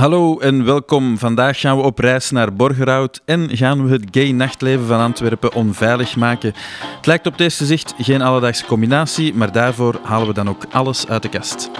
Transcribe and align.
Hallo 0.00 0.38
en 0.38 0.64
welkom. 0.64 1.18
Vandaag 1.18 1.60
gaan 1.60 1.76
we 1.76 1.82
op 1.82 1.98
reis 1.98 2.30
naar 2.30 2.54
Borgerhout 2.54 3.22
en 3.24 3.56
gaan 3.56 3.86
we 3.86 3.92
het 3.92 4.04
gay 4.10 4.30
nachtleven 4.30 4.86
van 4.86 5.00
Antwerpen 5.00 5.54
onveilig 5.54 6.16
maken. 6.16 6.52
Het 6.96 7.06
lijkt 7.06 7.26
op 7.26 7.32
het 7.32 7.40
eerste 7.40 7.66
zicht 7.66 7.94
geen 7.98 8.22
alledaagse 8.22 8.66
combinatie, 8.66 9.34
maar 9.34 9.52
daarvoor 9.52 10.00
halen 10.02 10.26
we 10.26 10.34
dan 10.34 10.48
ook 10.48 10.64
alles 10.70 11.08
uit 11.08 11.22
de 11.22 11.28
kast. 11.28 11.70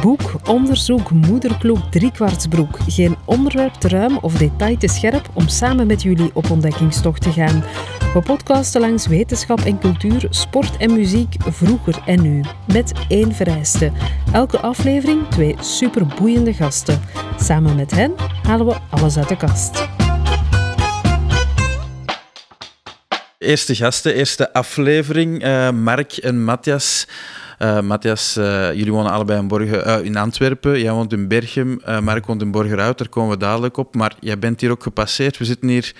Boek, 0.00 0.48
onderzoek, 0.48 1.10
moederklok, 1.10 1.78
driekwartsbroek. 1.90 2.78
Geen 2.86 3.16
onderwerp 3.24 3.72
te 3.72 3.88
ruim 3.88 4.18
of 4.18 4.34
detail 4.34 4.76
te 4.76 4.88
scherp 4.88 5.28
om 5.32 5.48
samen 5.48 5.86
met 5.86 6.02
jullie 6.02 6.30
op 6.34 6.50
ontdekkingstocht 6.50 7.22
te 7.22 7.32
gaan. 7.32 7.64
We 8.14 8.22
podcasten 8.22 8.80
langs 8.80 9.06
wetenschap 9.06 9.60
en 9.60 9.78
cultuur, 9.78 10.26
sport 10.30 10.76
en 10.76 10.92
muziek, 10.92 11.34
vroeger 11.38 12.02
en 12.06 12.22
nu. 12.22 12.40
Met 12.72 12.92
één 13.08 13.32
vereiste. 13.32 13.92
Elke 14.32 14.58
aflevering 14.58 15.28
twee 15.28 15.56
superboeiende 15.60 16.54
gasten. 16.54 17.00
Samen 17.40 17.76
met 17.76 17.90
hen 17.90 18.14
halen 18.42 18.66
we 18.66 18.76
alles 18.90 19.16
uit 19.16 19.28
de 19.28 19.36
kast. 19.36 19.88
Eerste 23.38 23.74
gasten, 23.74 24.14
eerste 24.14 24.52
aflevering. 24.52 25.44
Uh, 25.44 25.70
Mark 25.70 26.12
en 26.12 26.44
Matthias. 26.44 27.06
Uh, 27.58 27.80
Matthias, 27.80 28.36
uh, 28.36 28.72
jullie 28.72 28.92
wonen 28.92 29.12
allebei 29.12 29.40
in, 29.40 29.62
uh, 29.62 30.04
in 30.04 30.16
Antwerpen. 30.16 30.80
Jij 30.80 30.92
woont 30.92 31.12
in 31.12 31.28
Berchem. 31.28 31.80
Mark 32.02 32.26
woont 32.26 32.42
in 32.42 32.50
Borgerhout. 32.50 32.98
Daar 32.98 33.08
komen 33.08 33.30
we 33.30 33.36
dadelijk 33.36 33.76
op. 33.76 33.94
Maar 33.94 34.14
jij 34.20 34.38
bent 34.38 34.60
hier 34.60 34.70
ook 34.70 34.82
gepasseerd. 34.82 35.38
We 35.38 35.44
zitten 35.44 35.68
hier 35.68 35.94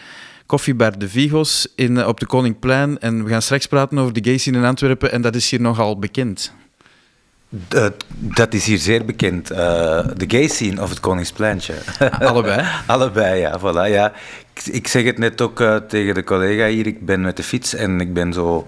koffiebar 0.47 0.99
De 0.99 1.09
Vigos 1.09 1.73
in, 1.75 2.07
op 2.07 2.21
de 2.21 2.27
Koningplein. 2.27 2.99
En 2.99 3.25
we 3.25 3.31
gaan 3.31 3.43
straks 3.43 3.67
praten 3.67 3.99
over 3.99 4.13
de 4.13 4.25
gay 4.25 4.39
scene 4.39 4.59
in 4.59 4.65
Antwerpen. 4.65 5.13
En 5.13 5.23
dat 5.23 5.35
is 5.35 5.51
hier 5.51 5.61
nogal 5.61 5.99
bekend. 5.99 6.53
Dat, 7.49 7.95
dat 8.11 8.55
is 8.55 8.67
hier 8.67 8.79
zeer 8.79 9.05
bekend. 9.05 9.47
de 9.47 10.25
gay 10.27 10.49
scene 10.49 10.83
of 10.83 10.89
het 10.89 11.01
Koningspleintje. 11.01 11.75
Allebei? 12.21 12.67
Allebei, 12.87 13.41
ja. 13.41 13.59
Voilà, 13.59 13.93
ja. 13.93 14.13
Ik, 14.55 14.67
ik 14.67 14.89
zeg 14.89 15.05
het 15.05 15.19
net 15.19 15.41
ook 15.41 15.63
tegen 15.89 16.15
de 16.15 16.25
collega 16.25 16.67
hier. 16.67 16.87
Ik 16.87 17.07
ben 17.07 17.21
met 17.21 17.37
de 17.37 17.43
fiets 17.43 17.75
en 17.75 18.01
ik 18.01 18.13
ben 18.13 18.33
zo 18.33 18.67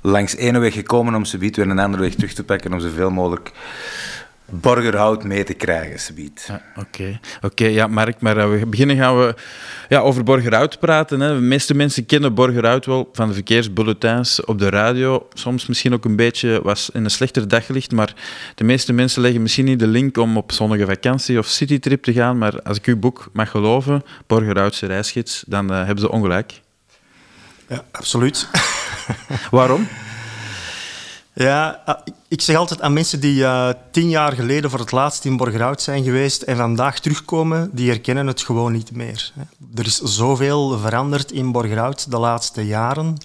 langs 0.00 0.36
ene 0.36 0.58
weg 0.58 0.74
gekomen 0.74 1.14
om 1.14 1.24
subiet 1.24 1.56
weer 1.56 1.68
een 1.68 1.78
andere 1.78 2.02
weg 2.02 2.14
terug 2.14 2.32
te 2.32 2.44
pakken 2.44 2.72
om 2.72 2.80
zoveel 2.80 3.10
mogelijk 3.10 3.52
borgerhout 4.50 5.24
mee 5.24 5.44
te 5.44 5.54
krijgen, 5.54 6.00
subiet. 6.00 6.50
Oké, 6.76 7.02
ja, 7.02 7.20
oké, 7.36 7.46
okay. 7.46 7.72
ja, 7.72 7.86
Mark, 7.86 8.20
maar 8.20 8.36
eh, 8.36 8.50
we 8.50 8.66
beginnen 8.66 8.96
gaan 8.96 9.18
we 9.18 9.34
ja, 9.88 10.00
over 10.00 10.24
borgerhout 10.24 10.78
praten. 10.78 11.20
Hè. 11.20 11.34
De 11.34 11.40
meeste 11.40 11.74
mensen 11.74 12.06
kennen 12.06 12.34
borgerhout 12.34 12.86
wel 12.86 13.08
van 13.12 13.28
de 13.28 13.34
verkeersbulletins 13.34 14.44
op 14.44 14.58
de 14.58 14.68
radio. 14.68 15.28
Soms 15.32 15.66
misschien 15.66 15.92
ook 15.92 16.04
een 16.04 16.16
beetje 16.16 16.60
was 16.62 16.90
in 16.92 17.04
een 17.04 17.10
slechter 17.10 17.48
daglicht, 17.48 17.92
maar 17.92 18.14
de 18.54 18.64
meeste 18.64 18.92
mensen 18.92 19.22
leggen 19.22 19.42
misschien 19.42 19.64
niet 19.64 19.78
de 19.78 19.86
link 19.86 20.16
om 20.16 20.36
op 20.36 20.52
zonnige 20.52 20.86
vakantie 20.86 21.38
of 21.38 21.46
citytrip 21.46 22.02
te 22.02 22.12
gaan. 22.12 22.38
Maar 22.38 22.62
als 22.62 22.76
ik 22.76 22.86
uw 22.86 22.98
boek 22.98 23.30
mag 23.32 23.50
geloven, 23.50 24.02
Borgerhoutse 24.26 24.86
reisgids, 24.86 25.44
dan 25.46 25.72
uh, 25.72 25.76
hebben 25.76 25.98
ze 25.98 26.10
ongelijk. 26.10 26.60
Ja, 27.68 27.84
absoluut. 27.90 28.48
Waarom? 29.50 29.88
Ja, 31.32 31.80
ah, 31.84 31.98
ik 32.28 32.40
zeg 32.40 32.56
altijd 32.56 32.82
aan 32.82 32.92
mensen 32.92 33.20
die 33.20 33.40
uh, 33.40 33.68
tien 33.90 34.08
jaar 34.08 34.32
geleden 34.32 34.70
voor 34.70 34.78
het 34.78 34.92
laatst 34.92 35.24
in 35.24 35.36
Borgerhout 35.36 35.82
zijn 35.82 36.04
geweest 36.04 36.42
en 36.42 36.56
vandaag 36.56 36.98
terugkomen, 36.98 37.70
die 37.72 37.88
herkennen 37.88 38.26
het 38.26 38.42
gewoon 38.42 38.72
niet 38.72 38.92
meer. 38.92 39.32
Er 39.74 39.86
is 39.86 39.98
zoveel 39.98 40.78
veranderd 40.78 41.32
in 41.32 41.52
Borgerhout 41.52 42.10
de 42.10 42.18
laatste 42.18 42.66
jaren. 42.66 43.16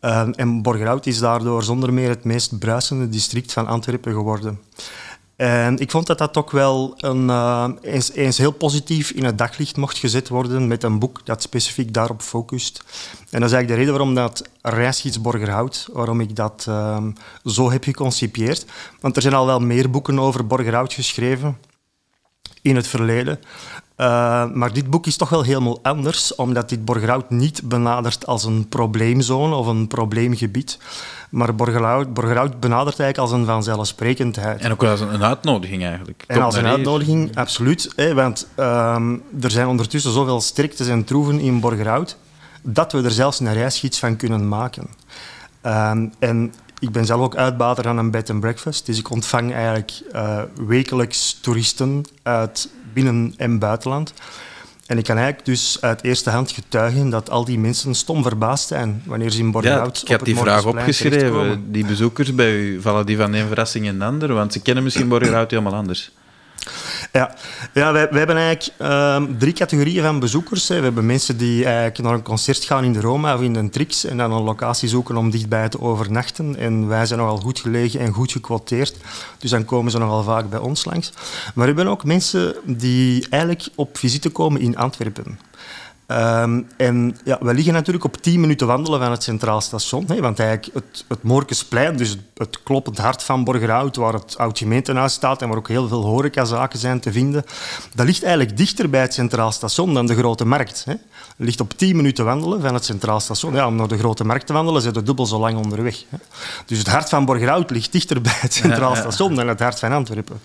Uh, 0.00 0.28
en 0.32 0.62
Borgerhout 0.62 1.06
is 1.06 1.18
daardoor 1.18 1.62
zonder 1.62 1.92
meer 1.92 2.08
het 2.08 2.24
meest 2.24 2.58
bruisende 2.58 3.08
district 3.08 3.52
van 3.52 3.66
Antwerpen 3.66 4.12
geworden. 4.12 4.60
En 5.36 5.78
ik 5.78 5.90
vond 5.90 6.06
dat 6.06 6.18
dat 6.18 6.32
toch 6.32 6.50
wel 6.50 6.94
een, 6.96 7.28
uh, 7.28 7.68
eens, 7.80 8.12
eens, 8.12 8.38
heel 8.38 8.50
positief 8.50 9.10
in 9.10 9.24
het 9.24 9.38
daglicht 9.38 9.76
mocht 9.76 9.98
gezet 9.98 10.28
worden 10.28 10.66
met 10.66 10.82
een 10.82 10.98
boek 10.98 11.26
dat 11.26 11.42
specifiek 11.42 11.92
daarop 11.92 12.22
focust. 12.22 12.82
En 13.30 13.40
dat 13.40 13.48
is 13.50 13.54
eigenlijk 13.54 13.68
de 13.68 13.74
reden 13.74 13.92
waarom 13.92 14.14
dat 14.14 14.48
Reisgids 14.62 15.20
Borgerhout, 15.20 15.88
waarom 15.92 16.20
ik 16.20 16.36
dat 16.36 16.66
uh, 16.68 17.04
zo 17.44 17.70
heb 17.70 17.84
geconcipieerd. 17.84 18.66
Want 19.00 19.16
er 19.16 19.22
zijn 19.22 19.34
al 19.34 19.46
wel 19.46 19.60
meer 19.60 19.90
boeken 19.90 20.18
over 20.18 20.46
Borgerhout 20.46 20.92
geschreven 20.92 21.56
in 22.66 22.76
het 22.76 22.86
verleden. 22.86 23.38
Uh, 23.96 24.06
maar 24.52 24.72
dit 24.72 24.90
boek 24.90 25.06
is 25.06 25.16
toch 25.16 25.28
wel 25.28 25.42
helemaal 25.42 25.78
anders, 25.82 26.34
omdat 26.34 26.68
dit 26.68 26.84
Borgerhout 26.84 27.30
niet 27.30 27.60
benadert 27.64 28.26
als 28.26 28.44
een 28.44 28.68
probleemzone 28.68 29.54
of 29.54 29.66
een 29.66 29.86
probleemgebied. 29.86 30.78
Maar 31.30 31.54
Borgerhout, 31.54 32.14
Borgerhout 32.14 32.60
benadert 32.60 33.00
eigenlijk 33.00 33.18
als 33.18 33.30
een 33.30 33.46
vanzelfsprekendheid. 33.46 34.60
En 34.60 34.72
ook 34.72 34.84
als 34.84 35.00
een 35.00 35.24
uitnodiging 35.24 35.84
eigenlijk. 35.84 36.24
En 36.26 36.42
als 36.42 36.56
een 36.56 36.66
uitnodiging, 36.66 37.36
absoluut. 37.36 37.92
Hè, 37.96 38.14
want 38.14 38.48
uh, 38.58 38.96
er 39.40 39.50
zijn 39.50 39.66
ondertussen 39.66 40.12
zoveel 40.12 40.40
striktes 40.40 40.88
en 40.88 41.04
troeven 41.04 41.40
in 41.40 41.60
Borgerhout, 41.60 42.16
dat 42.62 42.92
we 42.92 43.02
er 43.02 43.10
zelfs 43.10 43.40
een 43.40 43.52
reisgids 43.52 43.98
van 43.98 44.16
kunnen 44.16 44.48
maken. 44.48 44.86
Uh, 45.66 45.90
en 46.18 46.52
ik 46.78 46.90
ben 46.90 47.04
zelf 47.04 47.20
ook 47.20 47.36
uitbater 47.36 47.88
aan 47.88 47.98
een 47.98 48.10
bed 48.10 48.30
and 48.30 48.40
breakfast, 48.40 48.86
dus 48.86 48.98
ik 48.98 49.10
ontvang 49.10 49.52
eigenlijk 49.52 49.92
uh, 50.12 50.42
wekelijks 50.66 51.38
toeristen 51.40 52.04
uit 52.22 52.68
binnen- 52.92 53.34
en 53.36 53.58
buitenland. 53.58 54.12
En 54.86 54.98
ik 54.98 55.04
kan 55.04 55.16
eigenlijk 55.16 55.46
dus 55.46 55.78
uit 55.80 56.02
eerste 56.02 56.30
hand 56.30 56.50
getuigen 56.50 57.10
dat 57.10 57.30
al 57.30 57.44
die 57.44 57.58
mensen 57.58 57.94
stom 57.94 58.22
verbaasd 58.22 58.68
zijn 58.68 59.02
wanneer 59.06 59.30
ze 59.30 59.38
in 59.38 59.50
Borgerhout 59.50 59.96
ja, 59.96 60.02
ik 60.02 60.08
heb 60.08 60.24
die 60.24 60.36
vraag 60.36 60.64
opgeschreven. 60.64 61.72
Die 61.72 61.86
bezoekers 61.86 62.34
bij 62.34 62.52
u, 62.52 62.80
vallen 62.80 63.06
die 63.06 63.16
van 63.16 63.32
een 63.32 63.46
verrassing 63.46 63.86
in 63.86 63.98
de 63.98 64.04
andere? 64.04 64.32
Want 64.32 64.52
ze 64.52 64.60
kennen 64.60 64.84
misschien 64.84 65.08
Borgerhout 65.08 65.50
helemaal 65.50 65.74
anders. 65.74 66.12
Ja, 67.16 67.34
ja 67.72 67.92
wij 67.92 68.08
hebben 68.10 68.36
eigenlijk 68.36 68.80
uh, 68.80 69.22
drie 69.38 69.52
categorieën 69.52 70.02
van 70.02 70.20
bezoekers. 70.20 70.68
We 70.68 70.74
hebben 70.74 71.06
mensen 71.06 71.36
die 71.36 71.64
eigenlijk 71.64 71.98
naar 71.98 72.12
een 72.12 72.22
concert 72.22 72.64
gaan 72.64 72.84
in 72.84 72.92
de 72.92 73.00
Roma 73.00 73.34
of 73.34 73.40
in 73.40 73.52
de 73.52 73.68
Trix 73.68 74.04
en 74.04 74.16
dan 74.16 74.32
een 74.32 74.42
locatie 74.42 74.88
zoeken 74.88 75.16
om 75.16 75.30
dichtbij 75.30 75.68
te 75.68 75.80
overnachten. 75.80 76.56
En 76.56 76.88
wij 76.88 77.06
zijn 77.06 77.20
nogal 77.20 77.36
goed 77.36 77.60
gelegen 77.60 78.00
en 78.00 78.12
goed 78.12 78.32
gequoteerd, 78.32 78.96
dus 79.38 79.50
dan 79.50 79.64
komen 79.64 79.90
ze 79.90 79.98
nogal 79.98 80.22
vaak 80.22 80.50
bij 80.50 80.58
ons 80.58 80.84
langs. 80.84 81.12
Maar 81.54 81.66
we 81.66 81.74
hebben 81.74 81.86
ook 81.86 82.04
mensen 82.04 82.54
die 82.64 83.26
eigenlijk 83.30 83.68
op 83.74 83.98
visite 83.98 84.30
komen 84.30 84.60
in 84.60 84.76
Antwerpen. 84.76 85.38
Um, 86.08 86.66
en 86.76 87.16
ja, 87.24 87.38
we 87.40 87.54
liggen 87.54 87.72
natuurlijk 87.72 88.04
op 88.04 88.16
10 88.16 88.40
minuten 88.40 88.66
wandelen 88.66 89.00
van 89.00 89.10
het 89.10 89.22
Centraal 89.22 89.60
Station. 89.60 90.04
Hè, 90.08 90.20
want 90.20 90.38
eigenlijk 90.38 90.74
het, 90.74 91.04
het 91.08 91.98
dus 91.98 92.16
het 92.36 92.62
kloppend 92.62 92.98
hart 92.98 93.22
van 93.22 93.44
Borgerhout, 93.44 93.96
waar 93.96 94.12
het 94.12 94.38
oud 94.38 94.58
gemeentehuis 94.58 95.12
staat 95.12 95.42
en 95.42 95.48
waar 95.48 95.56
ook 95.56 95.68
heel 95.68 95.88
veel 95.88 96.04
horecazaken 96.04 96.78
zijn 96.78 97.00
te 97.00 97.12
vinden, 97.12 97.44
dat 97.94 98.06
ligt 98.06 98.22
eigenlijk 98.22 98.56
dichter 98.56 98.90
bij 98.90 99.00
het 99.00 99.14
Centraal 99.14 99.52
Station 99.52 99.94
dan 99.94 100.06
de 100.06 100.14
Grote 100.14 100.46
Markt. 100.46 100.82
Hè. 100.84 100.92
Het 100.92 101.46
ligt 101.46 101.60
op 101.60 101.72
10 101.72 101.96
minuten 101.96 102.24
wandelen 102.24 102.60
van 102.60 102.74
het 102.74 102.84
Centraal 102.84 103.20
Station. 103.20 103.54
Ja, 103.54 103.66
om 103.66 103.76
naar 103.76 103.88
de 103.88 103.98
Grote 103.98 104.24
Markt 104.24 104.46
te 104.46 104.52
wandelen, 104.52 104.82
zijn 104.82 104.94
we 104.94 105.02
dubbel 105.02 105.26
zo 105.26 105.38
lang 105.38 105.58
onderweg. 105.58 106.04
Hè. 106.08 106.18
Dus 106.66 106.78
het 106.78 106.88
hart 106.88 107.08
van 107.08 107.24
Borgerhout 107.24 107.70
ligt 107.70 107.92
dichter 107.92 108.20
bij 108.20 108.36
het 108.36 108.54
Centraal 108.54 108.96
Station 108.96 109.34
dan 109.34 109.48
het 109.48 109.60
hart 109.60 109.78
van 109.78 109.92
Antwerpen. 109.92 110.40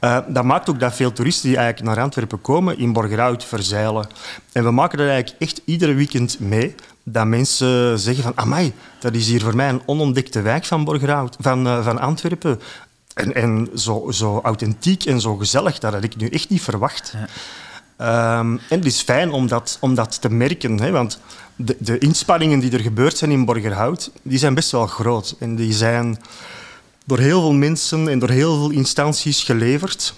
Uh, 0.00 0.18
dat 0.28 0.44
maakt 0.44 0.70
ook 0.70 0.80
dat 0.80 0.94
veel 0.94 1.12
toeristen 1.12 1.48
die 1.48 1.58
eigenlijk 1.58 1.94
naar 1.94 2.04
Antwerpen 2.04 2.40
komen, 2.40 2.78
in 2.78 2.92
Borgerhout 2.92 3.44
verzeilen. 3.44 4.06
En 4.52 4.64
we 4.64 4.70
maken 4.70 4.87
dat 4.96 5.08
eigenlijk 5.08 5.40
echt 5.42 5.60
iedere 5.64 5.94
weekend 5.94 6.40
mee. 6.40 6.74
Dat 7.02 7.26
mensen 7.26 7.98
zeggen 7.98 8.24
van, 8.24 8.32
amai, 8.34 8.72
dat 8.98 9.14
is 9.14 9.28
hier 9.28 9.40
voor 9.40 9.56
mij 9.56 9.68
een 9.68 9.82
onontdekte 9.86 10.42
wijk 10.42 10.64
van, 10.64 10.84
Borgerhout, 10.84 11.36
van, 11.40 11.66
uh, 11.66 11.84
van 11.84 11.98
Antwerpen. 11.98 12.60
En, 13.14 13.34
en 13.34 13.68
zo, 13.74 14.10
zo, 14.10 14.40
authentiek 14.42 15.04
en 15.04 15.20
zo 15.20 15.36
gezellig, 15.36 15.78
dat 15.78 15.92
had 15.92 16.04
ik 16.04 16.16
nu 16.16 16.28
echt 16.28 16.48
niet 16.48 16.62
verwacht. 16.62 17.14
Ja. 17.16 18.38
Um, 18.38 18.60
en 18.68 18.76
het 18.78 18.84
is 18.84 19.02
fijn 19.02 19.30
om 19.30 19.46
dat, 19.46 19.76
om 19.80 19.94
dat 19.94 20.20
te 20.20 20.30
merken, 20.30 20.80
hè, 20.80 20.90
want 20.90 21.20
de, 21.56 21.76
de, 21.78 21.98
inspanningen 21.98 22.58
die 22.58 22.72
er 22.72 22.80
gebeurd 22.80 23.16
zijn 23.16 23.30
in 23.30 23.44
Borgerhout, 23.44 24.10
die 24.22 24.38
zijn 24.38 24.54
best 24.54 24.70
wel 24.70 24.86
groot. 24.86 25.36
En 25.38 25.56
die 25.56 25.72
zijn 25.72 26.18
door 27.04 27.18
heel 27.18 27.40
veel 27.40 27.52
mensen 27.52 28.08
en 28.08 28.18
door 28.18 28.30
heel 28.30 28.56
veel 28.56 28.70
instanties 28.70 29.42
geleverd. 29.42 30.14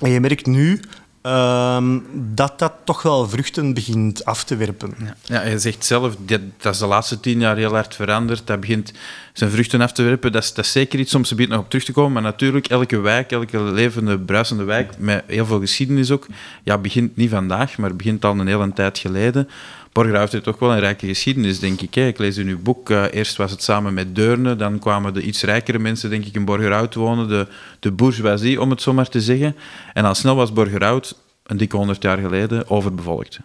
En 0.00 0.10
je 0.10 0.20
merkt 0.20 0.46
nu 0.46 0.80
Um, 1.28 2.06
dat 2.34 2.58
dat 2.58 2.72
toch 2.84 3.02
wel 3.02 3.28
vruchten 3.28 3.74
begint 3.74 4.24
af 4.24 4.44
te 4.44 4.56
werpen. 4.56 4.94
Ja, 4.98 5.14
ja 5.22 5.42
je 5.42 5.58
zegt 5.58 5.84
zelf, 5.84 6.16
dat, 6.18 6.40
dat, 6.56 6.74
is 6.74 6.80
de 6.80 6.86
laatste 6.86 7.20
tien 7.20 7.40
jaar 7.40 7.56
heel 7.56 7.72
hard 7.72 7.94
veranderd. 7.94 8.46
Dat 8.46 8.60
begint 8.60 8.92
zijn 9.32 9.50
vruchten 9.50 9.80
af 9.80 9.92
te 9.92 10.02
werpen. 10.02 10.32
Dat 10.32 10.42
is, 10.42 10.54
dat 10.54 10.66
zeker 10.66 10.98
iets 10.98 11.14
om 11.14 11.24
ze 11.24 11.34
nog 11.34 11.58
op 11.58 11.68
terug 11.70 11.84
te 11.84 11.92
komen. 11.92 12.12
Maar 12.12 12.22
natuurlijk, 12.22 12.66
elke 12.66 13.00
wijk, 13.00 13.32
elke 13.32 13.62
levende, 13.62 14.18
bruisende 14.18 14.64
wijk, 14.64 14.98
met 14.98 15.24
heel 15.26 15.46
veel 15.46 15.60
geschiedenis 15.60 16.10
ook, 16.10 16.26
ja, 16.62 16.78
begint 16.78 17.16
niet 17.16 17.30
vandaag, 17.30 17.78
maar 17.78 17.96
begint 17.96 18.24
al 18.24 18.38
een 18.38 18.46
hele 18.46 18.72
tijd 18.72 18.98
geleden. 18.98 19.48
Borgerhout 19.92 20.32
heeft 20.32 20.44
toch 20.44 20.58
wel 20.58 20.72
een 20.72 20.80
rijke 20.80 21.06
geschiedenis, 21.06 21.58
denk 21.58 21.80
ik. 21.80 21.94
Hè. 21.94 22.06
Ik 22.06 22.18
lees 22.18 22.36
in 22.36 22.46
uw 22.46 22.62
boek, 22.62 22.90
uh, 22.90 23.04
eerst 23.10 23.36
was 23.36 23.50
het 23.50 23.62
samen 23.62 23.94
met 23.94 24.14
Deurne, 24.14 24.56
dan 24.56 24.78
kwamen 24.78 25.14
de 25.14 25.22
iets 25.22 25.42
rijkere 25.42 25.78
mensen, 25.78 26.10
denk 26.10 26.24
ik, 26.24 26.34
in 26.34 26.44
Borgerhout 26.44 26.94
wonen, 26.94 27.28
de, 27.28 27.46
de 27.80 27.90
bourgeoisie, 27.90 28.60
om 28.60 28.70
het 28.70 28.82
zo 28.82 28.92
maar 28.92 29.08
te 29.08 29.20
zeggen. 29.20 29.56
En 29.92 30.04
al 30.04 30.14
snel 30.14 30.36
was 30.36 30.52
Borgerhout, 30.52 31.16
een 31.42 31.56
dikke 31.56 31.76
honderd 31.76 32.02
jaar 32.02 32.18
geleden, 32.18 32.70
overbevolkt. 32.70 33.38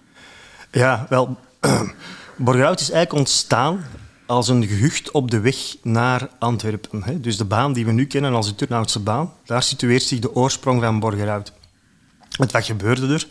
Ja, 0.72 1.06
wel, 1.10 1.38
Borgerhout 2.38 2.80
is 2.80 2.90
eigenlijk 2.90 3.20
ontstaan 3.20 3.86
als 4.26 4.48
een 4.48 4.68
gehucht 4.68 5.12
op 5.12 5.32
de 5.32 5.40
weg 5.40 5.56
naar 5.82 6.30
Antwerpen. 6.40 7.04
Hè. 7.04 7.20
Dus 7.20 7.38
de 7.38 7.46
baan 7.46 7.74
die 7.74 7.86
we 7.86 7.92
nu 7.92 8.06
kennen 8.06 8.34
als 8.34 8.48
de 8.48 8.56
Turnhoutse 8.56 9.00
baan, 9.00 9.34
daar 9.46 9.64
situeert 9.64 10.04
zich 10.04 10.20
de 10.20 10.36
oorsprong 10.36 10.82
van 10.82 11.00
Borgerhout. 11.00 11.54
Wat 12.38 12.66
gebeurde 12.66 13.14
er? 13.14 13.28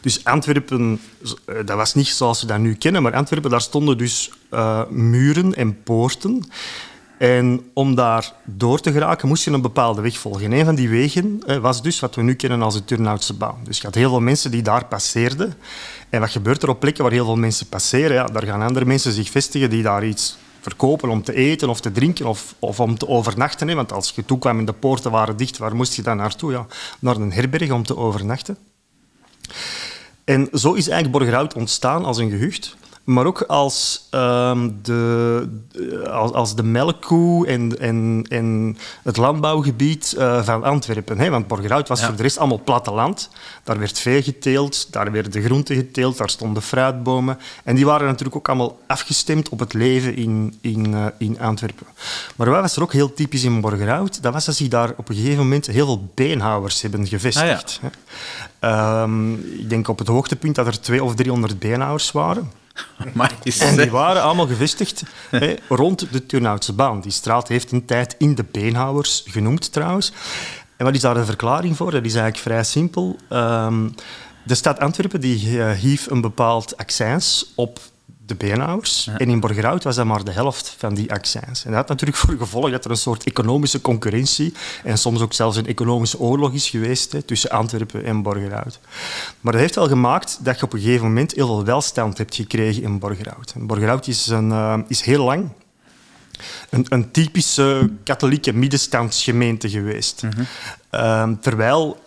Dus 0.00 0.24
Antwerpen, 0.24 1.00
eh, 1.44 1.54
dat 1.64 1.76
was 1.76 1.94
niet 1.94 2.06
zoals 2.06 2.40
we 2.40 2.46
dat 2.46 2.58
nu 2.58 2.74
kennen, 2.74 3.02
maar 3.02 3.14
Antwerpen, 3.14 3.50
daar 3.50 3.60
stonden 3.60 3.98
dus 3.98 4.30
uh, 4.52 4.82
muren 4.90 5.54
en 5.54 5.82
poorten. 5.82 6.44
En 7.18 7.70
om 7.72 7.94
daar 7.94 8.32
door 8.44 8.80
te 8.80 8.92
geraken, 8.92 9.28
moest 9.28 9.44
je 9.44 9.50
een 9.50 9.60
bepaalde 9.60 10.00
weg 10.00 10.18
volgen. 10.18 10.52
Een 10.52 10.64
van 10.64 10.74
die 10.74 10.88
wegen 10.88 11.42
was 11.60 11.82
dus 11.82 12.00
wat 12.00 12.14
we 12.14 12.22
nu 12.22 12.34
kennen 12.34 12.62
als 12.62 12.74
de 12.74 12.84
Turnhoutse 12.84 13.34
baan. 13.34 13.56
Dus 13.64 13.76
je 13.76 13.84
had 13.86 13.94
heel 13.94 14.08
veel 14.08 14.20
mensen 14.20 14.50
die 14.50 14.62
daar 14.62 14.84
passeerden. 14.84 15.54
En 16.08 16.20
wat 16.20 16.30
gebeurt 16.30 16.62
er 16.62 16.68
op 16.68 16.80
plekken 16.80 17.02
waar 17.02 17.12
heel 17.12 17.24
veel 17.24 17.36
mensen 17.36 17.66
passeren? 17.66 18.12
Ja, 18.12 18.24
daar 18.24 18.42
gaan 18.42 18.62
andere 18.62 18.84
mensen 18.84 19.12
zich 19.12 19.30
vestigen 19.30 19.70
die 19.70 19.82
daar 19.82 20.06
iets 20.06 20.36
verkopen 20.66 21.08
om 21.08 21.22
te 21.22 21.34
eten 21.34 21.68
of 21.68 21.80
te 21.80 21.92
drinken 21.92 22.26
of, 22.26 22.54
of 22.58 22.80
om 22.80 22.98
te 22.98 23.08
overnachten. 23.08 23.68
Hè. 23.68 23.74
Want 23.74 23.92
als 23.92 24.12
je 24.14 24.24
toekwam 24.24 24.58
en 24.58 24.64
de 24.64 24.72
poorten 24.72 25.10
waren 25.10 25.36
dicht, 25.36 25.58
waar 25.58 25.76
moest 25.76 25.94
je 25.94 26.02
dan 26.02 26.16
naartoe? 26.16 26.52
Ja, 26.52 26.66
naar 26.98 27.16
een 27.16 27.32
herberg 27.32 27.70
om 27.70 27.82
te 27.82 27.96
overnachten. 27.96 28.56
En 30.24 30.48
zo 30.52 30.72
is 30.72 30.88
eigenlijk 30.88 31.18
Borgerhout 31.18 31.54
ontstaan 31.54 32.04
als 32.04 32.18
een 32.18 32.30
gehucht 32.30 32.76
maar 33.06 33.26
ook 33.26 33.42
als, 33.42 34.08
um, 34.10 34.78
de, 34.82 35.48
als, 36.10 36.32
als, 36.32 36.54
de 36.54 36.62
melkkoe 36.62 37.46
en, 37.46 37.80
en, 37.80 38.26
en 38.28 38.76
het 39.02 39.16
landbouwgebied 39.16 40.14
uh, 40.18 40.42
van 40.42 40.64
Antwerpen. 40.64 41.18
Hè? 41.18 41.30
Want 41.30 41.46
Borgerhout 41.46 41.88
was 41.88 42.04
voor 42.04 42.16
de 42.16 42.22
rest 42.22 42.38
allemaal 42.38 42.60
platteland. 42.64 43.30
Daar 43.64 43.78
werd 43.78 43.98
vee 43.98 44.22
geteeld, 44.22 44.92
daar 44.92 45.12
werden 45.12 45.42
groenten 45.42 45.76
geteeld, 45.76 46.16
daar 46.16 46.30
stonden 46.30 46.62
fruitbomen. 46.62 47.38
En 47.64 47.74
die 47.76 47.86
waren 47.86 48.06
natuurlijk 48.06 48.36
ook 48.36 48.48
allemaal 48.48 48.78
afgestemd 48.86 49.48
op 49.48 49.58
het 49.58 49.72
leven 49.72 50.16
in, 50.16 50.58
in, 50.60 50.92
uh, 50.92 51.06
in 51.18 51.40
Antwerpen. 51.40 51.86
Maar 52.36 52.50
wat 52.50 52.60
was 52.60 52.76
er 52.76 52.82
ook 52.82 52.92
heel 52.92 53.14
typisch 53.14 53.44
in 53.44 53.60
Borgerhout? 53.60 54.22
Dat 54.22 54.32
was 54.32 54.44
dat 54.44 54.54
zich 54.54 54.68
daar 54.68 54.92
op 54.96 55.08
een 55.08 55.14
gegeven 55.16 55.38
moment 55.38 55.66
heel 55.66 55.86
veel 55.86 56.08
beenhouwers 56.14 56.82
hebben 56.82 57.06
gevestigd. 57.06 57.80
Ah, 57.82 57.90
ja. 58.60 59.02
um, 59.02 59.34
ik 59.58 59.68
denk 59.68 59.88
op 59.88 59.98
het 59.98 60.08
hoogtepunt 60.08 60.54
dat 60.54 60.66
er 60.66 60.80
twee 60.80 61.04
of 61.04 61.14
driehonderd 61.14 61.58
beenhouwers 61.58 62.12
waren. 62.12 62.64
en 63.58 63.76
die 63.76 63.90
waren 63.90 64.22
allemaal 64.22 64.46
gevestigd 64.46 65.02
rond 65.68 66.12
de 66.12 66.26
Turnhoutse 66.26 66.72
baan. 66.72 67.00
Die 67.00 67.12
straat 67.12 67.48
heeft 67.48 67.72
een 67.72 67.84
tijd 67.84 68.14
in 68.18 68.34
de 68.34 68.44
Beenhouwers 68.52 69.22
genoemd 69.26 69.72
trouwens. 69.72 70.12
En 70.76 70.84
wat 70.84 70.94
is 70.94 71.00
daar 71.00 71.14
de 71.14 71.24
verklaring 71.24 71.76
voor? 71.76 71.90
Dat 71.90 72.04
is 72.04 72.14
eigenlijk 72.14 72.42
vrij 72.42 72.64
simpel. 72.64 73.16
Um, 73.30 73.94
de 74.42 74.54
stad 74.54 74.78
Antwerpen 74.78 75.20
die 75.20 75.48
uh, 75.48 75.70
hief 75.70 76.10
een 76.10 76.20
bepaald 76.20 76.76
accijns 76.76 77.52
op 77.54 77.78
de 78.26 78.34
beenhouwers. 78.34 79.10
En 79.16 79.30
in 79.30 79.40
Borgerhout 79.40 79.84
was 79.84 79.96
dat 79.96 80.06
maar 80.06 80.24
de 80.24 80.30
helft 80.30 80.74
van 80.78 80.94
die 80.94 81.12
accijns. 81.12 81.64
En 81.64 81.70
dat 81.70 81.78
had 81.78 81.88
natuurlijk 81.88 82.18
voor 82.18 82.36
gevolg 82.36 82.70
dat 82.70 82.84
er 82.84 82.90
een 82.90 82.96
soort 82.96 83.24
economische 83.24 83.80
concurrentie 83.80 84.52
en 84.84 84.98
soms 84.98 85.20
ook 85.20 85.32
zelfs 85.32 85.56
een 85.56 85.66
economische 85.66 86.18
oorlog 86.18 86.52
is 86.52 86.70
geweest 86.70 87.12
hè, 87.12 87.22
tussen 87.22 87.50
Antwerpen 87.50 88.04
en 88.04 88.22
Borgerhout. 88.22 88.78
Maar 89.40 89.52
dat 89.52 89.60
heeft 89.60 89.74
wel 89.74 89.88
gemaakt 89.88 90.38
dat 90.42 90.58
je 90.58 90.64
op 90.64 90.72
een 90.72 90.80
gegeven 90.80 91.06
moment 91.06 91.32
heel 91.32 91.46
veel 91.46 91.64
welstand 91.64 92.18
hebt 92.18 92.34
gekregen 92.34 92.82
in 92.82 92.98
Borgerhout. 92.98 93.52
En 93.54 93.66
Borgerhout 93.66 94.06
is, 94.06 94.26
een, 94.26 94.48
uh, 94.50 94.78
is 94.88 95.00
heel 95.00 95.24
lang 95.24 95.48
een, 96.70 96.86
een, 96.88 97.10
typische 97.10 97.90
katholieke 98.04 98.52
middenstandsgemeente 98.52 99.70
geweest. 99.70 100.22
Mm 100.22 100.46
uh, 100.96 101.28
terwijl 101.40 101.98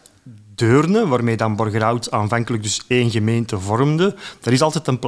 Deurne, 0.60 1.08
waarmee 1.08 1.38
dan 1.38 1.56
Borgerhout 1.56 2.12
aanvankelijk 2.12 2.64
dus 2.64 2.82
één 2.88 3.12
gemeente 3.12 3.60
vormde, 3.60 4.16
dat 4.40 4.54
is, 4.54 4.62
altijd 4.62 4.88
een 4.88 5.00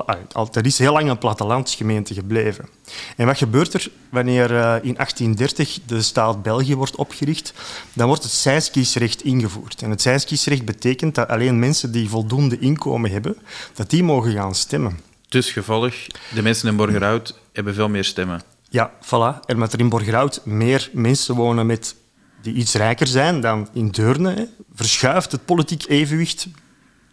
dat 0.52 0.66
is 0.66 0.78
heel 0.78 0.94
lang 0.94 1.10
een 1.10 1.18
plattelandsgemeente 1.18 2.14
gebleven. 2.14 2.70
En 3.18 3.26
wat 3.26 3.38
gebeurt 3.38 3.74
er 3.74 3.92
wanneer 4.10 4.52
uh, 4.52 4.76
in 4.82 4.94
1830 4.94 5.80
de 5.86 6.02
staat 6.02 6.44
België 6.44 6.76
wordt 6.76 6.96
opgericht? 6.96 7.54
Dan 7.94 8.08
wordt 8.08 8.24
het 8.24 8.32
zijskiesrecht 8.32 9.24
ingevoerd. 9.24 9.82
En 9.82 9.90
het 9.90 10.02
zijskiesrecht 10.02 10.66
betekent 10.66 11.16
dat 11.16 11.28
alleen 11.28 11.60
mensen 11.60 11.92
die 11.92 12.10
voldoende 12.10 12.60
inkomen 12.60 13.12
hebben, 13.12 13.38
dat 13.74 13.90
die 13.90 14.04
mogen 14.04 14.32
gaan 14.32 14.56
stemmen. 14.56 15.00
Dus 15.30 15.52
gevolg, 15.52 15.94
de 16.34 16.42
mensen 16.42 16.70
in 16.70 16.76
Borgerhout 16.76 17.40
hebben 17.54 17.74
veel 17.74 17.90
meer 17.90 18.04
stemmen. 18.04 18.42
Ja, 18.70 18.92
voilà. 19.06 19.40
En 19.46 19.54
omdat 19.54 19.74
er 19.74 19.80
in 19.80 19.90
Borgerhout 19.90 20.42
meer 20.46 20.90
mensen 20.94 21.36
wonen 21.36 21.66
met 21.66 21.96
die 22.42 22.54
iets 22.54 22.74
rijker 22.74 23.08
zijn 23.08 23.42
dan 23.42 23.68
in 23.74 23.90
Deurne, 23.90 24.50
verschuift 24.74 25.32
het 25.32 25.46
politiek 25.46 25.86
evenwicht 25.88 26.48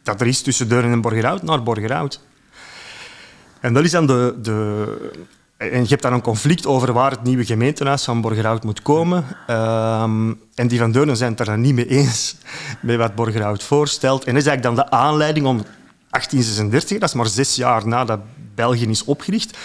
dat 0.02 0.20
er 0.20 0.26
is 0.26 0.42
tussen 0.42 0.69
Deurne 0.69 0.92
en 0.92 1.00
Borgerhout 1.00 1.42
naar 1.42 1.62
Borgerhout. 1.62 2.20
En 3.60 3.72
dat 3.72 3.84
is 3.84 3.90
dan 3.90 4.06
de, 4.06 4.38
de 4.42 5.10
en 5.58 5.82
je 5.82 5.88
hebt 5.88 6.02
dan 6.02 6.12
een 6.12 6.20
conflict 6.20 6.66
over 6.66 6.92
waar 6.92 7.10
het 7.10 7.22
nieuwe 7.22 7.44
gemeentehuis 7.44 8.04
van 8.04 8.20
Borgerhout 8.20 8.64
moet 8.64 8.82
komen. 8.82 9.25
Ehm, 9.46 10.32
en 10.54 10.69
die 10.69 10.78
van 10.78 10.92
Deurne 10.92 11.14
zijn 11.14 11.30
het 11.30 11.40
er 11.40 11.46
dan 11.46 11.60
niet 11.60 11.75
mee 11.75 11.88
eens 11.88 12.36
met 12.80 12.96
wat 12.96 13.14
Borgerhout 13.14 13.62
voorstelt. 13.62 14.25
En 14.25 14.32
dat 14.32 14.42
is 14.42 14.48
eigenlijk 14.48 14.76
dan 14.76 14.86
de 14.86 14.96
aanleiding 14.96 15.46
om 15.46 15.56
1836, 15.56 16.98
dat 16.98 17.08
is 17.08 17.14
maar 17.14 17.26
zes 17.26 17.54
jaar 17.54 17.86
nadat 17.86 18.20
België 18.54 18.88
is 18.88 19.04
opgericht, 19.04 19.58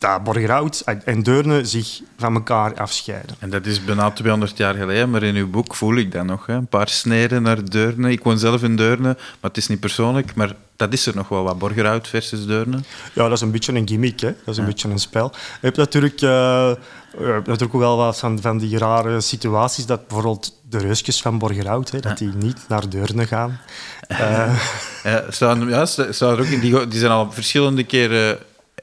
dat 0.00 0.24
Borgerhout 0.24 0.82
en 1.04 1.22
Deurne 1.22 1.64
zich 1.64 2.00
van 2.18 2.34
elkaar 2.34 2.74
afscheiden. 2.74 3.36
En 3.38 3.50
dat 3.50 3.66
is 3.66 3.84
bijna 3.84 4.10
200 4.10 4.56
jaar 4.56 4.74
geleden, 4.74 5.10
maar 5.10 5.22
in 5.22 5.34
uw 5.34 5.50
boek 5.50 5.74
voel 5.74 5.96
ik 5.96 6.12
dat 6.12 6.24
nog. 6.24 6.46
Hè? 6.46 6.54
Een 6.54 6.66
paar 6.66 6.88
sneden 6.88 7.42
naar 7.42 7.70
Deurne. 7.70 8.10
Ik 8.10 8.22
woon 8.22 8.38
zelf 8.38 8.62
in 8.62 8.76
Deurne, 8.76 9.16
maar 9.40 9.50
het 9.50 9.56
is 9.56 9.66
niet 9.66 9.80
persoonlijk. 9.80 10.34
Maar 10.34 10.54
dat 10.76 10.92
is 10.92 11.06
er 11.06 11.14
nog 11.14 11.28
wel, 11.28 11.42
wat 11.42 11.58
Borgerhout 11.58 12.08
versus 12.08 12.46
Deurne. 12.46 12.76
Ja, 13.12 13.22
dat 13.22 13.32
is 13.32 13.40
een 13.40 13.50
beetje 13.50 13.72
een 13.72 13.88
gimmick. 13.88 14.20
Hè? 14.20 14.34
Dat 14.44 14.54
is 14.54 14.56
een 14.56 14.64
beetje 14.64 14.88
een 14.88 14.98
spel. 14.98 15.30
Je 15.32 15.38
hebt 15.60 15.76
natuurlijk, 15.76 16.20
uh, 16.20 16.72
natuurlijk 17.18 17.74
ook 17.74 17.80
wel 17.80 17.96
wat 17.96 18.18
van, 18.18 18.40
van 18.40 18.58
die 18.58 18.78
rare 18.78 19.20
situaties, 19.20 19.86
dat 19.86 20.06
bijvoorbeeld 20.06 20.60
de 20.70 20.78
reusjes 20.78 21.22
van 21.22 21.38
Borgerhout, 21.38 21.90
hè, 21.90 22.00
dat 22.00 22.18
die 22.18 22.32
niet 22.36 22.64
naar 22.68 22.88
Deurne 22.88 23.26
gaan. 23.26 23.60
Uh. 24.08 24.54
Ja, 25.02 25.24
staan, 25.28 25.68
ja, 25.68 25.84
staan 25.86 26.32
er 26.32 26.40
ook 26.40 26.46
in, 26.46 26.60
die, 26.60 26.88
die 26.88 26.98
zijn 26.98 27.12
al 27.12 27.32
verschillende 27.32 27.84
keren 27.84 28.38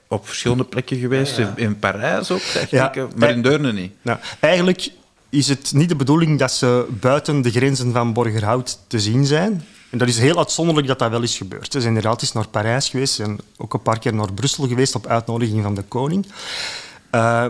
op 0.07 0.27
verschillende 0.27 0.63
plekken 0.63 0.97
geweest. 0.97 1.41
In, 1.55 1.79
Parijs 1.79 2.31
ook, 2.31 2.41
ja. 2.69 2.91
maar 3.15 3.29
in 3.29 3.41
Deurne 3.41 3.73
niet. 3.73 3.91
Nou, 4.01 4.19
eigenlijk 4.39 4.89
is 5.29 5.47
het 5.47 5.71
niet 5.73 5.89
de 5.89 5.95
bedoeling 5.95 6.39
dat 6.39 6.51
ze 6.51 6.87
buiten 6.89 7.41
de 7.41 7.51
grenzen 7.51 7.91
van 7.91 8.13
Borgerhout 8.13 8.79
te 8.87 8.99
zien 8.99 9.25
zijn. 9.25 9.65
En 9.89 9.97
dat 9.97 10.07
is 10.07 10.17
heel 10.17 10.37
uitzonderlijk 10.37 10.87
dat 10.87 10.99
dat 10.99 11.09
wel 11.09 11.21
is 11.21 11.37
gebeurd. 11.37 11.71
Ze 11.71 11.81
zijn 11.81 11.95
inderdaad 11.95 12.21
eens 12.21 12.31
naar 12.31 12.47
Parijs 12.47 12.89
geweest 12.89 13.19
en 13.19 13.39
ook 13.57 13.73
een 13.73 13.81
paar 13.81 13.99
keer 13.99 14.13
naar 14.13 14.33
Brussel 14.33 14.67
geweest 14.67 14.95
op 14.95 15.07
uitnodiging 15.07 15.63
van 15.63 15.75
de 15.75 15.81
koning. 15.81 16.25
Uh, 16.25 16.31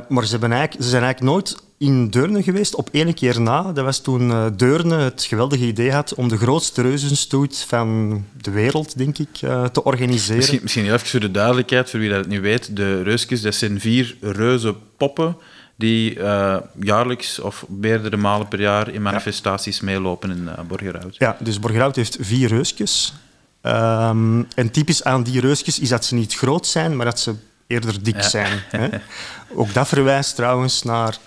maar 0.09 0.25
ze, 0.25 0.37
eigenlijk, 0.37 0.73
ze 0.83 0.89
zijn 0.89 1.03
eigenlijk 1.03 1.33
nooit 1.33 1.57
in 1.77 2.09
Deurne 2.09 2.43
geweest, 2.43 2.75
op 2.75 2.89
één 2.91 3.13
keer 3.13 3.41
na. 3.41 3.71
Dat 3.71 3.85
was 3.85 3.99
toen 3.99 4.29
uh, 4.29 4.45
Deurne 4.55 4.97
het 4.97 5.23
geweldige 5.23 5.65
idee 5.65 5.91
had 5.91 6.13
om 6.13 6.27
de 6.27 6.37
grootste 6.37 6.81
reuzenstoet 6.81 7.65
van 7.67 8.25
de 8.41 8.51
wereld, 8.51 8.97
denk 8.97 9.17
ik, 9.17 9.41
uh, 9.41 9.65
te 9.65 9.83
organiseren. 9.83 10.37
Misschien, 10.37 10.59
misschien 10.61 10.85
even 10.85 11.07
voor 11.07 11.19
de 11.19 11.31
duidelijkheid, 11.31 11.89
voor 11.89 11.99
wie 11.99 12.09
dat 12.09 12.27
niet 12.27 12.41
weet. 12.41 12.75
De 12.75 13.01
reusjes, 13.01 13.41
dat 13.41 13.55
zijn 13.55 13.79
vier 13.79 14.17
reuze 14.21 14.75
poppen 14.97 15.37
die 15.75 16.15
uh, 16.15 16.57
jaarlijks 16.79 17.39
of 17.39 17.65
meerdere 17.67 18.17
malen 18.17 18.47
per 18.47 18.61
jaar 18.61 18.89
in 18.89 19.01
manifestaties 19.01 19.81
meelopen 19.81 20.31
in 20.31 20.43
uh, 20.43 20.59
Borgerhout. 20.67 21.15
Ja, 21.17 21.37
dus 21.39 21.59
Borgerhout 21.59 21.95
heeft 21.95 22.17
vier 22.19 22.47
reusjes. 22.47 23.13
Um, 23.61 24.47
en 24.55 24.71
typisch 24.71 25.03
aan 25.03 25.23
die 25.23 25.39
reusjes 25.39 25.79
is 25.79 25.89
dat 25.89 26.05
ze 26.05 26.15
niet 26.15 26.33
groot 26.33 26.67
zijn, 26.67 26.95
maar 26.95 27.05
dat 27.05 27.19
ze 27.19 27.35
eerder 27.67 28.03
dik 28.03 28.21
zijn. 28.21 28.59
Hè? 28.69 28.89
Ook 29.59 29.73
dat 29.73 29.87
verwijst 29.87 30.35
trouwens 30.35 30.83
naar 30.83 31.17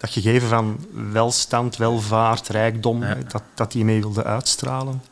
dat 0.00 0.10
gegeven 0.10 0.48
van 0.48 0.86
welstand, 1.12 1.76
welvaart, 1.76 2.48
rijkdom, 2.48 3.04
dat, 3.28 3.42
dat 3.54 3.72
die 3.72 3.84
mee 3.84 4.00
wilde 4.00 4.24
uitstralen. 4.24 5.02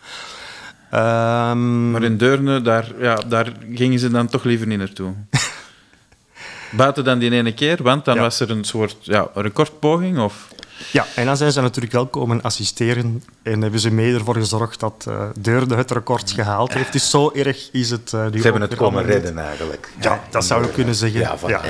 Um, 0.94 1.90
maar 1.90 2.02
in 2.02 2.16
Deurne, 2.16 2.62
daar, 2.62 2.92
ja, 3.00 3.14
daar 3.14 3.52
gingen 3.74 3.98
ze 3.98 4.10
dan 4.10 4.28
toch 4.28 4.44
liever 4.44 4.66
niet 4.66 4.78
naartoe. 4.78 5.12
Buiten 6.70 7.04
dan 7.04 7.18
die 7.18 7.30
ene 7.30 7.54
keer, 7.54 7.82
want 7.82 8.04
dan 8.04 8.18
was 8.18 8.40
er 8.40 8.50
een 8.50 8.64
soort 8.64 8.96
ja, 9.00 9.30
recordpoging? 9.34 10.18
Of? 10.18 10.48
Ja, 10.92 11.06
en 11.14 11.26
dan 11.26 11.36
zijn 11.36 11.52
ze 11.52 11.60
natuurlijk 11.60 11.94
wel 11.94 12.06
komen 12.06 12.42
assisteren 12.42 13.24
en 13.42 13.62
hebben 13.62 13.80
ze 13.80 13.90
mee 13.90 14.14
ervoor 14.14 14.34
gezorgd 14.34 14.80
dat 14.80 15.04
uh, 15.08 15.22
Deurne 15.38 15.76
het 15.76 15.90
record 15.90 16.30
gehaald 16.30 16.72
heeft. 16.72 16.92
Dus 16.92 17.10
zo 17.10 17.30
erg 17.34 17.68
is 17.72 17.90
het 17.90 18.12
uh, 18.14 18.26
Ze 18.32 18.40
hebben 18.40 18.60
het 18.60 18.74
komen 18.74 19.04
redden 19.04 19.38
eigenlijk. 19.38 19.92
Ja, 20.00 20.20
dat 20.30 20.44
zou 20.44 20.62
je 20.62 20.70
kunnen 20.70 20.94
zeggen. 20.94 21.20
Ja, 21.20 21.36
ja. 21.46 21.60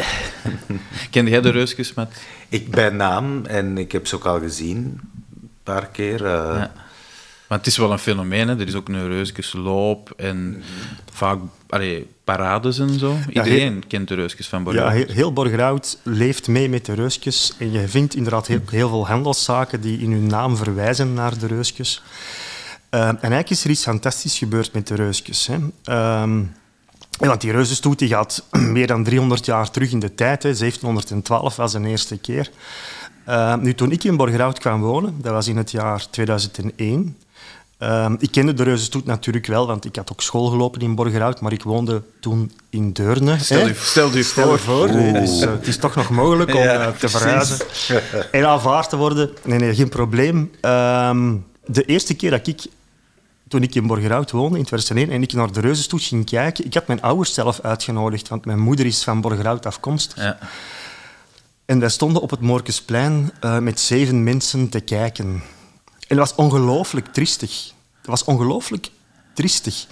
Kende 1.10 1.30
jij 1.30 1.40
de 1.40 1.50
reusjes 1.50 1.94
met? 1.94 2.08
Ik 2.48 2.70
bij 2.70 2.90
naam 2.90 3.46
en 3.46 3.78
ik 3.78 3.92
heb 3.92 4.06
ze 4.06 4.14
ook 4.14 4.24
al 4.24 4.40
gezien, 4.40 5.00
een 5.42 5.50
paar 5.62 5.86
keer. 5.86 6.20
Uh, 6.20 6.28
ja. 6.28 6.72
Maar 7.48 7.58
het 7.58 7.66
is 7.66 7.76
wel 7.76 7.92
een 7.92 7.98
fenomeen, 7.98 8.48
hè? 8.48 8.58
er 8.58 8.66
is 8.66 8.74
ook 8.74 8.88
een 8.88 9.08
reusjesloop 9.08 10.12
en 10.16 10.62
vaak 11.12 11.38
allee, 11.68 12.06
parades 12.24 12.78
en 12.78 12.98
zo. 12.98 13.16
Iedereen 13.28 13.86
kent 13.86 14.08
de 14.08 14.14
reusjes 14.14 14.48
van 14.48 14.62
Borgerhout. 14.62 14.92
Ja, 14.92 14.98
heel, 14.98 15.14
heel 15.14 15.32
Borgerhout 15.32 15.98
leeft 16.02 16.48
mee 16.48 16.68
met 16.68 16.84
de 16.84 16.92
reusjes. 16.92 17.52
En 17.58 17.72
je 17.72 17.88
vindt 17.88 18.14
inderdaad 18.14 18.46
heel, 18.46 18.60
heel 18.70 18.88
veel 18.88 19.06
handelszaken 19.06 19.80
die 19.80 19.98
in 19.98 20.12
hun 20.12 20.26
naam 20.26 20.56
verwijzen 20.56 21.14
naar 21.14 21.38
de 21.38 21.46
reusjes. 21.46 22.02
Uh, 22.90 23.00
en 23.00 23.16
eigenlijk 23.20 23.50
is 23.50 23.64
er 23.64 23.70
iets 23.70 23.82
fantastisch 23.82 24.38
gebeurd 24.38 24.72
met 24.72 24.86
de 24.86 24.94
reusjes. 24.94 25.46
Hè. 25.46 25.56
Uh, 25.84 26.30
want 27.18 27.40
die 27.40 27.52
reuzenstoet 27.52 27.98
die 27.98 28.08
gaat 28.08 28.44
meer 28.76 28.86
dan 28.86 29.04
300 29.04 29.46
jaar 29.46 29.70
terug 29.70 29.92
in 29.92 29.98
de 29.98 30.14
tijd. 30.14 30.42
Hè. 30.42 30.54
1712 30.54 31.56
was 31.56 31.72
de 31.72 31.86
eerste 31.86 32.18
keer. 32.18 32.50
Uh, 33.28 33.56
nu, 33.56 33.74
toen 33.74 33.92
ik 33.92 34.04
in 34.04 34.16
Borgerhout 34.16 34.58
kwam 34.58 34.80
wonen, 34.80 35.14
dat 35.20 35.32
was 35.32 35.48
in 35.48 35.56
het 35.56 35.70
jaar 35.70 36.10
2001, 36.10 37.16
Ehm, 37.78 38.16
ik 38.18 38.30
kende 38.30 38.54
de 38.54 38.62
Reuzenstoet 38.62 39.04
natuurlijk 39.04 39.46
wel, 39.46 39.66
want 39.66 39.84
ik 39.84 39.96
had 39.96 40.12
ook 40.12 40.20
school 40.20 40.46
gelopen 40.46 40.80
in 40.80 40.94
Borgerhout, 40.94 41.40
maar 41.40 41.52
ik 41.52 41.62
woonde 41.62 42.02
toen 42.20 42.52
in 42.70 42.92
Deurne. 42.92 43.38
Stel 43.38 43.66
je, 43.66 43.74
stel 43.74 44.14
je 44.14 44.22
Stel 44.22 44.58
voor. 44.58 44.58
voor, 44.58 44.86
dus, 45.12 45.42
uh, 45.42 45.50
het 45.50 45.66
is 45.66 45.76
toch 45.76 45.94
nog 45.94 46.10
mogelijk 46.10 46.54
om 46.54 46.60
Ja, 46.60 46.86
uh, 46.86 46.96
te 46.96 47.08
verhuizen 47.08 47.58
en 48.32 48.48
aanvaard 48.48 48.88
te 48.88 48.96
worden. 48.96 49.30
Nee, 49.44 49.58
nee, 49.58 49.74
geen 49.74 49.88
probleem. 49.88 50.50
Ehm, 50.60 51.36
de 51.66 51.84
eerste 51.84 52.14
keer 52.14 52.30
dat 52.30 52.46
ik, 52.46 52.66
toen 53.48 53.62
ik 53.62 53.74
in 53.74 53.86
Borgerhout 53.86 54.30
woonde, 54.30 54.58
in 54.58 54.64
2001, 54.64 55.10
en 55.10 55.22
ik 55.22 55.32
naar 55.32 55.52
de 55.52 55.60
Reuzenstoet 55.60 56.02
ging 56.02 56.24
kijken, 56.24 56.64
ik 56.64 56.74
had 56.74 56.86
mijn 56.86 57.02
ouders 57.02 57.34
zelf 57.34 57.60
uitgenodigd, 57.60 58.28
want 58.28 58.44
mijn 58.44 58.60
moeder 58.60 58.86
is 58.86 59.04
van 59.04 59.20
Borgerhout 59.20 59.66
afkomstig. 59.66 60.22
Ja. 60.22 60.38
En 61.64 61.80
wij 61.80 61.88
stonden 61.88 62.22
op 62.22 62.30
het 62.30 62.40
Moorkesplein 62.40 63.30
uh, 63.44 63.58
met 63.58 63.80
zeven 63.80 64.24
mensen 64.24 64.68
te 64.68 64.80
kijken. 64.80 65.42
En 66.08 66.16
dat 66.16 66.28
was 66.28 66.34
ongelooflijk 66.34 67.06
triestig. 67.12 67.72
Dat 68.00 68.10
was 68.10 68.24
ongelooflijk 68.24 68.90
triestig. 69.34 69.86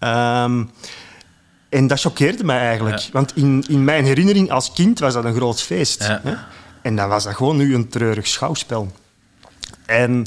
Um, 0.00 0.70
en 1.68 1.86
dat 1.86 2.00
choqueerde 2.00 2.44
mij 2.44 2.58
eigenlijk. 2.58 2.98
Ja. 2.98 3.08
Want 3.12 3.36
in, 3.36 3.64
in 3.68 3.84
mijn 3.84 4.04
herinnering 4.04 4.50
als 4.50 4.72
kind 4.72 4.98
was 4.98 5.14
dat 5.14 5.24
een 5.24 5.34
groot 5.34 5.62
feest. 5.62 6.02
Ja. 6.02 6.20
Hè? 6.22 6.34
En 6.82 6.96
dan 6.96 7.08
was 7.08 7.24
dat 7.24 7.34
gewoon 7.34 7.56
nu 7.56 7.74
een 7.74 7.88
treurig 7.88 8.26
schouwspel. 8.26 8.92
En 9.86 10.26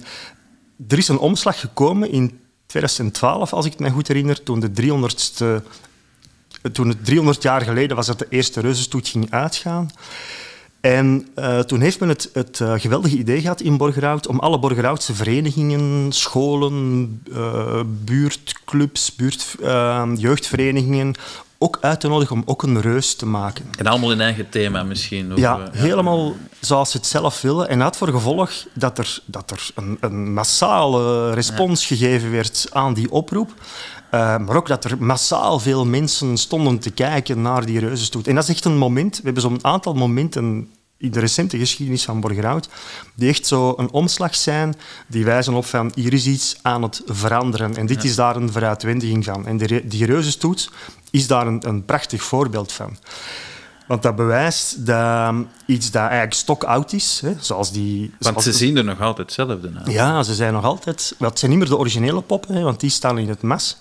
er 0.87 0.97
is 0.97 1.07
een 1.07 1.17
omslag 1.17 1.59
gekomen 1.59 2.11
in 2.11 2.39
2012, 2.65 3.53
als 3.53 3.65
ik 3.65 3.71
het 3.71 3.81
mij 3.81 3.89
goed 3.89 4.07
herinner, 4.07 4.43
toen, 4.43 4.59
de 4.59 4.71
300ste, 4.81 5.65
toen 6.71 6.87
het 6.87 7.05
300 7.05 7.41
jaar 7.41 7.61
geleden 7.61 7.95
was 7.95 8.07
dat 8.07 8.19
de 8.19 8.27
eerste 8.29 8.59
reuzenstoet 8.59 9.07
ging 9.07 9.31
uitgaan. 9.31 9.91
En 10.81 11.27
uh, 11.35 11.59
toen 11.59 11.81
heeft 11.81 11.99
men 11.99 12.09
het, 12.09 12.29
het 12.33 12.59
uh, 12.59 12.73
geweldige 12.77 13.17
idee 13.17 13.41
gehad 13.41 13.61
in 13.61 13.77
Borgerhout 13.77 14.27
om 14.27 14.39
alle 14.39 14.59
Borgerhoutse 14.59 15.13
verenigingen, 15.13 16.11
scholen, 16.11 17.21
uh, 17.31 17.81
buurtclubs, 17.85 19.15
buurt, 19.15 19.55
jeugdverenigingen 20.15 21.15
ook 21.61 21.77
uit 21.81 21.99
te 21.99 22.07
nodigen 22.07 22.35
om 22.35 22.43
ook 22.45 22.63
een 22.63 22.81
reus 22.81 23.15
te 23.15 23.25
maken. 23.25 23.65
En 23.77 23.87
allemaal 23.87 24.11
in 24.11 24.21
eigen 24.21 24.49
thema 24.49 24.83
misschien. 24.83 25.33
Of, 25.33 25.39
ja, 25.39 25.69
helemaal 25.71 26.35
zoals 26.59 26.91
ze 26.91 26.97
het 26.97 27.05
zelf 27.05 27.41
willen. 27.41 27.69
En 27.69 27.77
dat 27.77 27.87
had 27.87 27.97
voor 27.97 28.07
gevolg 28.07 28.51
dat 28.73 28.97
er, 28.97 29.19
dat 29.25 29.51
er 29.51 29.69
een, 29.75 29.97
een 29.99 30.33
massale 30.33 31.33
respons 31.33 31.87
ja. 31.87 31.95
gegeven 31.95 32.31
werd 32.31 32.67
aan 32.71 32.93
die 32.93 33.11
oproep. 33.11 33.53
Uh, 34.13 34.37
maar 34.37 34.55
ook 34.55 34.67
dat 34.67 34.83
er 34.83 35.03
massaal 35.03 35.59
veel 35.59 35.85
mensen 35.85 36.37
stonden 36.37 36.79
te 36.79 36.91
kijken 36.91 37.41
naar 37.41 37.65
die 37.65 37.79
reuzenstoet. 37.79 38.27
En 38.27 38.35
dat 38.35 38.43
is 38.43 38.49
echt 38.49 38.65
een 38.65 38.77
moment, 38.77 39.15
we 39.17 39.23
hebben 39.23 39.41
zo'n 39.41 39.65
aantal 39.65 39.93
momenten 39.93 40.69
in 40.97 41.11
de 41.11 41.19
recente 41.19 41.57
geschiedenis 41.57 42.03
van 42.03 42.19
Borgerhout, 42.19 42.69
die 43.15 43.29
echt 43.29 43.47
zo 43.47 43.73
een 43.77 43.91
omslag 43.91 44.35
zijn, 44.35 44.75
die 45.07 45.25
wijzen 45.25 45.53
op 45.53 45.65
van 45.65 45.91
hier 45.95 46.13
is 46.13 46.25
iets 46.25 46.59
aan 46.61 46.81
het 46.81 47.01
veranderen. 47.05 47.75
En 47.75 47.85
dit 47.85 48.01
ja. 48.03 48.09
is 48.09 48.15
daar 48.15 48.35
een 48.35 48.51
vooruitwendiging 48.51 49.25
van. 49.25 49.47
En 49.47 49.57
die, 49.57 49.87
die 49.87 50.05
reuzenstoet 50.05 50.71
is 51.11 51.27
daar 51.27 51.47
een, 51.47 51.67
een 51.67 51.85
prachtig 51.85 52.23
voorbeeld 52.23 52.71
van. 52.71 52.97
Want 53.89 54.03
dat 54.03 54.15
bewijst 54.15 54.85
dat 54.85 55.33
iets 55.65 55.91
dat 55.91 56.01
eigenlijk 56.01 56.33
stokoud 56.33 56.93
is, 56.93 57.19
hè, 57.25 57.33
zoals 57.39 57.71
die... 57.71 58.13
Want 58.19 58.41
zoals 58.41 58.43
ze 58.43 58.65
zien 58.65 58.77
er 58.77 58.83
nog 58.83 59.01
altijd 59.01 59.27
hetzelfde 59.27 59.71
uit. 59.77 59.91
Ja, 59.91 60.23
ze 60.23 60.33
zijn 60.33 60.53
nog 60.53 60.63
altijd... 60.63 61.15
Het 61.19 61.39
zijn 61.39 61.51
niet 61.51 61.59
meer 61.59 61.69
de 61.69 61.77
originele 61.77 62.21
poppen, 62.21 62.55
hè, 62.55 62.61
want 62.61 62.79
die 62.79 62.89
staan 62.89 63.17
in 63.17 63.29
het 63.29 63.41
mas. 63.41 63.77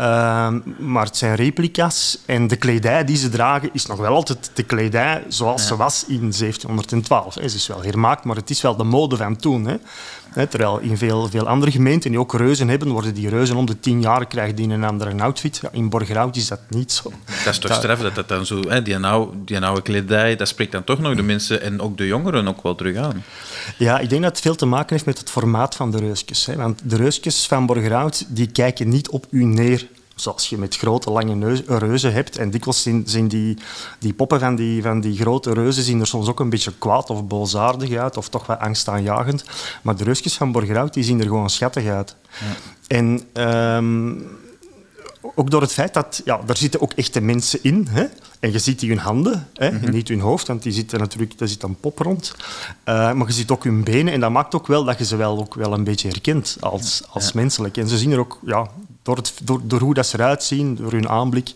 Uh, 0.00 0.48
maar 0.78 1.04
het 1.04 1.16
zijn 1.16 1.34
replica's 1.34 2.18
en 2.26 2.46
de 2.46 2.56
kledij 2.56 3.04
die 3.04 3.16
ze 3.16 3.28
dragen 3.28 3.70
is 3.72 3.86
nog 3.86 3.98
wel 3.98 4.14
altijd 4.14 4.50
de 4.54 4.62
kledij 4.62 5.24
zoals 5.28 5.62
ja. 5.62 5.66
ze 5.66 5.76
was 5.76 6.04
in 6.06 6.18
1712. 6.18 7.34
Hè. 7.34 7.48
Ze 7.48 7.56
is 7.56 7.66
wel 7.66 7.82
hermaakt, 7.82 8.24
maar 8.24 8.36
het 8.36 8.50
is 8.50 8.60
wel 8.60 8.76
de 8.76 8.84
mode 8.84 9.16
van 9.16 9.36
toen. 9.36 9.66
Hè. 9.66 9.76
Terwijl 10.34 10.78
in 10.78 10.96
veel, 10.96 11.28
veel 11.28 11.48
andere 11.48 11.70
gemeenten 11.70 12.10
die 12.10 12.20
ook 12.20 12.34
reuzen 12.34 12.68
hebben, 12.68 12.88
worden 12.88 13.14
die 13.14 13.28
reuzen 13.28 13.56
om 13.56 13.66
de 13.66 13.80
tien 13.80 14.00
jaar 14.00 14.26
krijgen 14.26 14.56
die 14.56 14.68
een 14.68 14.84
andere 14.84 15.22
outfit. 15.22 15.58
Ja, 15.62 15.68
in 15.72 15.88
Borgerhout 15.88 16.36
is 16.36 16.48
dat 16.48 16.60
niet 16.68 16.92
zo. 16.92 17.12
Dat 17.44 17.52
is 17.52 17.58
toch 17.58 17.74
straf 17.74 18.00
dat 18.00 18.14
dat 18.14 18.28
dan 18.28 18.46
zo... 18.46 18.60
Hè, 18.68 18.82
die, 18.82 18.98
oude, 18.98 19.32
die 19.44 19.60
oude 19.60 19.82
kledij, 19.82 20.36
dat 20.36 20.48
spreekt 20.48 20.72
dan 20.72 20.84
toch 20.84 20.98
nog 20.98 21.14
de 21.14 21.22
mensen 21.22 21.62
en 21.62 21.80
ook 21.80 21.96
de 21.96 22.06
jongeren 22.06 22.48
ook 22.48 22.62
wel 22.62 22.74
terug 22.74 22.96
aan. 22.96 23.24
Ja, 23.76 23.98
ik 23.98 24.08
denk 24.08 24.22
dat 24.22 24.30
het 24.30 24.40
veel 24.40 24.54
te 24.54 24.66
maken 24.66 24.92
heeft 24.92 25.06
met 25.06 25.18
het 25.18 25.30
formaat 25.30 25.76
van 25.76 25.90
de 25.90 25.98
reusjes. 25.98 26.46
Hè. 26.46 26.56
Want 26.56 26.80
de 26.84 26.96
reusjes 26.96 27.46
van 27.46 27.66
Borgerhout 27.66 28.24
die 28.28 28.46
kijken 28.46 28.88
niet 28.88 29.08
op 29.08 29.26
u 29.30 29.44
neer 29.44 29.86
zoals 30.20 30.48
je 30.48 30.58
met 30.58 30.76
grote, 30.76 31.10
lange 31.10 31.34
neus, 31.34 31.62
reuzen 31.66 32.12
hebt. 32.12 32.36
En 32.36 32.50
dikwijls 32.50 32.82
zien, 32.82 33.02
zien 33.06 33.28
die, 33.28 33.58
die 33.98 34.12
poppen 34.12 34.40
van 34.40 34.54
die, 34.54 34.82
van 34.82 35.00
die 35.00 35.16
grote 35.16 35.52
reuzen 35.52 35.82
zien 35.82 36.00
er 36.00 36.06
soms 36.06 36.28
ook 36.28 36.40
een 36.40 36.50
beetje 36.50 36.72
kwaad 36.78 37.10
of 37.10 37.26
boosaardig 37.26 37.96
uit, 37.96 38.16
of 38.16 38.28
toch 38.28 38.46
wat 38.46 38.58
angstaanjagend. 38.58 39.44
Maar 39.82 39.96
de 39.96 40.04
reusjes 40.04 40.34
van 40.34 40.52
Borgerhout 40.52 40.94
die 40.94 41.04
zien 41.04 41.20
er 41.20 41.26
gewoon 41.26 41.50
schattig 41.50 41.86
uit. 41.86 42.16
Ja. 42.40 42.56
En 42.86 43.20
um, 43.46 44.26
ook 45.34 45.50
door 45.50 45.60
het 45.60 45.72
feit 45.72 45.94
dat 45.94 46.22
ja, 46.24 46.40
er 46.46 46.56
zitten 46.56 46.80
ook 46.80 46.92
echte 46.92 47.20
mensen 47.20 47.58
in. 47.62 47.86
Hè? 47.90 48.04
En 48.40 48.52
je 48.52 48.58
ziet 48.58 48.80
die 48.80 48.88
hun 48.88 48.98
handen, 48.98 49.48
hè? 49.54 49.70
Mm 49.70 49.78
-hmm. 49.78 49.90
niet 49.90 50.08
hun 50.08 50.20
hoofd, 50.20 50.46
want 50.46 50.62
die 50.62 50.72
zitten 50.72 50.98
natuurlijk, 50.98 51.38
daar 51.38 51.48
zit 51.48 51.62
een 51.62 51.80
pop 51.80 51.98
rond. 51.98 52.34
Uh, 52.84 53.12
maar 53.12 53.26
je 53.26 53.32
ziet 53.32 53.50
ook 53.50 53.64
hun 53.64 53.84
benen 53.84 54.12
en 54.12 54.20
dat 54.20 54.30
maakt 54.30 54.54
ook 54.54 54.66
wel 54.66 54.84
dat 54.84 54.98
je 54.98 55.04
ze 55.04 55.16
wel, 55.16 55.38
ook 55.38 55.54
wel 55.54 55.72
een 55.72 55.84
beetje 55.84 56.08
herkent 56.08 56.56
als, 56.60 57.02
als 57.10 57.24
ja. 57.24 57.30
menselijk. 57.34 57.76
En 57.76 57.88
ze 57.88 57.98
zien 57.98 58.12
er 58.12 58.18
ook, 58.18 58.38
ja, 58.44 58.70
door, 59.02 59.16
het, 59.16 59.34
door, 59.42 59.60
door 59.64 59.80
hoe 59.80 59.94
dat 59.94 60.06
ze 60.06 60.18
eruit 60.18 60.42
zien, 60.42 60.74
door 60.76 60.92
hun 60.92 61.08
aanblik, 61.08 61.52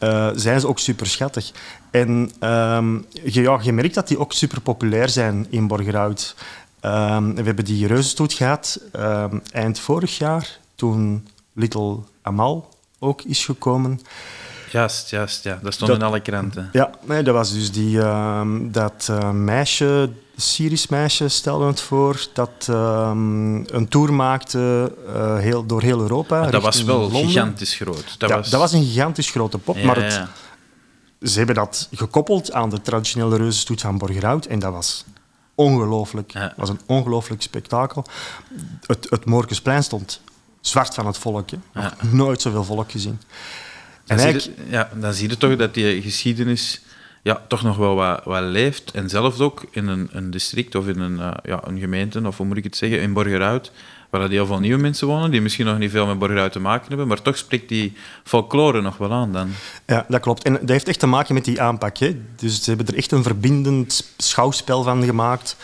uh, 0.00 0.30
zijn 0.34 0.60
ze 0.60 0.68
ook 0.68 0.78
super 0.78 1.06
schattig. 1.06 1.52
En 1.90 2.30
um, 2.40 3.06
je, 3.24 3.40
ja, 3.40 3.58
je 3.62 3.72
merkt 3.72 3.94
dat 3.94 4.08
die 4.08 4.18
ook 4.18 4.32
super 4.32 4.60
populair 4.60 5.08
zijn 5.08 5.46
in 5.50 5.66
Borgerhout. 5.66 6.34
Um, 6.82 7.34
we 7.34 7.42
hebben 7.42 7.64
die 7.64 7.86
reuzenstoet 7.86 8.32
gehad 8.32 8.80
um, 8.96 9.42
eind 9.52 9.78
vorig 9.78 10.18
jaar, 10.18 10.58
toen 10.74 11.28
Little 11.52 11.98
Amal 12.22 12.68
ook 12.98 13.22
is 13.22 13.44
gekomen. 13.44 14.00
Juist, 14.72 15.10
juist, 15.10 15.44
ja. 15.44 15.58
Dat 15.62 15.74
stond 15.74 15.90
dat, 15.90 16.00
in 16.00 16.06
alle 16.06 16.20
kranten. 16.20 16.68
Ja, 16.72 16.90
nee, 17.04 17.22
dat 17.22 17.34
was 17.34 17.52
dus 17.52 17.72
die, 17.72 17.96
uh, 17.96 18.42
dat 18.60 19.08
uh, 19.10 19.30
meisje, 19.30 20.10
Syrisch 20.40 20.86
meisje, 20.88 21.28
stelde 21.28 21.66
het 21.66 21.80
voor, 21.80 22.26
dat 22.32 22.66
uh, 22.70 23.10
een 23.66 23.86
tour 23.88 24.12
maakte 24.12 24.92
uh, 25.08 25.38
heel, 25.38 25.66
door 25.66 25.82
heel 25.82 26.00
Europa. 26.00 26.50
dat 26.50 26.62
was 26.62 26.82
wel 26.82 27.00
Londen. 27.00 27.24
gigantisch 27.26 27.74
groot. 27.74 28.14
Dat, 28.18 28.28
ja, 28.30 28.36
was... 28.36 28.50
dat 28.50 28.60
was 28.60 28.72
een 28.72 28.84
gigantisch 28.84 29.30
grote 29.30 29.58
pop, 29.58 29.76
ja, 29.76 29.84
maar 29.86 29.96
het, 30.02 30.22
ze 31.22 31.36
hebben 31.38 31.54
dat 31.54 31.88
gekoppeld 31.92 32.52
aan 32.52 32.70
de 32.70 32.80
traditionele 32.80 33.36
reuzenstoet 33.36 33.80
van 33.80 33.98
Borgerhout 33.98 34.46
en 34.46 34.58
dat 34.58 34.72
was 34.72 35.04
ongelooflijk. 35.54 36.32
Het 36.32 36.52
was 36.56 36.68
een 36.68 36.80
ongelooflijk 36.86 37.42
spektakel. 37.42 38.04
Het, 38.86 39.06
het 39.10 39.84
stond 39.84 40.20
zwart 40.60 40.94
van 40.94 41.06
het 41.06 41.18
volk. 41.18 41.48
Nooit 42.10 42.40
zoveel 42.40 42.64
volk 42.64 42.90
gezien. 42.90 43.20
Dan, 44.04 44.16
En 44.16 44.18
zie 44.18 44.32
eigenlijk- 44.32 44.58
je, 44.64 44.72
ja, 44.72 44.90
dan 44.94 45.12
zie 45.14 45.28
je 45.28 45.36
toch 45.36 45.56
dat 45.56 45.74
die 45.74 46.02
geschiedenis 46.02 46.80
ja, 47.28 47.42
toch 47.48 47.62
nog 47.62 47.76
wel 47.76 47.94
wat, 47.94 48.20
wat 48.24 48.42
leeft. 48.42 48.90
En 48.90 49.08
zelfs 49.08 49.40
ook 49.40 49.64
in 49.70 49.86
een, 49.86 50.08
een 50.12 50.30
district 50.30 50.74
of 50.74 50.86
in 50.88 51.00
een, 51.00 51.20
eh, 51.20 51.30
ja, 51.42 51.60
een 51.66 51.78
gemeente, 51.78 52.26
of 52.26 52.36
hoe 52.36 52.46
moet 52.46 52.56
ik 52.56 52.64
het 52.64 52.76
zeggen, 52.76 53.00
in 53.00 53.12
Borgerhout, 53.12 53.70
waar 54.10 54.28
heel 54.28 54.46
veel 54.46 54.58
nieuwe 54.58 54.80
mensen 54.80 55.06
wonen, 55.06 55.30
die 55.30 55.40
misschien 55.40 55.66
nog 55.66 55.78
niet 55.78 55.90
veel 55.90 56.06
met 56.06 56.18
Borgerhout 56.18 56.52
te 56.52 56.60
maken 56.60 56.88
hebben, 56.88 57.06
maar 57.06 57.22
toch 57.22 57.36
spreekt 57.36 57.68
die 57.68 57.92
folklore 58.24 58.80
nog 58.80 58.96
wel 58.96 59.12
aan 59.12 59.32
dan. 59.32 59.50
Ja, 59.86 60.04
dat 60.08 60.20
klopt. 60.20 60.42
En 60.44 60.52
dat 60.52 60.68
heeft 60.68 60.88
echt 60.88 60.98
te 60.98 61.06
maken 61.06 61.34
met 61.34 61.44
die 61.44 61.60
aanpak. 61.60 61.96
Hè. 61.96 62.20
Dus 62.36 62.62
ze 62.62 62.68
hebben 62.68 62.86
er 62.86 62.96
echt 62.96 63.12
een 63.12 63.22
verbindend 63.22 64.12
schouwspel 64.16 64.82
van 64.82 65.04
gemaakt. 65.04 65.56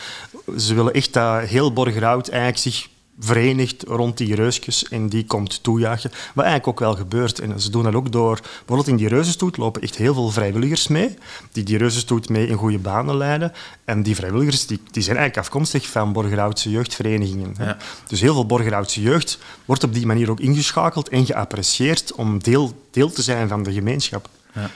Ze 0.57 0.75
willen 0.75 0.93
echt 0.93 1.13
dat 1.13 1.43
heel 1.43 1.73
Borgerhout 1.73 2.29
eigenlijk 2.29 2.59
zich 2.59 2.89
verenigt 3.19 3.83
rond 3.83 4.17
die 4.17 4.35
reusjes 4.35 4.89
en 4.89 5.09
die 5.09 5.25
komt 5.25 5.63
toejagen. 5.63 6.11
Wat 6.11 6.45
eigenlijk 6.45 6.67
ook 6.67 6.87
wel 6.87 6.97
gebeurt. 6.97 7.41
En 7.41 7.61
ze 7.61 7.71
doen 7.71 7.83
dat 7.83 7.95
ook 7.95 8.13
door... 8.13 8.41
Bijvoorbeeld 8.41 8.89
in 8.89 8.97
die 8.97 9.09
reuzenstoet 9.09 9.57
lopen 9.57 9.83
echt 9.83 9.97
heel 9.97 10.15
veel 10.15 10.31
vrijwilligers 10.31 10.89
mee, 10.89 11.15
die 11.53 11.65
die 11.65 11.79
reuzenstoet 11.79 12.29
mee 12.29 12.47
in 12.47 12.57
goede 12.57 12.79
banen 12.79 13.17
leiden. 13.17 13.53
En 13.85 14.03
die 14.03 14.15
vrijwilligers 14.15 14.67
die, 14.67 14.81
die 14.91 15.03
zijn 15.03 15.17
eigenlijk 15.17 15.47
afkomstig 15.47 15.87
van 15.87 16.13
Borgerhoutse 16.13 16.71
jeugdverenigingen. 16.71 17.55
hè. 17.57 17.65
Ja. 17.65 17.77
Dus 18.07 18.21
heel 18.21 18.35
veel 18.35 18.47
Borgerhoutse 18.47 19.03
jeugd 19.03 19.39
wordt 19.65 19.85
op 19.85 19.95
die 19.95 20.07
manier 20.07 20.31
ook 20.31 20.41
ingeschakeld 20.41 21.09
en 21.09 21.27
geapprecieerd 21.27 22.13
om 22.13 22.43
deel, 22.43 22.85
deel 22.91 23.11
te 23.11 23.23
zijn 23.23 23.49
van 23.49 23.63
de 23.63 23.73
gemeenschap. 23.73 24.29
Ja. 24.55 24.71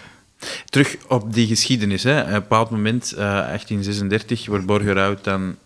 Terug 0.65 0.97
op 1.09 1.35
die 1.35 1.47
geschiedenis. 1.47 2.03
Hè. 2.03 2.21
Op 2.21 2.27
een 2.27 2.33
bepaald 2.33 2.71
moment, 2.71 3.13
eh 3.13 3.19
1836, 3.19 4.47
wordt 4.47 4.67
Borgerhout 4.67 5.25
dan 5.25 5.57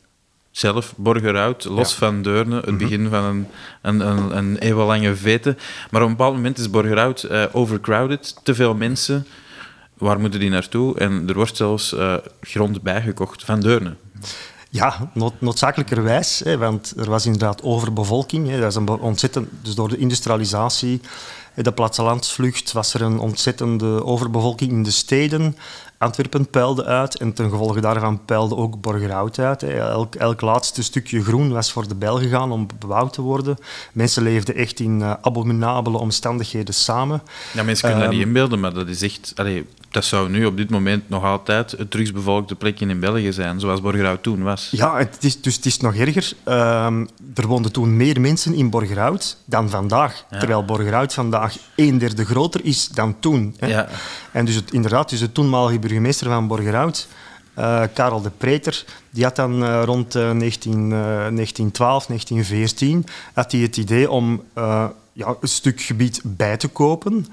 zelf 0.52 0.94
Borgerhout, 0.96 1.64
los 1.64 1.90
Ja. 1.90 1.96
van 1.96 2.22
Deurne, 2.22 2.60
het 2.64 2.78
begin 2.78 3.08
van 3.08 3.24
een, 3.24 3.46
een, 3.82 4.00
een, 4.00 4.36
een 4.36 4.56
eeuwenlange 4.58 5.16
vete. 5.16 5.56
Maar 5.90 6.02
op 6.02 6.08
een 6.08 6.16
bepaald 6.16 6.34
moment 6.34 6.58
is 6.58 6.70
Borgerhout 6.70 7.22
eh, 7.22 7.44
overcrowded, 7.52 8.34
te 8.42 8.54
veel 8.54 8.74
mensen. 8.74 9.26
Waar 9.98 10.20
moeten 10.20 10.40
die 10.40 10.50
naartoe? 10.50 10.98
En 10.98 11.24
er 11.28 11.34
wordt 11.34 11.56
zelfs 11.56 11.94
eh, 11.94 12.14
grond 12.40 12.82
bijgekocht 12.82 13.44
van 13.44 13.60
Deurne. 13.60 13.94
Ja, 14.70 15.10
nood, 15.14 15.32
noodzakelijkerwijs, 15.38 16.40
hè, 16.44 16.58
want 16.58 16.92
er 16.96 17.10
was 17.10 17.26
inderdaad 17.26 17.62
overbevolking. 17.62 18.48
Hè, 18.48 18.60
dat 18.60 18.70
is 18.70 18.74
een 18.74 18.88
ontzettend, 18.88 19.48
dus 19.62 19.74
door 19.74 19.88
de 19.88 19.96
industrialisatie, 19.96 21.00
de 21.54 21.72
plattelandsvlucht, 21.72 22.72
was 22.72 22.94
er 22.94 23.02
een 23.02 23.18
ontzettende 23.18 24.04
overbevolking 24.04 24.70
in 24.70 24.82
de 24.82 24.90
steden. 24.90 25.56
Antwerpen 26.02 26.50
peilde 26.50 26.84
uit 26.84 27.16
en 27.16 27.32
ten 27.32 27.50
gevolge 27.50 27.80
daarvan 27.80 28.24
peilde 28.24 28.56
ook 28.56 28.80
Borgerhout 28.80 29.38
uit. 29.38 29.62
Elk, 29.62 30.14
elk 30.14 30.40
laatste 30.40 30.82
stukje 30.82 31.22
groen 31.22 31.52
was 31.52 31.72
voor 31.72 31.88
de 31.88 31.94
bijl 31.94 32.18
gegaan 32.18 32.52
om 32.52 32.66
bebouwd 32.78 33.12
te 33.12 33.22
worden. 33.22 33.56
Mensen 33.92 34.22
leefden 34.22 34.54
echt 34.54 34.80
in 34.80 35.00
uh, 35.00 35.14
abominabele 35.20 35.98
omstandigheden 35.98 36.74
samen. 36.74 37.22
Ja, 37.52 37.62
mensen 37.62 37.88
kunnen 37.88 38.04
um, 38.04 38.10
dat 38.10 38.18
niet 38.18 38.26
inbeelden, 38.26 38.60
maar 38.60 38.72
dat 38.72 38.88
is 38.88 39.02
echt... 39.02 39.32
Allee, 39.36 39.66
dat 39.92 40.04
zou 40.04 40.28
nu 40.28 40.44
op 40.44 40.56
dit 40.56 40.70
moment 40.70 41.08
nog 41.08 41.24
altijd 41.24 41.70
het 41.70 41.90
drugsbevolkte 41.90 42.54
plekje 42.54 42.86
in 42.86 43.00
België 43.00 43.32
zijn, 43.32 43.60
zoals 43.60 43.80
Borgerhout 43.80 44.22
toen 44.22 44.42
was. 44.42 44.68
Ja, 44.70 44.96
het 44.98 45.24
is, 45.24 45.40
dus 45.40 45.56
het 45.56 45.66
is 45.66 45.76
nog 45.76 45.94
erger. 45.94 46.32
Um, 46.44 47.08
er 47.34 47.46
woonden 47.46 47.72
toen 47.72 47.96
meer 47.96 48.20
mensen 48.20 48.54
in 48.54 48.70
Borgerhout 48.70 49.36
dan 49.44 49.70
vandaag. 49.70 50.24
Ja. 50.30 50.38
Terwijl 50.38 50.64
Borgerhout 50.64 51.14
vandaag 51.14 51.56
een 51.76 51.98
derde 51.98 52.24
groter 52.24 52.64
is 52.64 52.88
dan 52.88 53.20
toen. 53.20 53.54
Hè. 53.58 53.66
Ja. 53.66 53.88
En 54.32 54.44
dus 54.44 54.54
het, 54.54 54.72
inderdaad, 54.72 55.08
dus 55.08 55.20
de 55.20 55.32
toenmalige 55.32 55.78
burgemeester 55.78 56.26
van 56.26 56.46
Borgerhout, 56.46 57.08
uh, 57.58 57.82
Karel 57.94 58.22
de 58.22 58.30
Preter, 58.30 58.84
die 59.10 59.24
had 59.24 59.36
dan 59.36 59.62
uh, 59.62 59.82
rond 59.84 60.16
uh, 60.16 60.30
19, 60.30 60.88
1912, 60.88 62.06
1914 62.06 63.06
had 63.32 63.52
hij 63.52 63.60
het 63.60 63.76
idee 63.76 64.10
om 64.10 64.42
ja, 65.12 65.36
een 65.40 65.48
stuk 65.48 65.80
gebied 65.80 66.20
bij 66.24 66.56
te 66.56 66.68
kopen. 66.68 67.26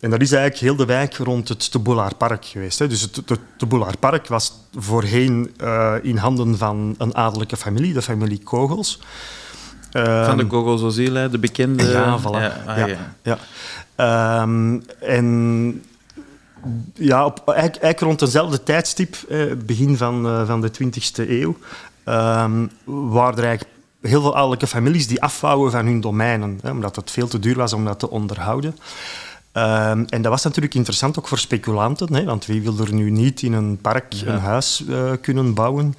En 0.00 0.10
dat 0.10 0.20
is 0.20 0.32
eigenlijk 0.32 0.62
heel 0.62 0.76
de 0.76 0.84
wijk 0.84 1.14
rond 1.14 1.48
het 1.48 1.68
de 1.72 2.08
Park 2.18 2.44
geweest. 2.44 2.78
Hè. 2.78 2.88
Dus 2.88 3.00
het 3.00 3.22
de 3.56 3.94
Park 4.00 4.28
was 4.28 4.52
voorheen 4.74 5.54
uh, 5.62 5.94
in 6.02 6.16
handen 6.16 6.58
van 6.58 6.94
een 6.98 7.14
adellijke 7.14 7.56
familie, 7.56 7.92
de 7.92 8.02
familie 8.02 8.40
Kogels. 8.44 9.00
Van 9.90 10.02
de 10.04 10.42
ehm, 10.42 10.46
Kogels 10.46 10.82
Osiel, 10.82 11.30
de 11.30 11.38
bekende... 11.38 11.84
Ja, 11.84 12.20
voilà. 12.20 12.40
Ja, 12.40 12.62
ah, 12.66 12.88
ja. 12.88 13.38
ja. 13.96 14.42
Um, 14.42 14.84
en 15.00 15.84
ja, 16.94 17.24
op, 17.24 17.38
eigenlijk, 17.48 17.82
eigenlijk, 17.82 18.00
rond 18.00 18.18
dezelfde 18.18 18.62
tijdstip, 18.62 19.16
eh, 19.28 19.40
begin 19.66 19.96
van, 19.96 20.26
uh, 20.26 20.46
van 20.46 20.60
de 20.60 20.70
20e 20.70 21.28
eeuw, 21.28 21.56
um, 22.04 22.70
waren 22.84 23.38
er 23.38 23.44
eigenlijk 23.44 23.64
heel 24.00 24.20
veel 24.20 24.36
adellijke 24.36 24.66
families 24.66 25.06
die 25.06 25.22
afvouwen 25.22 25.70
van 25.70 25.86
hun 25.86 26.00
domeinen, 26.00 26.58
hè, 26.62 26.70
omdat 26.70 26.96
het 26.96 27.10
veel 27.10 27.28
te 27.28 27.38
duur 27.38 27.56
was 27.56 27.72
om 27.72 27.84
dat 27.84 27.98
te 27.98 28.10
onderhouden. 28.10 28.76
Um, 29.56 30.04
en 30.04 30.22
dat 30.22 30.26
was 30.26 30.44
natuurlijk 30.44 30.74
interessant 30.74 31.18
ook 31.18 31.28
voor 31.28 31.38
speculanten, 31.38 32.14
hè, 32.14 32.24
want 32.24 32.46
wie 32.46 32.62
wil 32.62 32.78
er 32.78 32.94
nu 32.94 33.10
niet 33.10 33.42
in 33.42 33.52
een 33.52 33.78
park 33.78 34.14
een 34.24 34.38
huis 34.38 34.84
uh, 34.88 35.10
kunnen 35.20 35.54
bouwen? 35.54 35.94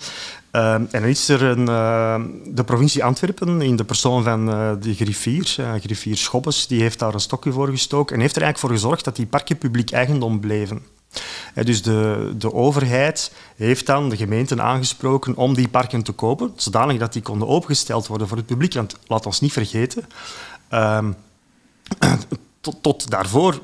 Uh, 0.51 0.73
en 0.73 0.87
dan 0.91 1.03
is 1.03 1.29
er 1.29 1.43
een, 1.43 1.69
uh, 1.69 2.21
de 2.45 2.63
provincie 2.63 3.03
Antwerpen, 3.03 3.61
in 3.61 3.75
de 3.75 3.83
persoon 3.83 4.23
van 4.23 4.49
uh, 4.49 4.71
de 4.79 4.93
griffier, 4.93 5.55
griffier 5.81 6.17
Schobbes, 6.17 6.67
die 6.67 6.81
heeft 6.81 6.99
daar 6.99 7.13
een 7.13 7.19
stokje 7.19 7.51
voor 7.51 7.67
gestoken 7.67 8.15
en 8.15 8.21
heeft 8.21 8.35
er 8.35 8.41
eigenlijk 8.41 8.73
voor 8.73 8.81
gezorgd 8.81 9.05
dat 9.05 9.15
die 9.15 9.25
parken 9.25 9.57
publiek 9.57 9.91
eigendom 9.91 10.39
bleven. 10.39 10.81
dus 11.53 11.81
de, 11.81 12.33
de 12.37 12.53
overheid 12.53 13.33
heeft 13.55 13.85
dan 13.85 14.09
de 14.09 14.17
gemeenten 14.17 14.61
aangesproken 14.61 15.35
om 15.35 15.53
die 15.53 15.67
parken 15.67 16.03
te 16.03 16.11
kopen, 16.11 16.53
zodanig 16.55 16.97
dat 16.97 17.13
die 17.13 17.21
konden 17.21 17.47
opengesteld 17.47 18.07
worden 18.07 18.27
voor 18.27 18.37
het 18.37 18.45
publiek. 18.45 18.73
Want 18.73 18.97
laat 19.07 19.25
ons 19.25 19.39
niet 19.39 19.53
vergeten, 19.53 20.03
ehm, 20.69 21.11
tot, 22.67 22.83
tot 22.83 23.09
daarvoor 23.09 23.61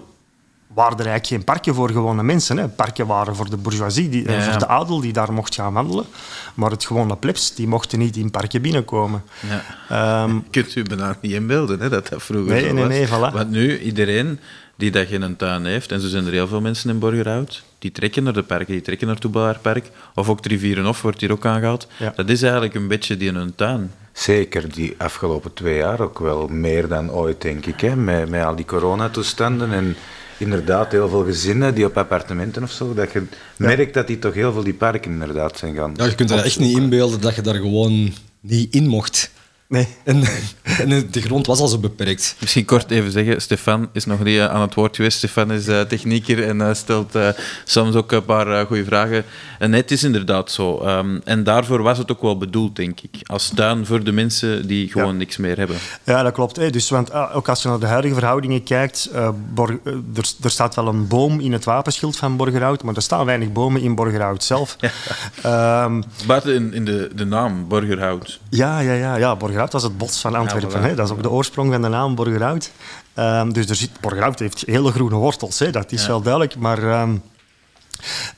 waren 0.73 0.97
er 0.97 1.05
eigenlijk 1.05 1.27
geen 1.27 1.43
parken 1.43 1.75
voor 1.75 1.89
gewone 1.89 2.23
mensen. 2.23 2.57
Hè. 2.57 2.67
Parken 2.67 3.07
waren 3.07 3.35
voor 3.35 3.49
de 3.49 3.57
bourgeoisie, 3.57 4.09
die, 4.09 4.23
ja, 4.23 4.31
ja. 4.31 4.41
voor 4.41 4.59
de 4.59 4.67
adel 4.67 4.99
die 5.01 5.13
daar 5.13 5.33
mocht 5.33 5.55
gaan 5.55 5.73
wandelen. 5.73 6.05
Maar 6.53 6.71
het 6.71 6.85
gewone 6.85 7.15
plebs, 7.15 7.55
die 7.55 7.67
mochten 7.67 7.99
niet 7.99 8.15
in 8.15 8.31
parken 8.31 8.61
binnenkomen. 8.61 9.23
Ja. 9.89 10.23
Um, 10.23 10.45
Kunt 10.49 10.75
u 10.75 10.83
bijna 10.83 11.17
niet 11.21 11.31
inbeelden 11.31 11.79
hè, 11.79 11.89
dat 11.89 12.07
dat 12.07 12.23
vroeger 12.23 12.53
nee, 12.53 12.73
nee, 12.73 12.85
nee, 12.85 13.07
voilà. 13.07 13.33
Want 13.33 13.49
nu, 13.49 13.79
iedereen 13.79 14.39
die 14.75 14.91
dat 14.91 15.07
geen 15.07 15.35
tuin 15.35 15.65
heeft, 15.65 15.91
en 15.91 16.01
zo 16.01 16.07
zijn 16.07 16.25
er 16.25 16.31
heel 16.31 16.47
veel 16.47 16.61
mensen 16.61 16.89
in 16.89 16.99
Borgerhout, 16.99 17.63
die 17.79 17.91
trekken 17.91 18.23
naar 18.23 18.33
de 18.33 18.43
parken, 18.43 18.73
die 18.73 18.81
trekken 18.81 19.07
naar 19.07 19.17
het 19.21 19.61
Park, 19.61 19.89
of 20.15 20.29
ook 20.29 20.45
Rivierenhof 20.45 21.01
wordt 21.01 21.21
hier 21.21 21.31
ook 21.31 21.45
aangehaald. 21.45 21.87
Dat 22.15 22.29
is 22.29 22.41
eigenlijk 22.41 22.73
een 22.73 22.87
beetje 22.87 23.17
die 23.17 23.27
in 23.27 23.35
hun 23.35 23.55
tuin. 23.55 23.91
Zeker 24.13 24.73
die 24.73 24.93
afgelopen 24.97 25.53
twee 25.53 25.77
jaar 25.77 25.99
ook 25.99 26.19
wel 26.19 26.47
meer 26.47 26.87
dan 26.87 27.11
ooit, 27.11 27.41
denk 27.41 27.65
ik. 27.65 27.81
Hè? 27.81 27.95
Met, 27.95 28.29
met 28.29 28.43
al 28.43 28.55
die 28.55 28.65
coronatoestanden 28.65 29.71
en 29.71 29.95
inderdaad 30.37 30.91
heel 30.91 31.09
veel 31.09 31.23
gezinnen 31.23 31.75
die 31.75 31.85
op 31.85 31.97
appartementen 31.97 32.63
of 32.63 32.71
zo, 32.71 32.93
dat 32.93 33.11
je 33.11 33.23
merkt 33.57 33.93
dat 33.93 34.07
die 34.07 34.19
toch 34.19 34.33
heel 34.33 34.53
veel 34.53 34.63
die 34.63 34.73
parken 34.73 35.11
inderdaad 35.11 35.57
zijn 35.57 35.75
gaan. 35.75 35.93
Ja, 35.95 36.05
je 36.05 36.15
kunt 36.15 36.31
er 36.31 36.43
echt 36.43 36.59
niet 36.59 36.77
inbeelden 36.77 37.21
dat 37.21 37.35
je 37.35 37.41
daar 37.41 37.55
gewoon 37.55 38.13
niet 38.39 38.73
in 38.73 38.87
mocht. 38.87 39.31
Nee. 39.73 39.87
En, 40.03 40.23
en, 40.63 41.07
de 41.11 41.21
grond 41.21 41.45
was 41.45 41.59
al 41.59 41.67
zo 41.67 41.77
beperkt. 41.77 42.35
Misschien 42.39 42.65
kort 42.65 42.91
even 42.91 43.11
zeggen, 43.11 43.41
Stefan 43.41 43.89
is 43.93 44.05
nog 44.05 44.23
niet 44.23 44.39
aan 44.39 44.61
het 44.61 44.73
woord 44.73 44.95
geweest. 44.95 45.17
Stefan 45.17 45.51
is 45.51 45.67
uh, 45.67 45.81
technieker 45.81 46.47
en 46.47 46.57
uh, 46.57 46.73
stelt 46.73 47.15
uh, 47.15 47.27
soms 47.63 47.95
ook 47.95 48.11
een 48.11 48.25
paar 48.25 48.65
goede 48.65 48.85
vragen. 48.85 49.23
En 49.59 49.73
het 49.73 49.91
is 49.91 50.03
inderdaad 50.03 50.51
zo. 50.51 50.87
Um, 50.87 51.21
en 51.23 51.43
daarvoor 51.43 51.81
was 51.81 51.97
het 51.97 52.11
ook 52.11 52.21
wel 52.21 52.37
bedoeld, 52.37 52.75
denk 52.75 52.99
ik. 53.01 53.09
Als 53.23 53.51
tuin 53.55 53.85
voor 53.85 54.03
de 54.03 54.11
mensen 54.11 54.67
die 54.67 54.91
gewoon 54.91 55.11
ja. 55.11 55.17
niks 55.17 55.37
meer 55.37 55.57
hebben. 55.57 55.77
Ja, 56.03 56.23
dat 56.23 56.33
klopt. 56.33 56.55
Hè. 56.55 56.69
Dus, 56.69 56.89
want 56.89 57.13
ook 57.13 57.49
als 57.49 57.61
je 57.61 57.67
naar 57.67 57.79
de 57.79 57.85
huidige 57.85 58.13
verhoudingen 58.13 58.63
kijkt, 58.63 59.09
er, 59.55 59.79
er, 60.43 60.51
staat 60.51 60.75
wel 60.75 60.87
een 60.87 61.07
boom 61.07 61.39
in 61.39 61.51
het 61.51 61.63
wapenschild 61.63 62.15
van 62.15 62.37
Borgerhout, 62.37 62.83
maar 62.83 62.95
er 62.95 63.01
staan 63.01 63.25
weinig 63.25 63.51
bomen 63.51 63.81
in 63.81 63.95
Borgerhout 63.95 64.43
zelf. 64.43 64.77
Ja. 65.43 65.83
Um, 65.83 66.03
Buiten 66.27 66.55
in, 66.55 66.73
in 66.73 66.85
de, 66.85 67.09
de 67.15 67.25
naam 67.25 67.67
Borgerhout. 67.67 68.39
Ja, 68.49 68.79
ja, 68.79 68.93
ja. 68.93 69.15
ja 69.15 69.35
Borgerhout 69.35 69.62
Borgerhout 69.63 69.73
was 69.73 69.83
het 69.83 69.97
bos 69.97 70.21
van 70.21 70.35
Antwerpen. 70.35 70.81
Ja, 70.81 70.91
voilà. 70.91 70.95
Dat 70.95 71.05
is 71.05 71.11
ook 71.11 71.23
de 71.23 71.29
oorsprong 71.29 71.71
van 71.71 71.81
de 71.81 71.87
naam 71.87 72.15
Borgerhout. 72.15 72.71
Um, 73.15 73.53
dus 73.53 73.69
er 73.69 73.75
zit, 73.75 73.99
Borgerhout 74.01 74.39
heeft 74.39 74.63
hele 74.65 74.91
groene 74.91 75.15
wortels, 75.15 75.59
hè. 75.59 75.71
dat 75.71 75.91
is 75.91 76.01
ja. 76.01 76.07
wel 76.07 76.21
duidelijk. 76.21 76.55
Maar 76.55 77.01
um, 77.01 77.21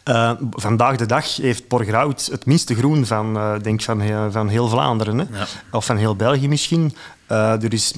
uh, 0.06 0.32
vandaag 0.50 0.96
de 0.96 1.06
dag 1.06 1.36
heeft 1.36 1.68
Borgerhout 1.68 2.28
het 2.32 2.46
minste 2.46 2.76
groen 2.76 3.06
van, 3.06 3.38
uh, 3.38 3.54
denk 3.62 3.82
van, 3.82 4.02
uh, 4.02 4.26
van 4.30 4.48
heel 4.48 4.68
Vlaanderen. 4.68 5.18
Hè. 5.18 5.26
Ja. 5.38 5.46
Of 5.72 5.86
van 5.86 5.98
heel 5.98 6.16
België 6.16 6.48
misschien. 6.48 6.96
er 7.28 7.74
is 7.74 7.94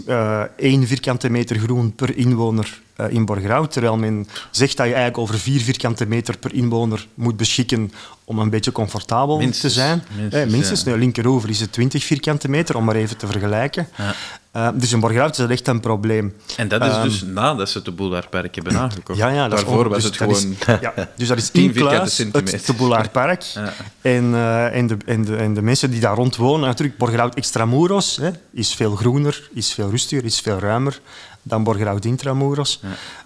één 0.57 0.87
vierkante 0.87 1.29
meter 1.29 1.57
groen 1.59 1.95
per 1.95 2.17
inwoner 2.17 2.81
in 3.09 3.25
Borgerhout, 3.25 3.71
terwijl 3.71 3.97
men 3.97 4.27
zegt 4.51 4.77
dat 4.77 4.85
je 4.85 4.93
eigenlijk 4.93 5.17
over 5.17 5.39
vier 5.39 5.61
vierkante 5.61 6.05
meter 6.05 6.37
per 6.37 6.53
inwoner 6.53 7.07
moet 7.13 7.37
beschikken 7.37 7.91
om 8.23 8.39
een 8.39 8.49
beetje 8.49 8.71
comfortabel 8.71 9.37
minstens, 9.37 9.73
te 9.73 9.79
zijn. 9.79 10.03
Minstens, 10.15 10.43
eh, 10.43 10.51
minstens 10.51 10.83
ja. 10.83 10.95
linkeroever 10.95 11.49
is 11.49 11.59
het 11.59 11.71
20 11.71 12.03
vierkante 12.03 12.49
meter, 12.49 12.75
om 12.75 12.83
maar 12.83 12.95
even 12.95 13.17
te 13.17 13.27
vergelijken. 13.27 13.87
Ja. 13.97 14.15
Uh, 14.55 14.69
dus 14.73 14.91
in 14.91 14.99
Borgerhout 14.99 15.31
is 15.31 15.37
dat 15.37 15.49
echt 15.49 15.67
een 15.67 15.79
probleem. 15.79 16.33
En 16.55 16.67
dat 16.67 16.85
is 16.85 16.95
um, 16.95 17.03
dus 17.03 17.21
nadat 17.21 17.69
ze 17.69 17.81
de 17.81 17.91
Boulaardpark 17.91 18.55
hebben 18.55 18.77
aangekocht. 18.77 19.19
Ja, 19.19 19.29
ja, 19.29 19.47
Daarvoor 19.47 19.83
dus 19.83 19.93
was 19.93 20.03
het 20.03 20.17
gewoon... 20.17 20.35
Is, 20.35 20.45
ja, 20.81 20.93
dus 21.15 21.27
dat 21.27 21.37
is 21.37 21.51
in 21.61 21.71
kluis 21.71 22.17
het 22.17 22.65
de 22.65 22.73
Boulaardpark. 22.73 23.41
Ja. 23.41 23.73
En, 24.01 24.23
uh, 24.23 24.75
en, 24.75 24.87
de, 24.87 24.97
en, 25.05 25.25
de, 25.25 25.35
en 25.35 25.53
de 25.53 25.61
mensen 25.61 25.91
die 25.91 25.99
daar 25.99 26.15
rond 26.15 26.35
wonen, 26.35 26.67
natuurlijk 26.67 26.97
Borgerhout 26.97 27.35
Extramuros 27.35 28.17
hè, 28.17 28.29
is 28.51 28.73
veel 28.73 28.95
groener, 28.95 29.49
is 29.53 29.73
veel 29.73 29.89
rustiger, 29.89 30.25
is 30.25 30.39
veel 30.39 30.59
ruimer 30.59 30.99
dan 31.47 31.63
Borgerhout 31.63 32.05
Intramuros. 32.05 32.79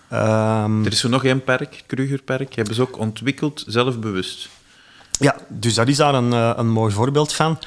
Ja. 0.10 0.64
Um, 0.64 0.86
er 0.86 0.92
is 0.92 1.04
er 1.04 1.10
nog 1.10 1.24
één 1.24 1.44
park, 1.44 1.84
Krugerpark, 1.88 2.56
hebben 2.56 2.76
ze 2.76 2.82
ook 2.82 2.98
ontwikkeld, 2.98 3.64
zelfbewust. 3.68 4.50
Ja, 5.20 5.36
dus 5.48 5.74
dat 5.74 5.88
is 5.88 5.98
daar 5.98 6.14
een, 6.14 6.32
een 6.32 6.70
mooi 6.70 6.94
voorbeeld 6.94 7.34
van. 7.34 7.60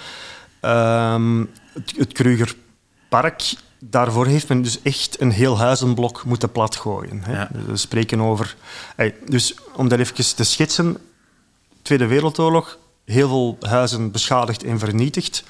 Um, 0.60 1.50
het, 1.72 1.94
het 1.96 2.12
Krugerpark, 2.12 3.54
daarvoor 3.78 4.26
heeft 4.26 4.48
men 4.48 4.62
dus 4.62 4.82
echt 4.82 5.20
een 5.20 5.30
heel 5.30 5.58
huizenblok 5.58 6.24
moeten 6.24 6.52
platgooien. 6.52 7.22
Hè. 7.22 7.32
Ja. 7.32 7.48
We 7.66 7.76
spreken 7.76 8.20
over... 8.20 8.56
Hey, 8.96 9.14
dus 9.26 9.54
om 9.74 9.88
dat 9.88 9.98
even 9.98 10.34
te 10.36 10.44
schetsen, 10.44 10.96
Tweede 11.82 12.06
Wereldoorlog, 12.06 12.78
heel 13.04 13.28
veel 13.28 13.56
huizen 13.60 14.10
beschadigd 14.10 14.64
en 14.64 14.78
vernietigd. 14.78 15.44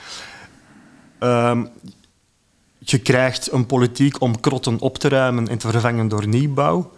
Um, 1.21 1.69
je 2.85 2.99
krijgt 2.99 3.53
een 3.53 3.67
politiek 3.67 4.21
om 4.21 4.41
krotten 4.41 4.81
op 4.81 4.99
te 4.99 5.09
ruimen 5.09 5.49
en 5.49 5.59
te 5.59 5.69
vervangen 5.71 6.09
door 6.09 6.27
nieuwbouw. 6.27 6.91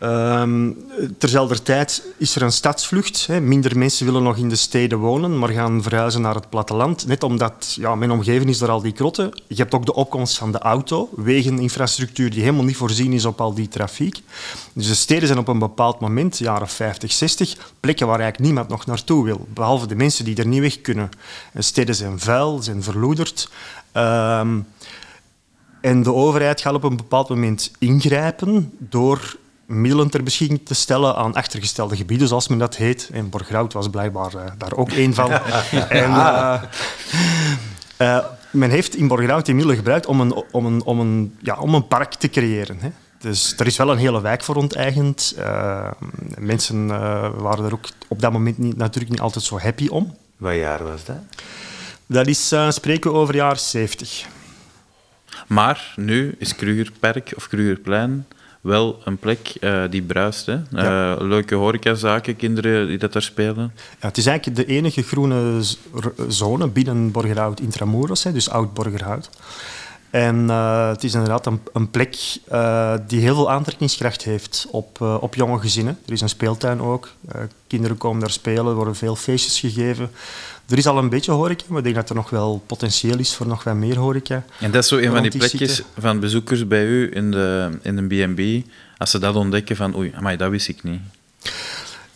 Um, 0.00 0.76
terzelfde 1.18 1.62
tijd 1.62 2.02
is 2.16 2.36
er 2.36 2.42
een 2.42 2.52
stadsvlucht. 2.52 3.26
Hè. 3.26 3.40
Minder 3.40 3.78
mensen 3.78 4.06
willen 4.06 4.22
nog 4.22 4.36
in 4.36 4.48
de 4.48 4.56
steden 4.56 4.98
wonen, 4.98 5.38
maar 5.38 5.48
gaan 5.48 5.82
verhuizen 5.82 6.20
naar 6.20 6.34
het 6.34 6.48
platteland. 6.48 7.06
Net 7.06 7.22
omdat 7.22 7.76
ja, 7.80 7.94
mijn 7.94 8.10
omgeving 8.10 8.50
is 8.50 8.58
door 8.58 8.70
al 8.70 8.80
die 8.80 8.92
krotten. 8.92 9.42
Je 9.48 9.54
hebt 9.54 9.74
ook 9.74 9.86
de 9.86 9.94
opkomst 9.94 10.38
van 10.38 10.52
de 10.52 10.58
auto, 10.58 11.08
wegeninfrastructuur 11.16 12.30
die 12.30 12.40
helemaal 12.40 12.64
niet 12.64 12.76
voorzien 12.76 13.12
is 13.12 13.24
op 13.24 13.40
al 13.40 13.54
die 13.54 13.68
trafiek. 13.68 14.20
Dus 14.72 14.88
de 14.88 14.94
steden 14.94 15.26
zijn 15.26 15.38
op 15.38 15.48
een 15.48 15.58
bepaald 15.58 16.00
moment, 16.00 16.38
jaren 16.38 16.68
50, 16.68 17.12
60, 17.12 17.56
plekken 17.80 18.06
waar 18.06 18.20
eigenlijk 18.20 18.48
niemand 18.48 18.68
nog 18.68 18.86
naartoe 18.86 19.24
wil. 19.24 19.46
Behalve 19.54 19.86
de 19.86 19.96
mensen 19.96 20.24
die 20.24 20.36
er 20.36 20.46
niet 20.46 20.60
weg 20.60 20.80
kunnen. 20.80 21.10
De 21.52 21.62
steden 21.62 21.94
zijn 21.94 22.18
vuil, 22.18 22.62
zijn 22.62 22.82
verloederd. 22.82 23.48
Um, 23.96 24.66
en 25.80 26.02
de 26.02 26.12
overheid 26.12 26.60
gaat 26.60 26.74
op 26.74 26.84
een 26.84 26.96
bepaald 26.96 27.28
moment 27.28 27.70
ingrijpen 27.78 28.72
door 28.78 29.36
middelen 29.66 30.10
ter 30.10 30.22
beschikking 30.22 30.60
te 30.64 30.74
stellen 30.74 31.16
aan 31.16 31.34
achtergestelde 31.34 31.96
gebieden, 31.96 32.28
zoals 32.28 32.48
men 32.48 32.58
dat 32.58 32.76
heet. 32.76 33.10
En 33.12 33.30
Borgerhout 33.30 33.72
was 33.72 33.90
blijkbaar 33.90 34.34
uh, 34.34 34.42
daar 34.58 34.76
ook 34.76 34.90
één 34.90 35.14
van. 35.14 35.30
en, 36.02 36.10
uh, 36.10 36.62
uh, 37.98 38.18
men 38.50 38.70
heeft 38.70 38.96
in 38.96 39.08
Borgerhout 39.08 39.44
die 39.44 39.54
middelen 39.54 39.78
gebruikt 39.78 40.06
om 40.06 40.20
een, 40.20 40.44
om 40.50 40.66
een, 40.66 40.84
om 40.84 41.00
een, 41.00 41.36
ja, 41.42 41.56
om 41.58 41.74
een 41.74 41.86
park 41.86 42.14
te 42.14 42.28
creëren. 42.28 42.78
Hè. 42.80 42.90
Dus 43.18 43.54
er 43.56 43.66
is 43.66 43.76
wel 43.76 43.90
een 43.90 43.98
hele 43.98 44.20
wijk 44.20 44.42
voor 44.42 44.54
onteigend. 44.54 45.34
Uh, 45.38 45.90
mensen 46.38 46.88
uh, 46.88 47.28
waren 47.36 47.64
er 47.64 47.72
ook 47.72 47.88
op 48.08 48.20
dat 48.20 48.32
moment 48.32 48.58
niet, 48.58 48.76
natuurlijk 48.76 49.12
niet 49.12 49.20
altijd 49.20 49.44
zo 49.44 49.58
happy 49.58 49.88
om. 49.88 50.16
Wat 50.36 50.54
jaar 50.54 50.84
was 50.84 51.04
dat? 51.04 51.16
Dat 52.06 52.26
is, 52.26 52.52
uh, 52.52 52.70
spreken 52.70 53.12
we 53.12 53.16
over 53.16 53.34
jaren 53.34 53.60
70. 53.60 54.26
Maar 55.46 55.92
nu 55.96 56.34
is 56.38 56.54
Krugerpark 56.54 57.32
of 57.36 57.48
Krugerplein 57.48 58.26
wel 58.60 59.00
een 59.04 59.16
plek 59.16 59.56
uh, 59.60 59.82
die 59.90 60.02
bruist. 60.02 60.46
Hè? 60.46 60.54
Uh, 60.54 61.20
leuke 61.20 61.54
horecazaken, 61.54 62.36
kinderen 62.36 62.86
die 62.86 62.98
dat 62.98 63.12
daar 63.12 63.22
spelen. 63.22 63.72
Ja, 64.00 64.06
het 64.06 64.16
is 64.16 64.26
eigenlijk 64.26 64.56
de 64.56 64.66
enige 64.66 65.02
groene 65.02 65.62
zone 66.28 66.68
binnen 66.68 67.10
Borgerhout 67.10 67.60
Intramuros, 67.60 68.24
hè, 68.24 68.32
dus 68.32 68.50
Oud 68.50 68.74
Borgerhout. 68.74 69.30
En 70.10 70.36
uh, 70.36 70.88
het 70.88 71.04
is 71.04 71.14
inderdaad 71.14 71.46
een, 71.46 71.60
een 71.72 71.90
plek 71.90 72.16
die 73.06 73.20
heel 73.20 73.34
veel 73.34 73.50
aantrekkingskracht 73.50 74.24
heeft 74.24 74.66
op, 74.70 75.00
op 75.00 75.34
jonge 75.34 75.58
gezinnen. 75.58 75.98
Er 76.06 76.12
is 76.12 76.20
een 76.20 76.28
speeltuin 76.28 76.80
ook. 76.80 77.08
kinderen 77.66 77.96
komen 77.96 78.20
daar 78.20 78.30
spelen, 78.30 78.66
er 78.66 78.74
worden 78.74 78.96
veel 78.96 79.16
feestjes 79.16 79.60
gegeven. 79.60 80.10
Er 80.68 80.78
is 80.78 80.86
al 80.86 80.98
een 80.98 81.08
beetje 81.08 81.32
horeca, 81.32 81.64
maar 81.68 81.78
ik 81.78 81.84
denk 81.84 81.96
dat 81.96 82.08
er 82.08 82.14
nog 82.14 82.30
wel 82.30 82.62
potentieel 82.66 83.18
is 83.18 83.34
voor 83.34 83.46
nog 83.46 83.64
wat 83.64 83.74
meer 83.74 83.98
horeca. 83.98 84.44
En 84.60 84.70
dat 84.70 84.82
is 84.82 84.88
zo 84.88 84.96
een 84.96 85.10
van 85.10 85.22
die 85.22 85.38
plekjes 85.38 85.82
van 85.98 86.20
bezoekers 86.20 86.66
bij 86.66 86.84
u 86.84 87.10
in 87.14 87.30
de 87.30 87.78
in 87.82 87.96
de 87.96 88.26
B&B, 88.26 88.70
als 88.98 89.10
ze 89.10 89.18
dat 89.18 89.34
ontdekken 89.34 89.76
van 89.76 89.96
oei, 89.96 90.12
maar 90.20 90.36
dat 90.36 90.50
wist 90.50 90.68
ik 90.68 90.82
niet. 90.82 91.00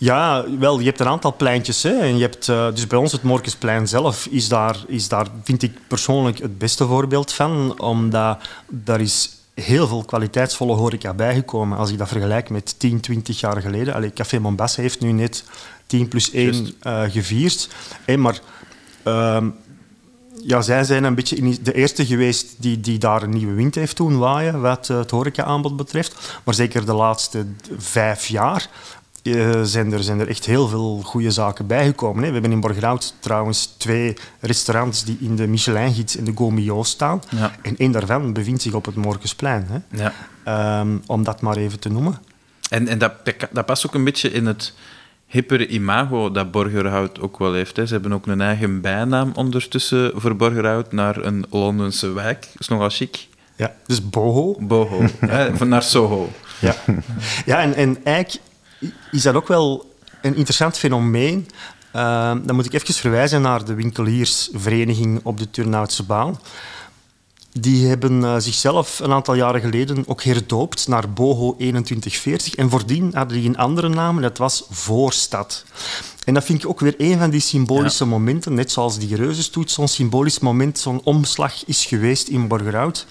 Ja, 0.01 0.45
wel, 0.59 0.79
je 0.79 0.85
hebt 0.85 1.01
een 1.01 1.07
aantal 1.07 1.37
pleintjes. 1.37 1.83
Hè, 1.83 1.99
en 1.99 2.17
je 2.17 2.23
hebt, 2.23 2.49
uh, 2.49 2.69
dus 2.75 2.87
bij 2.87 2.99
ons 2.99 3.13
het 3.13 3.23
Morkensplein 3.23 3.89
zelf 3.89 4.27
is 4.27 4.49
daar, 4.49 4.77
is 4.87 5.09
daar, 5.09 5.27
vind 5.45 5.63
ik 5.63 5.79
persoonlijk, 5.87 6.39
het 6.39 6.59
beste 6.59 6.87
voorbeeld 6.87 7.33
van. 7.33 7.81
Omdat 7.81 8.39
daar 8.69 9.01
is 9.01 9.31
heel 9.61 9.87
veel 9.87 10.05
kwaliteitsvolle 10.05 10.75
horeca 10.75 11.15
bijgekomen. 11.15 11.79
Als 11.79 11.91
ik 11.91 11.99
dat 11.99 12.09
vergelijk 12.09 12.51
met 12.51 12.79
10, 12.79 13.01
20 13.01 13.41
jaar 13.41 13.61
geleden. 13.61 13.95
Allee, 13.95 14.13
Café 14.13 14.39
Mombasa 14.39 14.83
heeft 14.83 15.01
nu 15.01 15.13
net 15.13 15.45
10 15.87 16.09
plus 16.09 16.31
1 16.31 16.55
uh, 16.55 17.05
eh, 17.05 17.13
gevierd. 17.13 17.69
Hey, 18.05 18.17
maar 18.17 18.41
uh, 19.05 19.45
ja, 20.43 20.63
zij 20.63 20.85
zijn 20.85 21.05
een 21.05 21.15
beetje 21.15 21.63
de 21.63 21.73
eerste 21.73 22.07
geweest 22.07 22.55
die, 22.59 22.81
die 22.81 22.99
daar 22.99 23.23
een 23.23 23.31
nieuwe 23.31 23.55
wind 23.55 23.75
heeft 23.75 23.97
doen 23.97 24.19
waaien, 24.19 24.61
wat 24.61 24.89
uh, 24.89 24.99
het 24.99 25.11
horeca-aanbod 25.11 25.77
betreft. 25.77 26.41
Maar 26.45 26.55
zeker 26.55 26.87
de 26.87 26.95
laatste 26.95 27.47
vijf 27.79 28.27
jaar 28.27 28.69
uh, 29.23 29.63
zijn, 29.63 29.93
er, 29.93 30.03
zijn 30.03 30.21
er 30.21 30.29
echt 30.29 30.47
heel 30.47 30.69
veel 30.69 31.01
goede 31.05 31.31
zaken 31.31 31.67
bijgekomen. 31.67 32.23
Hè. 32.23 32.27
We 32.27 32.33
hebben 32.33 32.53
in 32.53 32.61
Borgerhout 32.61 33.15
trouwens 33.19 33.75
twee 33.77 34.17
restaurants 34.41 35.05
die 35.05 35.17
in 35.21 35.37
de 35.37 35.47
Michelin-gids 35.47 36.17
en 36.17 36.25
de 36.25 36.33
Gomio 36.35 36.83
staan. 36.83 37.23
Ja. 37.29 37.53
En 37.63 37.77
één 37.77 37.93
daarvan 37.93 38.33
bevindt 38.33 38.63
zich 38.63 38.73
op 38.73 38.85
het 38.85 38.95
Morgensplein. 38.95 39.67
Hè. 39.69 40.03
Ja. 40.03 40.81
Um, 40.81 41.03
om 41.07 41.25
dat 41.25 41.41
maar 41.41 41.57
even 41.57 41.81
te 41.81 41.89
noemen. 41.89 42.19
En, 42.71 42.89
en 42.89 42.99
dat, 42.99 43.13
dat 43.53 43.67
past 43.67 43.87
ook 43.87 43.95
een 43.95 44.05
beetje 44.05 44.31
in 44.31 44.47
het 44.47 44.75
hippere 45.27 45.67
imago 45.67 46.31
dat 46.31 46.51
Borgerhout 46.51 47.21
ook 47.21 47.39
wel 47.39 47.53
heeft. 47.53 47.77
Hè. 47.77 47.87
Ze 47.87 47.93
hebben 47.93 48.13
ook 48.13 48.27
een 48.27 48.41
eigen 48.41 48.81
bijnaam 48.81 49.33
ondertussen 49.35 50.13
voor 50.15 50.37
Borgerhout 50.37 50.93
naar 50.93 51.17
een 51.17 51.45
Londense 51.51 52.13
wijk. 52.13 52.41
Dat 52.41 52.61
is 52.61 52.69
nogal 52.69 52.91
chic. 52.91 53.29
Ja, 53.57 53.75
dus 53.87 54.09
Boho. 54.09 54.57
Boho, 54.61 55.03
hè, 55.19 55.65
naar 55.65 55.83
Soho. 55.83 56.31
Ja, 56.61 56.75
ja 57.45 57.61
en, 57.61 57.75
en 57.75 58.05
eigenlijk 58.05 58.41
is 59.11 59.23
dat 59.23 59.35
ook 59.35 59.49
wel 59.49 59.95
een 60.23 60.35
interessant 60.35 60.79
fenomeen. 60.79 61.49
Uh, 61.97 62.33
dan 62.43 62.55
moet 62.55 62.67
ik 62.67 62.73
even 62.73 62.95
verwijzen 62.95 63.43
naar 63.43 63.65
de 63.65 63.75
winkeliersvereniging 63.75 65.21
op 65.23 65.39
de 65.39 65.51
Turnhoutse 65.51 66.03
baan. 66.03 66.39
Die 67.53 67.87
hebben 67.87 68.21
uh, 68.21 68.35
zichzelf 68.39 68.99
een 68.99 69.13
aantal 69.13 69.35
jaren 69.35 69.61
geleden 69.61 70.05
ook 70.07 70.23
herdoopt 70.23 70.89
naar 70.89 71.13
Boho 71.13 71.55
2140. 71.57 72.55
En 72.55 72.71
voordien 72.71 73.11
hadden 73.15 73.37
die 73.37 73.49
een 73.49 73.57
andere 73.57 73.89
naam, 73.89 74.21
dat 74.21 74.39
was 74.39 74.65
Voorstad. 74.71 75.65
En 76.25 76.35
dat 76.35 76.45
vind 76.45 76.63
ik 76.63 76.69
ook 76.69 76.81
weer 76.81 76.95
een 76.99 77.19
van 77.19 77.31
die 77.31 77.41
symbolische 77.41 78.05
momenten, 78.05 78.55
net 78.55 78.73
zoals 78.73 78.99
die 78.99 79.17
reuzenstoet, 79.17 79.71
zo'n 79.71 79.89
symbolisch 79.89 80.39
moment, 80.39 80.79
zo'n 80.79 81.01
omslag 81.05 81.67
is 81.67 81.85
geweest 81.85 82.29
in 82.29 82.49
Borgerhout. 82.49 83.07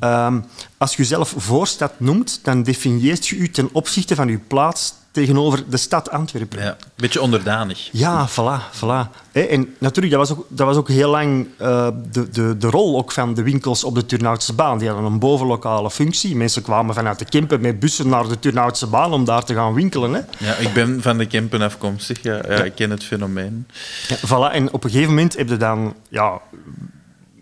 Uh, 0.00 0.34
als 0.78 0.90
je 0.90 0.96
jezelf 0.96 1.34
Voorstad 1.36 1.92
noemt, 2.00 2.40
dan 2.42 2.62
definieert 2.62 3.28
je 3.28 3.36
u 3.36 3.50
ten 3.50 3.68
opzichte 3.72 4.14
van 4.14 4.28
uw 4.28 4.40
plaats 4.46 4.94
tegenover 5.12 5.64
de 5.68 5.76
stad 5.76 6.10
Antwerpen. 6.10 6.62
Ja, 6.62 6.68
een 6.68 6.76
beetje 6.94 7.20
onderdanig. 7.20 7.88
Ja, 7.92 8.28
voilà. 8.28 8.76
voilà. 8.76 9.20
En 9.32 9.74
natuurlijk, 9.78 10.14
dat 10.14 10.28
was 10.28 10.38
ook, 10.38 10.46
dat 10.48 10.66
was 10.66 10.76
ook 10.76 10.88
heel 10.88 11.10
lang 11.10 11.46
uh, 11.60 11.88
de, 12.12 12.30
de, 12.30 12.56
de 12.56 12.70
rol 12.70 12.98
ook 12.98 13.12
van 13.12 13.34
de 13.34 13.42
winkels 13.42 13.84
op 13.84 13.94
de 13.94 14.06
Turnhoutse 14.06 14.52
baan. 14.52 14.78
Die 14.78 14.88
hadden 14.88 15.06
een 15.06 15.18
bovenlokale 15.18 15.90
functie. 15.90 16.36
Mensen 16.36 16.62
kwamen 16.62 16.94
vanuit 16.94 17.18
de 17.18 17.24
Kempen 17.24 17.60
met 17.60 17.80
bussen 17.80 18.08
naar 18.08 18.28
de 18.28 18.38
Turnhoutse 18.38 18.86
baan 18.86 19.12
om 19.12 19.24
daar 19.24 19.44
te 19.44 19.54
gaan 19.54 19.74
winkelen. 19.74 20.12
Hè. 20.12 20.20
Ja, 20.38 20.54
ik 20.54 20.72
ben 20.72 21.02
van 21.02 21.18
de 21.18 21.26
Kempen 21.26 21.62
afkomstig. 21.62 22.22
Ja, 22.22 22.34
ja, 22.48 22.62
Ik 22.62 22.74
ken 22.74 22.90
het 22.90 23.04
fenomeen. 23.04 23.66
Ja, 24.08 24.16
voilà. 24.16 24.54
En 24.54 24.72
op 24.72 24.84
een 24.84 24.90
gegeven 24.90 25.10
moment 25.14 25.36
heb 25.36 25.48
je 25.48 25.56
dan... 25.56 25.94
Ja, 26.08 26.40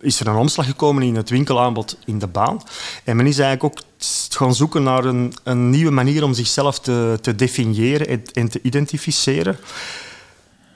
is 0.01 0.21
er 0.21 0.27
een 0.27 0.37
omslag 0.37 0.67
gekomen 0.67 1.03
in 1.03 1.17
het 1.17 1.31
winkelaanbod 1.31 1.97
in 2.05 2.19
de 2.19 2.27
baan. 2.27 2.63
En 3.05 3.17
men 3.17 3.27
is 3.27 3.39
eigenlijk 3.39 3.79
ook 3.79 3.85
gaan 4.29 4.55
zoeken 4.55 4.83
naar 4.83 5.05
een, 5.05 5.35
een 5.43 5.71
nieuwe 5.71 5.91
manier 5.91 6.25
om 6.25 6.35
zichzelf 6.35 6.79
te, 6.79 7.19
te 7.21 7.35
definiëren 7.35 8.07
en, 8.07 8.23
en, 8.33 8.49
te 8.49 8.61
identificeren. 8.63 9.59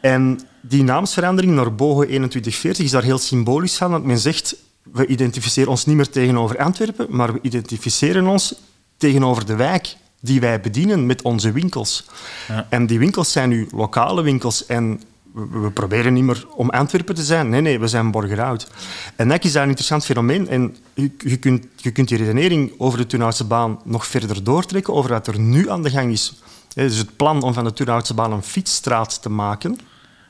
En 0.00 0.40
die 0.60 0.82
naamsverandering 0.82 1.54
naar 1.54 1.74
Bogo 1.74 2.00
2140 2.00 2.84
is 2.84 2.90
daar 2.90 3.02
heel 3.02 3.18
symbolisch 3.18 3.76
van, 3.76 3.90
want 3.90 4.04
men 4.04 4.18
zegt 4.18 4.56
we 4.92 5.06
identificeren 5.06 5.70
ons 5.70 5.86
niet 5.86 5.96
meer 5.96 6.10
tegenover 6.10 6.58
Antwerpen, 6.58 7.06
maar 7.10 7.32
we 7.32 7.38
identificeren 7.42 8.26
ons 8.26 8.54
tegenover 8.96 9.46
de 9.46 9.56
wijk 9.56 9.96
die 10.20 10.40
wij 10.40 10.60
bedienen 10.60 11.06
met 11.06 11.22
onze 11.22 11.52
winkels. 11.52 12.04
Ja. 12.48 12.66
En 12.70 12.86
die 12.86 12.98
winkels 12.98 13.32
zijn 13.32 13.48
nu 13.48 13.68
lokale 13.70 14.22
winkels 14.22 14.66
en 14.66 15.02
we, 15.34 15.70
proberen 15.70 16.12
niet 16.12 16.24
meer 16.24 16.46
om 16.50 16.70
Antwerpen 16.70 17.14
te 17.14 17.22
zijn. 17.22 17.48
Nee, 17.48 17.60
nee, 17.60 17.80
we 17.80 17.88
zijn 17.88 18.10
Borgerhout. 18.10 18.70
En 19.16 19.28
dat 19.28 19.44
is 19.44 19.52
daar 19.52 19.62
een 19.62 19.68
interessant 19.68 20.04
fenomeen. 20.04 20.48
En 20.48 20.76
je, 20.94 21.10
je, 21.18 21.36
kunt, 21.36 21.66
je 21.76 21.90
kunt 21.90 22.08
die 22.08 22.18
redenering 22.18 22.72
over 22.78 22.98
de 22.98 23.06
Turnhoutse 23.06 23.44
baan 23.44 23.80
nog 23.84 24.06
verder 24.06 24.44
doortrekken, 24.44 24.94
over 24.94 25.10
wat 25.10 25.26
er 25.26 25.38
nu 25.38 25.70
aan 25.70 25.82
de 25.82 25.90
gang 25.90 26.12
is. 26.12 26.42
Dus 26.74 26.96
het 26.96 27.16
plan 27.16 27.42
om 27.42 27.52
van 27.52 27.64
de 27.64 27.72
Turnhoutse 27.72 28.14
baan 28.14 28.32
een 28.32 28.42
fietsstraat 28.42 29.22
te 29.22 29.28
maken. 29.28 29.78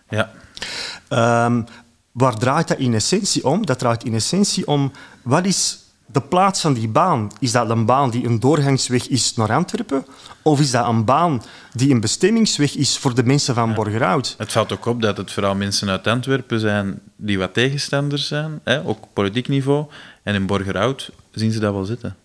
Ja. 0.09 0.31
Um, 1.47 1.67
waar 2.13 2.37
draait 2.37 2.69
dat 2.69 2.79
in 2.79 2.95
essentie 2.95 3.45
om? 3.45 3.67
Dat 3.67 3.79
draait 3.79 4.05
in 4.05 4.15
essentie 4.15 4.67
om 4.67 4.93
wat 5.23 5.47
is 5.47 5.79
de 6.15 6.21
plaats 6.21 6.61
van 6.61 6.73
die 6.73 6.89
baan, 6.89 7.31
is 7.41 7.53
dat 7.53 7.71
een 7.71 7.85
baan 7.85 8.11
die 8.11 8.27
een 8.27 8.41
doorgangsweg 8.41 9.09
is 9.09 9.35
naar 9.35 9.53
Antwerpen? 9.53 10.07
Of 10.43 10.61
is 10.61 10.71
dat 10.71 10.89
een 10.89 11.05
baan 11.05 11.43
die 11.73 11.91
een 11.91 12.01
bestemmingsweg 12.01 12.75
is 12.77 12.99
voor 12.99 13.15
de 13.15 13.25
mensen 13.25 13.55
van 13.55 13.69
ja. 13.69 13.75
Borgerhout? 13.75 14.35
Het 14.39 14.53
valt 14.53 14.73
ook 14.73 14.87
op 14.87 15.03
dat 15.03 15.17
het 15.17 15.33
vooral 15.33 15.55
mensen 15.55 15.89
uit 15.89 16.07
Antwerpen 16.07 16.61
zijn 16.61 17.01
die 17.17 17.39
wat 17.39 17.55
tegenstanders 17.55 18.27
zijn, 18.27 18.61
hè, 18.65 18.87
ook 18.87 19.03
op 19.03 19.09
politiek 19.13 19.49
niveau. 19.49 19.87
En 20.23 20.35
in 20.35 20.47
Borgerhout 20.47 21.11
zien 21.31 21.53
ze 21.53 21.59
dat 21.59 21.73
wel 21.73 21.85
zitten. 21.85 22.17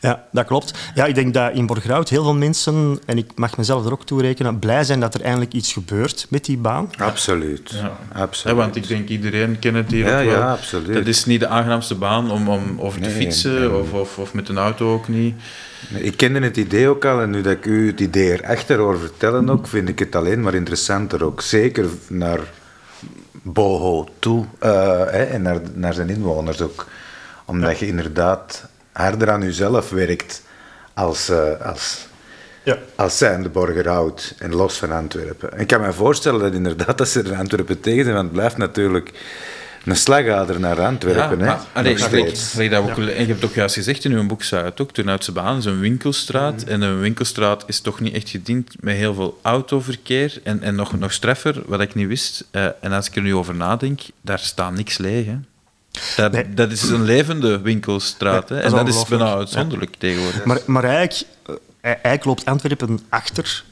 Ja, 0.00 0.24
dat 0.32 0.46
klopt. 0.46 0.78
Ja, 0.94 1.04
ik 1.04 1.14
denk 1.14 1.34
dat 1.34 1.52
in 1.54 1.66
Borgerhout 1.66 2.08
heel 2.08 2.22
veel 2.22 2.34
mensen, 2.34 2.98
en 3.06 3.18
ik 3.18 3.30
mag 3.34 3.56
mezelf 3.56 3.86
er 3.86 3.92
ook 3.92 4.04
toe 4.04 4.20
rekenen, 4.20 4.58
blij 4.58 4.84
zijn 4.84 5.00
dat 5.00 5.14
er 5.14 5.20
eindelijk 5.20 5.52
iets 5.52 5.72
gebeurt 5.72 6.26
met 6.28 6.44
die 6.44 6.56
baan. 6.56 6.90
Absoluut. 6.98 7.70
Ja. 7.70 7.96
absoluut. 8.12 8.56
Ja, 8.56 8.62
want 8.62 8.76
ik 8.76 8.88
denk 8.88 9.08
iedereen 9.08 9.58
kent 9.58 9.76
het 9.76 9.90
hier 9.90 10.06
ja, 10.06 10.20
ook 10.20 10.24
wel. 10.24 10.38
Ja, 10.38 10.52
absoluut. 10.52 10.94
Dat 10.94 11.06
is 11.06 11.24
niet 11.24 11.40
de 11.40 11.46
aangenaamste 11.46 11.94
baan 11.94 12.30
om, 12.30 12.48
om 12.48 12.80
over 12.80 13.00
te 13.00 13.08
nee, 13.08 13.16
fietsen 13.16 13.54
nee. 13.54 13.74
Of, 13.74 13.92
of, 13.92 14.18
of 14.18 14.34
met 14.34 14.48
een 14.48 14.58
auto 14.58 14.92
ook 14.92 15.08
niet. 15.08 15.34
Ik 15.94 16.16
kende 16.16 16.40
het 16.40 16.56
idee 16.56 16.88
ook 16.88 17.04
al 17.04 17.20
en 17.20 17.30
nu 17.30 17.40
dat 17.40 17.52
ik 17.52 17.64
u 17.64 17.86
het 17.86 18.00
idee 18.00 18.32
erachter 18.32 18.78
hoor 18.78 18.98
vertellen 18.98 19.50
ook, 19.50 19.66
vind 19.66 19.88
ik 19.88 19.98
het 19.98 20.14
alleen 20.14 20.40
maar 20.40 20.54
interessanter 20.54 21.24
ook. 21.24 21.40
Zeker 21.40 21.86
naar 22.08 22.40
Boho 23.42 24.08
toe 24.18 24.44
uh, 24.62 24.70
hè, 24.98 25.22
en 25.22 25.42
naar, 25.42 25.60
naar 25.74 25.94
zijn 25.94 26.08
inwoners 26.08 26.60
ook. 26.60 26.86
Omdat 27.44 27.78
je 27.78 27.86
inderdaad 27.86 28.68
harder 28.92 29.30
aan 29.30 29.42
jezelf 29.42 29.90
werkt 29.90 30.42
als, 30.94 31.30
uh, 31.30 31.60
als, 31.60 32.06
ja. 32.62 32.78
als 32.94 33.18
zijnde 33.18 33.48
Borgerhout 33.48 34.34
en 34.38 34.54
los 34.54 34.78
van 34.78 34.92
Antwerpen. 34.92 35.52
En 35.52 35.60
ik 35.60 35.66
kan 35.66 35.80
me 35.80 35.92
voorstellen 35.92 36.40
dat 36.40 36.52
inderdaad 36.52 36.98
dat 36.98 37.08
ze 37.08 37.22
er 37.22 37.34
Antwerpen 37.34 37.80
tegen 37.80 38.02
zijn, 38.04 38.14
want 38.14 38.26
het 38.26 38.36
blijft 38.36 38.56
natuurlijk 38.56 39.12
een 39.84 39.96
slagader 39.96 40.60
naar 40.60 40.80
Antwerpen. 40.80 41.38
Ja, 41.38 41.44
maar, 41.44 41.58
hè, 41.58 41.78
allee, 41.78 41.94
dat 42.68 42.80
ook, 42.80 42.96
ja. 42.96 43.08
En 43.08 43.20
je 43.20 43.32
hebt 43.32 43.44
ook 43.44 43.54
juist 43.54 43.74
gezegd 43.74 44.04
in 44.04 44.12
uw 44.12 44.26
boek, 44.26 44.42
staat 44.42 44.64
het 44.64 44.80
ook, 44.80 44.92
Turnhoutse 44.92 45.32
Baan 45.32 45.56
is 45.56 45.64
een 45.64 45.80
winkelstraat. 45.80 46.64
Mm. 46.64 46.68
En 46.68 46.80
een 46.80 47.00
winkelstraat 47.00 47.64
is 47.66 47.80
toch 47.80 48.00
niet 48.00 48.14
echt 48.14 48.28
gediend 48.28 48.74
met 48.80 48.96
heel 48.96 49.14
veel 49.14 49.38
autoverkeer. 49.42 50.40
En, 50.42 50.62
en 50.62 50.74
nog, 50.74 50.98
nog 50.98 51.12
streffer, 51.12 51.62
wat 51.66 51.80
ik 51.80 51.94
niet 51.94 52.08
wist, 52.08 52.44
uh, 52.52 52.64
en 52.80 52.92
als 52.92 53.06
ik 53.06 53.16
er 53.16 53.22
nu 53.22 53.34
over 53.34 53.54
nadenk, 53.54 54.00
daar 54.20 54.38
staat 54.38 54.72
niks 54.72 54.98
leeg. 54.98 55.26
Hè. 55.26 55.36
Dat, 56.16 56.32
nee. 56.32 56.54
dat, 56.54 56.70
is 56.70 56.82
een 56.82 57.02
levende 57.02 57.60
winkelstraat. 57.60 58.48
Hè? 58.48 58.60
En 58.60 58.70
dat 58.70 58.88
is 58.88 59.04
bijna 59.04 59.34
uitzonderlijk 59.34 59.90
ja. 59.90 59.98
tegenwoordig. 59.98 60.44
Maar, 60.44 60.60
maar 60.66 60.84
eigenlijk, 60.84 61.28
eigenlijk 61.80 62.24
loopt 62.24 62.44
Antwerpen 62.44 63.00
achter 63.08 63.64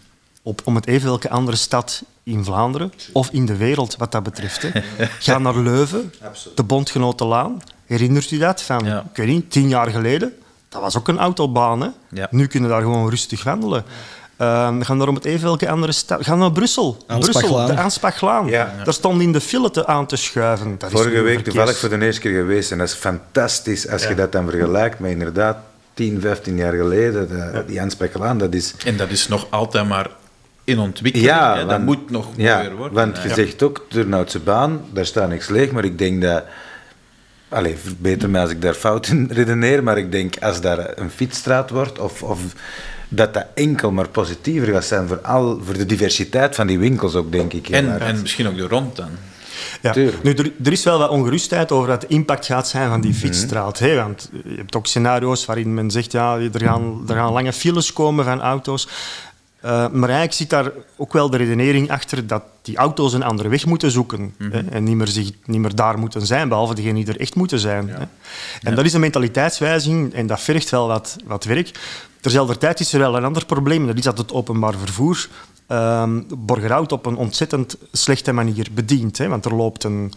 op 0.42 0.61
om 0.64 0.74
het 0.74 0.87
even 0.87 1.09
welke 1.09 1.31
andere 1.31 1.57
stad 1.57 2.02
in 2.22 2.44
Vlaanderen 2.44 2.92
of 3.12 3.31
in 3.31 3.46
de 3.46 3.57
wereld 3.57 3.96
wat 3.96 4.12
dat 4.12 4.22
betreft. 4.22 4.62
Hè. 4.62 4.70
Ga 5.18 5.38
naar 5.38 5.57
Leuven, 5.57 6.12
de 6.54 6.62
Bondgenotenlaan. 6.62 7.62
Herinnert 7.87 8.31
u 8.31 8.38
dat? 8.38 8.62
Van, 8.62 8.85
ja. 8.85 9.04
ik 9.11 9.16
weet 9.16 9.26
niet, 9.26 9.50
tien 9.50 9.68
jaar 9.68 9.90
geleden. 9.90 10.33
dat 10.68 10.81
was 10.81 10.96
ook 10.96 11.09
een 11.09 11.18
autobaan. 11.18 11.81
Hè? 11.81 11.88
Ja. 12.11 12.28
Nu 12.31 12.46
kunnen 12.46 12.68
we 12.68 12.74
daar 12.74 12.85
gewoon 12.85 13.11
rustig 13.11 13.44
wandelen. 13.44 13.85
Ehm, 14.38 14.79
we 14.79 14.85
gaan 14.85 14.96
daarom 14.96 15.14
het 15.14 15.24
even 15.24 15.44
welke 15.44 15.68
andere 15.68 15.92
stad. 15.92 16.24
Gaan 16.24 16.38
naar 16.38 16.53
Brussel. 16.53 16.96
Aanspachlaan. 17.07 17.42
Brussel, 17.42 17.66
de 17.66 17.77
Aanspachlaan. 17.83 18.46
Ja. 18.46 18.74
Daar 18.85 18.94
stond 18.94 19.22
in 19.22 19.33
de 19.33 19.40
file 19.40 19.70
te 19.70 19.87
aan 19.87 20.07
te 20.07 20.16
schuiven. 20.16 20.74
Dat 20.79 20.90
Vorige 20.90 21.20
week 21.20 21.44
toevallig 21.44 21.77
voor 21.79 21.88
de 21.88 22.05
eerste 22.05 22.20
keer 22.20 22.33
geweest 22.40 22.72
en 22.72 22.79
dat 22.79 22.88
is 22.88 22.94
fantastisch 22.94 23.88
als 23.88 24.07
je 24.07 24.14
dat 24.14 24.33
dan 24.33 24.51
vergelijkt 24.51 24.98
met 24.98 25.11
inderdaad 25.11 25.57
10, 25.94 26.20
15 26.20 26.57
jaar 26.57 26.72
geleden. 26.72 27.29
De, 27.29 27.64
Die 27.66 27.81
Aansprekkelaan, 27.81 28.38
dat 28.38 28.55
is... 28.55 28.74
En 28.85 28.96
dat 28.96 29.11
is 29.11 29.29
nog 29.29 29.46
altijd 29.51 29.88
maar 29.88 30.11
in 30.64 30.79
ontwikkeling. 30.79 31.31
Ja, 31.31 31.53
hè. 31.55 31.61
dat 31.61 31.70
want- 31.70 31.85
moet 31.85 32.11
nog 32.11 32.27
ja, 32.37 32.57
mooier 32.57 32.77
worden. 32.77 32.94
want 32.94 33.16
je 33.22 33.29
Ja. 33.29 33.35
zegt 33.35 33.62
ook, 33.62 33.87
Turnhoutse 33.88 34.38
baan, 34.38 34.81
daar 34.92 35.07
staat 35.07 35.29
niks 35.29 35.48
leeg, 35.48 35.70
maar 35.70 35.85
ik 35.85 35.98
denk 35.98 36.22
dat... 36.22 36.44
Allee, 37.48 37.77
beter 37.98 38.31
me 38.31 38.40
als 38.40 38.51
ik 38.51 38.62
daar 38.62 38.74
fout 38.74 39.07
in 39.07 39.29
redeneer, 39.33 39.83
maar 39.83 39.98
ik 39.98 40.12
denk 40.12 40.35
als 40.42 40.61
daar 40.61 40.98
een 40.98 41.11
fietsstraat 41.11 41.70
wordt, 41.70 41.98
of, 41.98 42.22
of 42.22 42.40
dat 43.09 43.35
dat 43.35 43.47
enkel 43.55 43.90
maar 43.90 44.09
positiever 44.09 44.73
gaat 44.73 44.85
zijn 44.85 45.09
voor, 45.09 45.21
al, 45.21 45.61
voor 45.64 45.75
de 45.75 45.87
diversiteit 45.87 46.55
van 46.55 46.66
die 46.66 46.79
winkels 46.79 47.14
ook, 47.14 47.33
denk 47.33 47.53
ik. 47.53 47.68
En, 47.68 47.88
hard. 47.90 48.01
en 48.03 48.21
misschien 48.21 48.49
ook 48.49 48.57
de 48.57 48.66
rond 48.66 48.97
dan. 48.97 49.11
Ja. 49.83 49.94
Nu, 50.23 50.33
er, 50.33 50.53
er 50.64 50.73
is 50.73 50.85
wel 50.85 50.99
wat 50.99 51.11
ongerustheid 51.11 51.73
over 51.73 51.88
wat 51.88 52.01
de 52.01 52.07
impact 52.07 52.47
gaat 52.47 52.68
zijn 52.68 52.88
van 52.88 53.01
die 53.01 53.11
Mhm. 53.11 53.18
fietsstraat. 53.21 53.79
hè, 53.79 53.94
want 53.97 54.31
je 54.44 54.55
hebt 54.57 54.77
ook 54.77 54.87
scenario's 54.87 55.44
waarin 55.44 55.75
men 55.75 55.90
zegt 55.90 56.12
ja, 56.12 56.38
er, 56.38 56.61
gaan, 56.62 57.03
er 57.09 57.14
gaan 57.14 57.33
lange 57.33 57.53
files 57.53 57.92
komen 57.92 58.25
van 58.25 58.40
auto's. 58.40 58.88
Eh, 59.61 59.71
maar 59.71 60.09
eigenlijk 60.09 60.33
zit 60.33 60.51
daar 60.51 60.71
ook 60.97 61.12
wel 61.12 61.31
de 61.31 61.37
redenering 61.37 61.90
achter 61.90 62.27
dat 62.27 62.42
die 62.62 62.77
auto's 62.77 63.12
een 63.12 63.23
andere 63.23 63.49
weg 63.49 63.66
moeten 63.66 63.90
zoeken. 63.90 64.35
Mhm. 64.38 64.51
hè, 64.51 64.61
en 64.71 64.85
niet 64.85 64.97
meer, 64.97 65.07
zich, 65.07 65.31
niet 65.44 65.61
meer 65.61 65.75
daar 65.75 65.99
moeten 65.99 66.27
zijn, 66.27 66.49
behalve 66.49 66.75
degenen 66.75 67.05
die 67.05 67.14
er 67.14 67.21
echt 67.21 67.35
moeten 67.35 67.59
zijn. 67.59 67.88
Hè. 67.88 68.05
En 68.62 68.75
dat 68.75 68.85
is 68.85 68.92
een 68.92 69.01
mentaliteitswijziging 69.01 70.14
en 70.14 70.27
dat 70.27 70.40
vergt 70.40 70.71
wel 70.71 70.87
wat, 70.87 71.16
wat 71.25 71.44
werk. 71.44 71.71
Terzelfde 72.21 72.59
tijd 72.59 72.81
is 72.81 72.92
er 72.92 72.99
wel 72.99 73.16
een 73.16 73.25
ander 73.25 73.47
probleem, 73.47 73.81
en 73.81 73.87
dat 73.87 73.97
is 73.97 74.03
dat 74.03 74.18
het 74.18 74.33
openbaar 74.33 74.75
vervoer 74.75 75.29
ehm 75.66 76.21
Borgerhout 76.38 76.92
op 76.92 77.07
een 77.07 77.16
ontzettend 77.16 77.77
slechte 77.92 78.33
manier 78.33 78.68
bedient. 78.73 79.18
Hè, 79.18 79.29
want 79.29 79.44
er 79.44 79.55
loopt 79.55 79.85
een, 79.85 80.12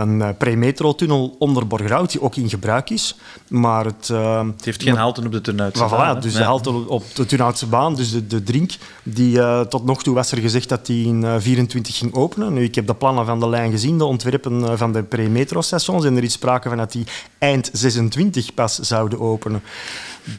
een 0.00 0.22
eh, 0.22 0.28
pre-metro-tunnel 0.38 1.36
onder 1.38 1.66
Borgerhout, 1.66 2.10
die 2.12 2.22
ook 2.22 2.36
in 2.36 2.48
gebruik 2.48 2.90
is. 2.90 3.16
Maar 3.48 3.84
het... 3.84 4.08
ehm, 4.10 4.46
Het 4.46 4.64
heeft 4.64 4.82
geen 4.82 4.96
halte 4.96 5.24
op 5.24 5.32
de 5.32 5.40
Turnhoutse 5.40 5.80
maar 5.80 5.90
baan, 5.90 6.14
voilà, 6.14 6.16
hè. 6.16 6.22
dus 6.22 6.32
de 6.34 6.42
halte 6.42 6.88
op 6.88 7.04
de 7.14 7.26
Turnhoutse 7.26 7.66
baan, 7.66 7.94
dus 7.94 8.10
de, 8.10 8.26
de 8.26 8.42
drink, 8.42 8.70
die, 9.02 9.40
eh, 9.40 9.60
tot 9.60 9.84
nog 9.84 10.02
toe 10.02 10.14
was 10.14 10.30
er 10.32 10.38
gezegd 10.38 10.68
dat 10.68 10.86
die 10.86 11.06
in 11.06 11.24
eh, 11.24 11.34
24 11.38 11.96
ging 11.96 12.14
openen. 12.14 12.52
Nu, 12.52 12.62
ik 12.62 12.74
heb 12.74 12.86
de 12.86 12.94
plannen 12.94 13.26
van 13.26 13.40
de 13.40 13.48
lijn 13.48 13.70
gezien, 13.70 13.98
de 13.98 14.04
ontwerpen 14.04 14.64
eh, 14.64 14.72
van 14.76 14.92
de 14.92 15.02
pre-metro-stations, 15.02 16.04
en 16.04 16.16
er 16.16 16.22
is 16.24 16.32
sprake 16.32 16.68
van 16.68 16.78
dat 16.78 16.92
die 16.92 17.06
eind 17.38 17.70
26 17.72 18.54
pas 18.54 18.78
zouden 18.78 19.20
openen. 19.20 19.62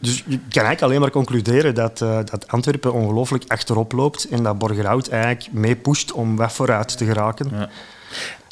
Dus 0.02 0.16
je 0.16 0.38
kan 0.38 0.40
eigenlijk 0.64 0.82
alleen 0.82 1.00
maar 1.00 1.12
concluderen 1.12 1.76
dat, 1.76 2.02
eh, 2.02 2.18
dat 2.32 2.48
Antwerpen 2.48 2.94
ongelooflijk 2.94 3.44
achterop 3.48 3.92
loopt 3.92 4.28
en 4.30 4.44
dat 4.44 4.58
Borgerhout 4.58 5.08
eigenlijk 5.08 5.48
mee 5.52 5.76
pusht 5.76 6.12
om 6.12 6.36
wat 6.36 6.52
vooruit 6.54 6.98
te 6.98 7.06
geraken. 7.06 7.70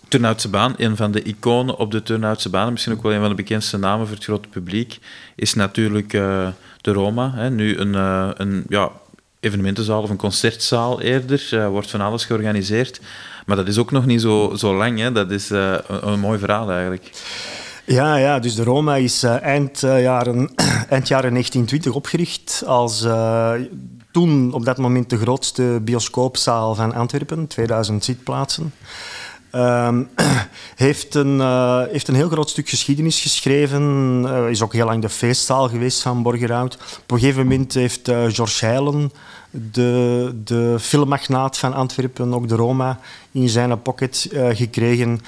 Turnhoutse 0.07 0.49
een 0.77 0.95
van 0.95 1.11
de 1.11 1.23
iconen 1.23 1.77
op 1.77 1.91
de 1.91 2.03
Turnhoutse 2.03 2.49
baan, 2.49 2.71
misschien 2.71 2.93
ook 2.93 3.03
wel 3.03 3.13
een 3.13 3.19
van 3.19 3.29
de 3.29 3.35
bekendste 3.35 3.77
namen 3.77 4.07
voor 4.07 4.15
het 4.15 4.25
grote 4.25 4.47
publiek, 4.47 4.99
is 5.35 5.53
natuurlijk 5.53 6.13
eh, 6.13 6.47
de 6.81 6.91
Roma. 6.91 7.31
Hè. 7.35 7.49
Nu 7.49 7.77
een, 7.77 7.95
eh, 7.95 8.29
een 8.33 8.65
ja, 8.69 8.91
evenementenzaal 9.39 10.01
of 10.01 10.09
een 10.09 10.17
concertzaal 10.17 11.01
eerder, 11.01 11.47
Er 11.51 11.69
wordt 11.69 11.89
van 11.89 12.01
alles 12.01 12.25
georganiseerd. 12.25 13.01
Maar 13.45 13.55
dat 13.55 13.67
is 13.67 13.77
ook 13.77 13.91
nog 13.91 14.05
niet 14.05 14.21
zo, 14.21 14.53
zo 14.55 14.75
lang. 14.75 14.99
Hè. 14.99 15.11
Dat 15.11 15.31
is 15.31 15.51
eh, 15.51 15.73
een, 15.87 16.07
een 16.07 16.19
mooi 16.19 16.39
verhaal 16.39 16.71
eigenlijk. 16.71 17.11
Ja, 17.87 18.15
ja, 18.15 18.39
dus 18.39 18.55
de 18.55 18.63
Roma 18.63 18.95
is 18.95 19.23
eh, 19.23 19.41
eind, 19.41 19.83
eh, 19.83 20.01
jaren, 20.01 20.49
eind 20.95 21.07
jaren 21.07 21.31
1920 21.31 21.93
opgericht 21.93 22.63
als 22.65 23.03
eh, 23.03 23.53
toen 24.11 24.53
op 24.53 24.65
dat 24.65 24.77
moment 24.77 25.09
de 25.09 25.17
grootste 25.17 25.79
bioscoopzaal 25.83 26.75
van 26.75 26.93
Antwerpen, 26.93 27.47
2000 27.47 28.03
zitplaatsen. 28.03 28.73
Ehm, 29.57 30.03
heeft, 30.75 31.15
een, 31.15 31.41
eh, 31.41 31.81
heeft 31.91 32.07
een 32.07 32.15
heel 32.15 32.29
groot 32.29 32.49
stuk 32.49 32.69
geschiedenis 32.69 33.21
geschreven. 33.21 34.23
Eh, 34.27 34.49
is 34.49 34.61
ook 34.61 34.73
heel 34.73 34.85
lang 34.85 35.01
de 35.01 35.09
feestzaal 35.09 35.69
geweest 35.69 36.01
van 36.01 36.23
Borgerhout. 36.23 36.77
Op 37.01 37.11
een 37.11 37.19
gegeven 37.19 37.43
moment 37.43 37.73
heeft 37.73 38.07
eh 38.07 38.25
George 38.27 38.65
Heilen, 38.65 39.11
de, 39.49 40.31
de 40.43 40.75
filmmagnaat 40.79 41.57
van 41.57 41.73
Antwerpen, 41.73 42.33
ook 42.33 42.47
de 42.47 42.55
Roma 42.55 42.99
in 43.31 43.49
zijn 43.49 43.81
pocket 43.81 44.29
gekregen. 44.31 45.21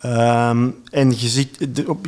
Ehm, 0.00 0.68
en 0.90 1.10
je 1.10 1.28
ziet, 1.28 1.60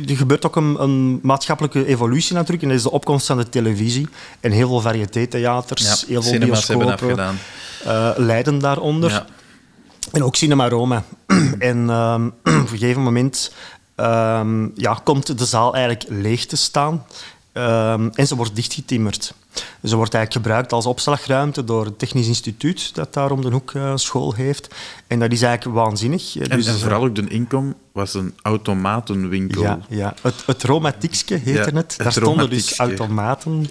er 0.09 0.15
gebeurt 0.15 0.45
ook 0.45 0.55
een, 0.55 0.83
een 0.83 1.19
maatschappelijke 1.21 1.85
evolutie 1.85 2.35
natuurlijk. 2.35 2.63
En 2.63 2.69
dat 2.69 2.77
is 2.77 2.83
de 2.83 2.91
opkomst 2.91 3.25
van 3.25 3.37
de 3.37 3.49
televisie. 3.49 4.07
En 4.39 4.51
heel 4.51 4.67
veel 4.67 4.81
variëteitstheaters, 4.81 6.01
Ja, 6.01 6.07
heel 6.07 6.21
veel 6.21 6.39
bioscopen 6.39 7.37
lijden 8.17 8.59
daaronder. 8.59 9.09
Ja. 9.09 9.25
En 10.13 10.23
ook 10.23 10.35
Cinema 10.35 10.69
Roma. 10.69 11.03
en 11.59 11.89
ehm, 11.89 12.25
op 12.27 12.33
een 12.43 12.67
gegeven 12.67 13.01
moment 13.01 13.53
ehm, 13.95 14.67
ja, 14.75 14.99
komt 15.03 15.37
de 15.37 15.45
zaal 15.45 15.73
eigenlijk 15.75 16.05
leeg 16.09 16.45
te 16.45 16.55
staan. 16.55 17.05
Ehm, 17.51 18.09
en 18.13 18.27
ze 18.27 18.35
wordt 18.35 18.55
dichtgetimmerd. 18.55 19.33
Ze 19.83 19.95
wordt 19.95 20.13
eigenlijk 20.13 20.45
gebruikt 20.45 20.73
als 20.73 20.85
opslagruimte 20.85 21.63
door 21.63 21.85
het 21.85 21.99
Technisch 21.99 22.27
Instituut, 22.27 22.95
dat 22.95 23.13
daar 23.13 23.31
om 23.31 23.41
de 23.41 23.49
hoek 23.49 23.73
eh, 23.73 23.91
school 23.95 24.33
heeft. 24.33 24.75
En 25.07 25.19
dat 25.19 25.31
is 25.31 25.41
eigenlijk 25.41 25.77
waanzinnig. 25.77 26.37
En, 26.37 26.49
Dus, 26.57 26.67
en 26.67 26.79
vooral 26.79 27.03
ook 27.03 27.15
de 27.15 27.27
inkom 27.27 27.75
was 27.91 28.13
een 28.13 28.33
automatenwinkel. 28.41 29.61
ja, 29.61 29.79
ja. 29.89 30.13
Het, 30.21 30.43
het 30.45 30.63
heette 30.63 31.51
Ja, 31.51 31.59
het. 31.59 31.73
het 31.73 31.95
Daar 31.97 32.11
stonden 32.11 32.49
dus 32.49 32.77
automaten. 32.77 33.67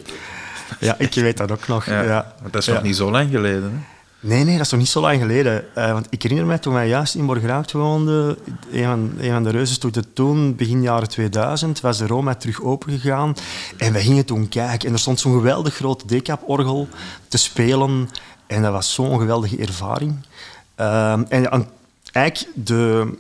Ja, 0.81 0.95
ik 0.99 1.15
weet 1.15 1.37
dat 1.37 1.51
ook 1.51 1.69
nog. 1.69 1.87
Ja, 1.87 2.03
Ja. 2.03 2.35
dat 2.51 2.63
is 2.63 2.69
nog 2.69 2.83
niet 2.83 2.97
zo 2.97 3.11
lang 3.11 3.31
geleden. 3.31 3.63
Hè. 3.63 4.01
Nee, 4.25 4.45
nee, 4.45 4.57
dat 4.57 4.65
is 4.65 4.71
nog 4.71 4.81
niet 4.81 4.89
zo 4.89 5.01
lang 5.01 5.21
geleden. 5.21 5.75
Eh, 5.75 5.93
want 5.93 6.07
ik 6.11 6.23
herinner 6.23 6.47
me 6.47 6.59
toen 6.59 6.73
wij 6.73 6.89
juist 6.89 7.15
in 7.15 7.27
Borgerhout 7.27 7.73
woonden, 7.73 8.39
een 8.73 8.85
van, 8.85 9.13
een 9.19 9.33
van 9.33 9.43
de 9.43 9.51
reuzenstoeten 9.51 10.13
toen, 10.13 10.57
begin 10.57 10.83
jaren 10.83 11.09
2000, 11.09 11.81
was 11.81 11.99
de 11.99 12.07
Roma 12.07 12.35
terug 12.35 12.63
opengegaan. 12.63 13.35
En 13.77 13.93
wij 13.93 14.03
gingen 14.03 14.25
toen 14.25 14.49
kijken. 14.49 14.89
En 14.89 14.95
er 14.95 15.01
stond 15.01 15.21
zo'n 15.21 15.33
geweldig 15.33 15.75
groot 15.75 16.09
decap-orgel 16.09 16.89
te 17.29 17.39
spelen. 17.39 18.11
En 18.47 18.63
dat 18.63 18.73
was 18.73 18.95
zo'n 18.95 19.19
geweldige 19.19 19.57
ervaring. 19.57 20.17
Ehm, 20.75 21.23
en 21.29 21.69
eigenlijk, 22.13 22.67
de, 22.67 23.13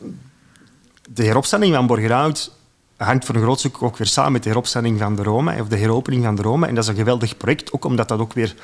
de 1.11 1.25
heropstanding 1.25 1.75
van 1.75 1.87
Borgerhout 1.87 2.53
hangt 2.97 3.25
voor 3.25 3.35
een 3.35 3.43
groot 3.43 3.59
stuk 3.59 3.83
ook 3.83 3.97
weer 3.97 4.07
samen 4.07 4.33
met 4.33 4.43
de 4.43 4.49
heropstanding 4.49 4.99
van 4.99 5.17
de 5.17 5.23
Roma, 5.23 5.61
of 5.61 5.69
de 5.69 5.79
heropening 5.79 6.25
van 6.25 6.35
de 6.35 6.43
Roma. 6.43 6.67
En 6.67 6.75
dat 6.75 6.85
is 6.85 6.91
een 6.91 6.97
geweldig 6.97 7.37
project, 7.37 7.73
ook 7.73 7.85
omdat 7.85 8.09
dat 8.09 8.19
ook 8.21 8.33
weer 8.33 8.55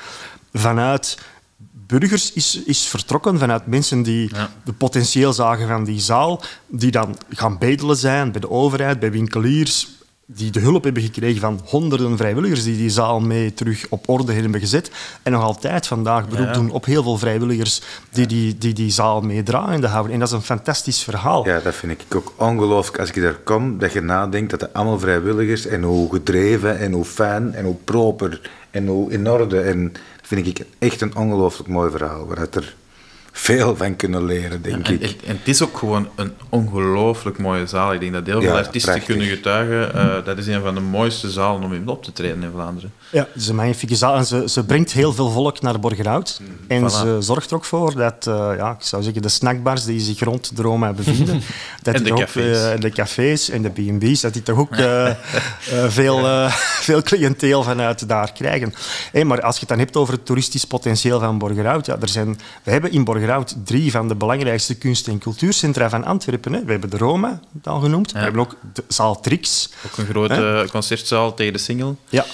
vanuit 0.53 1.17
burgers 1.89 2.33
is, 2.33 2.61
is 2.65 2.85
vertrokken, 2.87 3.39
vanuit 3.39 3.67
mensen 3.67 4.03
die 4.03 4.29
Ja. 4.35 4.49
de 4.63 4.73
potentieel 4.73 5.33
zagen 5.33 5.67
van 5.67 5.83
die 5.83 5.99
zaal, 5.99 6.41
die 6.67 6.91
dan 6.91 7.15
gaan 7.29 7.57
bedelen 7.57 7.95
zijn 7.97 8.31
bij 8.31 8.41
de 8.41 8.49
overheid, 8.49 8.99
bij 8.99 9.11
winkeliers, 9.11 9.87
die 10.25 10.51
de 10.51 10.59
hulp 10.59 10.83
hebben 10.83 11.03
gekregen 11.03 11.41
van 11.41 11.59
honderden 11.65 12.17
vrijwilligers 12.17 12.63
die 12.63 12.77
die 12.77 12.89
zaal 12.89 13.19
mee 13.19 13.53
terug 13.53 13.85
op 13.89 14.09
orde 14.09 14.33
hebben 14.33 14.59
gezet. 14.59 14.91
En 15.23 15.31
nog 15.31 15.43
altijd 15.43 15.87
vandaag 15.87 16.27
beroep 16.27 16.45
Ja. 16.45 16.53
doen 16.53 16.71
op 16.71 16.85
heel 16.85 17.03
veel 17.03 17.17
vrijwilligers 17.17 17.81
die 18.11 18.27
die, 18.27 18.57
die, 18.57 18.73
die 18.73 18.91
zaal 18.91 19.21
meedraaiende 19.21 19.87
houden. 19.87 20.13
En 20.13 20.19
dat 20.19 20.27
is 20.27 20.33
een 20.33 20.41
fantastisch 20.41 21.03
verhaal. 21.03 21.45
Ja, 21.47 21.59
dat 21.59 21.75
vind 21.75 21.91
ik 21.91 22.15
ook 22.15 22.33
ongelooflijk. 22.35 22.99
Als 22.99 23.09
ik 23.09 23.21
daar 23.21 23.35
kom, 23.43 23.77
dat 23.79 23.93
je 23.93 24.01
nadenkt 24.01 24.49
dat 24.51 24.61
het 24.61 24.73
allemaal 24.73 24.99
vrijwilligers 24.99 25.65
en 25.65 25.83
hoe 25.83 26.11
gedreven 26.13 26.79
en 26.79 26.91
hoe 26.91 27.05
fijn 27.05 27.53
en 27.53 27.65
hoe 27.65 27.75
proper 27.83 28.41
en 28.71 28.87
hoe 28.87 29.11
in 29.11 29.29
orde. 29.29 29.59
En 29.61 29.93
vind 30.29 30.47
ik 30.47 30.65
echt 30.79 31.01
een 31.01 31.15
ongelooflijk 31.15 31.69
mooi 31.69 31.91
verhaal, 31.91 32.27
waar 32.27 32.37
het 32.39 32.55
er 32.55 32.75
veel 33.31 33.75
van 33.75 33.95
kunnen 33.95 34.25
leren, 34.25 34.61
denk 34.61 34.87
En, 34.87 34.93
ik. 34.93 35.01
en, 35.01 35.09
en 35.27 35.37
het 35.37 35.47
is 35.47 35.61
ook 35.61 35.77
gewoon 35.77 36.09
een 36.15 36.31
ongelooflijk 36.49 37.37
mooie 37.37 37.65
zaal. 37.67 37.93
Ik 37.93 37.99
denk 37.99 38.13
dat 38.13 38.25
heel 38.25 38.41
veel 38.41 38.49
Ja, 38.51 38.57
artiesten 38.57 38.91
prachtig. 38.93 39.15
kunnen 39.15 39.35
getuigen. 39.35 39.93
eh, 39.93 40.25
dat 40.25 40.37
is 40.37 40.47
een 40.47 40.61
van 40.61 40.73
de 40.73 40.79
mooiste 40.81 41.29
zalen 41.29 41.63
om 41.63 41.73
in 41.73 41.87
op 41.87 42.03
te 42.03 42.11
treden 42.13 42.43
in 42.43 42.51
Vlaanderen. 42.53 42.93
Ja, 43.11 43.27
het 43.33 43.41
is 43.41 43.47
een 43.47 43.55
magnifieke 43.55 43.95
zaal. 43.95 44.15
En 44.15 44.25
ze, 44.25 44.43
ze 44.49 44.63
brengt 44.63 44.91
heel 44.91 45.13
veel 45.13 45.29
volk 45.29 45.61
naar 45.61 45.79
Borgerhout. 45.79 46.41
En 46.67 46.81
Voilà. 46.83 46.91
ze 46.93 47.17
zorgt 47.19 47.49
er 47.49 47.55
ook 47.55 47.65
voor 47.65 47.95
dat, 47.95 48.27
eh, 48.27 48.51
ja, 48.57 48.71
ik 48.71 48.81
zou 48.85 49.03
zeggen, 49.03 49.21
de 49.21 49.29
snackbars 49.29 49.83
die 49.85 49.99
zich 49.99 50.19
rond 50.19 50.55
de 50.55 50.61
Roma 50.61 50.93
bevinden, 50.93 51.41
dat 51.83 51.93
En 51.95 52.03
die 52.03 52.13
de 52.13 52.19
ook, 52.19 52.25
cafés. 52.25 52.57
eh, 52.57 52.71
en 52.71 52.79
de 52.79 52.89
cafés 52.89 53.49
en 53.49 53.61
de 53.61 53.69
B&B's, 53.69 54.21
dat 54.21 54.33
die 54.33 54.43
toch 54.43 54.57
ook 54.57 54.75
eh, 54.75 55.11
veel, 55.87 56.47
veel 56.87 57.01
cliënteel 57.01 57.63
vanuit 57.63 58.07
daar 58.07 58.31
krijgen. 58.31 58.73
Maar 59.27 59.41
als 59.41 59.53
je 59.53 59.59
het 59.59 59.69
dan 59.69 59.79
hebt 59.79 59.95
over 59.97 60.13
het 60.13 60.25
toeristisch 60.25 60.65
potentieel 60.65 61.19
van 61.19 61.37
Borgerhout, 61.37 61.85
ja, 61.85 61.97
er 62.01 62.09
zijn, 62.09 62.39
we 62.63 62.71
hebben 62.71 62.91
in 62.91 63.03
Borgerhout 63.03 63.55
drie 63.65 63.91
van 63.91 64.07
de 64.07 64.15
belangrijkste 64.15 64.75
kunst- 64.75 65.07
en 65.07 65.17
cultuurcentra 65.19 65.89
van 65.89 66.03
Antwerpen. 66.05 66.53
Hè. 66.53 66.63
We 66.63 66.71
hebben 66.71 66.89
de 66.89 66.97
Roma, 66.97 67.39
al 67.63 67.79
genoemd. 67.79 68.11
We 68.11 68.19
hebben 68.19 68.41
ook 68.41 68.55
de 68.73 68.83
zaal 68.87 69.19
Trix. 69.19 69.69
Ook 69.85 69.97
een 69.97 70.05
grote 70.05 70.67
concertzaal 70.71 71.33
tegen 71.33 71.53
de 71.53 71.59
single. 71.59 71.95
Ja, 72.09 72.25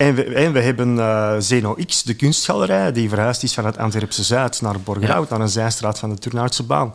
en 0.00 0.14
we, 0.14 0.24
en 0.24 0.52
we 0.52 0.60
hebben 0.60 0.98
eh 0.98 1.34
Zeno 1.38 1.76
X, 1.86 2.02
de 2.02 2.14
kunstgalerij, 2.14 2.92
die 2.92 3.08
verhuisd 3.08 3.42
is 3.42 3.54
van 3.54 3.64
het 3.64 3.78
Antwerpse 3.78 4.22
Zuid 4.22 4.60
naar 4.60 4.80
Borgerhout, 4.80 5.30
naar 5.30 5.40
een 5.40 5.48
zijstraat 5.48 5.98
van 5.98 6.10
de 6.10 6.18
Turnhoutse 6.18 6.62
baan. 6.62 6.94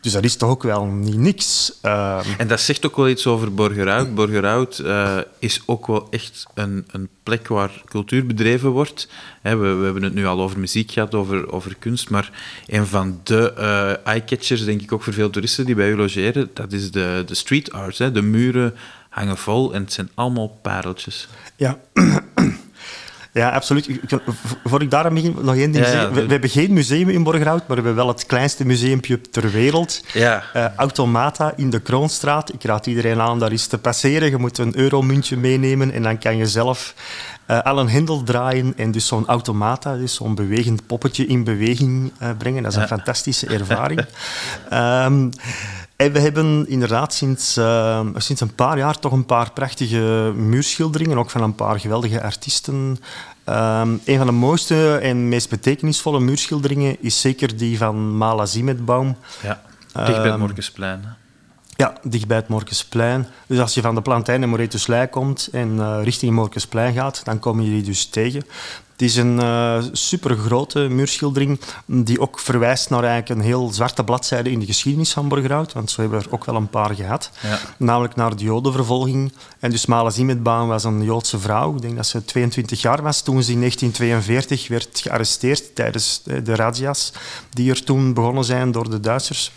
Dus 0.00 0.12
dat 0.12 0.24
is 0.24 0.36
toch 0.36 0.50
ook 0.50 0.62
wel 0.62 0.84
niet 0.84 1.16
niks. 1.16 1.78
Uh, 1.82 2.20
En 2.38 2.48
dat 2.48 2.60
zegt 2.60 2.86
ook 2.86 2.96
wel 2.96 3.08
iets 3.08 3.26
over 3.26 3.54
Borgerhout. 3.54 4.14
Borgerhout 4.14 4.80
uh, 4.84 5.18
is 5.38 5.62
ook 5.66 5.86
wel 5.86 6.06
echt 6.10 6.46
een, 6.54 6.86
een 6.90 7.08
plek 7.22 7.48
waar 7.48 7.82
cultuur 7.84 8.26
bedreven 8.26 8.70
wordt. 8.70 9.08
He, 9.42 9.56
we, 9.56 9.74
we, 9.74 9.84
hebben 9.84 10.02
het 10.02 10.14
nu 10.14 10.26
al 10.26 10.40
over 10.40 10.58
muziek 10.58 10.90
gehad, 10.90 11.14
over, 11.14 11.52
over 11.52 11.76
kunst, 11.78 12.10
maar 12.10 12.30
een 12.66 12.86
van 12.86 13.20
de 13.24 13.54
uh, 13.58 14.06
eye-catchers, 14.06 14.64
denk 14.64 14.82
ik 14.82 14.92
ook 14.92 15.02
voor 15.02 15.12
veel 15.12 15.30
toeristen 15.30 15.66
die 15.66 15.74
bij 15.74 15.90
u 15.90 15.96
logeren, 15.96 16.50
dat 16.54 16.72
is 16.72 16.90
de, 16.90 17.22
de 17.26 17.34
street 17.34 17.72
art. 17.72 17.98
Hè. 17.98 18.12
De 18.12 18.22
muren 18.22 18.74
hangen 19.18 19.36
vol 19.36 19.74
en 19.74 19.82
het 19.82 19.92
zijn 19.92 20.10
allemaal 20.14 20.48
pareltjes. 20.48 21.28
Ja, 21.56 21.78
ja, 23.32 23.50
absoluut. 23.50 24.00
Voor 24.64 24.82
ik 24.82 24.90
daar 24.90 25.12
nog 25.12 25.54
één 25.54 25.70
ding 25.72 25.84
ja, 25.84 25.90
zeggen. 25.90 26.12
We, 26.12 26.24
we, 26.24 26.30
hebben 26.32 26.50
geen 26.50 26.72
museum 26.72 27.08
in 27.08 27.22
Borgerhout, 27.22 27.58
maar 27.58 27.76
we 27.76 27.82
hebben 27.82 27.94
wel 27.94 28.08
het 28.08 28.26
kleinste 28.26 28.66
museumpje 28.66 29.20
ter 29.20 29.50
wereld. 29.50 30.04
Ja. 30.12 30.42
Uh, 30.56 30.74
Automata 30.76 31.52
in 31.56 31.70
de 31.70 31.80
Kroonstraat. 31.80 32.52
Ik 32.52 32.64
raad 32.64 32.86
iedereen 32.86 33.20
aan 33.20 33.38
daar 33.38 33.50
eens 33.50 33.66
te 33.66 33.78
passeren. 33.78 34.30
Je 34.30 34.36
moet 34.36 34.58
een 34.58 34.78
euromuntje 34.78 35.36
meenemen 35.36 35.92
en 35.92 36.02
dan 36.02 36.18
kan 36.18 36.36
je 36.36 36.46
zelf 36.46 36.94
uh, 37.50 37.62
al 37.62 37.78
een 37.78 37.88
hendel 37.88 38.22
draaien 38.22 38.72
en 38.76 38.90
dus 38.90 39.06
zo'n 39.06 39.26
automata, 39.26 39.96
dus 39.96 40.14
zo'n 40.14 40.34
bewegend 40.34 40.86
poppetje 40.86 41.26
in 41.26 41.44
beweging 41.44 42.12
uh, 42.22 42.28
brengen. 42.38 42.62
Dat 42.62 42.72
is 42.72 42.76
een 42.76 42.82
ja. 42.82 42.88
fantastische 42.88 43.46
ervaring. 43.58 44.04
um, 44.72 45.30
en 45.98 46.12
we 46.12 46.18
hebben 46.18 46.68
inderdaad 46.68 47.14
sinds, 47.14 47.56
uh, 47.56 48.06
sinds 48.16 48.40
een 48.40 48.54
paar 48.54 48.78
jaar 48.78 48.98
toch 48.98 49.12
een 49.12 49.26
paar 49.26 49.52
prachtige 49.52 50.32
muurschilderingen, 50.34 51.18
ook 51.18 51.30
van 51.30 51.42
een 51.42 51.54
paar 51.54 51.80
geweldige 51.80 52.22
artiesten. 52.22 52.74
Um, 53.44 54.00
een 54.04 54.16
van 54.16 54.26
de 54.26 54.32
mooiste 54.32 54.96
en 54.96 55.28
meest 55.28 55.48
betekenisvolle 55.48 56.20
muurschilderingen 56.20 56.96
is 57.00 57.20
zeker 57.20 57.56
die 57.56 57.78
van 57.78 58.16
Mala 58.16 58.46
Zimetbaum. 58.46 59.16
Ja, 59.42 59.62
dicht 59.92 60.22
bij 60.22 60.30
het 60.30 60.38
Morgensplein. 60.38 60.98
Um, 61.04 61.16
ja, 61.76 61.94
dicht 62.02 62.26
bij 62.26 62.36
het 62.36 62.48
Morgensplein. 62.48 63.26
Dus 63.46 63.58
als 63.58 63.74
je 63.74 63.80
van 63.80 63.94
de 63.94 64.02
Plantijn 64.02 64.42
en 64.42 64.48
Moretuslei 64.48 65.06
komt 65.06 65.48
en 65.52 65.76
uh, 65.76 65.98
richting 66.02 66.32
Morgensplein 66.32 66.94
gaat, 66.94 67.24
dan 67.24 67.38
kom 67.38 67.60
je 67.60 67.70
die 67.70 67.82
dus 67.82 68.06
tegen. 68.06 68.42
Het 68.98 69.08
is 69.08 69.16
een 69.16 69.38
uh, 69.38 69.82
supergrote 69.92 70.78
muurschildering 70.78 71.60
die 71.86 72.20
ook 72.20 72.38
verwijst 72.38 72.90
naar 72.90 73.04
eigenlijk 73.04 73.40
een 73.40 73.46
heel 73.46 73.72
zwarte 73.72 74.04
bladzijde 74.04 74.50
in 74.50 74.58
de 74.58 74.66
geschiedenis 74.66 75.12
van 75.12 75.28
Borgerhout, 75.28 75.72
want 75.72 75.90
zo 75.90 76.00
hebben 76.00 76.18
we 76.18 76.24
er 76.24 76.32
ook 76.32 76.44
wel 76.44 76.54
een 76.54 76.70
paar 76.70 76.94
gehad. 76.94 77.30
Ja. 77.42 77.58
Namelijk 77.76 78.14
naar 78.16 78.36
de 78.36 78.44
jodenvervolging. 78.44 79.32
En 79.58 79.70
dus 79.70 79.86
Mala 79.86 80.10
Zimetbaan 80.10 80.68
was 80.68 80.84
een 80.84 81.02
Joodse 81.02 81.38
vrouw. 81.38 81.74
Ik 81.74 81.82
denk 81.82 81.96
dat 81.96 82.06
ze 82.06 82.24
22 82.24 82.82
jaar 82.82 83.02
was 83.02 83.22
toen 83.22 83.42
ze 83.42 83.52
in 83.52 83.58
1942 83.58 84.68
werd 84.68 85.00
gearresteerd 85.00 85.74
tijdens 85.74 86.22
de 86.22 86.54
razzia's 86.54 87.12
die 87.50 87.70
er 87.70 87.84
toen 87.84 88.14
begonnen 88.14 88.44
zijn 88.44 88.70
door 88.72 88.90
de 88.90 89.00
Duitsers. 89.00 89.52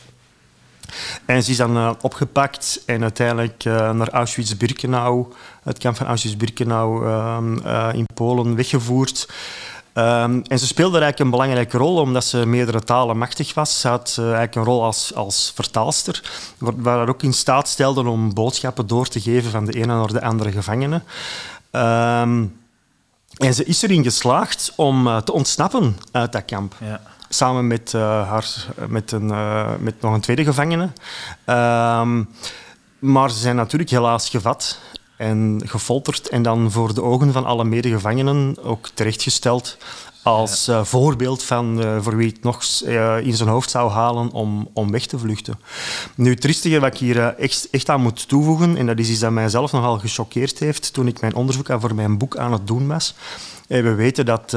En 1.25 1.43
ze 1.43 1.51
is 1.51 1.57
dan 1.57 1.77
uh, 1.77 1.91
opgepakt 2.01 2.81
en 2.85 3.01
uiteindelijk 3.01 3.65
uh, 3.65 3.91
naar 3.91 4.09
Auschwitz-Birkenau, 4.09 5.25
het 5.63 5.77
kamp 5.77 5.95
van 5.95 6.07
Auschwitz-Birkenau 6.07 7.05
uh, 7.05 7.89
in 7.93 8.05
Polen, 8.13 8.55
weggevoerd. 8.55 9.27
Um, 9.93 10.41
en 10.47 10.59
ze 10.59 10.67
speelde 10.67 10.99
eigenlijk 10.99 11.19
een 11.19 11.29
belangrijke 11.29 11.77
rol 11.77 11.97
omdat 11.97 12.23
ze 12.23 12.45
meerdere 12.45 12.83
talen 12.83 13.17
machtig 13.17 13.53
was. 13.53 13.79
Ze 13.79 13.87
had 13.87 14.15
uh, 14.19 14.25
eigenlijk 14.25 14.55
een 14.55 14.63
rol 14.63 14.83
als, 14.83 15.15
als 15.15 15.51
vertaalster, 15.55 16.23
waar 16.57 16.97
haar 16.97 17.09
ook 17.09 17.23
in 17.23 17.33
staat 17.33 17.67
stelde 17.67 18.09
om 18.09 18.33
boodschappen 18.33 18.87
door 18.87 19.07
te 19.07 19.21
geven 19.21 19.51
van 19.51 19.65
de 19.65 19.73
ene 19.73 19.85
naar 19.85 20.07
de 20.07 20.21
andere 20.21 20.51
gevangenen. 20.51 21.03
Um, 21.71 22.59
en 23.37 23.53
ze 23.53 23.65
is 23.65 23.81
erin 23.81 24.03
geslaagd 24.03 24.73
om 24.75 25.07
uh, 25.07 25.17
te 25.17 25.31
ontsnappen 25.31 25.97
uit 26.11 26.31
dat 26.31 26.45
kamp. 26.45 26.75
Ja 26.79 27.01
samen 27.33 27.67
met, 27.67 27.93
uh, 27.93 28.01
haar, 28.29 28.65
met, 28.87 29.11
een, 29.11 29.25
met 29.83 30.01
nog 30.01 30.13
een 30.13 30.21
tweede 30.21 30.43
gevangene. 30.43 30.89
Um, 31.45 32.29
maar 32.99 33.31
ze 33.31 33.37
zijn 33.37 33.55
natuurlijk 33.55 33.89
helaas 33.89 34.29
gevat 34.29 34.79
en 35.21 35.61
gefolterd 35.65 36.29
en 36.29 36.41
dan 36.41 36.71
voor 36.71 36.93
de 36.93 37.03
ogen 37.03 37.31
van 37.31 37.45
alle 37.45 37.63
medegevangenen 37.63 38.55
ook 38.63 38.89
terechtgesteld 38.93 39.77
als 40.23 40.69
uh, 40.69 40.83
voorbeeld 40.83 41.43
van 41.43 41.83
voor 42.01 42.15
wie 42.15 42.27
het 42.27 42.43
nog 42.43 42.63
in 43.23 43.35
zijn 43.35 43.49
hoofd 43.49 43.69
zou 43.69 43.91
halen 43.91 44.31
om, 44.31 44.69
om 44.73 44.91
weg 44.91 45.05
te 45.05 45.19
vluchten. 45.19 45.59
Nu, 46.15 46.29
het 46.29 46.41
triestige 46.41 46.79
wat 46.79 46.93
ik 46.93 46.99
hier 46.99 47.19
echt, 47.19 47.67
echt 47.71 47.89
aan 47.89 48.01
moet 48.01 48.27
toevoegen, 48.27 48.77
en 48.77 48.85
dat 48.85 48.99
is 48.99 49.09
iets 49.09 49.19
dat 49.19 49.31
mijzelf 49.31 49.71
nogal 49.71 49.99
gechoqueerd 49.99 50.59
heeft 50.59 50.93
toen 50.93 51.07
ik 51.07 51.21
mijn 51.21 51.35
onderzoek 51.35 51.67
voor 51.79 51.95
mijn 51.95 52.17
boek 52.17 52.37
aan 52.37 52.51
het 52.51 52.67
doen 52.67 52.87
was. 52.87 53.15
we 53.67 53.93
weten 53.93 54.25
dat 54.25 54.53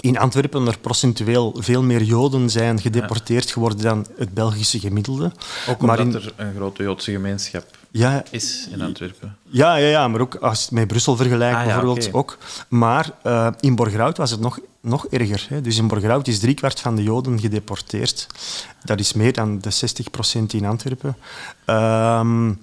in 0.00 0.18
Antwerpen 0.18 0.66
er 0.66 0.78
procentueel 0.78 1.54
veel 1.58 1.82
meer 1.82 2.02
Joden 2.02 2.50
zijn 2.50 2.80
gedeporteerd 2.80 3.50
geworden 3.50 3.78
dan 3.78 4.06
het 4.16 4.34
Belgische 4.34 4.80
gemiddelde. 4.80 5.32
Ook 5.68 5.80
omdat 5.80 5.96
maar 5.96 6.06
in... 6.06 6.14
er 6.14 6.32
een 6.36 6.54
grote 6.54 6.82
Joodse 6.82 7.10
gemeenschap 7.10 7.64
ja, 7.98 8.22
is 8.30 8.68
in 8.70 8.82
Antwerpen. 8.82 9.36
Ja, 9.48 9.76
ja, 9.76 9.88
ja, 9.88 10.08
maar 10.08 10.20
ook 10.20 10.34
als 10.34 10.58
je 10.58 10.64
het 10.64 10.74
met 10.74 10.86
Brussel 10.86 11.16
vergelijkt 11.16 11.56
ah, 11.56 11.66
ja, 11.66 11.66
bijvoorbeeld 11.66 12.06
okay. 12.06 12.20
ook. 12.20 12.38
Maar 12.68 13.10
uh, 13.26 13.48
in 13.60 13.74
Borgerhout 13.74 14.16
was 14.16 14.30
het 14.30 14.40
nog, 14.40 14.58
nog 14.80 15.06
erger. 15.06 15.46
Hè. 15.48 15.60
Dus 15.60 15.78
in 15.78 15.88
Borgerhout 15.88 16.28
is 16.28 16.38
driekwart 16.38 16.80
van 16.80 16.96
de 16.96 17.02
Joden 17.02 17.40
gedeporteerd. 17.40 18.26
Dat 18.84 19.00
is 19.00 19.12
meer 19.12 19.32
dan 19.32 19.58
de 19.58 19.72
60% 20.40 20.46
in 20.46 20.64
Antwerpen. 20.64 21.16
Um, 21.66 22.60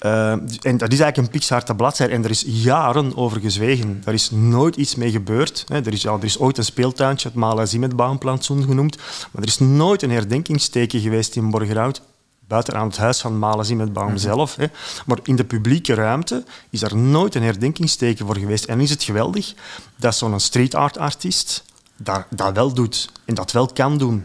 uh, 0.00 0.30
en 0.32 0.76
dat 0.76 0.92
is 0.92 1.00
eigenlijk 1.00 1.16
een 1.16 1.30
pikzwarte 1.30 1.74
bladzijde 1.74 2.12
en 2.12 2.24
er 2.24 2.30
is 2.30 2.44
jaren 2.46 3.16
over 3.16 3.40
gezwegen. 3.40 4.02
Er 4.04 4.12
is 4.12 4.30
nooit 4.30 4.76
iets 4.76 4.94
mee 4.94 5.10
gebeurd. 5.10 5.64
Hè. 5.68 5.76
Er, 5.76 5.92
is, 5.92 6.02
ja, 6.02 6.12
er 6.12 6.24
is 6.24 6.38
ooit 6.38 6.58
een 6.58 6.64
speeltuintje, 6.64 7.28
het 7.28 7.36
Malazim-baanplantsoen 7.36 8.64
genoemd, 8.64 8.96
maar 9.30 9.42
er 9.42 9.48
is 9.48 9.58
nooit 9.58 10.02
een 10.02 10.10
herdenkingsteken 10.10 11.00
geweest 11.00 11.36
in 11.36 11.50
Borgerhout, 11.50 12.02
buiten 12.48 12.74
aan 12.74 12.86
het 12.86 12.96
huis 12.96 13.20
van 13.20 13.38
Malazim-baum 13.38 14.04
mm 14.04 14.10
-hmm. 14.10 14.18
zelf. 14.18 14.56
Hè. 14.56 14.66
Maar 15.06 15.18
in 15.22 15.36
de 15.36 15.44
publieke 15.44 15.94
ruimte 15.94 16.44
is 16.70 16.82
er 16.82 16.96
nooit 16.96 17.34
een 17.34 17.42
herdenkingsteken 17.42 18.26
voor 18.26 18.36
geweest. 18.36 18.64
En 18.64 18.80
is 18.80 18.90
het 18.90 19.02
geweldig 19.02 19.54
dat 19.96 20.16
zo'n 20.16 20.40
street 20.40 20.74
art 20.74 20.98
artiest 20.98 21.64
dat, 21.96 22.26
dat 22.30 22.54
wel 22.54 22.72
doet 22.72 23.10
en 23.24 23.34
dat 23.34 23.52
wel 23.52 23.66
kan 23.66 23.98
doen. 23.98 24.24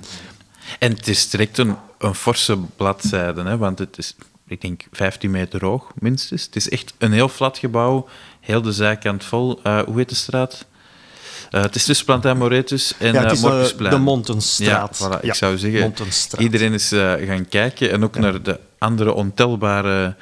En 0.79 0.91
het 0.91 1.07
is 1.07 1.29
direct 1.29 1.57
een, 1.57 1.75
een 1.97 2.15
forse 2.15 2.57
bladzijde, 2.75 3.43
hè, 3.43 3.57
want 3.57 3.79
het 3.79 3.97
is 3.97 4.15
ik 4.47 4.61
denk 4.61 4.83
15 4.91 5.31
meter 5.31 5.65
hoog, 5.65 5.91
minstens. 5.99 6.45
Het 6.45 6.55
is 6.55 6.69
echt 6.69 6.93
een 6.97 7.11
heel 7.11 7.29
flat 7.29 7.57
gebouw, 7.57 8.07
heel 8.39 8.61
de 8.61 8.71
zijkant 8.71 9.23
vol. 9.23 9.59
Uh, 9.63 9.81
hoe 9.81 9.97
heet 9.97 10.09
de 10.09 10.15
straat? 10.15 10.65
Uh, 11.51 11.61
het 11.61 11.75
is 11.75 11.83
tussen 11.83 12.05
Plantijn 12.05 12.37
Moretus 12.37 12.93
en 12.97 13.13
ja, 13.13 13.21
het 13.21 13.31
is 13.31 13.43
uh, 13.43 13.89
de 13.89 13.97
Montenstraat. 13.97 14.97
Ja, 14.99 15.19
voilà, 15.19 15.21
ik 15.21 15.33
zou 15.33 15.57
zeggen, 15.57 15.93
iedereen 16.37 16.73
is 16.73 16.87
gaan 17.25 17.47
kijken 17.49 17.91
en 17.91 18.03
ook 18.03 18.15
ja. 18.15 18.21
naar 18.21 18.41
de 18.41 18.59
andere 18.77 19.13
ontelbare 19.13 20.15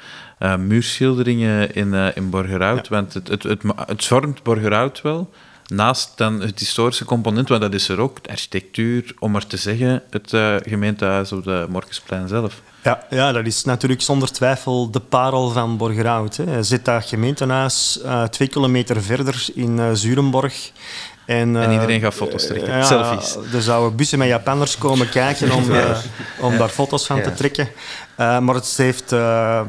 muurschilderingen 0.58 1.74
in, 1.74 1.94
in 1.94 2.30
Borgerhout. 2.30 2.88
Want 2.88 3.14
het, 3.14 3.28
het, 3.28 3.42
het, 3.42 3.62
het 3.86 4.04
vormt 4.04 4.42
Borgerhout 4.42 5.02
wel, 5.02 5.30
naast 5.66 6.12
dan 6.16 6.40
het 6.40 6.58
historische 6.58 7.04
component, 7.04 7.48
want 7.48 7.60
dat 7.60 7.74
is 7.74 7.88
er 7.88 7.98
ook, 7.98 8.22
de 8.22 8.30
architectuur, 8.30 9.14
om 9.18 9.30
maar 9.30 9.46
te 9.46 9.56
zeggen, 9.56 10.02
het 10.10 10.30
gemeentehuis 10.66 11.32
op 11.32 11.44
de 11.44 11.66
Morgensplein 11.68 12.28
zelf. 12.28 12.62
Ja, 12.84 13.02
ja, 13.10 13.32
dat 13.32 13.46
is 13.46 13.64
natuurlijk 13.64 14.02
zonder 14.02 14.32
twijfel 14.32 14.90
de 14.90 15.00
parel 15.00 15.50
van 15.50 15.76
Borgerhout. 15.76 16.36
Hè. 16.36 16.62
Zit 16.62 16.84
dat 16.84 17.04
gemeentehuis 17.04 17.98
uh, 18.04 18.22
twee 18.22 18.48
kilometer 18.48 19.02
verder 19.02 19.46
in 19.54 19.78
uh, 19.78 19.90
Zurenborg. 19.92 20.72
En, 21.26 21.56
en, 21.56 21.72
iedereen 21.72 22.00
gaat 22.00 22.14
foto's 22.14 22.46
trekken, 22.46 22.86
selfies. 22.86 23.36
Er 23.52 23.62
zouden 23.62 23.96
bussen 23.96 24.18
met 24.18 24.28
Japanners 24.28 24.78
komen 24.78 25.08
kijken 25.08 25.52
om, 25.52 25.70
uh, 25.70 25.96
om 26.40 26.56
daar 26.56 26.68
foto's 26.68 27.06
van 27.06 27.22
te 27.22 27.32
trekken. 27.32 27.68
Uh, 28.20 28.38
maar 28.38 28.54
het, 28.54 28.74
heeft, 28.76 29.12
uh, 29.12 29.18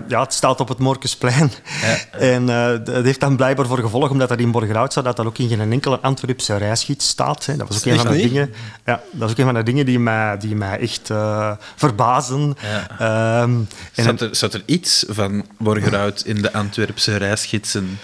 ja, 0.08 0.22
het 0.22 0.34
staat 0.34 0.60
op 0.60 0.68
het 0.68 0.78
Morkensplein. 0.80 1.52
Ja. 1.82 2.20
En 2.20 2.46
dat 2.84 3.04
heeft 3.04 3.20
dan 3.20 3.36
blijkbaar 3.36 3.66
voor 3.66 3.80
gevolg, 3.80 4.10
omdat 4.10 4.30
dat 4.30 4.40
in 4.40 4.52
Borgerhout 4.52 4.92
staat, 4.92 5.04
dat 5.04 5.16
dat 5.16 5.26
ook 5.26 5.38
in 5.38 5.48
geen 5.48 5.72
enkele 5.72 6.00
Antwerpse 6.00 6.58
reisgids 6.58 7.08
staat. 7.08 7.46
Hè. 7.46 7.56
Dat 7.56 7.68
was 7.68 7.78
ook 7.78 7.86
een 7.86 8.00
van 8.00 8.12
de 8.12 8.18
dingen, 8.18 8.54
ja, 8.86 9.02
dat 9.12 9.20
was 9.20 9.32
ook 9.32 9.38
een 9.38 9.46
van 9.46 9.54
de 9.54 9.64
dingen 9.64 9.86
die 9.86 10.00
mij, 10.00 10.38
die 10.38 10.56
mij 10.56 10.80
echt 10.80 11.12
verbazen. 11.76 12.56
Ja. 12.98 13.42
Um, 13.42 13.68
zat, 13.92 14.22
er, 14.22 14.36
zat 14.36 14.54
er 14.54 14.64
iets 14.66 15.06
van 15.10 15.46
Borgerhout 15.58 16.22
in 16.26 16.42
de 16.42 16.54
Antwerpse 16.54 17.18
reisgidsen? 17.18 18.00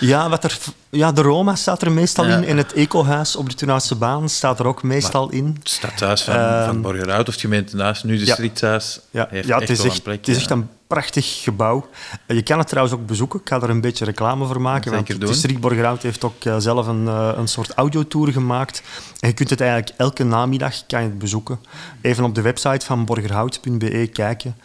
Ja, 0.00 0.28
wat 0.28 0.44
er, 0.44 0.58
ja, 0.90 1.12
de 1.12 1.22
Roma 1.22 1.54
staat 1.54 1.82
er 1.82 1.92
meestal 1.92 2.26
ja. 2.26 2.36
in. 2.36 2.44
En 2.44 2.56
het 2.56 2.72
ecohuis 2.72 3.36
op 3.36 3.48
de 3.50 3.54
Turnhoutse 3.56 3.94
baan 3.94 4.28
staat 4.28 4.58
er 4.58 4.66
ook 4.66 4.82
meestal 4.82 5.26
maar 5.26 5.34
in. 5.34 5.56
Het 5.58 5.68
stadhuis 5.68 6.22
van, 6.22 6.34
uh, 6.34 6.64
van 6.64 6.82
Borgerhout 6.82 7.28
of 7.28 7.34
het 7.34 7.40
gemeentehuis, 7.40 8.02
nu 8.02 8.18
de 8.18 8.24
ja. 8.24 8.80
Ja. 9.10 9.26
heeft 9.30 9.48
ja, 9.48 9.58
het 9.58 9.70
is 9.70 9.84
echt, 9.84 9.96
een 9.96 10.02
plek. 10.02 10.16
Het 10.16 10.28
is 10.28 10.36
echt 10.36 10.50
een 10.50 10.68
prachtig 10.86 11.42
gebouw. 11.42 11.88
Je 12.26 12.42
kan 12.42 12.58
het 12.58 12.68
trouwens 12.68 12.96
ook 12.96 13.06
bezoeken. 13.06 13.40
Ik 13.40 13.48
ga 13.48 13.60
er 13.60 13.70
een 13.70 13.80
beetje 13.80 14.04
reclame 14.04 14.46
voor 14.46 14.60
maken. 14.60 14.92
Want 14.92 15.06
doen. 15.06 15.18
de 15.18 15.26
District 15.26 15.60
Borgerhout 15.60 16.02
heeft 16.02 16.24
ook 16.24 16.44
uh, 16.44 16.56
zelf 16.58 16.86
een, 16.86 17.04
uh, 17.04 17.30
een 17.36 17.48
soort 17.48 17.74
audiotour 17.74 18.32
gemaakt. 18.32 18.82
En 19.20 19.28
je 19.28 19.34
kunt 19.34 19.50
het 19.50 19.60
eigenlijk 19.60 19.92
elke 19.96 20.24
namiddag 20.24 20.86
kan 20.86 21.02
je 21.02 21.08
het 21.08 21.18
bezoeken. 21.18 21.58
Even 22.00 22.24
op 22.24 22.34
de 22.34 22.40
website 22.40 22.86
van 22.86 23.04
borgerhout.be 23.04 24.06
kijken. 24.12 24.56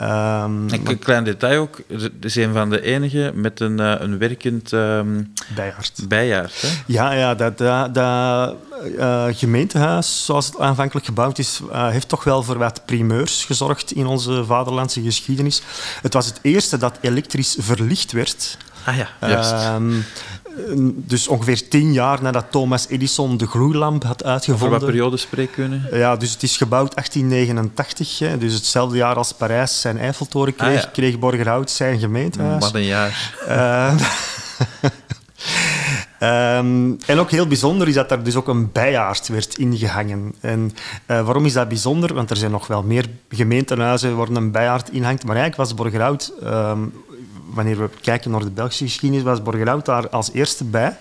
Ehm, 0.00 0.72
Een 0.84 0.98
klein 0.98 1.24
detail 1.24 1.60
ook, 1.60 1.80
het 1.88 2.24
is 2.24 2.36
een 2.36 2.52
van 2.52 2.70
de 2.70 2.82
enige 2.82 3.32
met 3.34 3.60
een, 3.60 3.80
eh, 3.80 3.94
een 3.98 4.18
werkend 4.18 4.72
ehm 4.72 5.22
Bijaard. 5.54 6.08
bijaard. 6.08 6.60
Hè? 6.60 6.68
Ja, 6.86 7.12
ja 7.12 7.34
dat, 7.34 7.58
dat, 7.58 7.94
dat 7.94 8.56
eh, 8.98 9.26
gemeentehuis, 9.30 10.24
zoals 10.24 10.46
het 10.46 10.58
aanvankelijk 10.58 11.06
gebouwd 11.06 11.38
is, 11.38 11.60
eh, 11.72 11.88
heeft 11.88 12.08
toch 12.08 12.24
wel 12.24 12.42
voor 12.42 12.58
wat 12.58 12.82
primeurs 12.84 13.44
gezorgd 13.44 13.92
in 13.92 14.06
onze 14.06 14.44
vaderlandse 14.44 15.02
geschiedenis. 15.02 15.62
Het 16.02 16.12
was 16.14 16.26
het 16.26 16.38
eerste 16.42 16.76
dat 16.76 16.98
elektrisch 17.00 17.56
verlicht 17.58 18.12
werd. 18.12 18.56
Ah 18.84 18.96
ja, 18.96 19.08
juist. 19.20 19.54
Ehm, 20.68 20.90
dus 20.94 21.28
ongeveer 21.28 21.68
tien 21.68 21.92
jaar 21.92 22.22
nadat 22.22 22.44
Thomas 22.50 22.88
Edison 22.88 23.36
de 23.36 23.46
gloeilamp 23.46 24.02
had 24.02 24.20
Voor 24.22 24.26
wat 24.26 24.32
uitgevonden. 24.32 24.78
periode 24.80 25.16
spreken 25.16 25.88
we? 25.90 25.96
Ja, 25.98 26.16
dus 26.16 26.32
het 26.32 26.42
is 26.42 26.56
gebouwd 26.56 26.94
1889, 26.94 28.18
hè, 28.18 28.38
dus 28.38 28.54
hetzelfde 28.54 28.96
jaar 28.96 29.16
als 29.16 29.32
Parijs 29.32 29.80
zijn 29.80 29.98
Eiffeltoren 29.98 30.54
kreeg, 30.54 30.76
Ah, 30.76 30.82
ja. 30.82 30.88
kreeg 30.92 31.18
Borgerhout 31.18 31.70
zijn 31.70 31.98
gemeentehuis. 31.98 32.62
Wat 32.64 32.74
een 32.74 32.84
jaar. 32.84 33.34
Eh, 36.18 36.58
ehm, 36.58 36.92
en 37.06 37.18
ook 37.18 37.30
heel 37.30 37.46
bijzonder 37.46 37.88
is 37.88 37.94
dat 37.94 38.10
er 38.10 38.22
dus 38.22 38.36
ook 38.36 38.48
een 38.48 38.72
bijaard 38.72 39.28
werd 39.28 39.58
ingehangen. 39.58 40.34
En 40.40 40.72
eh, 41.06 41.24
waarom 41.24 41.44
is 41.46 41.52
dat 41.52 41.68
bijzonder? 41.68 42.14
Want 42.14 42.30
er 42.30 42.36
zijn 42.36 42.50
nog 42.50 42.66
wel 42.66 42.82
meer 42.82 43.06
gemeentehuizen 43.30 44.16
waar 44.16 44.28
een 44.28 44.50
bijaard 44.50 44.90
inhangt. 44.90 45.24
Maar 45.24 45.36
eigenlijk 45.36 45.68
was 45.68 45.78
Borgerhout, 45.78 46.32
ehm, 46.42 46.78
wanneer 47.54 47.78
we 47.78 47.90
kijken 48.00 48.30
naar 48.30 48.40
de 48.40 48.50
Belgische 48.50 48.84
geschiedenis, 48.84 49.24
was 49.24 49.42
Borgerhout 49.42 49.84
daar 49.84 50.08
als 50.08 50.32
eerste 50.32 50.64
bij. 50.64 50.96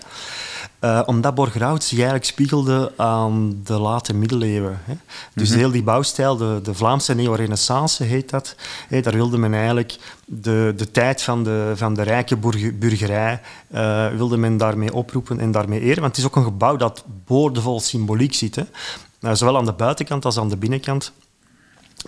Eh, 0.79 1.01
omdat 1.05 1.35
Borgerhout 1.35 1.83
zich 1.83 1.97
eigenlijk 1.97 2.25
spiegelde 2.25 2.93
aan 2.97 3.61
de 3.63 3.79
late 3.79 4.13
middeleeuwen. 4.13 4.79
Hè. 4.83 4.93
Dus 5.33 5.53
heel 5.53 5.71
die 5.71 5.83
bouwstijl, 5.83 6.37
de, 6.37 6.59
de 6.63 6.73
Vlaamse 6.73 7.13
neorenaissance 7.13 8.03
heet 8.03 8.29
dat. 8.29 8.55
Hè, 8.87 9.01
daar 9.01 9.13
wilde 9.13 9.37
men 9.37 9.53
eigenlijk 9.53 9.97
de, 10.25 10.73
de 10.77 10.91
tijd 10.91 11.21
van 11.21 11.43
de, 11.43 11.71
van 11.75 11.93
de 11.93 12.01
rijke 12.01 12.37
burger- 12.37 12.77
burgerij 12.77 13.41
eh, 13.67 14.07
wilde 14.07 14.37
men 14.37 14.57
daarmee 14.57 14.93
oproepen 14.93 15.39
en 15.39 15.51
daarmee 15.51 15.79
eren. 15.79 16.01
Want 16.01 16.15
het 16.15 16.17
is 16.17 16.25
ook 16.25 16.35
een 16.35 16.43
gebouw 16.43 16.75
dat 16.75 17.03
boordevol 17.25 17.79
symboliek 17.79 18.33
zit. 18.33 18.55
Hè. 18.55 18.63
Nou, 19.19 19.35
zowel 19.35 19.57
aan 19.57 19.65
de 19.65 19.73
buitenkant 19.73 20.25
als 20.25 20.37
aan 20.37 20.49
de 20.49 20.57
binnenkant 20.57 21.11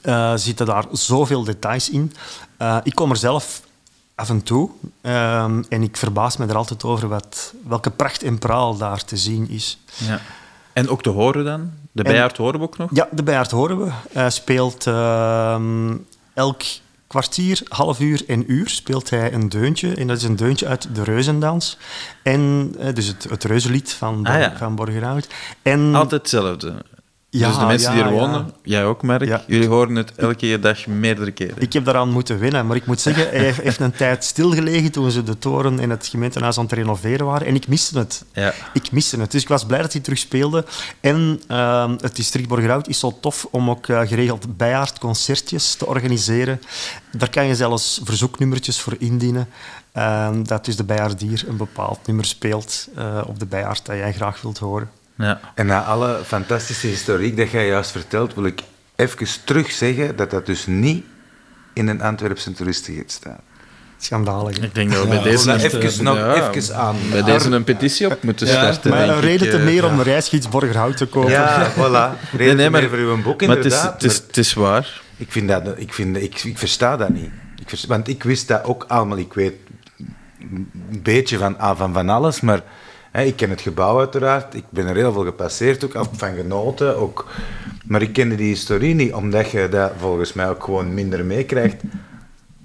eh, 0.02 0.34
zitten 0.36 0.66
daar 0.66 0.86
zoveel 0.92 1.44
details 1.44 1.90
in. 1.90 2.14
Eh, 2.58 2.78
ik 2.84 2.96
kom 2.96 3.10
er 3.10 3.18
zelf 3.18 3.62
af 4.22 4.30
en 4.30 4.44
toe 4.44 4.70
ehm, 5.02 5.64
en 5.70 5.84
ik 5.84 5.98
verbaas 5.98 6.38
me 6.38 6.46
er 6.48 6.56
altijd 6.56 6.84
over 6.84 7.08
wat, 7.08 7.54
welke 7.68 7.90
pracht 7.90 8.24
en 8.24 8.40
praal 8.40 8.78
daar 8.78 9.04
te 9.06 9.18
zien 9.18 9.50
is. 9.50 9.78
Ja. 9.98 10.20
En 10.74 10.90
ook 10.90 11.02
te 11.04 11.10
horen 11.10 11.46
dan? 11.46 11.72
De 11.92 12.04
bijaard 12.04 12.38
horen 12.38 12.60
we 12.60 12.66
ook 12.66 12.78
nog? 12.78 12.90
Ja, 12.94 13.08
de 13.12 13.24
Bijaard 13.24 13.52
horen 13.52 13.78
we. 13.86 13.92
Hij 14.12 14.30
speelt 14.30 14.88
ehm, 14.88 15.96
elk 16.34 16.62
kwartier, 17.08 17.62
half 17.68 18.00
uur 18.00 18.24
en 18.28 18.52
uur 18.52 18.70
speelt 18.70 19.10
hij 19.10 19.34
een 19.34 19.50
deuntje. 19.50 19.94
En 19.96 20.08
dat 20.08 20.18
is 20.18 20.24
een 20.24 20.36
deuntje 20.36 20.68
uit 20.68 20.88
de 20.96 21.04
Reuzendans. 21.04 21.78
En, 22.24 22.76
eh, 22.80 22.94
dus 22.94 23.08
het, 23.08 23.24
het 23.30 23.44
reuzenlied 23.44 23.94
van, 23.94 24.24
Bor- 24.24 24.34
Ah, 24.34 24.40
ja. 24.40 24.58
van 24.58 24.76
Borgerhout. 24.76 25.28
En, 25.62 25.96
Altijd 25.96 26.22
hetzelfde. 26.22 26.74
Ja, 27.34 27.48
dus 27.48 27.58
de 27.58 27.66
mensen 27.66 27.92
die 27.94 28.02
er 28.04 28.14
ja. 28.14 28.20
wonen, 28.20 28.54
jij 28.64 28.86
ook, 28.86 29.02
Merk, 29.02 29.42
jullie 29.48 29.68
horen 29.68 29.96
het 29.96 30.16
elke 30.16 30.60
dag 30.60 30.88
meerdere 30.88 31.32
keren. 31.32 31.56
Ik 31.62 31.74
heb 31.74 31.86
daaraan 31.86 32.10
moeten 32.10 32.40
winnen, 32.40 32.68
maar 32.68 32.76
ik 32.76 32.86
moet 32.86 33.00
zeggen, 33.02 33.30
hij 33.30 33.52
heeft- 33.52 33.80
een 33.80 33.92
tijd 33.92 34.24
stilgelegen 34.24 34.92
toen 34.92 35.12
ze 35.12 35.24
de 35.24 35.38
toren 35.38 35.80
in 35.80 35.90
het 35.90 36.08
gemeentehuis 36.08 36.58
aan 36.58 36.64
het 36.64 36.74
renoveren 36.74 37.26
waren. 37.26 37.48
En 37.48 37.56
ik 37.56 37.68
miste 37.68 37.98
het. 37.98 38.24
Ja. 38.34 38.54
Ik 38.74 38.92
miste 38.92 39.20
het. 39.20 39.32
Dus 39.32 39.42
ik 39.42 39.48
was 39.48 39.66
blij 39.66 39.82
dat 39.82 39.92
hij 39.92 40.02
terug 40.02 40.18
speelde. 40.20 40.66
En 41.00 41.42
ehm, 41.48 41.96
het 42.02 42.16
district 42.16 42.48
Borgerhout 42.48 42.88
is 42.88 43.00
zo 43.00 43.18
tof 43.22 43.48
om 43.52 43.70
ook 43.70 43.88
eh, 43.88 44.00
geregeld 44.02 44.58
bijaardconcertjes 44.58 45.76
te 45.76 45.86
organiseren. 45.88 46.62
Daar 47.12 47.30
kan 47.30 47.46
je 47.46 47.56
zelfs 47.56 48.02
verzoeknummertjes 48.04 48.80
voor 48.80 48.96
indienen. 49.00 49.48
Ehm, 49.92 50.44
dat 50.44 50.66
dus 50.66 50.76
de 50.76 50.84
bijaardier 50.84 51.44
een 51.48 51.58
bepaald 51.58 52.00
nummer 52.08 52.26
speelt 52.26 52.88
eh, 52.96 53.22
op 53.28 53.40
de 53.40 53.46
bijaard 53.46 53.86
dat 53.86 53.96
jij 53.96 54.14
graag 54.14 54.42
wilt 54.42 54.58
horen. 54.58 54.90
Ja. 55.22 55.40
En 55.56 55.66
na 55.66 55.84
alle 55.84 56.20
fantastische 56.26 56.88
historiek 56.88 57.38
dat 57.38 57.52
jij 57.52 57.68
juist 57.68 57.92
vertelt, 57.92 58.34
wil 58.34 58.46
ik 58.46 58.62
even 58.96 59.28
terug 59.46 59.72
zeggen 59.72 60.16
dat 60.16 60.32
dat 60.32 60.46
dus 60.46 60.66
niet 60.66 61.06
in 61.74 61.88
een 61.88 62.02
Antwerpse 62.02 62.52
toeristengids 62.52 63.14
staat. 63.14 63.42
Schandalig. 63.98 64.58
hè? 64.58 64.64
Ik 64.64 64.76
denk 64.76 64.92
dat 64.92 65.02
we 65.02 65.08
bij 65.08 65.22
deze, 65.22 65.54
even, 65.54 66.04
nog 66.04 66.18
Ja, 66.18 66.52
even 66.52 66.76
aan. 66.76 66.96
bij 67.12 67.24
deze 67.24 67.50
een 67.50 67.64
petitie 67.64 68.12
op 68.12 68.24
moeten 68.24 68.48
Ja, 68.48 68.54
starten. 68.54 68.92
Maar 68.92 69.10
een 69.10 69.20
reden 69.20 69.46
ik, 69.48 69.54
te 69.54 69.58
eh. 69.58 69.64
meer 69.64 69.86
om 69.86 70.00
een 70.00 70.04
reisgids 70.04 70.50
Borgerhout 70.50 70.98
te 70.98 71.06
kopen. 71.06 71.32
Ja, 71.32 71.72
voilà. 71.78 72.32
Reden 72.32 72.46
Nee, 72.46 72.56
nee, 72.56 72.70
maar, 72.70 72.82
meer 72.82 72.90
voor 72.90 73.00
uw 73.00 73.22
boek, 73.22 73.42
maar 73.46 73.56
het 73.56 73.66
is, 73.66 73.74
inderdaad. 73.74 74.02
het, 74.02 74.12
is, 74.12 74.18
het 74.28 74.38
is 74.38 74.54
waar. 74.54 75.02
Ik, 75.18 75.32
vind 75.32 75.48
dat, 75.48 75.64
ik, 75.76 75.94
vind, 75.94 76.18
ik, 76.18 76.44
ik 76.44 76.58
versta 76.58 76.98
dat 76.98 77.10
niet. 77.10 77.30
Ik 77.66 77.80
want 77.88 78.08
ik 78.08 78.24
wist 78.24 78.48
dat 78.48 78.64
ook 78.64 78.86
allemaal. 78.88 79.18
Ik 79.18 79.34
weet 79.34 79.54
een 80.52 81.02
beetje 81.04 81.38
van, 81.38 81.60
ah, 81.60 81.78
van, 81.78 81.94
van 81.94 82.10
alles, 82.10 82.42
maar 82.42 82.62
ik 83.20 83.36
ken 83.36 83.50
het 83.50 83.62
gebouw 83.62 84.00
uiteraard. 84.00 84.54
Ik 84.54 84.64
ben 84.70 84.88
er 84.88 84.96
heel 84.96 85.14
veel 85.14 85.24
gepasseerd, 85.24 85.96
ook 85.96 86.10
van 86.12 86.36
genoten. 86.36 86.98
Ook, 86.98 87.28
maar 87.86 88.02
ik 88.02 88.14
kende 88.14 88.36
die 88.36 88.48
historie 88.48 88.96
niet, 88.96 89.14
omdat 89.14 89.52
je 89.52 89.68
dat 89.70 89.92
volgens 89.98 90.34
mij 90.34 90.50
ook 90.50 90.64
gewoon 90.64 90.94
minder 90.94 91.26
meekrijgt. 91.26 91.82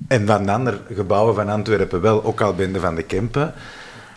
En 0.08 0.26
van 0.26 0.46
de 0.46 0.52
andere 0.52 0.78
gebouwen 0.94 1.34
van 1.34 1.48
Antwerpen 1.48 2.00
wel, 2.00 2.24
ook 2.24 2.40
al 2.40 2.54
ben 2.54 2.72
je 2.72 2.80
van 2.80 2.94
de 2.94 3.02
Kempen. 3.02 3.54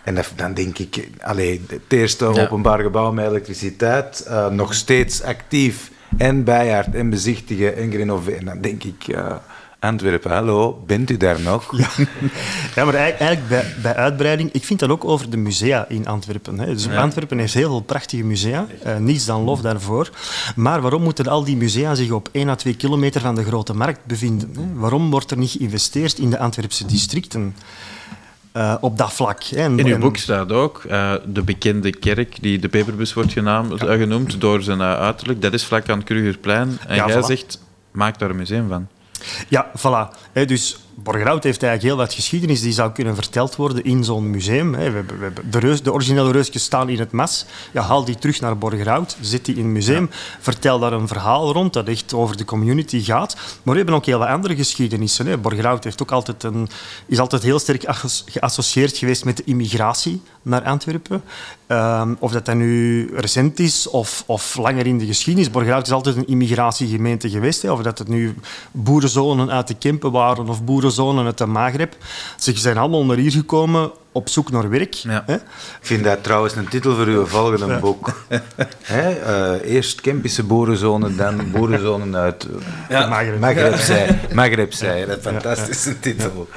En 0.04 0.14
dat- 0.14 0.32
dan 0.36 0.54
denk 0.54 0.78
ik, 0.78 1.08
allee, 1.20 1.62
het 1.68 1.80
eerste 1.88 2.24
Ja. 2.24 2.42
openbaar 2.42 2.78
gebouw 2.80 3.12
met 3.12 3.26
elektriciteit, 3.26 4.20
eh, 4.20 4.48
nog 4.48 4.74
steeds 4.74 5.22
actief 5.22 5.90
en 6.18 6.44
bijaard 6.44 6.94
en 6.94 7.10
bezichtigen 7.10 7.76
en 7.76 7.90
renoveren. 7.90 8.44
Dan 8.44 8.60
denk 8.60 8.84
ik, 8.84 9.02
ja, 9.02 9.42
Antwerpen, 9.80 10.30
hallo, 10.30 10.82
bent 10.86 11.10
u 11.10 11.16
daar 11.16 11.40
nog? 11.40 11.76
Ja, 11.78 11.88
ja 12.74 12.84
maar 12.84 12.94
eigenlijk 12.94 13.48
bij, 13.48 13.74
bij 13.82 13.94
uitbreiding, 13.94 14.52
ik 14.52 14.64
vind 14.64 14.80
dat 14.80 14.90
ook 14.90 15.04
over 15.04 15.30
de 15.30 15.36
musea 15.36 15.88
in 15.88 16.06
Antwerpen. 16.06 16.58
Hè. 16.58 16.66
Dus 16.66 16.88
Antwerpen 16.88 17.38
heeft 17.38 17.54
heel 17.54 17.68
veel 17.68 17.80
prachtige 17.80 18.24
musea, 18.24 18.66
eh, 18.82 18.96
niets 18.96 19.24
dan 19.24 19.42
lof 19.44 19.60
daarvoor. 19.60 20.10
Maar 20.56 20.80
waarom 20.80 21.02
moeten 21.02 21.26
al 21.26 21.44
die 21.44 21.56
musea 21.56 21.94
zich 21.94 22.10
op 22.10 22.28
1 22.32 22.48
à 22.48 22.54
2 22.54 22.74
kilometer 22.74 23.20
van 23.20 23.34
de 23.34 23.44
grote 23.44 23.74
markt 23.74 24.04
bevinden? 24.06 24.50
Hè? 24.58 24.62
Waarom 24.80 25.10
wordt 25.10 25.30
er 25.30 25.38
niet 25.38 25.50
geïnvesteerd 25.50 26.18
in 26.18 26.30
de 26.30 26.38
Antwerpse 26.38 26.86
districten 26.86 27.56
eh, 28.52 28.74
op 28.80 28.98
dat 28.98 29.12
vlak? 29.12 29.42
Hè? 29.44 29.56
En- 29.62 29.78
In 29.78 29.86
uw 29.86 29.94
en- 29.94 30.00
boek 30.00 30.16
staat 30.16 30.52
ook 30.52 30.84
eh, 30.88 31.12
de 31.26 31.42
bekende 31.42 31.90
kerk, 31.96 32.36
die 32.40 32.58
de 32.58 32.68
Peperbus 32.68 33.12
wordt 33.14 33.32
genaamd, 33.32 33.72
genoemd 33.82 34.40
door 34.40 34.62
zijn 34.62 34.82
uiterlijk. 34.82 35.42
Dat 35.42 35.52
is 35.52 35.64
vlak 35.64 35.88
aan 35.88 35.98
het 35.98 36.06
Krugerplein. 36.06 36.78
En 36.86 36.96
Ja, 36.96 37.06
jij 37.06 37.16
voilà. 37.22 37.26
zegt, 37.26 37.62
maak 37.90 38.18
daar 38.18 38.30
een 38.30 38.36
museum 38.36 38.68
van. 38.68 38.86
Ja, 39.48 39.70
voilà. 39.78 40.18
Dus 40.46 40.78
Borgerhout 41.02 41.44
heeft 41.44 41.62
eigenlijk 41.62 41.94
heel 41.94 42.04
wat 42.06 42.14
geschiedenis 42.14 42.60
die 42.60 42.72
zou 42.72 42.92
kunnen 42.92 43.14
verteld 43.14 43.56
worden 43.56 43.84
in 43.84 44.04
zo'n 44.04 44.30
museum. 44.30 44.70
We 44.72 44.78
hebben, 44.78 45.18
we 45.18 45.22
hebben 45.22 45.50
de, 45.50 45.58
reus, 45.58 45.82
de 45.82 45.92
originele 45.92 46.32
reusjes 46.32 46.62
staan 46.62 46.88
in 46.88 46.98
het 46.98 47.12
mas. 47.12 47.46
Ja, 47.72 47.82
haal 47.82 48.04
die 48.04 48.18
terug 48.18 48.40
naar 48.40 48.58
Borgerhout, 48.58 49.16
zet 49.20 49.44
die 49.44 49.54
in 49.56 49.64
het 49.64 49.72
museum, 49.72 50.10
vertel 50.40 50.78
daar 50.78 50.92
een 50.92 51.08
verhaal 51.08 51.52
rond 51.52 51.72
dat 51.72 51.88
echt 51.88 52.14
over 52.14 52.36
de 52.36 52.44
community 52.44 53.02
gaat. 53.02 53.34
Maar 53.34 53.74
we 53.74 53.76
hebben 53.76 53.94
ook 53.94 54.06
heel 54.06 54.18
wat 54.18 54.28
andere 54.28 54.56
geschiedenissen. 54.56 55.26
Hè. 55.26 55.38
Borgerhout 55.38 55.84
heeft 55.84 56.02
ook 56.02 56.12
altijd 56.12 56.42
een, 56.42 56.68
is 57.06 57.18
altijd 57.18 57.42
heel 57.42 57.58
sterk 57.58 57.84
asso- 57.86 58.24
geassocieerd 58.26 58.96
geweest 58.96 59.24
met 59.24 59.36
de 59.36 59.44
immigratie 59.44 60.22
naar 60.42 60.62
Antwerpen. 60.62 61.22
Ehm, 61.66 62.14
of 62.18 62.32
dat 62.32 62.44
dat 62.44 62.54
nu 62.54 63.10
recent 63.14 63.58
is 63.58 63.88
of, 63.88 64.22
of 64.26 64.56
langer 64.56 64.86
in 64.86 64.98
de 64.98 65.06
geschiedenis. 65.06 65.50
Borgerhout 65.50 65.86
is 65.86 65.92
altijd 65.92 66.16
een 66.16 66.26
immigratiegemeente 66.26 67.30
geweest. 67.30 67.62
Hè. 67.62 67.72
Of 67.72 67.82
dat 67.82 67.98
het 67.98 68.08
nu 68.08 68.34
boerenzonen 68.70 69.50
uit 69.50 69.68
de 69.68 69.74
Kempen 69.74 70.12
waren 70.12 70.48
of 70.48 70.64
boerenzonen 70.64 71.24
uit 71.24 71.38
de 71.38 71.46
Maghreb. 71.46 71.96
Ze 72.38 72.58
zijn 72.58 72.78
allemaal 72.78 73.04
naar 73.04 73.16
hier 73.16 73.32
gekomen 73.32 73.90
op 74.12 74.28
zoek 74.28 74.50
naar 74.50 74.68
werk. 74.68 74.94
Ja. 74.94 75.22
Hè. 75.26 75.34
Ik 75.34 75.40
vind 75.80 76.04
dat 76.04 76.22
trouwens 76.22 76.56
een 76.56 76.68
titel 76.68 76.94
voor 76.94 77.06
uw 77.06 77.26
volgende 77.26 77.78
boek. 77.78 78.24
Hè, 78.82 79.10
eh, 79.10 79.72
eerst 79.74 80.00
Kempische 80.00 80.42
boerenzone, 80.42 81.14
dan 81.14 81.50
boerenzone 81.50 82.16
uit 82.16 82.46
Ja. 82.88 83.06
Maghreb. 83.06 83.38
Maghrebzij. 83.38 84.20
Maghrebzij, 84.32 85.06
dat 85.06 85.20
fantastische 85.20 86.00
titel. 86.00 86.48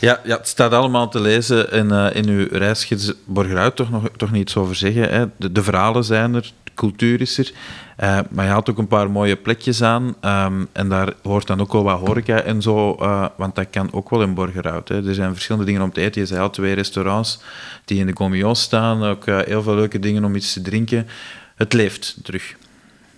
Ja, 0.00 0.20
ja, 0.24 0.36
het 0.36 0.48
staat 0.48 0.72
allemaal 0.72 1.08
te 1.08 1.20
lezen 1.20 1.70
in, 1.70 1.90
eh, 1.90 2.14
in 2.14 2.28
uw 2.28 2.46
reisgids 2.50 3.12
Borgerhout, 3.24 3.76
toch, 3.76 3.90
nog, 3.90 4.08
toch 4.16 4.30
niet 4.30 4.42
iets 4.42 4.56
over 4.56 4.76
zeggen. 4.76 5.08
Hè? 5.08 5.24
De, 5.36 5.52
de 5.52 5.62
verhalen 5.62 6.04
zijn 6.04 6.34
er, 6.34 6.52
cultuur 6.78 7.20
is 7.20 7.38
er. 7.38 7.52
eh, 7.96 8.18
maar 8.30 8.44
je 8.44 8.50
haalt 8.50 8.70
ook 8.70 8.78
een 8.78 8.86
paar 8.86 9.10
mooie 9.10 9.36
plekjes 9.36 9.82
aan. 9.82 10.14
ehm, 10.20 10.64
en 10.72 10.88
daar 10.88 11.12
hoort 11.22 11.46
dan 11.46 11.60
ook 11.60 11.72
wel 11.72 11.82
wat 11.82 11.98
horeca 12.06 12.40
en 12.40 12.62
zo. 12.62 12.94
eh, 12.94 13.26
want 13.36 13.54
dat 13.54 13.66
kan 13.70 13.92
ook 13.92 14.10
wel 14.10 14.22
in 14.22 14.34
Borgerhout. 14.34 14.88
Er 14.90 15.14
zijn 15.14 15.32
verschillende 15.32 15.66
dingen 15.66 15.82
om 15.82 15.92
te 15.92 16.00
eten. 16.00 16.20
Je 16.20 16.26
zei 16.26 16.40
al 16.40 16.50
twee 16.50 16.74
restaurants 16.74 17.40
die 17.84 18.00
in 18.00 18.06
de 18.06 18.16
Gomillon 18.16 18.56
staan. 18.56 19.04
Ook 19.04 19.26
eh, 19.26 19.38
heel 19.44 19.62
veel 19.62 19.74
leuke 19.74 19.98
dingen 19.98 20.24
om 20.24 20.34
iets 20.34 20.52
te 20.52 20.60
drinken. 20.62 21.06
Het 21.54 21.72
leeft 21.72 22.16
terug. 22.22 22.56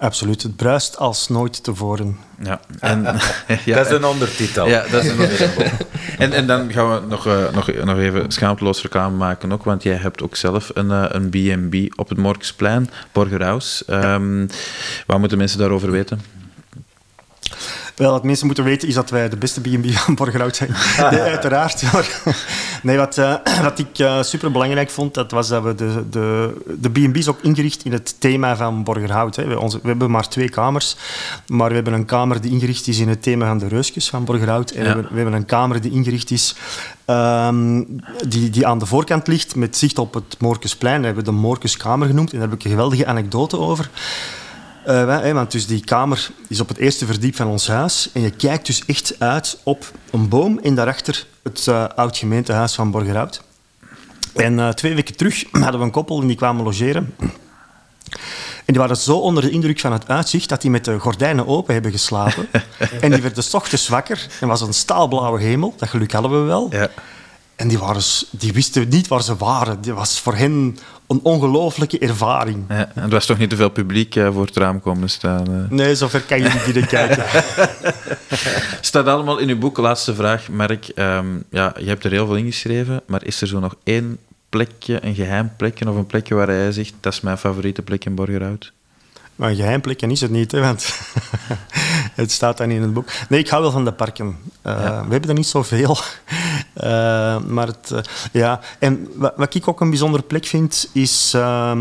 Absoluut. 0.01 0.43
Het 0.43 0.57
bruist 0.57 0.97
als 0.97 1.29
nooit 1.29 1.65
tevoren. 1.65 2.19
Ja. 2.43 2.61
En, 2.79 3.03
ja, 3.65 3.77
Dat 3.77 3.87
is 3.87 3.93
een 3.93 4.05
ondertitel. 4.05 4.69
Ja, 4.69 4.85
dat 4.91 5.05
is 5.05 5.11
een 5.11 5.21
onderwerp. 5.29 5.87
en, 6.19 6.33
en 6.33 6.47
dan 6.47 6.73
gaan 6.73 6.91
we 6.91 7.07
nog, 7.09 7.27
eh, 7.27 7.53
nog, 7.53 7.73
nog 7.85 7.99
even 7.99 8.31
schaamteloos 8.31 8.83
reclame 8.83 9.17
maken 9.17 9.53
ook, 9.53 9.65
want 9.65 9.83
jij 9.83 9.97
hebt 9.97 10.23
ook 10.23 10.37
zelf 10.37 10.71
een 10.75 10.91
eh, 10.91 11.05
een 11.09 11.29
B&B 11.29 11.99
op 11.99 12.09
het 12.09 12.19
Morgensplein, 12.19 12.91
Borgerhaus. 13.13 13.85
Ehm 13.85 14.47
wat 15.07 15.19
moeten 15.19 15.39
mensen 15.39 15.59
daarover 15.59 15.91
weten? 15.91 16.40
Wel, 18.01 18.11
wat 18.11 18.25
mensen 18.25 18.47
moeten 18.47 18.65
weten 18.65 18.89
is 18.89 18.95
dat 18.95 19.11
wij 19.11 19.29
de 19.29 19.37
beste 19.37 19.61
B&B 19.61 19.91
van 19.91 20.15
Borgerhout 20.15 20.57
zijn. 20.57 20.71
Nee, 21.11 21.21
uiteraard. 21.21 21.83
Nee, 22.83 22.97
wat, 22.97 23.19
uh, 23.19 23.35
wat 23.63 23.79
ik 23.79 23.99
uh, 23.99 24.23
super 24.23 24.53
belangrijk 24.53 24.91
vond, 24.91 25.15
dat 25.15 25.31
was 25.31 25.49
dat 25.49 25.63
we 25.63 25.75
de, 25.75 26.05
de, 26.11 26.55
de 26.81 26.91
B&B 26.91 27.17
is 27.17 27.29
ook 27.29 27.39
ingericht 27.43 27.85
in 27.85 27.93
het 27.93 28.21
thema 28.21 28.57
van 28.57 28.85
Borgerhout. 28.85 29.37
Hè. 29.37 29.47
We, 29.47 29.61
onze, 29.61 29.79
we, 29.83 29.89
hebben 29.89 30.11
maar 30.11 30.29
twee 30.29 30.49
kamers, 30.49 30.97
maar 31.47 31.69
we 31.69 31.75
hebben 31.75 31.93
een 31.93 32.05
kamer 32.05 32.41
die 32.41 32.51
ingericht 32.51 32.87
is 32.87 32.99
in 32.99 33.09
het 33.09 33.23
thema 33.23 33.47
van 33.47 33.59
de 33.59 33.69
reusjes 33.69 34.09
van 34.09 34.25
Borgerhout. 34.25 34.71
En 34.71 34.85
ja. 34.85 34.97
we, 34.97 35.03
we, 35.03 35.15
hebben 35.15 35.35
een 35.35 35.45
kamer 35.45 35.81
die 35.81 35.91
ingericht 35.91 36.31
is, 36.31 36.57
um, 37.07 38.01
die, 38.29 38.51
die 38.51 38.67
aan 38.67 38.79
de 38.79 38.87
voorkant 38.87 39.27
ligt, 39.27 39.57
met 39.57 39.77
zicht 39.77 39.99
op 39.99 40.15
het 40.15 40.37
Moorkesplein. 40.39 41.01
We 41.01 41.07
hebben 41.07 41.25
de 41.25 41.31
Moorkeskamer 41.31 42.07
genoemd 42.07 42.33
en 42.33 42.39
daar 42.39 42.49
heb 42.49 42.59
ik 42.59 42.65
een 42.65 42.71
geweldige 42.71 43.07
anekdote 43.07 43.59
over. 43.59 43.91
Uh, 44.87 45.33
want 45.33 45.51
dus 45.51 45.67
die 45.67 45.85
kamer 45.85 46.31
is 46.49 46.61
op 46.61 46.69
het 46.69 46.79
eerste 46.79 47.07
verdiep 47.07 47.37
van 47.37 47.47
ons 47.47 47.67
huis. 47.67 48.11
En 48.13 48.21
je 48.21 48.31
kijkt 48.31 48.67
dus 48.67 48.85
echt 48.87 49.15
uit 49.19 49.59
op 49.63 49.93
een 50.11 50.29
boom 50.29 50.59
en 50.59 50.75
daarachter 50.75 51.27
het 51.43 51.67
uh, 51.69 51.85
oud 51.97 52.17
gemeentehuis 52.17 52.75
van 52.75 52.91
Borgerhout. 52.91 53.43
En 54.35 54.59
uh, 54.59 54.69
twee 54.69 54.95
weken 54.95 55.17
terug 55.17 55.45
hadden 55.63 55.81
we 55.81 55.87
een 55.87 55.93
koppel 55.93 56.21
en 56.21 56.27
die 56.27 56.37
kwamen 56.37 56.65
logeren. 56.65 57.15
En 58.65 58.77
die 58.77 58.79
waren 58.79 58.97
zo 58.97 59.17
onder 59.17 59.43
de 59.43 59.51
indruk 59.51 59.81
van 59.81 59.93
het 59.93 60.09
uitzicht 60.09 60.49
dat 60.49 60.61
die 60.61 60.71
met 60.71 60.85
de 60.85 60.99
gordijnen 60.99 61.47
open 61.47 61.73
hebben 61.73 61.93
geslapen. 61.93 62.49
en 63.01 63.11
die 63.11 63.23
werden 63.23 63.45
s 63.45 63.55
ochtends 63.55 63.89
wakker 63.89 64.27
en 64.41 64.49
was 64.49 64.61
een 64.61 64.75
staalblauwe 64.75 65.41
hemel. 65.41 65.75
Dat 65.77 65.89
geluk 65.89 66.13
hadden 66.13 66.31
we 66.31 66.47
wel. 66.47 66.69
Ja. 66.71 66.89
En 67.57 67.69
die, 67.69 67.79
waren, 67.79 68.03
die 68.31 68.53
wisten 68.53 68.89
niet 68.89 69.09
waar 69.09 69.23
ze 69.23 69.37
waren. 69.37 69.81
Die 69.81 69.93
was 69.93 70.21
voor 70.21 70.35
hen 70.35 70.79
een 71.11 71.21
ongelooflijke 71.23 71.99
ervaring. 71.99 72.65
Ja, 72.69 72.93
er 72.95 73.09
was 73.09 73.27
toch 73.27 73.39
niet 73.39 73.51
te 73.51 73.57
veel 73.57 73.71
publiek 73.71 74.15
uh, 74.15 74.33
voor 74.33 74.47
het 74.47 74.57
raam 74.57 74.81
komen 74.81 75.11
staan? 75.11 75.51
Uh. 75.51 75.71
Nee, 75.71 75.95
zover 75.95 76.21
kan 76.21 76.39
je 76.39 76.49
niet 76.49 76.65
binnenkijken. 76.65 77.25
staat 78.81 79.07
allemaal 79.07 79.39
in 79.39 79.49
uw 79.49 79.59
boek, 79.59 79.79
laatste 79.79 80.15
vraag, 80.15 80.49
Mark. 80.49 80.93
Um, 80.95 81.45
ja, 81.51 81.75
je 81.79 81.89
hebt 81.89 82.05
er 82.05 82.11
heel 82.11 82.27
veel 82.27 82.37
in 82.37 82.45
geschreven, 82.45 83.03
maar 83.07 83.25
is 83.25 83.41
er 83.41 83.47
zo 83.47 83.61
nog 83.61 83.75
één 83.85 84.19
plekje, 84.49 85.05
een 85.05 85.15
geheim 85.15 85.53
plekje 85.57 85.91
of 85.91 85.97
een 85.97 86.07
plekje 86.07 86.35
waar 86.35 86.49
hij 86.49 86.73
zegt, 86.73 86.95
dat 87.01 87.13
is 87.13 87.21
mijn 87.21 87.39
favoriete 87.39 87.83
plek 87.83 88.05
in 88.05 88.15
Borgerhout? 88.15 88.73
Maar 89.37 89.51
een 89.51 89.57
geheim 89.57 89.81
plekje 89.81 90.07
is 90.07 90.21
het 90.21 90.31
niet, 90.31 90.53
hè, 90.53 90.61
want 90.61 90.95
het 92.15 92.31
staat 92.31 92.57
dan 92.57 92.71
in 92.71 92.83
het 92.83 92.93
boek. 92.93 93.09
Nee, 93.29 93.41
ik 93.41 93.49
hou 93.49 93.63
wel 93.63 93.71
van 93.71 93.85
de 93.85 93.93
parken. 93.93 94.27
Uh, 94.27 94.33
ja. 94.63 95.05
We 95.05 95.13
hebben 95.13 95.31
er 95.31 95.37
niet 95.37 95.47
zoveel. 95.47 95.99
Uh, 96.77 97.43
maar 97.43 97.67
het, 97.67 97.91
uh, 97.93 97.99
ja. 98.33 98.61
En 98.79 99.09
wat, 99.15 99.55
ik 99.55 99.69
ook 99.69 99.81
een 99.81 99.91
bijzondere 99.91 100.23
plek 100.23 100.47
vind, 100.47 100.89
is, 100.93 101.37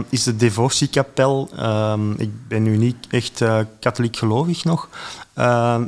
is 0.10 0.24
de 0.24 0.36
devotiekapel. 0.36 1.50
ik 2.18 2.48
ben 2.48 2.64
nu 2.64 2.78
niet 2.78 3.08
echt 3.10 3.44
katholiek 3.80 4.18
gelovig 4.18 4.64
nog. 4.64 4.90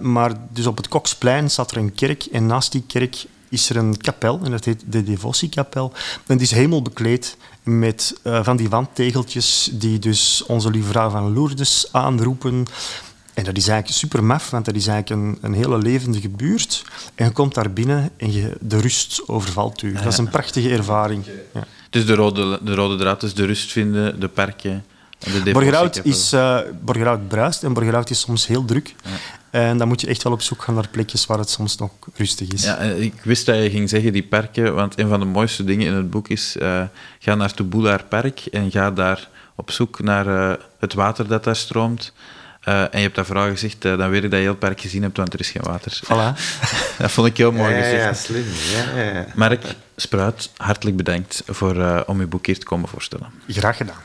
maar 0.02 0.32
dus 0.50 0.68
op 0.68 0.78
het 0.78 0.88
Koksplein 0.88 1.50
staat 1.50 1.72
er 1.72 1.78
een 1.78 1.94
kerk. 1.94 2.26
En 2.26 2.46
naast 2.46 2.72
die 2.72 2.84
kerk 2.88 3.26
is 3.52 3.70
er 3.70 3.76
een 3.76 3.98
kapel. 3.98 4.40
En 4.44 4.52
dat 4.52 4.66
heet 4.66 4.84
de 4.86 5.04
devotiekapel. 5.04 5.92
En 6.28 6.38
die 6.38 6.46
is 6.46 6.52
hemelbekleed 6.52 7.38
met 7.64 8.20
uh, 8.24 8.44
van 8.44 8.58
die 8.58 8.70
wandtegeltjes 8.70 9.70
die 9.74 10.00
dus 10.00 10.44
onze 10.48 10.70
lieve 10.70 10.90
vrouw 10.90 11.10
van 11.10 11.34
Lourdes 11.34 11.88
aanroepen. 11.92 12.66
En 13.34 13.44
dat 13.44 13.58
is 13.58 13.68
eigenlijk 13.68 14.00
super 14.00 14.24
maf, 14.24 14.50
want 14.50 14.66
dat 14.66 14.76
is 14.76 14.88
eigenlijk 14.88 15.22
een, 15.22 15.38
een 15.42 15.54
hele 15.54 15.78
levendige 15.78 16.30
buurt. 16.30 16.84
En 17.16 17.26
je 17.26 17.32
komt 17.32 17.54
daar 17.54 17.72
binnen 17.72 18.10
en 18.18 18.32
je, 18.32 18.58
de 18.60 18.80
rust 18.80 19.28
overvalt 19.28 19.82
u. 19.82 19.94
Dat 19.94 20.06
is 20.06 20.18
een 20.18 20.30
prachtige 20.30 20.70
ervaring. 20.70 21.26
Ja. 21.54 21.64
Dus 21.90 22.06
de 22.06 22.16
rode, 22.16 22.60
de 22.64 22.74
rode 22.74 22.96
draad 22.96 23.24
is 23.24 23.34
de 23.34 23.46
rust 23.46 23.72
vinden, 23.72 24.20
de 24.20 24.28
parken. 24.28 24.84
Borgerhout, 25.52 26.00
is, 26.04 26.34
uh, 26.34 26.60
Borgerhout 26.82 27.28
bruist 27.28 27.64
en 27.64 27.74
Borgerhout 27.74 28.10
is 28.10 28.20
soms 28.20 28.48
heel 28.48 28.66
druk. 28.66 28.96
Ja. 29.04 29.10
En 29.50 29.78
dan 29.78 29.88
moet 29.88 30.02
je 30.02 30.08
echt 30.08 30.24
wel 30.24 30.34
op 30.34 30.42
zoek 30.42 30.62
gaan 30.62 30.76
naar 30.76 30.88
plekjes 30.88 31.26
waar 31.26 31.38
het 31.38 31.50
soms 31.50 31.78
nog 31.78 31.92
rustig 32.14 32.48
is. 32.48 32.64
Ja, 32.64 32.78
ik 32.78 33.14
wist 33.24 33.46
dat 33.46 33.56
je 33.56 33.70
ging 33.70 33.90
zeggen 33.90 34.14
die 34.14 34.24
parken, 34.24 34.76
want 34.76 35.00
een 35.00 35.08
van 35.08 35.20
de 35.20 35.26
mooiste 35.26 35.64
dingen 35.64 35.88
in 35.88 35.94
het 35.94 36.10
boek 36.10 36.28
is 36.28 36.56
uh, 36.60 36.84
ga 37.20 37.36
naar 37.36 37.52
het 37.56 38.10
Park 38.10 38.46
en 38.46 38.72
ga 38.72 38.92
daar 38.92 39.30
op 39.56 39.72
zoek 39.72 40.00
naar 40.04 40.28
uh, 40.28 40.54
het 40.80 40.94
water 40.94 41.28
dat 41.28 41.44
daar 41.44 41.56
stroomt. 41.56 42.14
Uh, 42.68 42.82
en 42.82 42.90
je 42.92 43.00
hebt 43.00 43.16
dat 43.16 43.26
vooral 43.26 43.50
gezegd, 43.50 43.82
dan 43.82 44.10
weet 44.10 44.24
ik 44.24 44.30
dat 44.30 44.40
je 44.40 44.46
heel 44.46 44.50
het 44.50 44.60
park 44.60 44.82
gezien 44.82 45.02
hebt, 45.02 45.18
want 45.18 45.34
er 45.34 45.40
is 45.40 45.50
geen 45.50 45.64
water. 45.64 46.00
Voilà. 46.04 46.40
dat 46.98 47.12
vond 47.12 47.28
ik 47.28 47.38
heel 47.38 47.52
mooi 47.52 47.74
ja, 47.74 47.82
gezegd. 47.82 48.04
Ja, 48.04 48.14
slim. 48.14 48.46
Ja, 48.96 49.02
ja. 49.02 49.26
Mark 49.36 49.64
Spruit, 49.96 50.50
hartelijk 50.58 50.98
bedankt 50.98 51.44
voor, 51.46 52.04
om 52.08 52.20
je 52.20 52.28
boek 52.28 52.46
hier 52.46 52.60
te 52.60 52.66
komen 52.66 52.90
voorstellen. 52.90 53.32
Graag 53.48 53.78
gedaan. 53.78 54.02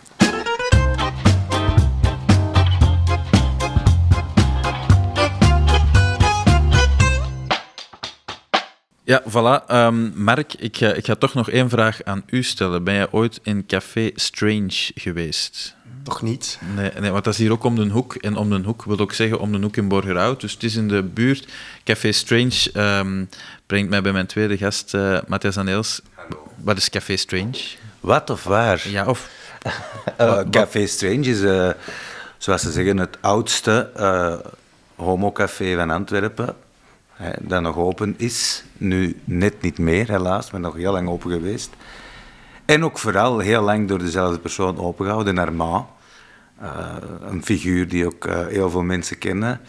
Ja, 9.07 9.22
voilà. 9.28 9.70
Um, 9.70 10.12
Mark, 10.14 10.54
ik 10.54 10.76
ga, 10.76 10.92
ik 10.92 11.07
ga 11.07 11.14
toch 11.14 11.34
nog 11.34 11.50
één 11.50 11.68
vraag 11.68 12.04
aan 12.04 12.22
u 12.26 12.42
stellen. 12.42 12.84
Ben 12.84 12.94
jij 12.94 13.11
ooit 13.11 13.40
in 13.42 13.66
Café 13.66 14.11
Strange 14.14 14.90
geweest? 14.94 15.76
Toch 16.07 16.22
niet. 16.22 16.59
Nee, 16.74 16.90
nee, 17.00 17.11
want 17.11 17.24
dat 17.24 17.32
is 17.32 17.38
hier 17.38 17.52
ook 17.52 17.64
om 17.64 17.74
de 17.74 17.88
hoek. 17.88 18.14
En 18.14 18.36
om 18.36 18.50
de 18.50 18.61
hoek 18.64 18.84
wil 18.84 18.98
ook 18.98 19.12
zeggen 19.12 19.40
om 19.40 19.52
de 19.52 19.59
hoek 19.59 19.76
in 19.76 19.88
Borgerhout. 19.88 20.40
Dus 20.40 20.52
het 20.52 20.62
is 20.62 20.76
in 20.76 20.88
de 20.88 21.02
buurt. 21.02 21.48
Café 21.84 22.12
Strange 22.12 22.70
um, 22.74 23.28
brengt 23.66 23.90
mij 23.90 24.02
bij 24.02 24.12
mijn 24.12 24.26
tweede 24.26 24.57
gast, 24.57 24.94
uh, 24.94 25.18
Matthias 25.26 25.59
Aneels. 25.59 26.00
Wat 26.57 26.76
is 26.76 26.90
Café 26.90 27.16
Strange? 27.16 27.59
Wat 28.00 28.30
of 28.30 28.44
waar? 28.44 28.88
Ja, 28.88 29.07
of... 29.07 29.30
uh, 30.20 30.40
Café 30.50 30.86
Strange 30.86 31.28
is, 31.28 31.40
uh, 31.40 31.70
zoals 32.38 32.62
ze 32.62 32.72
zeggen, 32.72 32.98
het 32.98 33.18
oudste 33.20 33.90
homocafé 34.96 35.76
van 35.76 35.90
Antwerpen 35.90 36.54
dat 37.40 37.62
nog 37.62 37.76
open 37.76 38.14
is. 38.16 38.64
Nu 38.76 39.20
net 39.24 39.62
niet 39.62 39.78
meer, 39.78 40.09
helaas, 40.09 40.50
maar 40.50 40.61
nog 40.61 40.74
heel 40.74 40.92
lang 40.92 41.09
open 41.09 41.30
geweest. 41.30 41.70
En 42.64 42.84
ook 42.84 42.98
vooral 42.98 43.38
heel 43.38 43.62
lang 43.62 43.88
door 43.88 43.98
dezelfde 43.98 44.38
persoon 44.38 44.78
opengehouden, 44.78 45.34
naar 45.34 45.52
Ma. 45.52 45.76
Uh, 45.76 45.84
een 47.20 47.44
figuur 47.44 47.88
die 47.88 48.07
ook 48.07 48.26
uh, 48.26 48.46
heel 48.46 48.70
veel 48.70 48.82
mensen 48.82 49.18
kennen. 49.18 49.61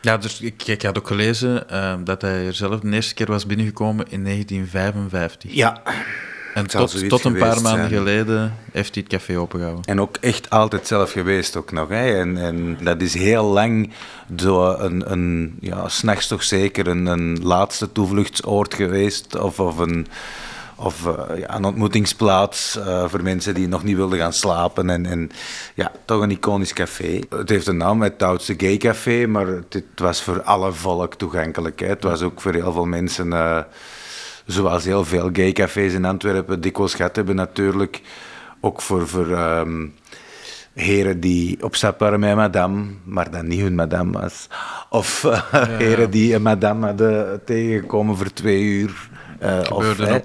Ja, 0.00 0.16
dus 0.16 0.40
ik, 0.40 0.66
ik 0.66 0.82
had 0.82 0.98
ook 0.98 1.06
gelezen 1.06 1.64
uh, 1.72 1.94
dat 2.04 2.22
hij 2.22 2.46
er 2.46 2.54
zelf 2.54 2.80
de 2.80 2.90
eerste 2.90 3.14
keer 3.14 3.26
was 3.26 3.46
binnengekomen 3.46 4.06
in 4.08 4.24
1955. 4.24 5.52
Ja. 5.52 5.82
En 6.54 6.66
tot, 6.66 7.08
tot 7.08 7.24
een 7.24 7.36
paar 7.36 7.62
maanden 7.62 7.88
zijn. 7.88 7.98
geleden 7.98 8.54
heeft 8.72 8.94
hij 8.94 9.04
het 9.08 9.18
café 9.18 9.38
opengehouden. 9.38 9.84
En 9.84 10.00
ook 10.00 10.16
echt 10.20 10.50
altijd 10.50 10.86
zelf 10.86 11.12
geweest 11.12 11.56
ook 11.56 11.72
nog. 11.72 11.88
Hè. 11.88 12.20
En, 12.20 12.36
en 12.36 12.76
dat 12.80 13.00
is 13.00 13.14
heel 13.14 13.44
lang 13.44 13.92
zo 14.36 14.72
een, 14.72 15.12
een 15.12 15.56
ja, 15.60 15.88
s'nachts 15.88 16.26
toch 16.26 16.42
zeker 16.42 16.86
een, 16.86 17.06
een 17.06 17.42
laatste 17.42 17.92
toevluchtsoord 17.92 18.74
geweest. 18.74 19.38
Of, 19.38 19.60
of 19.60 19.78
een 19.78 20.06
of 20.84 21.06
uh, 21.06 21.38
ja, 21.38 21.54
een 21.54 21.64
ontmoetingsplaats 21.64 22.76
uh, 22.76 23.08
voor 23.08 23.22
mensen 23.22 23.54
die 23.54 23.68
nog 23.68 23.84
niet 23.84 23.96
wilden 23.96 24.18
gaan 24.18 24.32
slapen. 24.32 24.90
En, 24.90 25.06
en 25.06 25.30
ja, 25.74 25.92
toch 26.04 26.22
een 26.22 26.30
iconisch 26.30 26.72
café. 26.72 27.20
Het 27.28 27.48
heeft 27.48 27.66
een 27.66 27.76
naam, 27.76 28.02
het 28.02 28.22
oudste 28.22 28.54
gay 28.56 28.76
café, 28.76 29.26
maar 29.26 29.46
het, 29.46 29.84
was 29.96 30.22
voor 30.22 30.42
alle 30.42 30.72
volk 30.72 31.14
toegankelijk. 31.14 31.80
Hè. 31.80 31.86
Het 31.86 32.02
was 32.02 32.22
ook 32.22 32.40
voor 32.40 32.52
heel 32.52 32.72
veel 32.72 32.86
mensen... 32.86 33.26
Uh, 33.26 33.58
zoals 34.46 34.84
heel 34.84 35.04
veel 35.04 35.30
gaycafés 35.32 35.92
in 35.92 36.04
Antwerpen 36.04 36.60
dikwijls 36.60 36.94
gehad 36.94 37.16
hebben 37.16 37.34
natuurlijk. 37.34 38.00
Ook 38.60 38.82
voor, 38.82 39.08
voor 39.08 39.26
um, 39.26 39.94
heren 40.74 41.20
die 41.20 41.62
op 41.62 41.76
stap 41.76 41.98
waren 41.98 42.20
met 42.20 42.36
madame, 42.36 42.84
maar 43.04 43.30
dan 43.30 43.46
niet 43.46 43.60
hun 43.60 43.74
madame 43.74 44.20
was. 44.20 44.48
Of 44.90 45.22
uh, 45.24 45.42
ja, 45.52 45.66
heren 45.66 46.10
die 46.10 46.34
een 46.34 46.42
madame 46.42 46.86
hadden 46.86 47.44
tegengekomen 47.44 48.16
voor 48.16 48.32
twee 48.32 48.62
uur. 48.62 49.08
Of, 49.70 50.00
ook. 50.00 50.24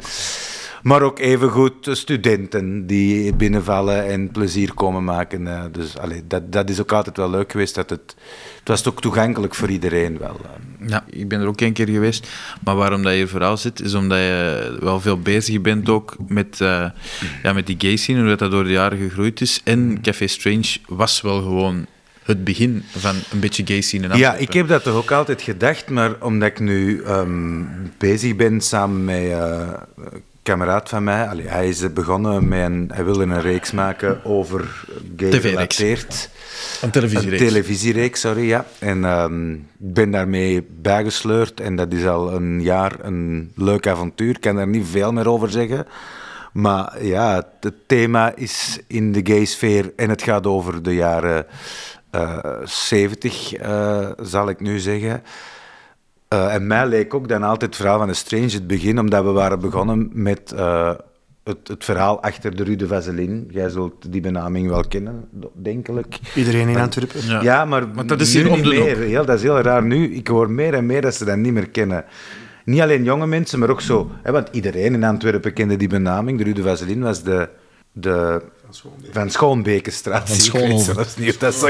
Maar 0.83 1.01
ook 1.01 1.19
evengoed 1.19 1.89
studenten 1.91 2.87
die 2.87 3.33
binnenvallen 3.33 4.05
en 4.05 4.31
plezier 4.31 4.73
komen 4.73 5.03
maken. 5.03 5.41
Uh, 5.41 5.63
dus 5.71 5.97
allee, 5.97 6.23
dat, 6.27 6.51
dat 6.51 6.69
is 6.69 6.81
ook 6.81 6.91
altijd 6.91 7.17
wel 7.17 7.29
leuk 7.29 7.51
geweest. 7.51 7.75
Dat 7.75 7.89
het, 7.89 8.15
het 8.59 8.67
was 8.67 8.87
ook 8.87 9.01
toegankelijk 9.01 9.55
voor 9.55 9.69
iedereen 9.69 10.17
wel. 10.17 10.39
Ja, 10.87 11.03
ik 11.09 11.27
ben 11.27 11.41
er 11.41 11.47
ook 11.47 11.61
een 11.61 11.73
keer 11.73 11.89
geweest. 11.89 12.27
Maar 12.63 12.75
waarom 12.75 13.03
dat 13.03 13.13
je 13.13 13.27
vooral 13.27 13.57
zit, 13.57 13.81
is 13.81 13.93
omdat 13.93 14.17
je 14.17 14.77
wel 14.79 14.99
veel 14.99 15.19
bezig 15.19 15.61
bent 15.61 15.89
ook 15.89 16.15
met, 16.27 16.59
uh, 16.59 16.85
ja, 17.43 17.53
met 17.53 17.67
die 17.67 17.75
gay 17.79 17.95
scene, 17.95 18.19
hoe 18.19 18.35
dat 18.35 18.51
door 18.51 18.63
de 18.63 18.69
jaren 18.71 18.97
gegroeid 18.97 19.41
is. 19.41 19.61
En 19.63 20.01
Café 20.01 20.27
Strange 20.27 20.77
was 20.87 21.21
wel 21.21 21.41
gewoon 21.41 21.85
het 22.29 22.43
begin 22.43 22.83
van 22.97 23.15
een 23.31 23.39
beetje 23.39 23.65
gay 23.65 23.81
scene 23.81 24.07
in 24.07 24.17
Ja, 24.17 24.35
ik 24.35 24.53
heb 24.53 24.67
dat 24.67 24.83
toch 24.83 24.95
ook 24.95 25.11
altijd 25.11 25.41
gedacht, 25.41 25.89
maar 25.89 26.15
omdat 26.19 26.49
ik 26.49 26.59
nu 26.59 27.03
um, 27.07 27.67
bezig 27.97 28.35
ben 28.35 28.61
samen 28.61 29.05
met 29.05 29.23
uh, 29.23 29.69
kameraad 30.43 30.89
van 30.89 31.03
mij. 31.03 31.27
Allee, 31.27 31.47
hij 31.47 31.69
is 31.69 31.93
begonnen 31.93 32.47
met 32.47 32.65
een, 32.65 32.91
hij 32.93 33.05
wilde 33.05 33.23
een 33.23 33.41
reeks 33.41 33.71
maken 33.71 34.25
over 34.25 34.85
gay 35.17 35.31
gerelateerd. 35.31 36.29
Een 36.81 36.89
televisiereeks. 36.89 37.41
Een 37.41 37.47
televisiereeks, 37.47 38.19
sorry, 38.19 38.47
ja. 38.47 38.65
En 38.79 39.03
um, 39.03 39.53
ik 39.53 39.93
ben 39.93 40.11
daarmee 40.11 40.67
bijgesleurd 40.81 41.59
en 41.59 41.75
dat 41.75 41.93
is 41.93 42.05
al 42.05 42.33
een 42.33 42.61
jaar 42.61 42.93
een 43.01 43.51
leuk 43.55 43.87
avontuur. 43.87 44.29
Ik 44.29 44.41
kan 44.41 44.55
daar 44.55 44.67
niet 44.67 44.87
veel 44.91 45.11
meer 45.11 45.29
over 45.29 45.49
zeggen. 45.49 45.85
Maar 46.53 47.05
ja, 47.05 47.43
het 47.59 47.73
thema 47.87 48.35
is 48.35 48.79
in 48.87 49.11
de 49.11 49.21
gay-sfeer 49.23 49.93
en 49.95 50.09
het 50.09 50.21
gaat 50.21 50.47
over 50.47 50.83
de 50.83 50.95
jaren 50.95 51.45
70, 52.63 53.53
eh, 53.53 54.09
zal 54.21 54.49
ik 54.49 54.59
nu 54.59 54.79
zeggen. 54.79 55.23
Eh, 56.27 56.53
en 56.53 56.67
mij 56.67 56.87
leek 56.87 57.13
ook 57.13 57.27
dan 57.27 57.43
altijd 57.43 57.61
het 57.61 57.75
verhaal 57.75 57.97
van 57.97 58.07
de 58.07 58.13
Strange 58.13 58.51
het 58.51 58.67
begin, 58.67 58.99
omdat 58.99 59.23
we 59.23 59.31
waren 59.31 59.59
begonnen 59.59 60.09
met 60.13 60.51
eh, 60.51 60.91
het, 61.43 61.67
het 61.67 61.85
verhaal 61.85 62.21
achter 62.21 62.55
de 62.55 62.63
Rue 62.63 62.75
de 62.75 62.87
Vaseline. 62.87 63.43
Jij 63.49 63.69
zult 63.69 64.11
die 64.11 64.21
benaming 64.21 64.69
wel 64.69 64.83
kennen, 64.87 65.27
denkelijk. 65.53 66.19
Iedereen 66.35 66.67
in 66.67 66.77
Antwerpen. 66.77 67.25
Ja. 67.25 67.41
Ja, 67.41 67.65
maar, 67.65 67.87
Maar 67.87 68.07
dat 68.07 68.21
is 68.21 68.33
nu 68.33 68.41
hier 68.41 68.49
om 68.49 68.55
niet 68.55 68.63
de 68.63 68.69
meer. 68.69 68.95
hoek. 68.95 69.05
Heel, 69.05 69.25
dat 69.25 69.35
is 69.35 69.41
heel 69.41 69.59
raar 69.59 69.83
nu. 69.83 70.13
Ik 70.13 70.27
hoor 70.27 70.51
meer 70.51 70.73
en 70.73 70.85
meer 70.85 71.01
dat 71.01 71.15
ze 71.15 71.25
dat 71.25 71.37
niet 71.37 71.53
meer 71.53 71.69
kennen. 71.69 72.05
Niet 72.65 72.81
alleen 72.81 73.03
jonge 73.03 73.27
mensen, 73.27 73.59
maar 73.59 73.69
ook 73.69 73.81
zo. 73.81 74.11
Hè, 74.23 74.31
want 74.31 74.47
iedereen 74.51 74.93
in 74.93 75.03
Antwerpen 75.03 75.53
kende 75.53 75.75
die 75.77 75.87
benaming. 75.87 76.37
De 76.37 76.43
Rue 76.43 76.53
de 76.53 76.61
Vaseline 76.61 77.03
was 77.03 77.23
de, 77.23 77.49
de 77.91 78.41
Van 79.11 79.29
Schoonbekenstraat. 79.29 80.27
Van 80.27 80.35
Ik 80.35 80.41
weet 80.41 80.41
Schoonhoven. 80.41 80.93
zelfs 80.93 81.15
niet 81.15 81.29
of 81.29 81.37
dat 81.37 81.53
zo. 81.53 81.67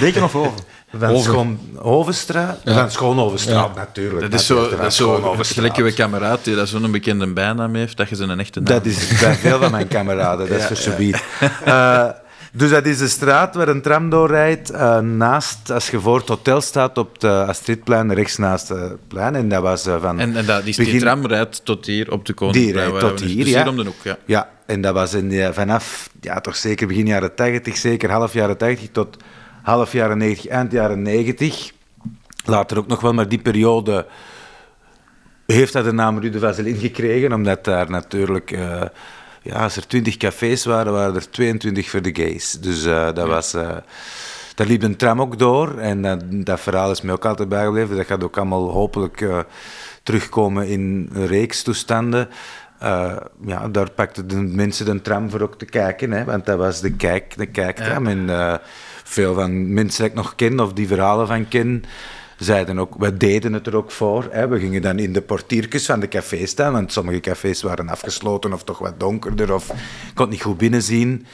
Deken 0.00 0.22
of 0.22 0.34
over? 0.34 0.52
Van 0.98 1.08
Hoven. 1.08 1.22
Schoonhovenstraat? 1.22 2.60
Van 2.64 2.90
Schoonhovenstraat, 2.90 3.74
natuurlijk. 3.74 4.30
Dat 4.30 4.40
is 4.40 4.46
zo, 4.46 4.54
natuurlijk, 4.54 4.82
dat 4.82 4.94
zo 4.94 5.04
Schoonhovenstraat. 5.04 5.72
gelijk 5.74 5.88
uw 5.88 6.04
kameraad 6.04 6.44
die 6.44 6.54
dat 6.54 6.68
zo'n 6.68 6.90
bekende 6.90 7.26
bijnaam 7.32 7.74
heeft, 7.74 7.96
dat 7.96 8.08
je 8.08 8.14
zijn 8.14 8.40
echte 8.40 8.60
naam 8.60 8.68
Dat 8.68 8.86
is 8.86 9.20
bij 9.20 9.34
veel 9.34 9.58
van 9.58 9.70
mijn 9.70 9.88
kameraden, 9.88 10.48
dat 10.48 10.58
is 10.58 10.64
voor 10.64 10.76
subiet. 10.76 11.22
Eh, 11.64 12.08
dus 12.52 12.70
dat 12.70 12.86
is 12.86 12.98
de 12.98 13.08
straat 13.08 13.54
waar 13.54 13.68
een 13.68 13.82
tram 13.82 14.10
doorrijdt, 14.10 14.70
eh, 14.70 14.98
naast, 14.98 15.70
als 15.70 15.90
je 15.90 16.00
voor 16.00 16.18
het 16.18 16.28
hotel 16.28 16.60
staat 16.60 16.98
op 16.98 17.12
het 17.12 17.24
Astridplein, 17.24 18.12
rechts 18.14 18.36
naast 18.36 18.68
het 18.68 19.08
plein. 19.08 19.34
En 19.34 19.48
dat 19.48 19.62
was 19.62 19.86
eh, 19.86 20.00
van... 20.00 20.18
En, 20.20 20.36
en 20.36 20.46
dat, 20.46 20.64
die, 20.64 20.74
die 20.84 21.00
tram 21.00 21.26
rijdt 21.26 21.64
tot 21.64 21.86
hier 21.86 22.12
op 22.12 22.18
de 22.18 22.24
Die 22.24 22.34
Koninkplein. 22.34 22.90
rijdt 22.90 23.00
tot 23.00 23.20
hier, 23.20 23.44
dus 23.44 23.52
ja. 23.52 23.60
hier 23.62 23.68
om 23.70 23.76
de 23.76 23.84
hoek, 23.84 24.02
ja. 24.02 24.16
Ja, 24.26 24.48
en 24.66 24.80
dat 24.80 24.94
was 24.94 25.14
in, 25.14 25.28
de- 25.28 25.52
vanaf, 25.52 26.08
ja, 26.20 26.40
toch 26.40 26.56
zeker 26.56 26.86
begin 26.86 27.06
jaren 27.06 27.34
80, 27.34 27.76
zeker 27.76 28.10
half 28.10 28.32
jaren 28.32 28.56
80 28.56 28.88
tot 28.92 29.16
half 29.62 29.92
jaren 29.92 30.18
90, 30.18 30.46
eind 30.46 30.72
jaren 30.72 31.02
90. 31.02 31.72
Later 32.44 32.78
ook 32.78 32.86
nog 32.86 33.00
wel, 33.00 33.12
maar 33.14 33.28
die 33.28 33.38
periode 33.42 34.06
heeft 35.46 35.72
dat 35.72 35.84
de 35.84 35.92
naam 35.92 36.18
Rue 36.18 36.30
de 36.30 36.38
Vaseline 36.38 36.78
gekregen, 36.78 37.32
omdat 37.32 37.64
daar 37.64 37.90
natuurlijk, 37.90 38.50
eh, 38.50 38.82
ja, 39.42 39.62
als 39.62 39.76
er 39.76 39.86
20 39.86 40.16
cafés 40.16 40.64
waren, 40.64 40.92
waren 40.92 41.14
er 41.14 41.30
22 41.30 41.90
voor 41.90 42.02
de 42.02 42.14
gays. 42.14 42.52
Dus 42.52 42.84
eh, 42.84 43.12
dat 43.14 43.26
was... 43.28 43.54
eh, 43.54 43.76
daar 44.54 44.66
liep 44.66 44.82
een 44.82 44.96
tram 44.96 45.20
ook 45.20 45.38
door 45.38 45.78
en 45.78 46.02
dat, 46.44 46.60
verhaal 46.60 46.90
is 46.90 47.00
mij 47.00 47.14
ook 47.14 47.24
altijd 47.24 47.48
bijgebleven. 47.48 47.96
Dat 47.96 48.06
gaat 48.06 48.24
ook 48.24 48.36
allemaal 48.36 48.70
hopelijk 48.70 49.44
terugkomen 50.02 50.68
in 50.68 51.08
reekstoestanden. 51.12 52.28
Eh, 52.84 53.16
ja, 53.46 53.68
daar 53.68 53.90
pakten 53.90 54.28
de 54.28 54.36
mensen 54.36 54.86
de 54.86 55.02
tram 55.02 55.30
voor 55.30 55.40
ook 55.40 55.58
te 55.58 55.64
kijken, 55.64 56.10
hè, 56.10 56.24
want 56.24 56.46
dat 56.46 56.58
was 56.58 56.80
de, 56.80 56.92
kijk, 56.92 57.36
de 57.36 57.46
kijktram. 57.46 58.06
En 58.06 58.30
eh, 58.30 58.54
veel 59.04 59.34
van 59.34 59.72
mensen 59.72 60.02
die 60.02 60.10
ik 60.10 60.16
nog 60.16 60.34
ken, 60.34 60.60
of 60.60 60.72
die 60.72 60.86
verhalen 60.86 61.26
van 61.26 61.48
ken, 61.48 61.84
zeiden 62.38 62.78
ook, 62.78 62.94
we 62.98 63.16
deden 63.16 63.52
het 63.52 63.66
er 63.66 63.76
ook 63.76 63.90
voor. 63.90 64.28
Hè. 64.30 64.48
We 64.48 64.58
gingen 64.58 64.82
dan 64.82 64.98
in 64.98 65.12
de 65.12 65.22
portiertjes 65.22 65.86
van 65.86 66.00
de 66.00 66.08
cafés 66.08 66.50
staan, 66.50 66.72
want 66.72 66.92
sommige 66.92 67.20
cafés 67.20 67.62
waren 67.62 67.88
afgesloten 67.88 68.52
of 68.52 68.64
toch 68.64 68.78
wat 68.78 69.00
donkerder, 69.00 69.54
of 69.54 69.66
kon 70.14 70.24
het 70.24 70.30
niet 70.30 70.42
goed 70.42 70.58
binnenzien. 70.58 71.26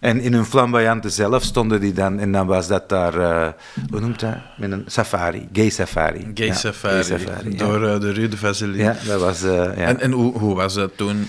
En 0.00 0.20
in 0.20 0.32
hun 0.32 0.44
flamboyante 0.44 1.08
zelf 1.08 1.42
stonden 1.42 1.80
die 1.80 1.92
dan, 1.92 2.18
en 2.18 2.32
dan 2.32 2.46
was 2.46 2.68
dat 2.68 2.88
daar, 2.88 3.14
eh, 3.20 3.48
hoe 3.90 4.00
noemt 4.00 4.20
dat? 4.20 4.34
Met 4.56 4.72
een 4.72 4.82
safari, 4.86 5.48
gay 5.52 5.70
safari. 5.70 6.30
Gay 6.34 6.46
Ja, 6.46 6.54
safari, 6.54 7.56
door 7.56 7.88
eh, 7.88 8.00
de 8.00 8.12
Rue 8.12 8.28
de 8.28 8.36
Vaseline. 8.36 8.82
Ja, 8.82 8.96
dat 9.06 9.20
was... 9.20 9.42
eh, 9.42 9.54
ja. 9.54 9.72
En, 9.74 10.00
en 10.00 10.10
hoe, 10.12 10.38
hoe 10.38 10.54
was 10.54 10.74
dat 10.74 10.90
toen 10.96 11.28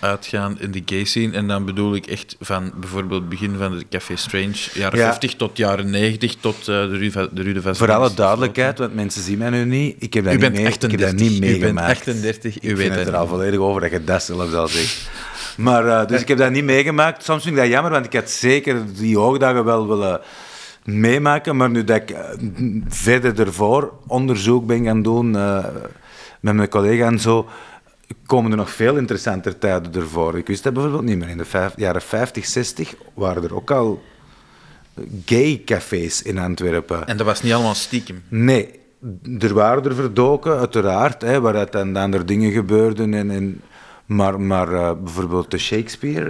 uitgaan 0.00 0.56
in 0.60 0.70
de 0.70 0.82
gay 0.84 1.04
scene? 1.04 1.32
En 1.36 1.46
dan 1.48 1.64
bedoel 1.64 1.94
ik 1.94 2.06
echt 2.06 2.36
van 2.40 2.72
bijvoorbeeld 2.76 3.20
het 3.20 3.28
begin 3.28 3.54
van 3.58 3.78
de 3.78 3.84
Café 3.90 4.16
Strange, 4.16 4.54
jaren 4.74 4.98
Ja. 4.98 5.04
50 5.04 5.34
tot 5.34 5.56
jaren 5.56 5.90
90, 5.90 6.34
tot 6.40 6.64
de, 6.64 6.86
Rue, 6.86 7.10
de 7.32 7.42
Rue 7.42 7.52
de 7.54 7.62
Vaseline. 7.62 7.74
Voor 7.92 7.92
alle 7.92 8.14
duidelijkheid, 8.14 8.78
want 8.78 8.94
mensen 8.94 9.22
zien 9.22 9.38
mij 9.38 9.50
nu 9.50 9.64
niet. 9.64 9.96
Ik 9.98 10.14
heb 10.14 10.24
dat, 10.24 10.32
U 10.32 10.36
niet, 10.36 10.44
bent 10.44 10.54
mee, 10.62 10.72
ik 10.72 10.80
heb 10.80 10.90
dat 10.90 11.12
38. 11.12 11.20
niet 11.20 11.32
U 11.32 11.40
bent 11.40 11.60
meegemaakt. 11.60 11.90
38, 11.98 12.62
u 12.62 12.68
ik 12.70 12.76
weet 12.76 12.94
het 12.94 13.06
er 13.06 13.16
al 13.16 13.26
volledig 13.26 13.58
over 13.60 13.80
dat 13.80 13.90
je 13.90 14.04
dat 14.04 14.22
zelfs 14.22 14.52
al 14.54 14.68
zegt. 14.68 15.08
Maar, 15.56 15.86
eh, 15.86 16.06
dus 16.06 16.20
ik 16.20 16.28
heb 16.28 16.38
dat 16.38 16.50
niet 16.50 16.64
meegemaakt. 16.64 17.24
Soms 17.24 17.42
vind 17.42 17.56
ik 17.56 17.62
dat 17.62 17.70
jammer, 17.70 17.92
want 17.92 18.06
ik 18.06 18.12
had 18.12 18.30
zeker 18.30 18.82
die 18.94 19.16
hoogdagen 19.16 19.64
wel 19.64 19.88
willen 19.88 20.20
meemaken. 20.84 21.56
Maar 21.56 21.70
nu 21.70 21.84
dat 21.84 21.96
ik 21.96 22.10
eh, 22.10 22.24
verder 22.88 23.40
ervoor 23.40 23.92
onderzoek 24.06 24.66
ben 24.66 24.84
gaan 24.84 25.02
doen 25.02 25.36
eh, 25.36 25.64
met 26.40 26.54
mijn 26.54 26.68
collega 26.68 27.06
en 27.06 27.20
zo, 27.20 27.48
komen 28.26 28.50
er 28.50 28.56
nog 28.56 28.70
veel 28.70 28.96
interessanter 28.96 29.58
tijden 29.58 29.94
ervoor. 29.94 30.38
Ik 30.38 30.46
wist 30.46 30.62
dat 30.62 30.72
bijvoorbeeld 30.72 31.04
niet 31.04 31.18
meer. 31.18 31.28
In 31.28 31.38
de 31.38 31.44
vijf- 31.44 31.76
jaren 31.76 32.02
50, 32.02 32.46
60 32.46 32.94
waren 33.14 33.42
er 33.42 33.54
ook 33.54 33.70
al 33.70 34.02
gay 35.24 35.62
cafés 35.64 36.22
in 36.22 36.38
Antwerpen. 36.38 37.06
En 37.06 37.16
dat 37.16 37.26
was 37.26 37.42
niet 37.42 37.52
allemaal 37.52 37.74
stiekem. 37.74 38.22
Nee, 38.28 38.80
er 39.38 39.54
waren 39.54 39.84
er 39.84 39.94
verdoken, 39.94 40.58
uiteraard, 40.58 41.22
hè, 41.22 41.40
waaruit 41.40 41.72
dan 41.72 41.96
andere 41.96 42.24
dingen 42.24 42.52
gebeurden. 42.52 43.14
En, 43.14 43.30
en, 43.30 43.60
maar 44.06 44.40
maar 44.40 44.72
eh, 44.72 44.92
bijvoorbeeld 45.02 45.50
de 45.50 45.58
Shakespeare, 45.58 46.26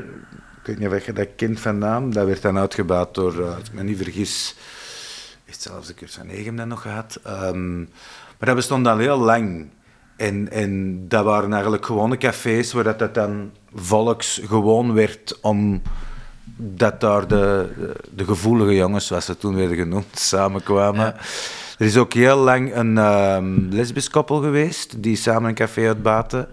ik 0.61 0.67
weet 0.67 0.79
niet 0.79 0.89
of 0.89 1.07
je 1.07 1.13
dat 1.13 1.29
kent 1.37 1.61
van 1.61 1.79
naam, 1.79 2.13
dat 2.13 2.27
werd 2.27 2.43
dan 2.43 2.59
uitgebouwd 2.59 3.15
door, 3.15 3.41
eh, 3.41 3.55
als 3.55 3.69
ik 3.69 3.73
me 3.73 3.83
niet 3.83 3.97
vergis, 4.03 4.57
heeft 5.45 5.63
zelfs 5.63 5.87
de 5.87 5.95
Kurt 5.95 6.15
van 6.15 6.29
Egem 6.29 6.57
dat 6.57 6.67
nog 6.67 6.83
gehad. 6.83 7.21
Ehm, 7.23 7.79
maar 7.79 8.49
dat 8.49 8.55
bestond 8.55 8.87
al 8.87 8.99
heel 8.99 9.19
lang. 9.19 9.69
En, 10.17 10.51
en 10.51 11.05
dat 11.09 11.25
waren 11.25 11.53
eigenlijk 11.53 11.87
gewone 11.87 12.17
cafés 12.17 12.73
waar 12.73 12.85
dat, 12.85 12.99
dat 12.99 13.15
dan 13.15 13.51
volksgewoon 13.75 14.93
werd 14.93 15.39
om 15.41 15.83
dat 16.57 17.01
daar 17.01 17.29
de, 17.29 17.69
de 18.15 18.25
gevoelige 18.25 18.75
jongens, 18.75 19.07
zoals 19.07 19.25
ze 19.25 19.37
toen 19.37 19.55
werden 19.55 19.77
genoemd, 19.77 20.19
samenkwamen. 20.33 21.15
Er 21.79 21.87
is 21.87 21.97
ook 21.97 22.13
heel 22.13 22.37
lang 22.37 22.75
een 22.75 22.99
ehm 22.99 23.69
lesbisch 23.71 24.11
koppel 24.11 24.41
geweest 24.41 25.03
die 25.03 25.17
samen 25.17 25.49
een 25.49 25.55
café 25.55 25.87
uitbaten. 25.87 26.49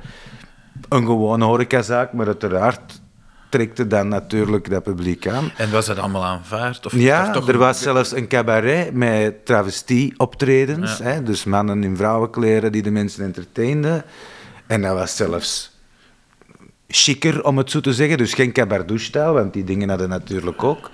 Een 0.89 1.05
gewone 1.05 1.45
horecazaak, 1.45 2.13
maar 2.13 2.25
uiteraard 2.25 3.01
trekte 3.49 3.87
dan 3.87 4.07
natuurlijk 4.07 4.69
dat 4.69 4.83
publiek 4.83 5.27
aan. 5.27 5.51
En 5.57 5.71
was 5.71 5.85
dat 5.85 5.97
allemaal 5.97 6.23
aanvaard? 6.23 6.85
Of 6.85 6.93
Ja, 6.95 7.31
toch 7.31 7.47
er 7.47 7.57
was 7.57 7.81
zelfs 7.81 8.11
een 8.11 8.27
cabaret 8.27 8.93
met 8.93 9.45
travestie-optredens. 9.45 10.97
Ja. 10.97 11.03
Hè, 11.03 11.23
dus 11.23 11.43
mannen 11.43 11.83
in 11.83 11.97
vrouwenkleren 11.97 12.71
die 12.71 12.81
de 12.81 12.91
mensen 12.91 13.23
entertainden. 13.23 14.03
En 14.67 14.81
dat 14.81 14.93
was 14.93 15.15
zelfs 15.15 15.71
chiquer, 16.87 17.43
om 17.43 17.57
het 17.57 17.71
zo 17.71 17.79
te 17.79 17.93
zeggen. 17.93 18.17
Dus 18.17 18.33
geen 18.33 18.51
cabardouche-stijl, 18.51 19.33
want 19.33 19.53
die 19.53 19.63
dingen 19.63 19.89
hadden 19.89 20.09
natuurlijk 20.09 20.63
ook. 20.63 20.91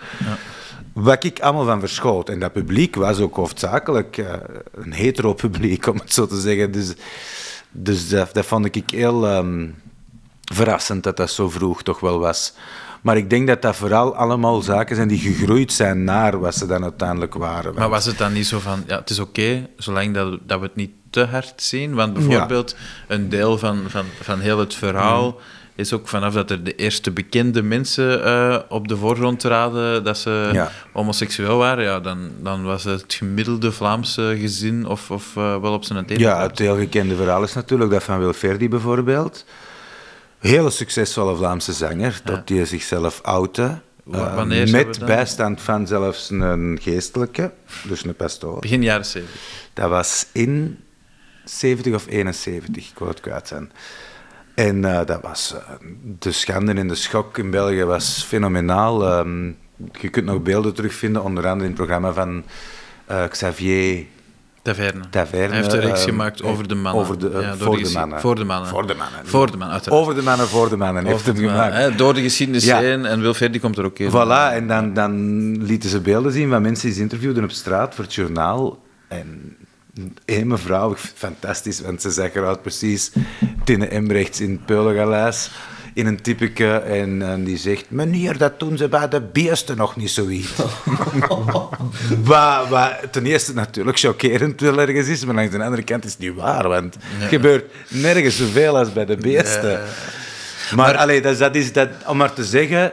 Wat 0.93 1.23
ik 1.23 1.39
allemaal 1.39 1.65
van 1.65 1.79
verschoot. 1.79 2.29
En 2.29 2.39
dat 2.39 2.53
publiek 2.53 2.95
was 2.95 3.19
ook 3.19 3.35
hoofdzakelijk 3.35 4.17
eh, 4.17 4.33
een 4.73 4.93
hetero 4.93 5.33
publiek, 5.33 5.87
om 5.87 5.97
het 5.97 6.13
zo 6.13 6.27
te 6.27 6.39
zeggen. 6.39 6.71
Dus, 6.71 6.93
dus 7.71 8.09
dat, 8.09 8.33
dat 8.33 8.45
vond 8.45 8.75
ik 8.75 8.89
heel 8.89 9.27
ehm, 9.27 9.67
verrassend 10.53 11.03
dat 11.03 11.17
dat 11.17 11.31
zo 11.31 11.49
vroeg 11.49 11.83
toch 11.83 11.99
wel 11.99 12.19
was. 12.19 12.53
Maar 13.01 13.17
ik 13.17 13.29
denk 13.29 13.47
dat 13.47 13.61
dat 13.61 13.75
vooral 13.75 14.15
allemaal 14.15 14.61
zaken 14.61 14.95
zijn 14.95 15.07
die 15.07 15.19
gegroeid 15.19 15.73
zijn 15.73 16.03
naar 16.03 16.39
wat 16.39 16.55
ze 16.55 16.65
dan 16.65 16.83
uiteindelijk 16.83 17.33
waren. 17.33 17.73
Maar 17.73 17.89
was 17.89 18.05
het 18.05 18.17
dan 18.17 18.33
niet 18.33 18.47
zo 18.47 18.59
van, 18.59 18.83
ja, 18.87 18.99
het 18.99 19.09
is 19.09 19.19
oké, 19.19 19.69
zolang 19.77 20.13
dat, 20.13 20.39
dat 20.41 20.59
we 20.59 20.65
het 20.65 20.75
niet 20.75 20.91
te 21.09 21.25
hard 21.25 21.61
zien? 21.61 21.93
Want 21.93 22.13
bijvoorbeeld, 22.13 22.75
een 23.07 23.29
deel 23.29 23.57
van, 23.57 23.83
van, 23.87 24.05
van 24.21 24.39
heel 24.39 24.59
het 24.59 24.73
verhaal 24.73 25.39
is 25.79 25.93
ook 25.93 26.07
vanaf 26.07 26.33
dat 26.33 26.51
er 26.51 26.63
de 26.63 26.75
eerste 26.75 27.11
bekende 27.11 27.61
mensen 27.61 28.23
eh, 28.23 28.59
op 28.69 28.87
de 28.87 28.97
voorgrond 28.97 29.39
traden, 29.39 30.03
dat 30.03 30.17
ze 30.17 30.49
Ja. 30.53 30.71
homoseksueel 30.93 31.57
waren, 31.57 31.83
ja, 31.83 31.99
dan, 31.99 32.31
dan 32.41 32.63
was 32.63 32.83
het 32.83 33.13
gemiddelde 33.13 33.71
Vlaamse 33.71 34.35
gezin 34.39 34.85
of, 34.87 35.11
of 35.11 35.35
eh, 35.35 35.61
wel 35.61 35.73
op 35.73 35.83
zijn 35.83 36.05
tenen. 36.05 36.21
Ja, 36.23 36.41
het 36.41 36.59
heel 36.59 36.77
gekende 36.77 37.15
verhaal 37.15 37.43
is 37.43 37.53
natuurlijk 37.53 37.91
dat 37.91 38.03
van 38.03 38.19
Wilferdi 38.19 38.69
bijvoorbeeld. 38.69 39.45
Hele 40.39 40.69
succesvolle 40.69 41.35
Vlaamse 41.35 41.73
zanger, 41.73 42.21
tot 42.23 42.47
die 42.47 42.65
zichzelf 42.65 43.19
outte. 43.23 43.77
Eh, 44.11 44.43
met 44.71 45.05
bijstand 45.05 45.61
van 45.61 45.87
zelfs 45.87 46.29
een 46.29 46.79
geestelijke, 46.81 47.51
dus 47.87 48.05
een 48.05 48.15
pastoor. 48.15 48.59
Begin 48.59 48.83
jaren 48.83 49.05
70. 49.05 49.41
Dat 49.73 49.89
was 49.89 50.25
in 50.31 50.79
70 51.45 51.93
of 51.93 52.05
71, 52.07 52.89
ik 52.89 52.97
wou 52.97 53.09
het 53.11 53.19
kwijt 53.19 53.47
zijn. 53.47 53.71
En 54.59 54.85
eh, 54.85 55.05
dat 55.05 55.21
was 55.21 55.55
eh, 55.55 55.61
de 56.19 56.31
schande 56.31 56.73
en 56.73 56.87
de 56.87 56.95
schok 56.95 57.37
in 57.37 57.49
België 57.51 57.83
was 57.83 58.25
fenomenaal. 58.27 59.05
Ehm, 59.07 59.45
je 59.99 60.09
kunt 60.09 60.25
nog 60.25 60.41
beelden 60.41 60.73
terugvinden, 60.73 61.23
onder 61.23 61.43
andere 61.43 61.69
in 61.69 61.75
het 61.75 61.85
programma 61.85 62.13
van 62.13 62.43
eh, 63.05 63.27
Xavier 63.29 64.05
Taverne. 64.61 65.09
Taverne. 65.09 65.47
Hij 65.47 65.55
heeft 65.55 65.73
een 65.73 65.79
reeks 65.79 65.99
ehm, 65.99 66.09
gemaakt 66.09 66.43
over 66.43 66.67
de 66.67 66.75
mannen. 66.75 67.01
Over 67.01 67.19
de, 67.19 67.29
Ja, 67.41 67.55
voor, 67.57 67.77
de 67.83 67.89
mannen. 67.93 68.19
voor 68.19 68.35
de 68.35 68.45
mannen. 68.45 68.69
Voor 68.69 68.87
de 68.87 68.95
mannen. 68.95 69.19
Voor 69.23 69.45
de 69.45 69.57
mannen, 69.57 69.69
uiteraard. 69.71 70.01
Over 70.01 70.15
de 70.15 70.21
mannen, 70.21 70.47
voor 70.47 70.69
de 70.69 70.77
mannen 70.77 71.05
heeft 71.05 71.25
hem 71.25 71.35
gemaakt. 71.35 71.97
door 71.97 72.13
de 72.13 72.21
geschiedenis 72.21 72.65
Ja. 72.65 72.79
heen. 72.79 73.05
En 73.05 73.21
Wilfred 73.21 73.59
komt 73.59 73.77
er 73.77 73.85
ook 73.85 73.99
in. 73.99 74.09
Voilà, 74.11 74.53
en 74.53 74.67
dan, 74.67 74.93
dan 74.93 75.63
lieten 75.63 75.89
ze 75.89 76.01
beelden 76.01 76.31
zien 76.31 76.49
van 76.49 76.61
mensen 76.61 76.85
die 76.85 76.95
ze 76.95 77.01
interviewden 77.01 77.43
op 77.43 77.51
straat 77.51 77.95
voor 77.95 78.03
het 78.03 78.13
journaal. 78.13 78.79
En 79.07 79.48
één 80.25 80.47
mevrouw, 80.47 80.95
fantastisch, 81.15 81.81
want 81.81 82.01
ze 82.01 82.09
zag 82.11 82.33
eruit 82.33 82.61
precies 82.61 83.11
Tine 83.63 83.87
Embrechts 83.87 84.39
in 84.41 84.51
het 84.51 84.65
Peulengaleis. 84.65 85.51
in 85.93 86.05
een 86.05 86.21
typeke 86.21 86.71
en, 86.77 87.21
en 87.21 87.43
die 87.43 87.57
zegt, 87.57 87.85
meneer, 87.89 88.37
dat 88.37 88.59
doen 88.59 88.77
ze 88.77 88.87
bij 88.87 89.07
de 89.07 89.21
beesten 89.21 89.77
nog 89.77 89.95
niet 89.95 90.09
zoiets. 90.11 90.51
wat, 92.23 92.67
wat 92.69 92.93
ten 93.11 93.25
eerste 93.25 93.53
natuurlijk 93.53 93.99
chockerend 93.99 94.61
wel 94.61 94.79
ergens 94.79 95.07
is, 95.07 95.25
maar 95.25 95.35
langs 95.35 95.51
de 95.51 95.63
andere 95.63 95.83
kant 95.83 96.05
is 96.05 96.11
het 96.11 96.19
niet 96.19 96.35
waar, 96.35 96.67
want 96.67 96.95
het 96.99 97.29
gebeurt 97.29 97.71
nergens 97.89 98.37
zoveel 98.37 98.77
als 98.77 98.93
bij 98.93 99.05
de 99.05 99.17
beesten. 99.17 99.79
Maar, 100.75 100.97
allee, 100.97 101.21
dat, 101.21 101.31
is- 101.33 101.37
dat 101.39 101.55
is 101.55 101.73
dat, 101.73 101.89
om 102.07 102.17
maar 102.17 102.33
te 102.33 102.43
zeggen, 102.45 102.91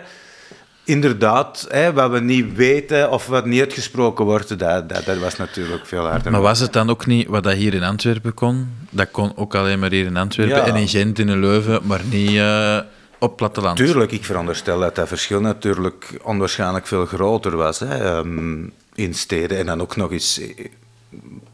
inderdaad, 0.87 1.67
hè, 1.69 1.93
wat 1.93 2.11
we 2.11 2.21
niet 2.21 2.55
weten 2.55 3.11
of 3.11 3.27
wat 3.27 3.45
niet 3.47 3.61
uitgesproken 3.61 4.25
wordt, 4.25 4.49
dat, 4.59 4.89
dat, 4.89 5.05
dat 5.05 5.19
was 5.19 5.37
natuurlijk 5.37 5.87
veel 5.87 6.07
harder. 6.07 6.33
Maar 6.33 6.41
was 6.41 6.61
het 6.61 6.73
dan 6.73 6.91
ook 6.91 7.07
niet 7.07 7.27
wat 7.29 7.43
dat 7.43 7.53
hier 7.53 7.75
in 7.75 7.83
Antwerpen 7.83 8.35
kon? 8.35 8.69
Dat 8.91 9.11
kon 9.11 9.33
ook 9.37 9.55
alleen 9.55 9.79
maar 9.79 9.91
hier 9.91 10.05
in 10.07 10.17
Antwerpen 10.17 10.57
Ja. 10.57 10.67
en 10.67 10.77
in 10.77 10.89
Gent 10.89 11.19
en 11.19 11.29
in 11.29 11.41
Leuven, 11.41 11.81
maar 11.85 12.01
niet 12.11 12.37
eh, 12.37 12.79
op 13.19 13.37
platteland. 13.37 13.77
Tuurlijk, 13.77 14.13
ik 14.13 14.25
veronderstel 14.25 14.81
dat 14.81 14.95
dat 14.95 15.09
verschil 15.09 15.41
natuurlijk 15.41 16.19
onwaarschijnlijk 16.23 16.87
veel 16.87 17.07
groter 17.07 17.57
was 17.57 17.79
hè, 17.79 18.17
ehm, 18.17 18.65
in 18.95 19.15
steden. 19.15 19.59
En 19.59 19.67
dan 19.67 19.81
ook 19.81 19.97
nog 19.97 20.13
eens 20.13 20.41
eh, 20.41 20.65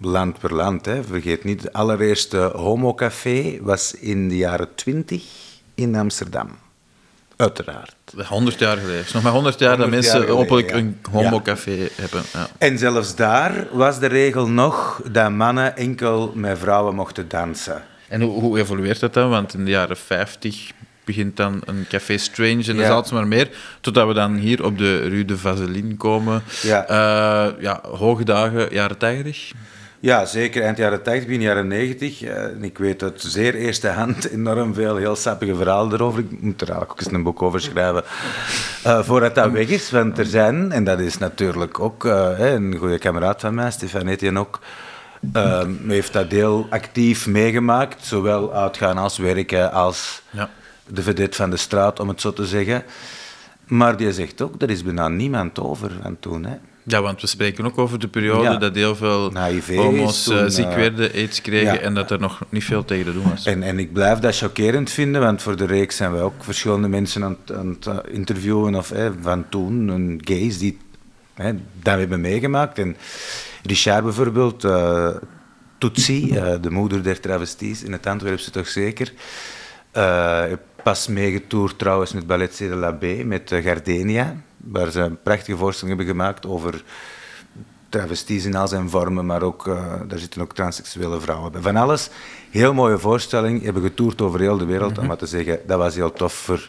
land 0.00 0.38
per 0.38 0.54
land. 0.54 0.86
Hè. 0.86 1.04
Vergeet 1.04 1.44
niet, 1.44 1.62
het 1.62 1.72
allereerste 1.72 2.38
homocafé 2.54 3.58
was 3.60 3.94
in 3.94 4.28
de 4.28 4.36
jaren 4.36 4.68
20 4.74 5.22
in 5.74 5.94
Amsterdam. 5.94 6.48
Uiteraard. 7.43 7.95
100 8.28 8.59
jaar 8.59 8.76
geleden. 8.76 9.05
Nog 9.12 9.22
maar 9.22 9.32
100 9.32 9.59
jaar 9.59 9.76
dat 9.76 9.78
100 9.78 9.78
jaar 9.78 9.88
mensen 9.88 10.11
geleden, 10.11 10.36
hopelijk 10.36 10.70
ja. 10.70 10.76
een 10.76 10.99
homocafé 11.11 11.88
hebben. 11.95 12.22
Ja. 12.32 12.49
En 12.59 12.78
zelfs 12.78 13.14
daar 13.14 13.66
was 13.72 13.99
de 13.99 14.07
regel 14.07 14.49
nog 14.49 15.03
dat 15.11 15.30
mannen 15.30 15.76
enkel 15.76 16.32
met 16.34 16.59
vrouwen 16.59 16.95
mochten 16.95 17.28
dansen. 17.28 17.82
En 18.09 18.20
hoe, 18.20 18.40
hoe 18.40 18.59
evolueert 18.59 19.01
dat 19.01 19.14
dan? 19.14 19.30
Want 19.30 19.55
in 19.55 19.64
de 19.64 19.70
jaren 19.70 19.97
50 19.97 20.70
begint 21.05 21.36
dan 21.36 21.62
een 21.64 21.86
café 21.88 22.16
Strange 22.16 22.64
en 22.66 22.76
dat 22.76 22.84
is 22.84 22.90
altijd 22.90 23.14
maar 23.14 23.26
meer. 23.26 23.51
Totdat 23.80 24.07
we 24.07 24.14
dan 24.14 24.34
hier 24.34 24.64
op 24.64 24.78
de 24.78 25.09
Rue 25.09 25.24
de 25.24 25.38
Vaseline 25.38 25.97
komen. 25.97 26.43
Ja. 26.62 26.86
Eh, 26.86 27.62
ja, 27.62 27.80
hoge 27.82 28.24
dagen, 28.24 28.68
jaren 28.70 28.99
80. 28.99 29.53
Ja, 30.03 30.24
zeker 30.24 30.62
eind 30.62 30.76
jaren 30.78 31.03
80, 31.03 31.24
begin 31.26 31.40
jaren 31.40 31.66
90. 31.68 32.22
Eh, 32.22 32.42
en 32.44 32.64
ik 32.64 32.78
weet 32.78 33.03
uit 33.03 33.20
zeer 33.20 33.55
eerste 33.55 33.88
hand 33.88 34.28
enorm 34.30 34.74
veel 34.74 34.96
heel 34.96 35.16
sappige 35.16 35.55
verhalen 35.55 35.92
erover. 35.92 36.18
Ik 36.20 36.40
moet 36.42 36.61
er 36.61 36.68
eigenlijk 36.68 36.90
ook 36.90 37.00
eens 37.07 37.14
een 37.16 37.22
boek 37.22 37.42
over 37.42 37.61
schrijven. 37.61 38.03
eh, 38.84 39.03
voordat 39.03 39.34
dat 39.34 39.50
weg 39.50 39.68
is. 39.68 39.90
Want 39.90 40.18
er 40.18 40.24
zijn, 40.26 40.72
en 40.72 40.84
dat 40.84 41.00
is 41.00 41.18
natuurlijk 41.18 41.80
ook 41.80 42.05
eh, 42.05 42.53
een 42.53 42.76
goede 42.76 42.98
kameraad 42.98 43.40
van 43.40 43.55
mij, 43.55 43.70
Stefan 43.70 44.07
Etienne 44.07 44.38
ook, 44.40 44.61
eh, 45.32 45.62
heeft 45.86 46.12
dat 46.12 46.30
heel 46.30 46.66
actief 46.70 47.26
meegemaakt. 47.26 48.05
Zowel 48.05 48.55
uitgaan 48.55 48.98
als 48.98 49.18
werken 49.18 49.72
als 49.72 50.22
Ja. 50.30 50.50
de 50.86 51.03
vedette 51.03 51.36
van 51.36 51.50
de 51.50 51.57
straat, 51.57 52.00
om 52.00 52.09
het 52.09 52.20
zo 52.20 52.32
te 52.32 52.46
zeggen. 52.46 52.82
Maar 53.66 53.96
die 53.96 54.12
zegt 54.12 54.40
ook, 54.42 54.62
er 54.62 54.70
is 54.70 54.82
bijna 54.82 55.09
niemand 55.09 55.59
over 55.61 55.90
van 56.03 56.16
toen. 56.20 56.44
Hè. 56.44 56.57
Ja, 56.84 57.02
want 57.02 57.20
we 57.20 57.26
spreken 57.26 57.64
ook 57.66 57.78
over 57.78 57.98
de 57.98 58.08
periode 58.08 58.42
Ja. 58.42 58.56
dat 58.56 58.74
heel 58.74 58.96
veel 58.96 59.44
HIV 59.44 59.76
homo's 59.76 60.28
eh, 60.28 60.38
toen, 60.38 60.50
ziek 60.50 60.64
eh, 60.66 60.74
werden, 60.74 61.12
aids 61.12 61.40
kregen 61.40 61.74
ja. 61.74 61.78
en 61.80 61.94
dat 61.94 62.10
er 62.10 62.20
nog 62.20 62.42
niet 62.48 62.64
veel 62.64 62.84
tegen 62.84 63.04
te 63.04 63.12
doen 63.12 63.28
was. 63.30 63.46
En, 63.46 63.62
en 63.62 63.78
ik 63.78 63.92
blijf 63.92 64.18
dat 64.18 64.36
chockerend 64.36 64.90
vinden, 64.90 65.20
want 65.20 65.42
voor 65.42 65.56
de 65.56 65.64
reeks 65.66 65.96
zijn 65.96 66.12
we 66.12 66.20
ook 66.20 66.44
verschillende 66.44 66.88
mensen 66.88 67.24
aan, 67.24 67.36
het- 67.44 67.56
aan 67.56 67.68
het 67.68 67.86
eh, 67.86 67.96
interviewen 68.14 68.74
of, 68.74 68.88
hè, 68.90 69.10
van 69.20 69.44
toen, 69.48 69.88
een 69.88 70.20
gays 70.24 70.58
die 70.58 70.78
hè, 71.34 71.52
dat 71.82 71.98
hebben 71.98 72.20
meegemaakt. 72.20 72.78
En 72.78 72.96
Richard 73.62 74.04
bijvoorbeeld, 74.04 74.64
eh 74.64 75.08
Tootsie, 75.78 76.38
eh, 76.40 76.54
de 76.60 76.70
moeder 76.70 77.02
der 77.02 77.20
travesties 77.20 77.82
in 77.82 77.92
het 77.92 78.06
Antwerpse 78.06 78.50
toch 78.50 78.68
zeker. 78.68 79.12
Eh, 79.90 80.42
pas 80.82 81.08
meegetoerd 81.08 81.78
trouwens 81.78 82.12
met 82.12 82.26
Ballet 82.26 82.50
C 82.54 82.58
de 82.58 82.64
la 82.74 82.92
B, 82.92 83.04
met 83.24 83.52
eh, 83.52 83.64
Gardenia, 83.64 84.36
waar 84.62 84.90
ze 84.90 85.00
een 85.00 85.22
prachtige 85.22 85.56
voorstelling 85.56 85.96
hebben 85.96 86.14
gemaakt 86.14 86.46
over 86.46 86.84
travesties 87.88 88.44
in 88.44 88.54
al 88.54 88.68
zijn 88.68 88.90
vormen, 88.90 89.26
maar 89.26 89.42
ook, 89.42 89.66
eh, 89.66 90.00
daar 90.08 90.18
zitten 90.18 90.40
ook 90.40 90.54
transseksuele 90.54 91.20
vrouwen 91.20 91.52
bij. 91.52 91.60
Van 91.60 91.76
alles, 91.76 92.10
heel 92.50 92.74
mooie 92.74 92.98
voorstelling, 92.98 93.62
hebben 93.62 93.82
getoerd 93.82 94.20
over 94.20 94.40
heel 94.40 94.58
de 94.58 94.64
wereld, 94.64 94.98
om 94.98 95.06
maar 95.06 95.16
te 95.16 95.26
zeggen, 95.26 95.60
dat 95.66 95.78
was 95.78 95.94
heel 95.94 96.12
tof 96.12 96.32
voor 96.32 96.68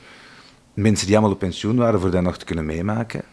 mensen 0.73 1.05
die 1.05 1.15
allemaal 1.15 1.33
op 1.33 1.39
pensioen 1.39 1.75
waren, 1.75 1.99
voor 1.99 2.11
dat 2.11 2.21
nog 2.21 2.37
te 2.37 2.45
kunnen 2.45 2.65
meemaken. 2.65 3.23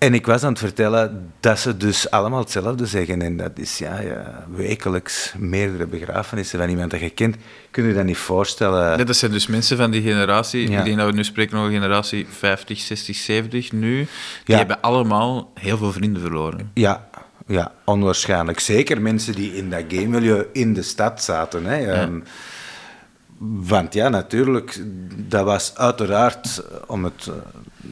En 0.00 0.14
ik 0.14 0.26
was 0.26 0.42
aan 0.42 0.50
het 0.50 0.58
vertellen 0.58 1.32
dat 1.40 1.58
ze 1.58 1.76
dus 1.76 2.10
allemaal 2.10 2.38
hetzelfde 2.38 2.86
zeggen. 2.86 3.22
En 3.22 3.36
dat 3.36 3.50
is 3.54 3.78
ja, 3.78 4.00
ja, 4.00 4.44
wekelijks 4.56 5.34
meerdere 5.38 5.86
begrafenissen 5.86 6.58
van 6.58 6.68
iemand 6.68 6.90
dat 6.90 7.00
je 7.00 7.10
kent. 7.10 7.36
Kun 7.70 7.84
je 7.86 7.94
dat 7.94 8.04
niet 8.04 8.16
voorstellen? 8.16 9.06
Dat 9.06 9.16
zijn 9.16 9.30
dus 9.30 9.46
mensen 9.46 9.76
van 9.76 9.90
die 9.90 10.02
generatie, 10.02 10.70
Ja. 10.70 10.78
ik 10.78 10.84
denk 10.84 10.96
dat 10.96 11.06
we 11.06 11.12
nu 11.12 11.24
spreken 11.24 11.58
over 11.58 11.70
generatie 11.70 12.26
50, 12.38 12.78
60, 12.80 13.16
70 13.16 13.72
nu, 13.72 13.96
die 13.96 14.06
Ja. 14.44 14.56
hebben 14.56 14.80
allemaal 14.80 15.50
heel 15.54 15.76
veel 15.76 15.92
vrienden 15.92 16.22
verloren. 16.22 16.70
Ja, 16.74 17.08
ja, 17.46 17.72
onwaarschijnlijk. 17.84 18.60
Zeker 18.60 19.00
mensen 19.02 19.34
die 19.34 19.56
in 19.56 19.70
dat 19.70 19.82
gamemilieu 19.88 20.46
in 20.52 20.74
de 20.74 20.82
stad 20.82 21.22
zaten. 21.22 21.64
Hè. 21.64 21.92
Ehm, 21.92 22.20
want 23.42 23.94
ja, 23.94 24.08
natuurlijk, 24.08 24.80
dat 25.16 25.44
was 25.44 25.72
uiteraard, 25.74 26.62
om 26.86 27.04
het 27.04 27.28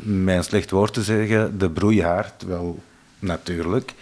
eh, 0.07 0.27
een 0.37 0.45
slecht 0.45 0.71
woord 0.71 0.93
te 0.93 1.03
zeggen, 1.03 1.59
de 1.59 1.71
broeihaard. 1.71 2.43
Wel, 2.43 2.83
natuurlijk. 3.19 3.95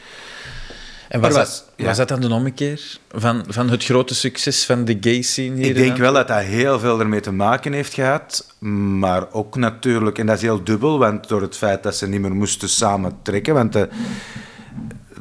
En 1.08 1.20
was, 1.20 1.34
dat, 1.34 1.46
was- 1.46 1.64
ja. 1.76 1.84
was 1.84 1.96
dat 1.96 2.08
dan 2.08 2.20
de 2.20 2.28
ommekeer 2.32 2.98
van, 3.10 3.44
van 3.48 3.70
het 3.70 3.84
grote 3.84 4.14
succes 4.14 4.64
van 4.64 4.84
de 4.84 4.96
gay 5.00 5.22
scene 5.22 5.56
hier? 5.56 5.66
Ik 5.66 5.74
denk 5.74 5.96
wel 5.96 6.12
dat 6.12 6.28
dat 6.28 6.42
heel 6.42 6.78
veel 6.78 7.00
ermee 7.00 7.20
te 7.20 7.32
maken 7.32 7.72
heeft 7.72 7.94
gehad, 7.94 8.54
maar 8.98 9.32
ook 9.32 9.56
natuurlijk, 9.56 10.18
en 10.18 10.26
dat 10.26 10.36
is 10.36 10.42
heel 10.42 10.64
dubbel, 10.64 10.98
want 10.98 11.28
door 11.28 11.42
het 11.42 11.56
feit 11.56 11.82
dat 11.82 11.96
ze 11.96 12.08
niet 12.08 12.20
meer 12.20 12.34
moesten 12.34 12.68
samen 12.68 13.18
trekken, 13.22 13.54
want 13.54 13.72
de, 13.72 13.88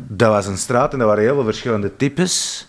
dat 0.08 0.30
was 0.30 0.46
een 0.46 0.58
straat 0.58 0.94
en 0.94 1.00
er 1.00 1.06
waren 1.06 1.24
heel 1.24 1.34
veel 1.34 1.44
verschillende 1.44 1.96
types, 1.98 2.68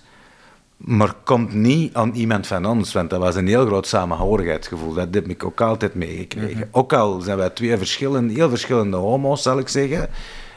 maar 0.76 1.12
komt 1.24 1.54
niet 1.54 1.94
aan 1.94 2.12
iemand 2.14 2.46
van 2.46 2.64
ons, 2.66 2.92
want 2.92 3.10
dat 3.10 3.20
was 3.20 3.34
een 3.34 3.46
heel 3.46 3.66
groot 3.66 3.86
samenhorigheidsgevoel. 3.86 4.92
Dat 4.94 5.08
heb 5.10 5.28
ik 5.28 5.44
ook 5.44 5.60
altijd 5.60 5.94
meegekregen. 5.94 6.68
Ook 6.70 6.92
al 6.92 7.20
zijn 7.20 7.36
wij 7.36 7.50
twee 7.50 7.76
verschillende, 7.76 8.32
heel 8.34 8.48
verschillende 8.48 8.96
homo's, 8.96 9.42
zal 9.42 9.58
ik 9.58 9.68
zeggen. 9.68 10.08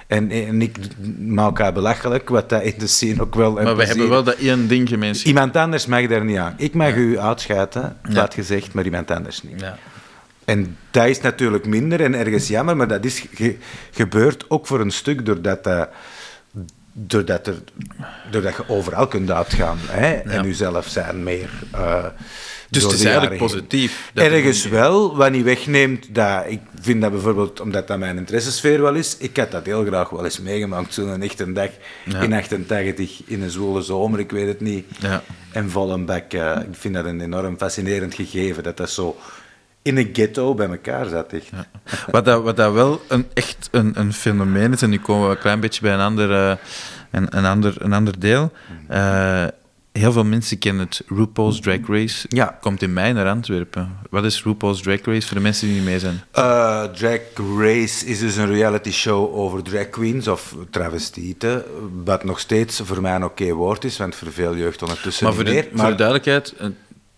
En, 0.08 0.32
en 0.32 0.62
ik 0.62 0.78
maak 1.20 1.46
elkaar 1.46 1.74
belachelijk, 1.74 2.30
wat 2.30 2.50
dat 2.50 2.64
in 2.64 2.74
de 2.78 2.88
scene 2.88 3.22
ook 3.22 3.36
wel... 3.36 3.52
Maar 3.52 3.76
we 3.76 3.86
hebben 3.86 4.10
wel 4.10 4.24
dat 4.24 4.36
één 4.36 4.68
ding 4.68 4.90
gemeen. 4.90 5.16
Iemand 5.24 5.56
anders 5.56 5.86
mag 5.86 6.08
daar 6.08 6.26
niet 6.26 6.38
aan. 6.38 6.54
Ik 6.58 6.74
mag 6.74 6.96
u 6.96 7.20
uitschuiten, 7.20 7.98
dat 8.14 8.34
gezegd, 8.34 8.74
maar 8.74 8.86
iemand 8.86 9.12
anders 9.12 9.44
niet. 9.44 9.62
Ja. 9.62 9.78
En 10.46 10.78
dat 10.92 11.06
is 11.06 11.22
natuurlijk 11.22 11.66
minder 11.66 12.02
en 12.02 12.14
ergens 12.16 12.48
jammer, 12.48 12.78
maar 12.78 12.88
dat 12.88 13.06
is 13.06 13.26
ge- 13.34 13.58
gebeurd 13.92 14.46
ook 14.50 14.68
voor 14.68 14.80
een 14.80 14.92
stuk 14.92 15.26
doordat, 15.26 15.64
dat, 15.64 15.90
doordat, 16.94 17.48
er, 17.48 17.56
doordat 18.32 18.56
je 18.56 18.64
overal 18.68 19.08
kunt 19.08 19.32
uitgaan 19.32 19.78
hè, 19.82 20.12
en 20.14 20.44
jezelf 20.46 20.88
zijn 20.88 21.24
meer. 21.24 21.50
eh, 21.72 22.06
Dus 22.70 22.84
het 22.84 22.92
is 22.92 23.04
eigenlijk 23.04 23.40
jaren 23.40 23.48
positief. 23.48 24.12
dat 24.14 24.26
Ergens 24.26 24.64
er- 24.66 24.72
wel, 24.72 25.16
wat 25.18 25.32
niet 25.32 25.44
wegneemt 25.44 26.16
dat 26.16 26.44
ik 26.48 26.60
vind 26.82 27.02
dat 27.02 27.12
bijvoorbeeld, 27.12 27.60
omdat 27.62 27.88
dat 27.88 27.98
mijn 28.00 28.18
interessesfeer 28.18 28.82
wel 28.82 28.96
is, 28.96 29.18
ik 29.18 29.38
had 29.38 29.52
dat 29.52 29.66
heel 29.66 29.86
graag 29.86 30.10
wel 30.10 30.24
eens 30.24 30.40
meegemaakt, 30.40 30.94
zo'n 30.94 31.22
echte 31.22 31.52
dag 31.54 31.70
Ja. 32.06 32.20
in 32.22 32.34
88 32.34 33.22
in 33.26 33.42
een 33.42 33.50
zwoele 33.50 33.82
zomer, 33.82 34.20
ik 34.20 34.32
weet 34.32 34.48
het 34.48 34.60
niet. 34.62 34.86
Ja. 35.00 35.24
En 35.52 35.70
vol 35.70 35.92
een 35.92 36.06
bak, 36.06 36.34
eh, 36.34 36.58
ik 36.70 36.76
vind 36.76 36.94
dat 36.94 37.06
een 37.06 37.22
enorm 37.22 37.58
fascinerend 37.58 38.14
gegeven, 38.14 38.64
dat 38.64 38.78
dat 38.78 38.90
zo 38.90 39.18
in 39.90 39.98
een 39.98 40.10
ghetto 40.14 40.54
bij 40.54 40.70
elkaar 40.70 41.06
zat. 41.06 41.34
Echt. 41.34 41.50
Wat, 42.12 42.26
dat, 42.26 42.44
wat 42.44 42.58
dat 42.58 42.74
wel 42.74 43.02
een, 43.08 43.26
echt 43.34 43.68
een, 43.72 44.00
een 44.00 44.14
fenomeen 44.14 44.74
is, 44.74 44.82
en 44.82 44.90
nu 44.90 45.00
komen 45.00 45.28
we 45.28 45.36
een 45.36 45.42
klein 45.42 45.60
beetje 45.60 45.82
bij 45.82 45.94
een 45.94 46.00
ander, 46.00 46.32
eh, 46.32 46.56
een, 47.12 47.38
een 47.38 47.46
ander, 47.46 47.76
een 47.78 47.94
ander 47.94 48.20
deel. 48.20 48.52
Eh, 48.88 49.46
heel 49.92 50.12
veel 50.12 50.24
mensen 50.24 50.58
kennen 50.58 50.86
het 50.86 51.02
RuPaul's 51.08 51.60
Drag 51.60 51.88
Race. 51.88 52.26
Ja. 52.30 52.58
Komt 52.62 52.82
in 52.82 52.94
mei 52.94 53.14
naar 53.14 53.28
Antwerpen. 53.28 53.98
Wat 54.10 54.24
is 54.24 54.44
RuPaul's 54.44 54.82
Drag 54.82 55.02
Race 55.02 55.28
voor 55.28 55.38
de 55.38 55.44
mensen 55.44 55.68
die 55.68 55.76
niet 55.76 55.86
mee 55.86 56.00
zijn? 56.00 56.22
Eh, 56.32 56.84
drag 56.84 57.20
Race 57.58 58.06
is 58.06 58.20
dus 58.20 58.36
een 58.36 58.48
reality 58.52 58.92
show 58.92 59.36
over 59.36 59.64
drag 59.64 59.90
queens 59.90 60.28
of 60.28 60.56
travestieten, 60.70 61.64
wat 62.04 62.24
nog 62.24 62.40
steeds 62.40 62.82
voor 62.84 63.02
mij 63.02 63.16
een 63.16 63.24
oké 63.24 63.52
woord 63.54 63.84
is, 63.84 63.98
want 63.98 64.16
voor 64.16 64.32
veel 64.32 64.56
jeugd 64.56 64.82
ondertussen 64.82 65.26
Maar 65.26 65.34
voor 65.34 65.44
de, 65.44 65.52
meer. 65.52 65.68
voor 65.74 65.90
de 65.90 65.96
duidelijkheid, 65.96 66.54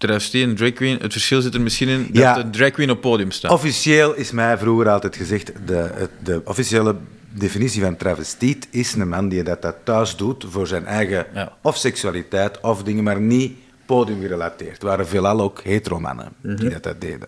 travestie 0.02 0.44
en 0.44 0.56
drag 0.56 0.74
queen, 0.74 0.98
het 1.02 1.12
verschil 1.12 1.42
zit 1.42 1.54
er 1.54 1.62
misschien 1.62 1.88
in 1.88 2.08
dat 2.12 2.16
Ja. 2.24 2.34
de 2.44 2.50
drag 2.50 2.72
queen 2.72 2.90
op 2.92 3.02
podium 3.02 3.32
staat. 3.32 3.52
Officieel 3.52 4.14
is 4.16 4.32
mij 4.32 4.58
vroeger 4.58 4.90
altijd 4.90 5.16
gezegd, 5.16 5.52
de, 5.66 6.10
de 6.24 6.42
officiële 6.46 6.96
definitie 7.34 7.82
van 7.82 7.96
travestiet 7.98 8.68
is 8.72 8.94
een 8.94 9.10
man 9.10 9.30
die 9.30 9.44
dat, 9.44 9.62
dat 9.62 9.76
thuis 9.84 10.16
doet 10.16 10.46
voor 10.50 10.68
zijn 10.68 10.86
eigen 10.86 11.26
Ja. 11.34 11.58
of 11.62 11.78
seksualiteit 11.78 12.60
of 12.62 12.84
dingen, 12.84 13.04
maar 13.04 13.20
niet 13.22 13.54
podiumgerelateerd. 13.86 14.72
Het 14.74 14.82
waren 14.84 15.08
veelal 15.08 15.42
ook 15.42 15.62
hetero-mannen 15.64 16.32
die 16.42 16.70
dat, 16.70 16.84
dat 16.84 17.02
deden. 17.02 17.28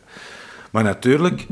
Maar 0.72 0.84
natuurlijk, 0.84 1.46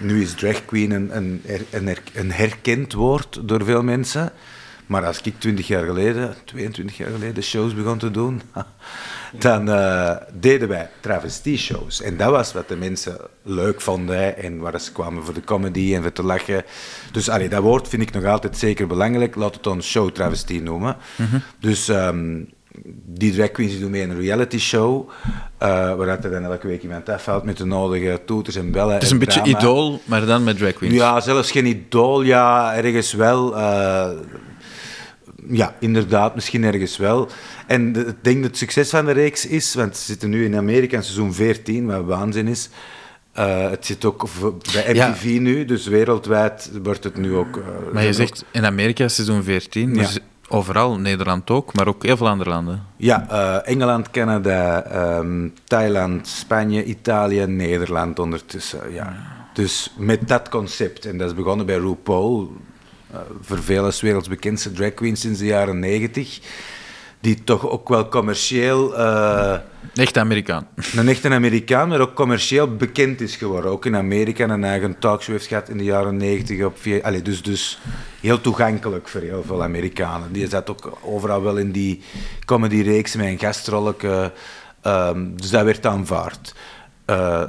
nu 0.00 0.22
is 0.22 0.34
drag 0.34 0.64
queen 0.64 0.90
een, 0.90 1.16
een, 1.16 1.42
een, 1.70 1.96
een 2.14 2.32
herkend 2.32 2.92
woord 2.92 3.38
door 3.42 3.64
veel 3.64 3.82
mensen. 3.82 4.32
Maar 4.86 5.04
als 5.06 5.20
ik 5.22 5.34
20 5.38 5.66
jaar 5.66 5.84
geleden, 5.84 6.34
22 6.44 6.96
jaar 6.96 7.10
geleden, 7.10 7.42
shows 7.42 7.74
begon 7.74 7.98
te 7.98 8.10
doen, 8.10 8.42
dan 9.38 9.70
eh, 9.70 10.10
deden 10.32 10.68
wij 10.68 10.88
travestie-shows. 11.00 12.02
En 12.02 12.16
dat 12.16 12.30
was 12.30 12.52
wat 12.52 12.68
de 12.68 12.76
mensen 12.76 13.16
leuk 13.42 13.80
vonden. 13.80 14.16
hè, 14.18 14.26
En 14.28 14.58
waar 14.58 14.80
ze 14.80 14.92
kwamen 14.92 15.24
voor 15.24 15.34
de 15.34 15.44
comedy 15.44 15.94
en 15.94 16.02
voor 16.02 16.12
te 16.12 16.22
lachen. 16.22 16.62
Dus 17.12 17.28
allee, 17.28 17.48
dat 17.48 17.62
woord 17.62 17.88
vind 17.88 18.02
ik 18.02 18.12
nog 18.12 18.24
altijd 18.24 18.56
zeker 18.58 18.86
belangrijk. 18.86 19.34
Laat 19.34 19.54
het 19.54 19.66
ons 19.66 19.86
show 19.90 20.10
travestie 20.10 20.62
noemen. 20.62 20.96
Dus 21.60 21.88
ehm, 21.88 22.40
die 23.06 23.32
drag 23.34 23.50
queens 23.50 23.70
die 23.70 23.80
doen 23.80 23.90
mee 23.90 24.02
in 24.02 24.10
een 24.10 24.20
reality 24.20 24.58
show. 24.58 25.08
eh 25.58 25.94
waar 25.94 26.08
er 26.08 26.30
dan 26.30 26.44
elke 26.44 26.66
week 26.66 26.82
iemand 26.82 27.08
afvalt 27.08 27.44
met 27.44 27.56
de 27.56 27.64
nodige 27.64 28.20
toeters 28.26 28.56
en 28.56 28.70
bellen. 28.70 28.94
Het 28.94 29.02
is 29.02 29.08
en 29.08 29.14
een 29.14 29.24
beetje 29.24 29.40
drama. 29.40 29.58
idool, 29.58 30.00
maar 30.04 30.26
dan 30.26 30.44
met 30.44 30.58
drag 30.58 30.72
queens. 30.72 30.94
Ja, 30.94 31.20
zelfs 31.20 31.50
geen 31.50 31.66
idool, 31.66 32.22
ja, 32.22 32.74
ergens 32.74 33.12
wel. 33.12 33.56
eh, 33.56 34.10
ja, 35.48 35.74
inderdaad, 35.80 36.34
misschien 36.34 36.64
ergens 36.64 36.96
wel. 36.96 37.28
En 37.66 37.92
de- 37.92 38.00
ik 38.06 38.16
denk 38.24 38.36
dat 38.36 38.44
het 38.50 38.56
succes 38.58 38.90
van 38.90 39.04
de 39.04 39.12
reeks 39.12 39.46
is, 39.46 39.74
want 39.74 39.96
ze 39.96 40.04
zitten 40.04 40.30
nu 40.30 40.44
in 40.44 40.56
Amerika 40.56 40.96
in 40.96 41.02
seizoen 41.02 41.34
14, 41.34 41.86
wat 41.86 42.04
waanzin 42.04 42.48
is. 42.48 42.68
Eh, 43.32 43.70
het 43.70 43.86
zit 43.86 44.04
ook 44.04 44.26
bij 44.72 44.94
Ja. 44.94 45.08
MTV 45.08 45.38
nu, 45.40 45.64
dus 45.64 45.86
wereldwijd 45.86 46.70
wordt 46.82 47.04
het 47.04 47.16
nu 47.16 47.34
ook... 47.34 47.56
eh, 47.56 47.62
Maar 47.92 48.04
je 48.04 48.12
zegt 48.12 48.44
in 48.50 48.64
Amerika 48.64 49.08
seizoen 49.08 49.42
14, 49.42 49.94
Ja. 49.94 50.00
dus 50.00 50.18
overal, 50.48 50.98
Nederland 50.98 51.50
ook, 51.50 51.74
maar 51.74 51.86
ook 51.88 52.02
heel 52.02 52.16
veel 52.16 52.28
andere 52.28 52.50
landen. 52.50 52.82
Ja, 52.96 53.26
eh, 53.30 53.72
Engeland, 53.72 54.10
Canada, 54.10 54.82
ehm, 54.84 55.48
Thailand, 55.64 56.26
Spanje, 56.28 56.84
Italië, 56.84 57.46
Nederland 57.46 58.18
ondertussen. 58.18 58.92
Ja. 58.92 59.16
Dus 59.52 59.94
met 59.98 60.28
dat 60.28 60.48
concept. 60.48 61.04
En 61.06 61.18
dat 61.18 61.28
is 61.30 61.34
begonnen 61.36 61.66
bij 61.66 61.76
RuPaul, 61.78 62.52
voor 63.40 63.62
veel 63.62 63.84
als 63.84 64.00
werelds 64.00 64.28
bekendste 64.28 64.72
drag 64.72 64.94
queen 64.94 65.16
sinds 65.16 65.38
de 65.38 65.44
jaren 65.46 65.78
negentig. 65.78 66.40
Die 67.20 67.44
toch 67.44 67.68
ook 67.68 67.88
wel 67.88 68.08
commercieel, 68.08 68.96
eh, 68.96 69.56
Echt 69.94 70.18
Amerikaan. 70.18 70.66
een 70.96 71.08
echte 71.08 71.30
Amerikaan, 71.30 71.88
maar 71.88 72.00
ook 72.00 72.14
commercieel 72.14 72.76
bekend 72.76 73.20
is 73.20 73.36
geworden. 73.36 73.70
Ook 73.70 73.86
in 73.86 73.96
Amerika 73.96 74.48
een 74.48 74.64
eigen 74.64 74.98
talkshow 74.98 75.34
heeft 75.34 75.46
gehad 75.46 75.68
in 75.68 75.76
de 75.78 75.84
jaren 75.84 76.16
negentig. 76.16 76.64
op 76.64 76.76
via- 76.78 77.00
Allee, 77.02 77.22
dus, 77.22 77.42
dus 77.42 77.78
heel 78.20 78.40
toegankelijk 78.40 79.08
voor 79.08 79.20
heel 79.20 79.42
veel 79.46 79.62
Amerikanen. 79.62 80.32
Die 80.32 80.48
zat 80.48 80.70
ook 80.70 80.98
overal 81.02 81.42
wel 81.42 81.56
in 81.56 81.70
die 81.72 82.02
comedyreeks 82.44 83.14
met 83.16 83.26
een 83.26 83.38
gastrolletje. 83.38 84.32
ehm, 84.82 85.26
dus 85.36 85.50
dat 85.50 85.64
werd 85.64 85.86
aanvaard. 85.86 86.54
Eh, 87.04 87.42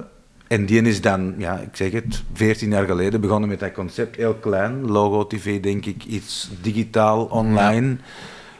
en 0.47 0.65
die 0.65 0.81
is 0.81 1.01
dan, 1.01 1.33
ja, 1.37 1.57
ik 1.57 1.75
zeg 1.75 1.91
het, 1.91 2.23
14 2.33 2.69
jaar 2.69 2.85
geleden 2.85 3.21
begonnen 3.21 3.49
met 3.49 3.59
dat 3.59 3.71
concept. 3.71 4.15
Heel 4.15 4.35
klein, 4.35 4.85
logo-tv 4.85 5.61
denk 5.61 5.85
ik, 5.85 6.03
iets 6.03 6.49
digitaal, 6.61 7.25
online. 7.25 7.97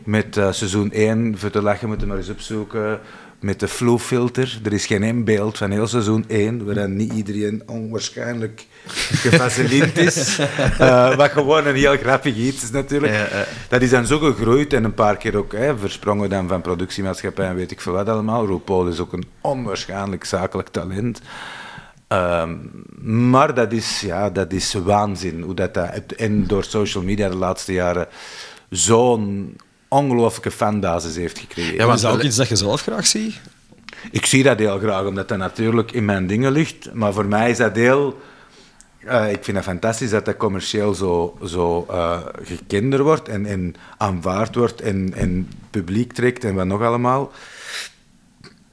Met 0.03 0.37
eh, 0.37 0.51
seizoen 0.51 0.91
1, 0.91 1.37
voor 1.37 1.49
te 1.49 1.61
lachen 1.61 1.87
moeten 1.87 2.07
we 2.07 2.13
maar 2.13 2.21
eens 2.21 2.31
opzoeken. 2.31 2.99
Met 3.39 3.59
de 3.59 3.67
flow-filter. 3.67 4.59
Er 4.63 4.73
is 4.73 4.85
geen 4.85 5.03
één 5.03 5.23
beeld 5.23 5.57
van 5.57 5.71
heel 5.71 5.87
seizoen 5.87 6.25
1 6.27 6.65
waarin 6.65 6.95
niet 6.95 7.13
iedereen 7.13 7.63
onwaarschijnlijk 7.65 8.65
gevaselind 9.11 9.97
is. 9.97 10.39
Eh, 10.77 11.15
wat 11.15 11.31
gewoon 11.31 11.67
een 11.67 11.75
heel 11.75 11.97
grappig 11.97 12.35
iets 12.35 12.63
is 12.63 12.71
natuurlijk. 12.71 13.13
Ja, 13.13 13.19
ja. 13.19 13.45
Dat 13.67 13.81
is 13.81 13.89
dan 13.89 14.05
zo 14.05 14.19
gegroeid 14.19 14.73
en 14.73 14.83
een 14.83 14.93
paar 14.93 15.17
keer 15.17 15.35
ook 15.37 15.51
hè, 15.51 15.77
versprongen 15.77 16.29
dan 16.29 16.47
van 16.47 16.61
productiemaatschappij 16.61 17.47
en 17.47 17.55
weet 17.55 17.71
ik 17.71 17.81
veel 17.81 17.93
wat 17.93 18.09
allemaal. 18.09 18.45
RuPaul 18.45 18.87
is 18.87 18.99
ook 18.99 19.13
een 19.13 19.25
onwaarschijnlijk 19.41 20.23
zakelijk 20.23 20.67
talent. 20.67 21.21
Ehm, 22.07 22.55
maar 23.29 23.53
dat 23.53 23.71
is, 23.71 24.01
ja, 24.01 24.29
dat 24.29 24.53
is 24.53 24.73
waanzin. 24.73 25.41
Hoe 25.41 25.53
dat, 25.53 25.73
dat, 25.73 26.11
en 26.17 26.47
door 26.47 26.63
social 26.63 27.03
media 27.03 27.29
de 27.29 27.35
laatste 27.35 27.73
jaren 27.73 28.07
zo'n 28.69 29.55
ongelooflijke 29.87 30.51
fanbasis 30.51 31.15
heeft 31.15 31.39
gekregen. 31.39 31.75
Ja, 31.75 31.93
is 31.93 32.01
dat 32.01 32.13
ook 32.13 32.21
iets 32.21 32.35
dat 32.35 32.47
je 32.47 32.55
zelf 32.55 32.81
graag 32.81 33.07
ziet? 33.07 33.39
Ik 34.11 34.25
zie 34.25 34.43
dat 34.43 34.59
heel 34.59 34.79
graag, 34.79 35.05
omdat 35.05 35.27
dat 35.27 35.37
natuurlijk 35.37 35.91
in 35.91 36.05
mijn 36.05 36.27
dingen 36.27 36.51
ligt. 36.51 36.93
Maar 36.93 37.13
voor 37.13 37.25
mij 37.25 37.49
is 37.49 37.57
dat 37.57 37.75
heel... 37.75 38.21
eh, 39.05 39.31
ik 39.31 39.43
vind 39.43 39.57
het 39.57 39.65
fantastisch 39.65 40.09
dat 40.09 40.25
dat 40.25 40.37
commercieel 40.37 40.93
zo, 40.93 41.37
zo 41.45 41.85
eh, 41.89 42.19
gekender 42.41 43.03
wordt 43.03 43.29
en, 43.29 43.45
en 43.45 43.75
aanvaard 43.97 44.55
wordt 44.55 44.81
en, 44.81 45.13
en 45.13 45.49
publiek 45.69 46.13
trekt 46.13 46.43
en 46.43 46.55
wat 46.55 46.65
nog 46.65 46.81
allemaal. 46.81 47.31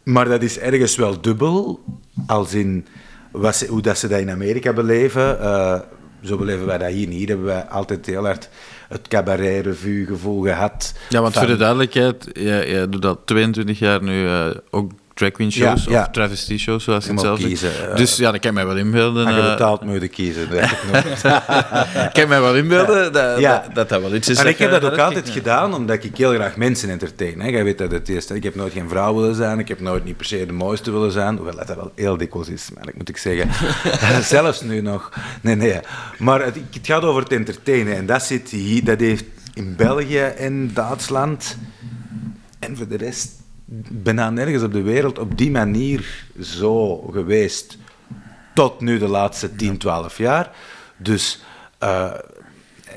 Maar 0.03 0.25
dat 0.25 0.43
is 0.43 0.59
ergens 0.59 0.97
wel 0.97 1.21
dubbel, 1.21 1.85
als 2.27 2.55
in 2.55 2.87
wat 3.35 3.57
ze, 3.57 3.67
hoe 3.67 3.83
dat 3.83 3.99
ze 3.99 4.09
dat 4.09 4.21
in 4.21 4.31
Amerika 4.31 4.73
beleven. 4.73 5.41
Eh, 5.41 5.81
zo 6.23 6.37
beleven 6.37 6.67
wij 6.67 6.79
dat 6.79 6.89
hier 6.91 7.07
niet. 7.09 7.19
Hier 7.19 7.29
hebben 7.29 7.47
wij 7.47 7.63
altijd 7.65 8.07
heel 8.07 8.25
hard 8.25 8.49
het 8.89 9.09
cabaret-revue 9.09 10.07
gevoel 10.07 10.43
gehad. 10.43 10.95
Ja, 11.09 11.21
want 11.21 11.33
van- 11.35 11.43
voor 11.43 11.53
de 11.53 11.59
duidelijkheid, 11.59 12.29
jij, 12.33 12.71
jij 12.71 12.89
doet 12.89 13.05
al 13.05 13.25
22 13.25 13.79
jaar 13.79 14.03
nu 14.03 14.27
eh, 14.27 14.47
ook 14.71 14.91
drag 15.15 15.31
queen 15.31 15.53
shows 15.53 15.85
Ja, 15.85 15.91
ja. 15.91 16.01
of 16.01 16.09
travestie 16.09 16.59
shows, 16.59 16.85
zoals 16.85 17.05
je 17.05 17.11
het 17.11 17.21
zelf 17.21 17.39
kiezen, 17.39 17.91
eh. 17.91 17.97
dus 17.97 18.17
ja, 18.17 18.31
dat 18.31 18.41
kan 18.41 18.51
ik 18.51 18.57
mij 18.57 18.67
wel 18.67 18.77
inbeelden. 18.77 19.27
Als 19.27 19.35
je 19.35 19.65
eh, 19.65 19.81
moet 19.83 20.01
je 20.01 20.09
kiezen. 20.09 20.51
dat 20.51 20.63
ik 22.07 22.11
kan 22.13 22.29
mij 22.29 22.41
wel 22.41 22.57
inbeelden 22.57 23.13
dat, 23.13 23.39
Ja. 23.39 23.59
dat, 23.67 23.75
dat 23.75 23.89
dat 23.89 24.01
wel 24.01 24.15
iets 24.15 24.29
is. 24.29 24.39
En 24.39 24.47
ik 24.47 24.59
heb 24.59 24.73
je- 24.73 24.79
dat 24.81 24.93
ook 24.93 24.99
altijd 24.99 25.29
gedaan, 25.31 25.75
omdat 25.75 26.05
ik 26.05 26.17
heel 26.17 26.33
graag 26.35 26.57
mensen 26.57 26.91
entertain. 26.91 27.41
Hè. 27.41 27.49
Jij 27.49 27.65
weet 27.65 27.79
dat 27.79 27.91
het 27.91 28.09
is. 28.09 28.27
Ik 28.27 28.43
heb 28.43 28.55
nooit 28.55 28.73
geen 28.73 28.89
vrouw 28.89 29.15
willen 29.15 29.35
zijn, 29.35 29.59
ik 29.59 29.69
heb 29.69 29.81
nooit 29.81 30.05
niet 30.05 30.17
per 30.17 30.27
se 30.27 30.47
de 30.47 30.53
mooiste 30.53 30.91
willen 30.91 31.13
zijn, 31.13 31.37
hoewel 31.37 31.57
dat 31.57 31.67
wel 31.67 31.93
heel 31.95 32.17
dikwijls 32.17 32.49
is, 32.49 32.69
maar 32.75 32.85
dat 32.85 32.95
moet 32.95 33.09
ik 33.09 33.17
zeggen. 33.17 33.49
Zelfs 34.35 34.61
nu 34.61 34.81
nog. 34.81 35.13
Nee, 35.41 35.55
nee. 35.55 35.81
Maar 36.19 36.45
het, 36.45 36.55
het 36.55 36.87
gaat 36.87 37.03
over 37.03 37.23
het 37.23 37.33
entertainen 37.33 37.97
en 37.97 38.07
dat 38.07 38.23
zit 38.23 38.49
hier, 38.51 38.85
dat 38.85 39.01
heeft 39.01 39.25
in 39.55 39.77
België 39.77 40.19
en 40.21 40.71
Duitsland 40.75 41.57
en 42.59 42.77
voor 42.77 42.89
de 42.89 42.97
rest 42.97 43.29
bijna 43.91 44.31
nergens 44.31 44.63
op 44.63 44.73
de 44.73 44.83
wereld 44.83 45.19
op 45.19 45.39
die 45.39 45.51
manier 45.51 46.27
zo 46.41 46.97
geweest 46.97 47.79
tot 48.55 48.81
nu 48.81 48.99
de 48.99 49.09
laatste 49.09 49.57
10, 49.57 49.79
12 49.79 50.19
jaar. 50.19 50.51
Dus, 50.97 51.43
eh, 51.79 52.13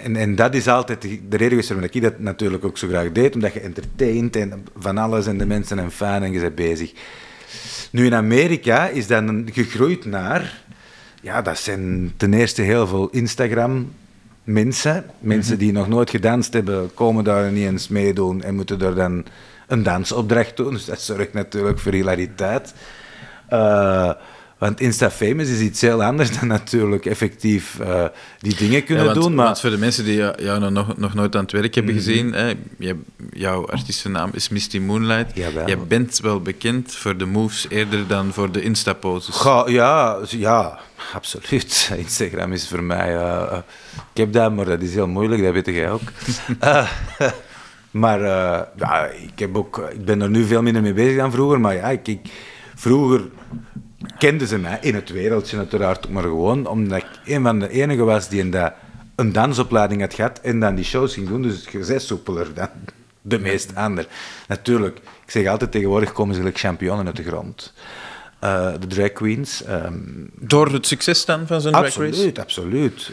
en, 0.03 0.15
en 0.15 0.35
dat 0.35 0.53
is 0.55 0.67
altijd 0.67 1.01
de, 1.01 1.07
de 1.09 1.37
reden 1.37 1.49
geweest 1.49 1.69
waarom 1.69 1.89
ik 1.91 2.01
dat 2.01 2.19
natuurlijk 2.19 2.65
ook 2.65 2.77
zo 2.77 2.87
graag 2.87 3.11
deed, 3.11 3.35
omdat 3.35 3.53
je 3.53 3.59
entertaint 3.59 4.35
en 4.35 4.65
van 4.77 4.97
alles 4.97 5.27
en 5.27 5.37
de 5.37 5.45
mensen 5.45 5.77
zijn 5.77 5.91
fijn 5.91 6.23
en 6.23 6.31
je 6.31 6.39
bent 6.39 6.55
bezig. 6.55 6.91
Nu 7.91 8.05
in 8.05 8.13
Amerika 8.13 8.87
is 8.87 9.07
dat 9.07 9.27
een- 9.27 9.49
gegroeid 9.53 10.05
naar, 10.05 10.61
ja, 11.21 11.41
dat 11.41 11.57
zijn 11.57 12.13
ten 12.17 12.33
eerste 12.33 12.61
heel 12.61 12.87
veel 12.87 13.09
Instagram. 13.09 13.91
Mensen, 14.43 15.05
mensen 15.19 15.57
die 15.57 15.71
nog 15.71 15.87
nooit 15.87 16.09
gedanst 16.09 16.53
hebben, 16.53 16.93
komen 16.93 17.23
daar 17.23 17.51
niet 17.51 17.65
eens 17.67 17.87
meedoen 17.87 18.43
en 18.43 18.55
moeten 18.55 18.79
daar 18.79 18.95
dan 18.95 19.25
een 19.67 19.83
dansopdracht 19.83 20.57
doen. 20.57 20.73
Dus 20.73 20.85
dat 20.85 21.01
zorgt 21.01 21.33
natuurlijk 21.33 21.79
voor 21.79 21.91
hilariteit. 21.91 22.73
Eh, 23.49 24.11
want 24.57 24.79
Insta-famous 24.79 25.47
is 25.49 25.59
iets 25.59 25.81
heel 25.81 26.03
anders 26.03 26.39
dan 26.39 26.47
natuurlijk 26.47 27.05
effectief 27.05 27.79
eh, 27.79 28.05
die 28.39 28.55
dingen 28.55 28.83
kunnen 28.83 29.03
Ja, 29.05 29.09
want, 29.11 29.23
doen. 29.23 29.35
Maar 29.35 29.45
want 29.45 29.59
voor 29.59 29.69
de 29.69 29.77
mensen 29.77 30.03
die 30.05 30.15
jou 30.15 30.43
jou 30.43 30.71
nog- 30.71 30.97
nog, 30.97 31.13
nooit 31.13 31.35
aan 31.35 31.41
het 31.41 31.51
werk 31.51 31.75
hebben 31.75 31.93
Mhm. 31.95 32.03
gezien, 32.03 32.33
hè, 32.33 32.53
jouw 33.31 33.67
artiestennaam 33.67 34.29
is 34.33 34.49
Misty 34.49 34.79
Moonlight. 34.79 35.35
Jawel. 35.35 35.67
Je 35.67 35.77
bent 35.77 36.19
wel 36.19 36.41
bekend 36.41 36.95
voor 36.95 37.17
de 37.17 37.25
moves 37.25 37.65
eerder 37.69 38.07
dan 38.07 38.33
voor 38.33 38.51
de 38.51 38.61
Insta-poses. 38.61 39.41
Ja, 39.67 40.17
ja, 40.29 40.79
absoluut. 41.13 41.89
Instagram 41.97 42.53
is 42.53 42.67
voor 42.67 42.83
mij... 42.83 43.15
eh, 43.17 43.57
ik 44.13 44.17
heb 44.23 44.33
dat, 44.33 44.53
maar 44.55 44.65
dat 44.65 44.81
is 44.81 44.93
heel 44.93 45.07
moeilijk, 45.07 45.43
dat 45.43 45.53
weet 45.53 45.65
jij 45.65 45.91
ook. 45.91 46.01
Maar 47.99 48.21
eh, 48.21 48.61
ja, 48.75 49.05
ik, 49.05 49.39
heb 49.39 49.57
ook, 49.57 49.77
ik 49.93 50.05
ben 50.05 50.21
er 50.21 50.29
nu 50.29 50.43
veel 50.45 50.61
minder 50.61 50.81
mee 50.81 50.93
bezig 50.93 51.17
dan 51.17 51.31
vroeger. 51.31 51.59
Maar 51.59 51.75
ja, 51.75 51.89
ik, 51.89 52.07
ik- 52.07 52.29
vroeger 52.75 53.21
kenden 54.17 54.47
ze 54.47 54.57
mij 54.57 54.77
in 54.81 54.95
het 54.95 55.09
wereldje 55.09 55.57
uiteraard, 55.57 56.09
maar 56.09 56.23
gewoon 56.23 56.67
omdat 56.67 56.97
ik 56.97 57.07
een 57.25 57.43
van 57.43 57.59
de 57.59 57.69
enigen 57.69 58.05
was 58.05 58.29
die 58.29 58.39
in 58.39 58.51
dat, 58.51 58.73
een 59.15 59.31
dansopleiding 59.31 60.01
had 60.01 60.13
gehad 60.13 60.39
en 60.39 60.59
dan 60.59 60.75
die 60.75 60.85
shows 60.85 61.13
ging 61.13 61.27
doen. 61.27 61.41
Dus 61.41 61.65
je 61.71 61.85
bent 61.87 62.01
soepeler 62.01 62.53
dan 62.53 62.67
de 63.21 63.39
meeste 63.39 63.75
anderen. 63.75 64.09
Natuurlijk, 64.47 64.97
ik 64.97 65.31
zeg 65.31 65.47
altijd 65.47 65.71
tegenwoordig 65.71 66.11
komen 66.11 66.33
ze 66.33 66.39
gelijk 66.39 66.59
championnen 66.59 67.05
uit 67.05 67.15
de 67.15 67.23
grond. 67.23 67.73
Eh, 68.39 68.71
de 68.79 68.87
drag 68.87 69.11
queens. 69.13 69.63
ehm, 69.63 69.93
Door 70.39 70.67
het 70.71 70.87
succes 70.87 71.25
dan 71.25 71.47
van 71.47 71.61
zo'n 71.61 71.71
drag 71.71 71.83
race? 71.83 72.01
Absoluut, 72.09 72.39
absoluut. 72.39 73.11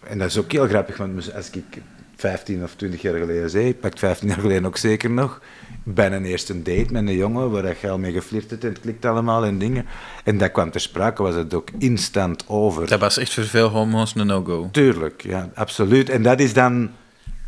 En 0.00 0.18
dat 0.18 0.28
is 0.28 0.38
ook 0.38 0.52
heel 0.52 0.66
grappig, 0.68 0.96
want 0.96 1.34
als 1.34 1.50
ik 1.50 1.82
15 2.20 2.62
of 2.62 2.74
20 2.74 3.02
jaar 3.02 3.18
geleden 3.18 3.50
zei, 3.50 3.68
ik 3.68 3.80
pak 3.80 3.98
15 3.98 4.28
jaar 4.28 4.40
geleden 4.40 4.66
ook 4.66 4.76
zeker 4.76 5.10
nog, 5.10 5.40
bij 5.82 6.12
een 6.12 6.24
eerste 6.24 6.62
date 6.62 6.92
met 6.92 7.08
een 7.08 7.16
jongen 7.16 7.50
waar 7.50 7.76
je 7.80 7.90
al 7.90 7.98
mee 7.98 8.12
geflirt 8.12 8.50
hebt 8.50 8.64
en 8.64 8.68
het 8.68 8.80
klikt 8.80 9.04
allemaal 9.04 9.44
en 9.44 9.58
dingen. 9.58 9.86
En 10.24 10.38
dat 10.38 10.52
kwam 10.52 10.70
ter 10.70 10.80
sprake, 10.80 11.22
was 11.22 11.34
het 11.34 11.54
ook 11.54 11.68
instant 11.78 12.44
over. 12.48 12.86
Dat 12.86 13.00
was 13.00 13.18
echt 13.18 13.34
voor 13.34 13.44
veel 13.44 13.68
homo's 13.68 14.14
een 14.14 14.26
no-go. 14.26 14.68
Tuurlijk, 14.72 15.22
ja, 15.22 15.50
absoluut. 15.54 16.08
En 16.08 16.22
dat 16.22 16.40
is 16.40 16.52
dan... 16.52 16.90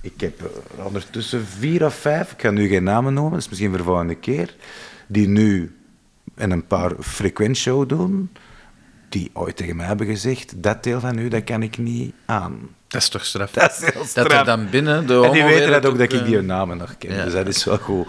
Ik 0.01 0.20
heb 0.20 0.51
ondertussen 0.77 1.47
vier 1.47 1.85
of 1.85 1.95
vijf, 1.95 2.33
ik 2.33 2.41
ga 2.41 2.51
nu 2.51 2.68
geen 2.68 2.85
namen 2.85 3.14
noemen, 3.14 3.33
dat 3.33 3.41
is 3.41 3.49
misschien 3.49 3.68
voor 3.68 3.79
de 3.79 3.85
volgende 3.85 4.14
keer, 4.14 4.57
die 5.07 5.29
nu 5.29 5.77
in 6.37 6.51
een 6.51 6.66
paar 6.66 6.93
frequent 7.01 7.57
show 7.57 7.89
doen. 7.89 8.31
die 9.09 9.31
ooit 9.33 9.57
tegen 9.57 9.77
mij 9.77 9.87
hebben 9.87 10.07
gezegd, 10.07 10.62
dat 10.62 10.83
deel 10.83 11.01
van 11.01 11.18
u, 11.18 11.29
dat 11.29 11.45
kan 11.45 11.62
ik 11.62 11.79
niet 11.79 12.14
aan. 12.27 12.68
Dat 12.93 13.03
is 13.03 13.09
toch 13.09 13.24
straf? 13.24 13.51
Dat 13.61 13.70
is 13.70 13.78
heel 13.93 14.01
Dat 14.01 14.09
straf. 14.09 14.32
er 14.32 14.45
dan 14.45 14.70
binnen 14.70 15.07
de 15.07 15.22
En 15.24 15.32
die 15.32 15.45
weten 15.45 15.70
dat 15.70 15.86
ook, 15.86 15.99
dat 15.99 16.12
ik 16.12 16.20
eh, 16.20 16.24
die 16.24 16.40
namen 16.40 16.76
nog 16.76 16.99
ken. 16.99 17.14
ja. 17.14 17.24
Dus 17.24 17.32
dat 17.32 17.47
is 17.47 17.64
wel 17.64 17.78
goed. 17.78 18.07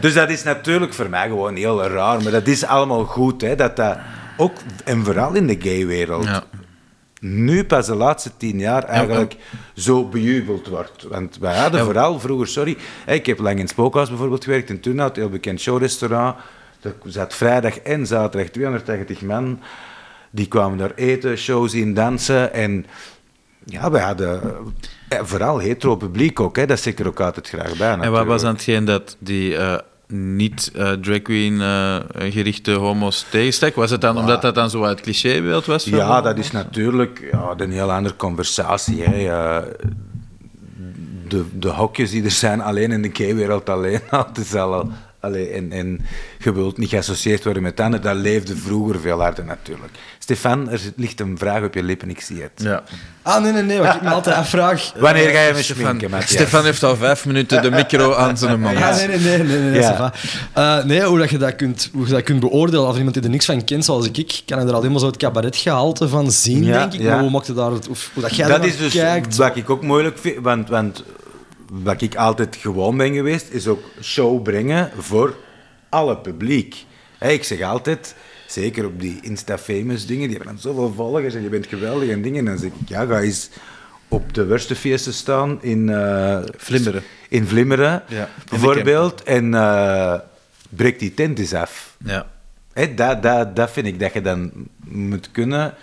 Dus 0.00 0.14
dat 0.14 0.30
is 0.30 0.42
natuurlijk 0.42 0.94
voor 0.94 1.08
mij 1.08 1.28
gewoon 1.28 1.56
heel 1.56 1.82
raar. 1.86 2.22
Maar 2.22 2.32
dat 2.32 2.46
is 2.46 2.64
allemaal 2.64 3.04
goed, 3.04 3.40
hè. 3.40 3.54
Dat 3.54 3.76
dat 3.76 3.98
ook, 4.36 4.52
en 4.84 5.04
vooral 5.04 5.34
in 5.34 5.46
de 5.46 5.56
gaywereld, 5.60 6.24
Ja. 6.24 6.42
nu 7.20 7.64
pas 7.64 7.86
de 7.86 7.94
laatste 7.94 8.30
tien 8.36 8.58
jaar 8.58 8.84
eigenlijk 8.84 9.36
zo 9.74 10.04
bejubeld 10.08 10.66
wordt. 10.66 11.02
Want 11.02 11.38
wij 11.40 11.56
hadden 11.58 11.78
Ja. 11.80 11.84
vooral 11.86 12.20
vroeger, 12.20 12.46
sorry, 12.48 12.76
ik 13.06 13.26
heb 13.26 13.38
lang 13.38 13.54
in 13.54 13.60
het 13.60 13.70
Spookhuis 13.70 14.08
bijvoorbeeld 14.08 14.44
gewerkt, 14.44 14.70
in 14.70 14.80
Turnhout, 14.80 15.16
heel 15.16 15.28
bekend 15.28 15.60
showrestaurant. 15.60 16.36
Daar 16.80 16.92
zat 17.04 17.34
vrijdag 17.34 17.78
en 17.78 18.06
zaterdag 18.06 18.50
280 18.50 19.20
man. 19.22 19.60
Die 20.30 20.48
kwamen 20.48 20.78
daar 20.78 20.92
eten, 20.94 21.36
shows 21.38 21.70
zien, 21.70 21.94
dansen. 21.94 22.52
En 22.52 22.86
ja, 23.64 23.90
wij 23.90 24.02
hadden 24.02 24.40
eh, 25.08 25.18
vooral 25.22 25.58
hetero 25.58 25.96
publiek 25.96 26.40
ook, 26.40 26.56
hè. 26.56 26.66
dat 26.66 26.80
zit 26.80 27.00
er 27.00 27.06
ook 27.06 27.20
altijd 27.20 27.48
graag 27.48 27.76
bij. 27.76 27.98
En 27.98 28.10
wat 28.10 28.26
was 28.26 28.42
dan 28.42 28.52
hetgeen 28.52 28.84
dat 28.84 29.16
die 29.18 29.56
eh, 29.56 29.78
niet 30.08 30.70
eh, 30.74 30.92
drag 30.92 31.22
queen 31.22 31.60
gerichte 32.14 32.72
homo's 32.72 33.26
tegenstak? 33.30 33.74
Was 33.74 33.90
het 33.90 34.00
dan 34.00 34.18
omdat 34.18 34.42
dat 34.42 34.54
dan 34.54 34.70
zo 34.70 34.82
uit 34.82 34.90
het 34.90 35.00
clichébeeld 35.00 35.66
was? 35.66 35.84
Ja, 35.84 36.06
homo's? 36.06 36.24
dat 36.24 36.38
is 36.38 36.50
natuurlijk 36.50 37.28
ja, 37.32 37.54
een 37.56 37.72
heel 37.72 37.92
andere 37.92 38.16
conversatie. 38.16 39.02
Hè. 39.02 39.60
De, 41.28 41.44
de 41.58 41.68
hokjes 41.68 42.10
die 42.10 42.24
er 42.24 42.30
zijn, 42.30 42.60
alleen 42.60 42.92
in 42.92 43.02
de 43.02 43.10
gay-wereld 43.12 43.68
alleen 43.68 44.00
is 44.40 44.54
al, 44.54 44.90
allee, 45.20 45.48
en, 45.48 45.72
en 45.72 46.00
je 46.38 46.52
wilt 46.52 46.78
niet 46.78 46.88
geassocieerd 46.88 47.44
worden 47.44 47.62
met 47.62 47.80
anderen. 47.80 48.06
Dat 48.06 48.16
leefde 48.16 48.56
vroeger 48.56 49.00
veel 49.00 49.20
harder 49.20 49.44
natuurlijk. 49.44 49.92
Stefan, 50.22 50.70
er 50.70 50.80
ligt 50.96 51.20
een 51.20 51.38
vraag 51.38 51.62
op 51.62 51.74
je 51.74 51.82
lippen, 51.82 52.10
ik 52.10 52.20
zie 52.20 52.42
het. 52.42 52.50
Ja. 52.54 52.82
Ah, 53.22 53.42
nee, 53.42 53.52
nee, 53.52 53.62
nee. 53.62 53.78
Wat 53.78 53.94
ik 53.94 54.02
me 54.02 54.08
altijd 54.10 54.36
afvraag... 54.36 54.92
Wanneer 54.98 55.30
ga 55.30 55.40
je 55.40 55.52
me 55.52 55.62
Stefan, 55.62 55.82
schminken, 55.84 56.10
Matthias? 56.10 56.32
Stefan 56.32 56.64
heeft 56.64 56.82
al 56.82 56.96
vijf 56.96 57.26
minuten 57.26 57.62
de 57.62 57.70
micro 57.70 58.14
aan 58.14 58.36
zijn 58.38 58.60
mond. 58.60 58.76
Ah, 58.76 58.96
nee, 58.96 59.06
nee, 59.08 59.18
nee, 59.18 59.38
nee, 59.42 59.58
nee, 59.58 59.80
Ja. 59.80 60.12
Eh, 60.52 60.84
nee, 60.84 61.02
hoe, 61.04 61.18
dat 61.18 61.30
je 61.30 61.38
dat 61.38 61.56
kunt, 61.56 61.90
hoe 61.92 62.06
je 62.06 62.12
dat 62.12 62.22
kunt 62.22 62.40
beoordelen, 62.40 62.86
of 62.88 62.96
iemand 62.96 63.14
die 63.14 63.22
er 63.22 63.30
niks 63.30 63.44
van 63.44 63.64
kent, 63.64 63.84
zoals 63.84 64.06
ik, 64.06 64.16
ik 64.16 64.42
kan 64.46 64.58
er 64.58 64.72
al 64.74 64.80
helemaal 64.80 64.98
zo 65.00 65.06
het 65.06 65.16
cabaretgehalte 65.16 66.08
van 66.08 66.30
zien, 66.32 66.64
Ja, 66.64 66.78
denk 66.78 66.92
ik. 66.92 67.00
ja. 67.00 67.10
Maar 67.10 67.20
hoe 67.20 67.30
maakt 67.30 67.46
je 67.46 67.52
daar, 67.54 67.70
het- 67.70 67.88
of 67.88 68.10
hoe 68.14 68.22
dat 68.22 68.36
jij 68.36 68.48
dat 68.48 68.64
is 68.64 68.76
dus 68.76 68.92
kijkt... 68.92 69.36
wat 69.36 69.56
ik 69.56 69.70
ook 69.70 69.82
moeilijk 69.82 70.18
vind, 70.18 70.36
want, 70.40 70.68
want 70.68 71.04
wat 71.72 72.00
ik 72.00 72.14
altijd 72.16 72.56
gewoon 72.60 72.96
ben 72.96 73.14
geweest, 73.14 73.46
is 73.50 73.66
ook 73.66 73.82
show 74.02 74.42
brengen 74.42 74.90
voor 74.98 75.36
alle 75.88 76.16
publiek. 76.16 76.84
Ik 77.20 77.44
zeg 77.44 77.60
altijd, 77.62 78.14
zeker 78.52 78.86
op 78.86 79.00
die 79.00 79.18
Insta-famous 79.22 80.06
dingen, 80.06 80.28
die 80.28 80.36
hebben 80.36 80.54
dan 80.54 80.62
zoveel 80.62 80.92
volgers 80.94 81.34
en 81.34 81.42
je 81.42 81.48
bent 81.48 81.66
geweldig 81.66 82.08
en 82.08 82.22
dingen, 82.22 82.44
dan 82.44 82.58
zeg 82.58 82.70
ik, 82.70 82.88
ja, 82.88 83.04
ga 83.04 83.20
eens 83.20 83.50
op 84.08 84.34
de 84.34 84.46
worstenfeesten 84.46 85.12
staan 85.12 85.62
in... 85.62 85.88
eh, 85.88 86.38
Vlimmeren. 86.56 87.02
In 87.28 87.46
Vlimmeren, 87.46 88.02
Ja, 88.08 88.28
bijvoorbeeld, 88.48 89.22
en 89.22 89.54
eh 89.54 90.18
breek 90.68 90.98
die 90.98 91.14
tent 91.14 91.38
eens 91.38 91.54
af. 91.54 91.96
Ja. 92.04 92.26
Hè, 92.72 92.94
dat, 92.94 93.22
dat, 93.22 93.56
dat 93.56 93.70
vind 93.70 93.86
ik 93.86 94.00
dat 94.00 94.12
je 94.12 94.20
dan 94.20 94.52
moet 94.84 95.30
kunnen. 95.30 95.74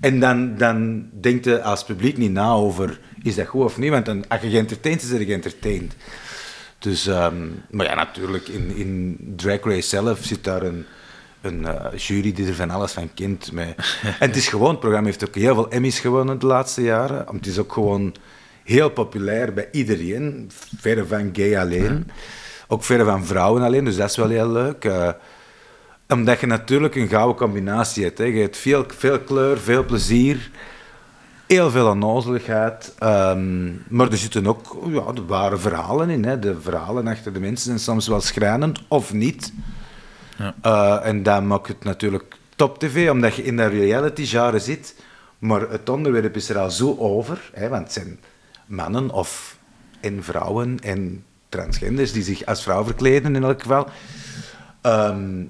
En 0.00 0.20
dan, 0.20 0.56
dan 0.56 1.08
denkt 1.20 1.44
je 1.44 1.62
als 1.62 1.84
publiek 1.84 2.16
niet 2.16 2.32
na 2.32 2.50
over 2.50 3.00
is 3.22 3.34
dat 3.34 3.46
goed 3.46 3.64
of 3.64 3.78
niet, 3.78 3.90
want 3.90 4.06
dan, 4.06 4.24
als 4.28 4.40
je 4.40 4.50
geëntertained 4.50 5.02
is, 5.02 5.08
ben 5.58 5.72
je. 5.72 5.86
Dus, 6.78 7.06
ehm, 7.06 7.46
maar 7.70 7.86
ja, 7.86 7.94
natuurlijk, 7.94 8.48
in, 8.48 8.76
in 8.76 9.18
Drag 9.36 9.64
Race 9.64 9.88
zelf 9.88 10.18
zit 10.22 10.44
daar 10.44 10.62
een, 10.62 10.86
een 11.42 11.66
eh, 11.66 11.98
jury 11.98 12.32
die 12.32 12.46
er 12.46 12.54
van 12.54 12.70
alles 12.70 12.92
van 12.92 13.14
kent. 13.14 13.52
Met. 13.52 13.74
En 14.20 14.28
het 14.28 14.36
is 14.36 14.48
gewoon, 14.48 14.70
het 14.70 14.80
programma 14.80 15.06
heeft 15.06 15.28
ook 15.28 15.34
heel 15.34 15.54
veel 15.54 15.70
Emmys 15.70 16.00
gewonnen 16.00 16.38
de 16.38 16.46
laatste 16.46 16.82
jaren. 16.82 17.26
Het 17.32 17.46
is 17.46 17.58
ook 17.58 17.72
gewoon 17.72 18.14
heel 18.64 18.90
populair 18.90 19.52
bij 19.52 19.68
iedereen, 19.72 20.50
verre 20.78 21.06
van 21.06 21.30
gay 21.32 21.58
alleen. 21.58 22.10
Ook 22.68 22.84
verre 22.84 23.04
van 23.04 23.24
vrouwen 23.26 23.62
alleen, 23.62 23.84
dus 23.84 23.96
dat 23.96 24.10
is 24.10 24.16
wel 24.16 24.28
heel 24.28 24.50
leuk. 24.50 24.84
Eh, 24.84 25.08
omdat 26.08 26.40
je 26.40 26.46
natuurlijk 26.46 26.94
een 26.94 27.08
gouden 27.08 27.36
combinatie 27.36 28.04
hebt. 28.04 28.18
Hè. 28.18 28.24
Je 28.24 28.40
hebt 28.40 28.56
veel, 28.56 28.84
veel 28.96 29.20
kleur, 29.20 29.58
veel 29.58 29.84
plezier, 29.84 30.50
heel 31.46 31.70
veel 31.70 31.88
onnozeligheid. 31.88 32.94
ehm, 32.98 33.70
maar 33.88 34.10
er 34.10 34.16
zitten 34.16 34.46
ook 34.46 34.78
ja, 34.88 35.12
de 35.12 35.24
ware 35.24 35.56
verhalen 35.56 36.10
in. 36.10 36.24
Hè. 36.24 36.38
De 36.38 36.60
verhalen 36.60 37.06
achter 37.06 37.32
de 37.32 37.40
mensen 37.40 37.66
zijn 37.66 37.78
soms 37.78 38.08
wel 38.08 38.20
schrijnend, 38.20 38.80
of 38.88 39.12
niet. 39.12 39.52
Ja. 40.38 40.54
Eh, 40.62 41.08
en 41.08 41.22
dat 41.22 41.42
maakt 41.42 41.68
het 41.68 41.84
natuurlijk 41.84 42.36
top 42.56 42.78
tv, 42.78 43.10
omdat 43.10 43.34
je 43.34 43.42
in 43.42 43.56
dat 43.56 43.70
reality-genre 43.70 44.58
zit. 44.58 44.94
Maar 45.38 45.70
het 45.70 45.88
onderwerp 45.88 46.36
is 46.36 46.48
er 46.48 46.58
al 46.58 46.70
zo 46.70 46.96
over, 46.98 47.50
hè, 47.52 47.68
want 47.68 47.82
het 47.82 47.92
zijn 47.92 48.20
mannen 48.66 49.10
of 49.10 49.58
en 50.00 50.24
vrouwen 50.24 50.80
en 50.80 51.24
transgenders 51.48 52.12
die 52.12 52.22
zich 52.22 52.46
als 52.46 52.62
vrouw 52.62 52.84
verkleden 52.84 53.36
in 53.36 53.42
elk 53.42 53.62
geval. 53.62 53.88
Ehm, 54.80 55.44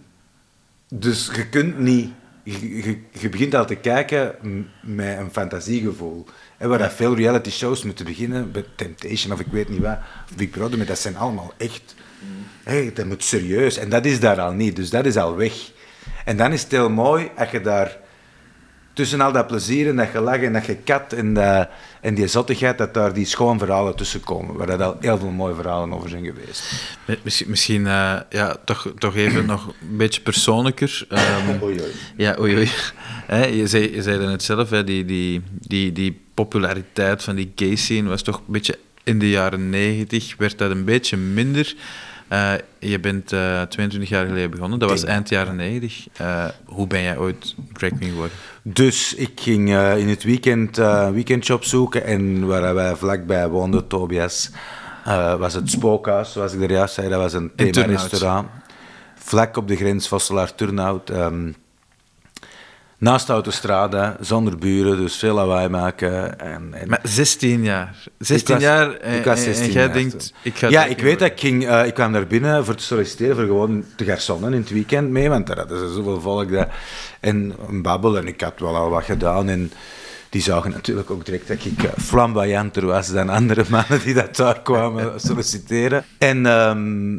dus 0.89 1.30
je 1.35 1.49
kunt 1.49 1.78
niet... 1.78 2.11
Je, 2.45 2.99
je, 3.12 3.28
begint 3.28 3.55
al 3.55 3.66
te 3.66 3.74
kijken 3.74 4.35
met 4.80 5.18
een 5.18 5.30
fantasiegevoel. 5.30 6.26
En 6.59 6.68
waar 6.68 6.78
dat 6.78 6.93
veel 6.93 7.16
reality 7.16 7.51
shows 7.51 7.83
moeten 7.83 8.05
beginnen, 8.05 8.53
bij 8.53 8.64
Temptation 8.76 9.33
of 9.33 9.41
ik 9.41 9.47
weet 9.47 9.68
niet 9.68 9.80
wat, 9.80 9.99
Big 10.37 10.51
Brother, 10.51 10.76
maar 10.76 10.87
dat 10.87 10.99
zijn 10.99 11.16
allemaal 11.16 11.53
echt... 11.57 11.95
Hey, 12.64 12.90
dat 12.94 13.06
moet 13.06 13.24
serieus. 13.24 13.76
En 13.76 13.88
dat 13.88 14.04
is 14.04 14.20
daar 14.20 14.40
al 14.40 14.52
niet, 14.52 14.76
dus 14.76 14.90
dat 14.90 15.06
is 15.06 15.16
al 15.16 15.36
weg. 15.36 15.52
En 16.24 16.36
dan 16.36 16.52
is 16.52 16.62
het 16.62 16.70
heel 16.70 16.90
mooi 16.90 17.30
als 17.36 17.50
je 17.50 17.60
daar 17.60 17.96
tussen 18.92 19.20
al 19.20 19.32
dat 19.32 19.46
plezier 19.46 19.88
en 19.88 19.96
dat 19.96 20.08
gelach 20.08 20.40
en 20.40 20.52
dat 20.52 20.64
gekat 20.64 21.12
en, 21.12 21.34
dat, 21.34 21.68
en 22.00 22.14
die 22.14 22.26
zottigheid, 22.26 22.78
dat 22.78 22.94
daar 22.94 23.12
die 23.12 23.24
schoon 23.24 23.58
verhalen 23.58 23.96
tussen 23.96 24.20
komen, 24.20 24.56
waar 24.56 24.66
dat 24.66 24.80
al 24.80 24.96
heel 25.00 25.18
veel 25.18 25.30
mooie 25.30 25.54
verhalen 25.54 25.92
over 25.92 26.08
zijn 26.08 26.24
geweest. 26.24 26.62
Misschien, 27.22 27.50
misschien 27.50 27.86
eh, 27.86 28.20
ja, 28.30 28.56
toch, 28.64 28.92
toch 28.98 29.16
even 29.16 29.46
nog 29.46 29.66
een 29.66 29.96
beetje 29.96 30.20
persoonlijker. 30.20 31.06
Oei, 31.62 31.80
oei. 31.80 31.92
Ja, 32.16 32.36
oei, 32.40 32.56
oei. 32.56 32.70
Je, 33.56 33.66
zei, 33.66 33.94
je 33.94 34.02
zei 34.02 34.34
zelf, 34.38 34.70
hè, 34.70 34.84
die, 34.84 35.04
die, 35.04 35.42
die, 35.60 35.92
die 35.92 36.20
populariteit 36.34 37.22
van 37.22 37.34
die 37.34 37.52
gay 37.56 37.76
scene 37.76 38.08
was 38.08 38.22
toch 38.22 38.36
een 38.36 38.52
beetje 38.52 38.78
in 39.04 39.18
de 39.18 39.30
jaren 39.30 39.70
negentig, 39.70 40.34
werd 40.38 40.58
dat 40.58 40.70
een 40.70 40.84
beetje 40.84 41.16
minder. 41.16 41.74
Eh, 42.33 42.53
je 42.78 43.01
bent 43.01 43.33
eh 43.33 43.62
22 43.62 44.09
jaar 44.09 44.26
geleden 44.26 44.51
begonnen, 44.51 44.78
dat 44.78 44.91
was 44.91 45.05
eind 45.05 45.28
jaren 45.28 45.57
90. 45.57 46.07
Eh, 46.16 46.45
hoe 46.64 46.87
ben 46.87 47.03
jij 47.03 47.18
ooit 47.18 47.55
drag 47.72 47.91
queen 47.91 48.11
geworden? 48.11 48.37
Dus 48.62 49.14
ik 49.14 49.41
ging 49.41 49.70
eh, 49.72 49.99
in 49.99 50.09
het 50.09 50.22
weekend 50.22 50.78
eh 50.78 51.11
weekendshop 51.11 51.64
zoeken 51.64 52.05
en 52.05 52.47
waar 52.47 52.74
wij 52.74 52.97
vlakbij 52.97 53.49
woonden, 53.49 53.87
Tobias, 53.87 54.51
eh, 55.05 55.35
was 55.35 55.55
het 55.55 55.70
Spookhuis, 55.70 56.33
zoals 56.33 56.53
ik 56.53 56.62
er 56.62 56.70
juist 56.70 56.95
zei. 56.95 57.09
Dat 57.09 57.20
was 57.20 57.33
een 57.33 57.53
thema-restaurant. 57.57 58.49
Vlak 59.14 59.57
op 59.57 59.68
de 59.68 59.76
grens 59.76 60.09
Vosselaar-Turnhout. 60.09 61.11
ehm, 61.11 61.53
naast 63.03 63.26
de 63.26 63.32
autostrade, 63.32 64.16
zonder 64.20 64.57
buren, 64.59 64.96
dus 64.96 65.16
veel 65.16 65.34
lawaai 65.34 65.68
maken. 65.68 66.38
En, 66.40 66.68
en 66.74 66.88
Maar 66.88 67.00
16 67.03 67.62
jaar. 67.64 67.96
16 68.18 68.36
Ik 68.57 68.61
was- 68.61 68.70
jaar 68.70 68.94
en, 68.96 69.18
ik 69.18 69.24
was 69.24 69.38
en- 69.38 69.44
16 69.44 69.64
en 69.66 69.72
jij 69.72 69.82
jaar 69.84 69.92
denkt, 69.92 70.11
toen. 70.11 70.36
ik 70.42 70.57
ga 70.57 70.68
ja, 70.68 70.84
ik 70.84 70.98
weet 71.00 71.18
dat 71.18 71.30
ik 71.30 71.40
ging... 71.40 71.66
eh, 71.68 71.86
ik 71.86 71.94
kwam 71.94 72.12
daar 72.12 72.26
binnen 72.26 72.64
voor 72.64 72.74
te 72.74 72.82
solliciteren, 72.82 73.36
voor 73.36 73.44
gewoon 73.44 73.84
te 73.96 74.05
garçonnen 74.05 74.53
in 74.53 74.61
het 74.61 74.70
weekend 74.70 75.11
mee, 75.11 75.28
want 75.28 75.46
daar 75.46 75.57
hadden 75.59 75.78
ze 75.78 75.94
zoveel 75.94 76.20
volk. 76.20 76.53
Dat, 76.53 76.68
en 77.20 77.55
een 77.68 77.82
babbel, 77.82 78.16
en 78.18 78.26
ik 78.26 78.40
had 78.40 78.59
wel 78.61 78.76
al 78.76 78.90
wat 78.90 79.05
gedaan. 79.05 79.48
En 79.48 79.72
die 80.28 80.42
zagen 80.42 80.70
natuurlijk 80.70 81.11
ook 81.11 81.24
direct 81.24 81.48
dat 81.48 81.64
ik 81.64 81.82
eh, 81.82 81.90
flamboyanter 81.98 82.86
was 82.86 83.09
dan 83.12 83.28
andere 83.28 83.64
mannen 83.68 84.00
die 84.05 84.14
dat 84.14 84.36
daar 84.36 84.61
kwamen 84.62 85.20
solliciteren. 85.26 86.05
En 86.18 86.46
ehm, 86.46 87.16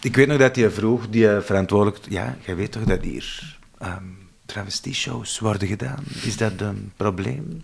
ik 0.00 0.16
weet 0.16 0.26
nog 0.26 0.38
dat 0.38 0.56
hij 0.56 0.70
vroeg, 0.70 1.08
die 1.08 1.28
eh, 1.30 1.40
verantwoordelijk... 1.42 1.98
Ja, 2.08 2.36
jij 2.46 2.56
weet 2.56 2.72
toch 2.72 2.82
dat 2.84 3.02
hier 3.02 3.56
ehm 3.78 4.16
travestie-shows 4.48 5.38
worden 5.38 5.68
gedaan? 5.68 6.04
Is 6.22 6.36
dat 6.36 6.52
een 6.56 6.92
probleem? 6.96 7.62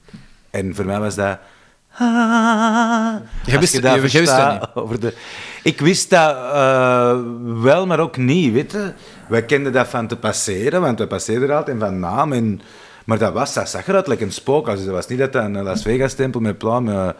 En 0.50 0.74
voor 0.74 0.84
mij 0.84 1.00
was 1.00 1.14
dat... 1.14 1.38
Ah, 1.96 3.14
als 3.44 3.54
wist- 3.58 3.72
je 3.72 3.80
dat 3.80 3.94
je- 3.94 4.00
wist 4.00 4.26
dat 4.26 4.60
niet? 4.60 4.68
over 4.74 5.00
de... 5.00 5.14
Ik 5.62 5.80
wist 5.80 6.10
dat 6.10 6.36
eh, 6.36 7.18
wel, 7.62 7.86
maar 7.86 7.98
ook 8.00 8.16
niet, 8.16 8.52
weet 8.52 8.72
je. 8.72 8.92
Wij 9.28 9.44
kenden 9.44 9.72
dat 9.72 9.88
van 9.88 10.06
te 10.06 10.16
passeren, 10.16 10.80
want 10.80 10.98
we 10.98 11.06
passeerden 11.06 11.48
er 11.48 11.56
altijd 11.56 11.76
en 11.80 11.86
van 11.86 11.98
naam. 12.00 12.32
En, 12.32 12.60
maar 13.04 13.18
dat, 13.18 13.32
was, 13.32 13.54
dat 13.54 13.68
zag 13.68 13.86
eruit 13.88 14.06
like 14.06 14.22
een 14.24 14.32
spook. 14.32 14.66
Dus 14.66 14.84
dat 14.84 14.94
was 14.94 15.06
niet 15.06 15.18
dat 15.18 15.32
dat 15.32 15.44
een 15.44 15.62
Las 15.62 15.82
Vegas-tempel 15.82 16.40
met 16.40 16.58
pluimen, 16.58 17.14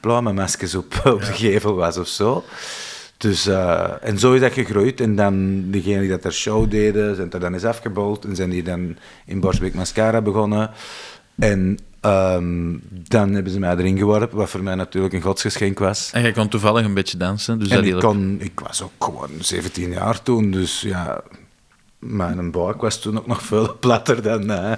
pluimenmaskers 0.00 0.74
op, 0.74 1.00
op 1.04 1.20
de 1.24 1.32
gevel 1.32 1.74
was 1.74 1.96
of 1.98 2.08
zo. 2.08 2.44
Dus, 3.22 3.46
eh, 3.46 3.90
en 4.00 4.18
zo 4.18 4.32
is 4.32 4.40
dat 4.40 4.52
gegroeid. 4.52 5.00
En 5.00 5.16
dan 5.16 5.64
degenen 5.70 6.00
die 6.00 6.10
dat 6.10 6.24
er 6.24 6.32
show 6.32 6.70
deden, 6.70 7.16
zijn 7.16 7.32
er 7.32 7.40
dan 7.40 7.52
eens 7.52 7.64
afgebold. 7.64 8.24
En 8.24 8.36
zijn 8.36 8.50
die 8.50 8.62
dan 8.62 8.96
in 9.26 9.40
Borsbeek 9.40 9.74
Mascara 9.74 10.20
begonnen. 10.20 10.70
En 11.34 11.78
ehm, 12.00 12.76
dan 12.88 13.32
hebben 13.32 13.52
ze 13.52 13.58
mij 13.58 13.76
erin 13.76 13.98
geworpen, 13.98 14.38
wat 14.38 14.50
voor 14.50 14.62
mij 14.62 14.74
natuurlijk 14.74 15.14
een 15.14 15.20
godsgeschenk 15.20 15.78
was. 15.78 16.10
En 16.12 16.22
jij 16.22 16.32
kon 16.32 16.48
toevallig 16.48 16.84
een 16.84 16.94
beetje 16.94 17.16
dansen, 17.16 17.58
dus 17.58 17.68
dat 17.68 17.78
En 17.78 17.84
ik, 17.84 17.98
kon, 17.98 18.36
ik 18.40 18.60
was 18.60 18.82
ook 18.82 19.04
gewoon 19.04 19.30
17 19.40 19.90
jaar 19.90 20.22
toen, 20.22 20.50
dus 20.50 20.80
ja, 20.80 21.22
mijn 21.98 22.50
buik 22.50 22.80
was 22.80 23.00
toen 23.00 23.18
ook 23.18 23.26
nog 23.26 23.42
veel 23.42 23.74
platter 23.80 24.22
dan... 24.22 24.50
eh. 24.50 24.72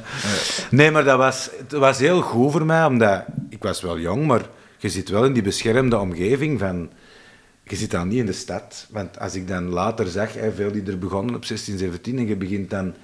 Nee, 0.71 0.91
maar 0.91 1.05
dat 1.05 1.19
was, 1.19 1.51
het 1.59 1.73
was 1.73 1.99
heel 1.99 2.21
goed 2.21 2.53
voor 2.53 2.67
mij, 2.67 2.85
omdat... 2.85 3.25
Ik 3.49 3.63
was 3.63 3.81
wel 3.81 3.99
jong, 3.99 4.27
maar 4.27 4.43
je 4.79 4.89
zit 4.89 5.09
wel 5.09 5.25
in 5.25 5.33
die 5.33 5.43
beschermde 5.43 5.99
omgeving 5.99 6.59
van... 6.59 6.89
Je 7.65 7.77
zit 7.77 7.91
dan 7.91 8.09
niet 8.09 8.19
in 8.19 8.27
de 8.27 8.33
stad. 8.33 8.87
Want 8.91 9.19
als 9.19 9.35
ik 9.35 9.49
dan 9.49 9.69
later 9.69 10.07
zag, 10.07 10.33
hè, 10.33 10.53
veel 10.53 10.73
die 10.73 10.83
er 10.83 10.99
begonnen 10.99 11.35
op 11.35 11.45
16, 11.45 11.79
17, 11.79 12.19
en 12.19 12.27
je 12.27 12.37
begint 12.37 12.71
dan 12.71 12.95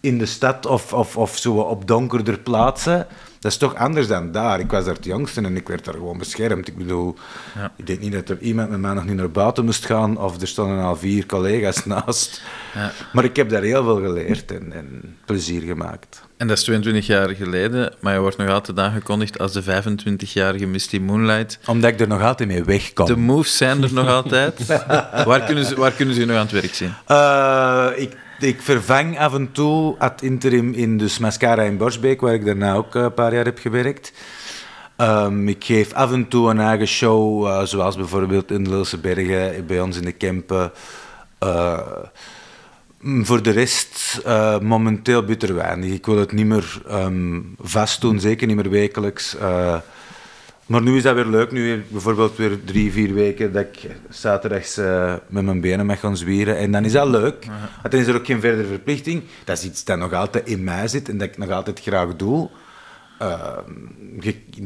in 0.00 0.18
de 0.18 0.26
stad 0.26 0.66
of, 0.66 0.92
of, 0.92 1.16
of 1.16 1.36
zo 1.36 1.54
op 1.54 1.86
donkerder 1.86 2.38
plaatsen, 2.38 3.06
dat 3.46 3.54
is 3.54 3.60
toch 3.68 3.74
anders 3.74 4.06
dan 4.06 4.32
daar. 4.32 4.60
Ik 4.60 4.70
was 4.70 4.84
daar 4.84 4.94
het 4.94 5.04
jongste 5.04 5.40
en 5.40 5.56
ik 5.56 5.68
werd 5.68 5.84
daar 5.84 5.94
gewoon 5.94 6.18
beschermd. 6.18 6.68
Ik 6.68 6.76
bedoel, 6.76 7.16
Ja. 7.54 7.72
ik 7.76 7.86
denk 7.86 8.00
niet 8.00 8.12
dat 8.12 8.28
er 8.28 8.38
iemand 8.40 8.70
met 8.70 8.80
mij 8.80 8.92
nog 8.92 9.04
niet 9.04 9.14
naar 9.14 9.30
buiten 9.30 9.64
moest 9.64 9.86
gaan, 9.86 10.16
of 10.18 10.40
er 10.40 10.48
stonden 10.48 10.78
al 10.84 10.96
vier 10.96 11.26
collega's 11.26 11.84
naast. 11.94 12.42
Ja. 12.74 12.92
Maar 13.12 13.24
ik 13.24 13.36
heb 13.36 13.48
daar 13.48 13.62
heel 13.62 13.84
veel 13.84 14.00
geleerd 14.00 14.50
en, 14.52 14.72
en 14.72 15.16
plezier 15.24 15.62
gemaakt. 15.62 16.22
En 16.36 16.46
dat 16.46 16.56
is 16.56 16.62
22 16.64 17.06
jaar 17.06 17.28
geleden, 17.28 17.94
maar 18.00 18.14
je 18.14 18.20
wordt 18.20 18.36
nog 18.36 18.48
altijd 18.48 18.78
aangekondigd 18.78 19.38
als 19.38 19.52
de 19.52 19.62
25-jarige 19.62 20.66
Misty 20.66 20.98
Moonlight. 20.98 21.58
Omdat 21.66 21.90
ik 21.90 22.00
er 22.00 22.08
nog 22.08 22.22
altijd 22.22 22.48
mee 22.48 22.64
wegkom. 22.64 23.06
De 23.06 23.16
moves 23.16 23.56
zijn 23.56 23.82
er 23.82 23.92
nog 23.92 24.08
altijd. 24.08 24.66
waar, 25.30 25.40
kunnen 25.44 25.64
ze, 25.64 25.74
waar 25.76 25.92
kunnen 25.92 26.14
ze 26.14 26.20
je 26.20 26.26
nog 26.26 26.36
aan 26.36 26.42
het 26.42 26.52
werk 26.52 26.74
zien? 26.74 26.92
Eh, 27.06 27.86
ik, 27.96 28.16
ik 28.38 28.62
vervang 28.62 29.18
af 29.18 29.34
en 29.34 29.52
toe 29.52 29.94
ad 29.98 30.22
interim 30.22 30.72
in 30.72 30.98
dus 30.98 31.18
Mascara 31.18 31.62
in 31.62 31.76
Borsbeek, 31.76 32.20
waar 32.20 32.34
ik 32.34 32.44
daarna 32.44 32.74
ook 32.74 32.94
eh, 32.94 33.02
een 33.02 33.14
paar 33.14 33.34
jaar 33.34 33.44
heb 33.44 33.58
gewerkt. 33.58 34.12
Ehm, 34.96 35.48
ik 35.48 35.64
geef 35.64 35.92
af 35.92 36.12
en 36.12 36.28
toe 36.28 36.50
een 36.50 36.60
eigen 36.60 36.86
show, 36.86 37.46
eh, 37.46 37.62
zoals 37.62 37.96
bijvoorbeeld 37.96 38.50
in 38.50 38.64
de 38.64 38.98
Bergen, 39.02 39.66
bij 39.66 39.80
ons 39.80 39.96
in 39.96 40.04
de 40.04 40.12
Kempen. 40.12 40.72
Eh, 41.38 41.78
mm, 43.00 43.26
voor 43.26 43.42
de 43.42 43.50
rest 43.50 44.20
eh, 44.24 44.58
momenteel 44.58 45.24
bitter 45.24 45.54
weinig. 45.54 45.92
Ik 45.92 46.06
wil 46.06 46.18
het 46.18 46.32
niet 46.32 46.46
meer 46.46 46.82
ehm, 46.88 47.40
vast 47.60 48.00
doen, 48.00 48.20
zeker 48.20 48.46
niet 48.46 48.56
meer 48.56 48.70
wekelijks. 48.70 49.36
Maar 50.66 50.82
nu 50.82 50.96
is 50.96 51.02
dat 51.02 51.14
weer 51.14 51.26
leuk. 51.26 51.50
Nu 51.50 51.62
weer, 51.62 51.82
bijvoorbeeld 51.88 52.36
weer 52.36 52.64
drie, 52.64 52.92
vier 52.92 53.14
weken 53.14 53.52
dat 53.52 53.62
ik 53.62 53.90
zaterdags 54.08 54.76
eh, 54.76 55.14
met 55.28 55.44
mijn 55.44 55.60
benen 55.60 55.86
mag 55.86 56.00
gaan 56.00 56.16
zwieren. 56.16 56.58
En 56.58 56.72
dan 56.72 56.84
is 56.84 56.92
dat 56.92 57.08
leuk. 57.08 57.46
Want 57.82 57.90
dan 57.90 58.00
is 58.00 58.06
er 58.06 58.14
ook 58.14 58.26
geen 58.26 58.40
verdere 58.40 58.66
verplichting. 58.66 59.22
Dat 59.44 59.58
is 59.58 59.64
iets 59.64 59.84
dat 59.84 59.98
nog 59.98 60.12
altijd 60.12 60.48
in 60.48 60.64
mij 60.64 60.88
zit 60.88 61.08
en 61.08 61.18
dat 61.18 61.28
ik 61.28 61.38
nog 61.38 61.50
altijd 61.50 61.80
graag 61.80 62.16
doe. 62.16 62.50
Uh, 63.22 63.58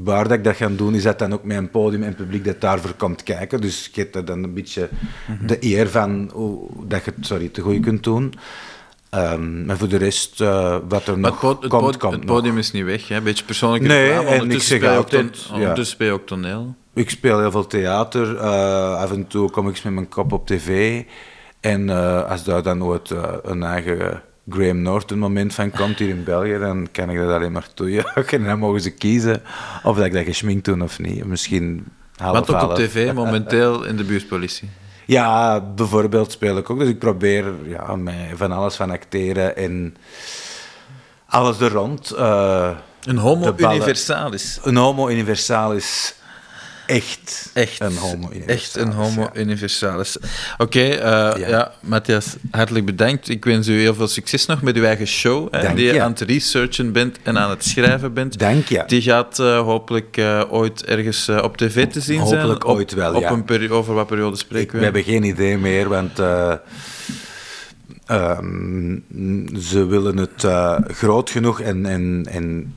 waar 0.03 0.29
dat 0.29 0.39
ik 0.39 0.45
dat 0.45 0.57
ga 0.57 0.69
doen, 0.69 0.95
is 0.95 1.03
dat 1.03 1.19
dan 1.19 1.33
ook 1.33 1.45
met 1.45 1.57
een 1.57 1.71
podium 1.71 2.03
en 2.03 2.15
publiek 2.15 2.45
dat 2.45 2.61
daarvoor 2.61 2.95
komt 2.95 3.23
kijken. 3.23 3.61
Dus 3.61 3.91
je 3.93 4.01
hebt 4.01 4.17
er 4.17 4.25
dan 4.25 4.43
een 4.43 4.55
beetje 4.55 4.89
de 5.47 5.57
eer 5.61 5.89
van 5.89 6.31
hoe, 6.33 6.69
dat 6.87 7.05
je 7.05 7.13
het 7.15 7.27
sorry, 7.27 7.49
te 7.49 7.61
goed 7.61 7.81
kunt 7.81 8.05
doen. 8.05 8.35
Um, 9.15 9.65
maar 9.65 9.77
voor 9.77 9.89
de 9.89 9.97
rest, 9.97 10.41
uh, 10.41 10.77
wat 10.89 11.07
er 11.07 11.19
Maar 11.19 11.31
nog 11.31 11.41
het, 11.41 11.41
po- 11.41 11.63
het, 11.63 11.71
komt, 11.71 11.97
komt 11.97 12.13
het 12.13 12.25
nog. 12.25 12.37
podium 12.37 12.59
is 12.59 12.71
niet 12.73 12.85
weg, 12.85 13.09
hè? 13.09 13.17
een 13.17 13.23
beetje 13.23 13.45
persoonlijke 13.45 13.87
Nee, 13.87 14.11
en 14.13 14.51
ik 14.51 14.63
zeg 14.63 14.85
altijd, 14.85 15.47
ja. 15.49 15.55
ondertussen 15.55 15.95
speel 15.95 16.07
je 16.07 16.13
ook 16.13 16.27
toneel. 16.27 16.75
Ik 16.95 17.11
speel 17.11 17.39
heel 17.41 17.51
veel 17.51 17.67
theater. 17.67 18.37
eh, 18.37 18.95
af 18.95 19.13
en 19.13 19.27
toe 19.27 19.51
kom 19.51 19.65
ik 19.69 19.71
eens 19.75 19.83
met 19.83 19.93
mijn 19.93 20.09
kop 20.09 20.33
op 20.33 20.47
tv. 20.47 21.03
En 21.61 21.91
eh, 21.91 22.31
als 22.31 22.45
daar 22.45 22.63
dan 22.63 22.85
ooit 22.85 23.11
eh, 23.11 23.23
een 23.43 23.63
eigen 23.63 24.23
Graham 24.49 24.83
Norton 24.83 25.19
moment 25.19 25.55
van 25.55 25.71
komt 25.71 25.99
hier 25.99 26.09
in 26.09 26.25
België, 26.25 26.59
dan 26.59 26.89
kan 26.93 27.11
ik 27.11 27.19
dat 27.19 27.31
alleen 27.31 27.53
maar 27.53 27.69
toejuichen. 27.75 28.39
En 28.39 28.45
dan 28.45 28.59
mogen 28.59 28.81
ze 28.81 28.91
kiezen 28.91 29.43
of 29.83 29.97
dat 29.97 30.07
ik 30.07 30.13
dat 30.13 30.25
gesminkt 30.25 30.65
doe 30.65 30.83
of 30.83 30.99
niet. 30.99 31.25
Misschien 31.25 31.87
half 32.17 32.33
Want 32.33 32.55
ook 32.55 32.71
op 32.71 32.75
tv, 32.75 33.13
momenteel 33.13 33.85
in 33.85 33.97
de 33.97 34.05
buurtpolitie. 34.05 34.69
Ja, 35.11 35.61
bijvoorbeeld 35.61 36.33
speel 36.33 36.57
ik 36.57 36.71
ook. 36.71 36.79
Dus 36.79 36.89
ik 36.89 36.99
probeer 36.99 37.53
ja, 37.65 37.97
mij 37.97 38.31
van 38.35 38.53
alles 38.53 38.77
van 38.77 38.91
acteren 38.91 39.57
en 39.57 39.97
alles 41.27 41.61
er 41.61 41.73
rond. 41.73 42.11
eh, 42.11 42.71
Een 43.05 43.17
homo 43.19 43.55
universalis. 43.57 44.59
een 44.63 44.77
homo 44.77 45.09
universalis. 45.09 46.15
Echt. 46.91 47.51
Echt. 47.55 47.81
Een 47.81 47.97
homo 47.97 48.29
universalis. 48.33 48.47
Echt 48.63 48.77
een 48.77 48.93
homo 48.93 49.23
ja. 49.23 49.41
universalis. 49.41 50.17
Oké, 50.59 50.81
eh, 50.81 51.49
ja. 51.49 51.73
Matthias, 51.81 52.37
hartelijk 52.51 52.85
bedankt. 52.87 53.29
Ik 53.29 53.45
wens 53.45 53.69
u 53.69 53.81
heel 53.81 53.95
veel 53.95 54.09
succes 54.09 54.47
nog 54.47 54.63
met 54.63 54.77
uw 54.77 54.85
eigen 54.85 55.07
show, 55.07 55.49
hè, 55.51 55.75
die 55.75 55.93
je 55.93 56.03
aan 56.03 56.11
het 56.11 56.21
researchen 56.21 56.93
bent 56.93 57.19
en 57.23 57.39
aan 57.39 57.51
het 57.51 57.65
schrijven 57.65 58.13
bent. 58.15 58.39
Dank 58.39 58.69
je. 58.69 58.83
Die 58.87 59.03
gaat 59.03 59.39
eh, 59.39 59.61
hopelijk 59.61 60.17
eh, 60.17 60.43
ooit 60.51 60.85
ergens 60.85 61.29
op 61.29 61.57
tv 61.57 61.87
te 61.87 62.01
zien 62.01 62.27
zijn. 62.27 62.41
Hopelijk 62.41 62.65
Op- 62.65 62.77
ooit 62.77 62.95
wel, 62.95 63.15
op 63.15 63.21
ja. 63.23 63.31
een 63.31 63.45
peri- 63.45 63.71
over 63.71 63.95
wat 63.95 64.07
periode 64.07 64.35
Ik, 64.35 64.41
spreken 64.41 64.73
we 64.73 64.79
we? 64.79 64.85
hebben 64.85 65.03
geen 65.03 65.23
idee 65.23 65.59
meer, 65.59 65.89
want 65.89 66.19
eh, 66.19 66.53
ehm, 68.07 68.99
ze 69.61 69.87
willen 69.87 70.17
het 70.17 70.47
groot 70.97 71.31
genoeg 71.31 71.61
en, 71.61 71.87
en, 71.87 72.27
en 72.31 72.75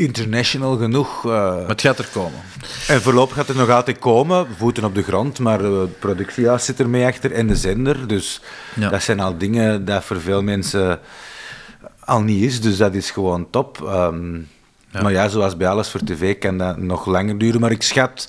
international 0.00 0.76
genoeg. 0.76 1.24
Maar 1.24 1.68
het 1.68 1.80
gaat 1.80 1.98
er 1.98 2.08
komen. 2.12 2.40
en 2.88 3.02
voorlopig 3.02 3.36
gaat 3.36 3.48
het 3.48 3.56
nog 3.56 3.70
altijd 3.70 3.98
komen, 3.98 4.46
voeten 4.56 4.84
op 4.84 4.94
de 4.94 5.02
grond, 5.02 5.38
maar 5.38 5.64
eh, 5.64 5.80
het 5.80 5.98
productiehuis 5.98 6.64
zit 6.64 6.78
er 6.78 6.88
mee 6.88 7.06
achter 7.06 7.32
en 7.32 7.46
de 7.46 7.56
zender. 7.56 8.06
Dus 8.06 8.40
Ja. 8.74 8.88
dat 8.88 9.02
zijn 9.02 9.20
al 9.20 9.38
dingen 9.38 9.84
dat 9.84 10.04
voor 10.04 10.20
veel 10.20 10.42
mensen 10.42 11.00
al 12.04 12.20
niet 12.22 12.42
is, 12.42 12.60
dus 12.60 12.76
dat 12.76 12.94
is 12.94 13.10
gewoon 13.10 13.50
top. 13.50 13.82
Ehm, 13.86 14.34
Ja. 14.92 15.02
Maar 15.02 15.12
ja, 15.12 15.28
zoals 15.28 15.56
bij 15.56 15.68
alles 15.68 15.88
voor 15.88 16.00
tv 16.04 16.38
kan 16.38 16.58
dat 16.58 16.76
nog 16.76 17.06
langer 17.06 17.38
duren, 17.38 17.60
maar 17.60 17.70
ik 17.70 17.82
schat... 17.82 18.28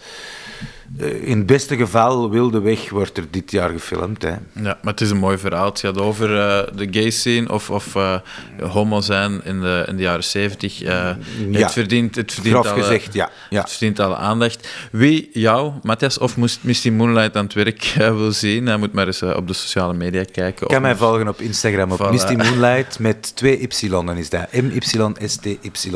eh, 0.98 1.28
In 1.28 1.38
het 1.38 1.46
beste 1.46 1.76
geval, 1.78 2.30
Wilde 2.30 2.60
Weg 2.60 2.90
wordt 2.90 3.18
er 3.18 3.24
dit 3.32 3.52
jaar 3.52 3.70
gefilmd. 3.70 4.22
Hè. 4.22 4.30
Ja, 4.30 4.40
maar 4.54 4.78
het 4.94 5.02
is 5.02 5.10
een 5.10 5.18
mooi 5.18 5.38
verhaal. 5.38 5.66
Het 5.66 5.80
gaat 5.80 5.98
over 6.00 6.40
eh, 6.40 6.76
de 6.76 6.88
gay 6.92 7.10
scene 7.10 7.52
of, 7.52 7.70
of 7.70 7.96
eh, 7.96 8.16
homo 8.62 9.02
zijn 9.02 9.42
in 9.44 9.62
de, 9.62 9.86
in 9.88 9.96
de 9.96 10.02
jaren 10.04 10.24
zeventig. 10.24 10.82
Eh, 10.82 11.12
Het 11.52 11.72
verdient, 11.72 12.16
het 12.16 12.34
verdient 12.34 12.56
Grof 12.56 12.68
alle, 12.72 12.82
gezegd, 12.82 13.14
ja. 13.14 13.30
ja. 13.50 13.62
Het 13.62 13.70
verdient 13.70 14.00
alle 14.00 14.16
aandacht. 14.16 14.68
Wie 14.92 15.30
jou, 15.34 15.72
Matthias 15.84 16.18
of 16.18 16.38
Misty 16.62 16.90
Moonlight 16.90 17.36
aan 17.38 17.44
het 17.44 17.54
werk 17.54 17.94
wil 17.98 18.32
zien, 18.32 18.66
hij 18.66 18.78
moet 18.78 18.94
maar 18.94 19.08
eens 19.08 19.22
op 19.22 19.48
de 19.48 19.54
sociale 19.54 19.94
media 19.94 20.24
kijken. 20.32 20.68
kan 20.68 20.82
mij 20.82 20.96
volgen 20.96 21.28
op 21.28 21.40
Instagram 21.42 21.92
op 21.92 22.00
Voilà. 22.08 22.12
Misty 22.12 22.34
Moonlight 22.44 23.00
met 23.00 23.36
twee 23.36 23.68
y'en 23.80 24.18
is 24.18 24.30
dat. 24.30 24.52
M-Y-S-T-Y 24.52 25.90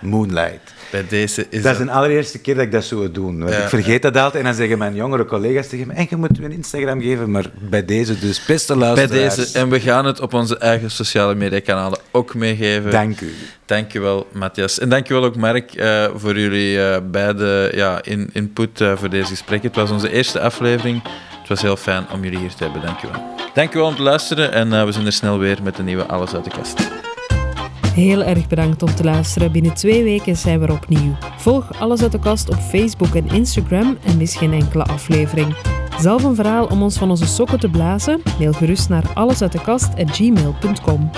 Moonlight. 0.00 0.74
Bij 0.90 1.04
deze 1.08 1.46
is 1.50 1.62
Dat 1.62 1.78
is 1.78 1.86
de 1.86 1.90
allereerste 1.90 2.38
keer 2.38 2.54
dat 2.54 2.64
ik 2.64 2.72
dat 2.72 2.84
zou 2.84 3.10
doen. 3.10 3.38
Want 3.38 3.50
Ja, 3.50 3.62
ik 3.62 3.68
vergeet 3.68 4.02
dat 4.02 4.16
altijd 4.16 4.34
en 4.34 4.44
dan 4.44 4.54
zeggen 4.54 4.78
mijn 4.78 4.94
jongere 4.94 5.24
collega's 5.24 5.68
tegen 5.68 5.86
me 5.86 5.92
en 5.92 6.06
je 6.10 6.16
moet 6.16 6.38
me 6.40 6.44
een 6.44 6.52
Instagram 6.52 7.00
geven, 7.00 7.30
maar 7.30 7.50
bij 7.58 7.84
deze 7.84 8.18
dus, 8.18 8.44
beste 8.44 8.76
bij 8.76 8.82
luisteraars. 8.82 9.34
deze. 9.34 9.58
En 9.58 9.68
we 9.68 9.80
gaan 9.80 10.04
het 10.04 10.20
op 10.20 10.34
onze 10.34 10.58
eigen 10.58 10.90
sociale 10.90 11.34
media 11.34 11.60
kanalen 11.60 11.98
ook 12.10 12.34
meegeven. 12.34 12.90
Dank 12.90 13.20
u. 13.20 13.32
Dankjewel, 13.64 14.26
Matthias. 14.32 14.78
En 14.78 14.88
dankjewel 14.88 15.24
ook, 15.24 15.36
Mark, 15.36 15.74
eh, 15.74 16.06
voor 16.14 16.38
jullie 16.38 16.82
eh, 16.82 17.00
beide 17.10 17.72
ja, 17.74 18.02
in, 18.02 18.30
input 18.32 18.80
eh, 18.80 18.96
voor 18.96 19.10
deze 19.10 19.28
gesprek. 19.28 19.62
Het 19.62 19.76
was 19.76 19.90
onze 19.90 20.10
eerste 20.10 20.40
aflevering. 20.40 21.02
Het 21.38 21.48
was 21.48 21.62
heel 21.62 21.76
fijn 21.76 22.06
om 22.12 22.22
jullie 22.22 22.38
hier 22.38 22.54
te 22.54 22.64
hebben. 22.64 22.82
Dankjewel. 22.82 23.34
Dankjewel 23.54 23.86
om 23.86 23.96
te 23.96 24.02
luisteren 24.02 24.52
en 24.52 24.86
we 24.86 24.92
zijn 24.92 25.06
er 25.06 25.12
snel 25.12 25.38
weer 25.38 25.58
met 25.62 25.78
een 25.78 25.84
nieuwe 25.84 26.06
Alles 26.06 26.34
uit 26.34 26.44
de 26.44 26.50
kast. 26.50 27.05
Heel 27.96 28.22
erg 28.22 28.48
bedankt 28.48 28.82
om 28.82 28.94
te 28.94 29.04
luisteren. 29.04 29.52
Binnen 29.52 29.74
twee 29.74 30.02
weken 30.02 30.36
zijn 30.36 30.60
we 30.60 30.66
er 30.66 30.72
opnieuw. 30.72 31.16
Volg 31.36 31.80
Alles 31.80 32.02
uit 32.02 32.12
de 32.12 32.18
Kast 32.18 32.48
op 32.48 32.56
Facebook 32.56 33.14
en 33.14 33.28
Instagram 33.28 33.98
en 34.04 34.16
mis 34.16 34.36
geen 34.36 34.52
enkele 34.52 34.84
aflevering. 34.84 35.54
Zelf 35.98 36.24
een 36.24 36.34
verhaal 36.34 36.66
om 36.66 36.82
ons 36.82 36.98
van 36.98 37.10
onze 37.10 37.26
sokken 37.26 37.60
te 37.60 37.68
blazen? 37.68 38.22
Mail 38.38 38.52
gerust 38.52 38.88
naar 38.88 39.10
allesuitdekast.gmail.com. 39.14 41.10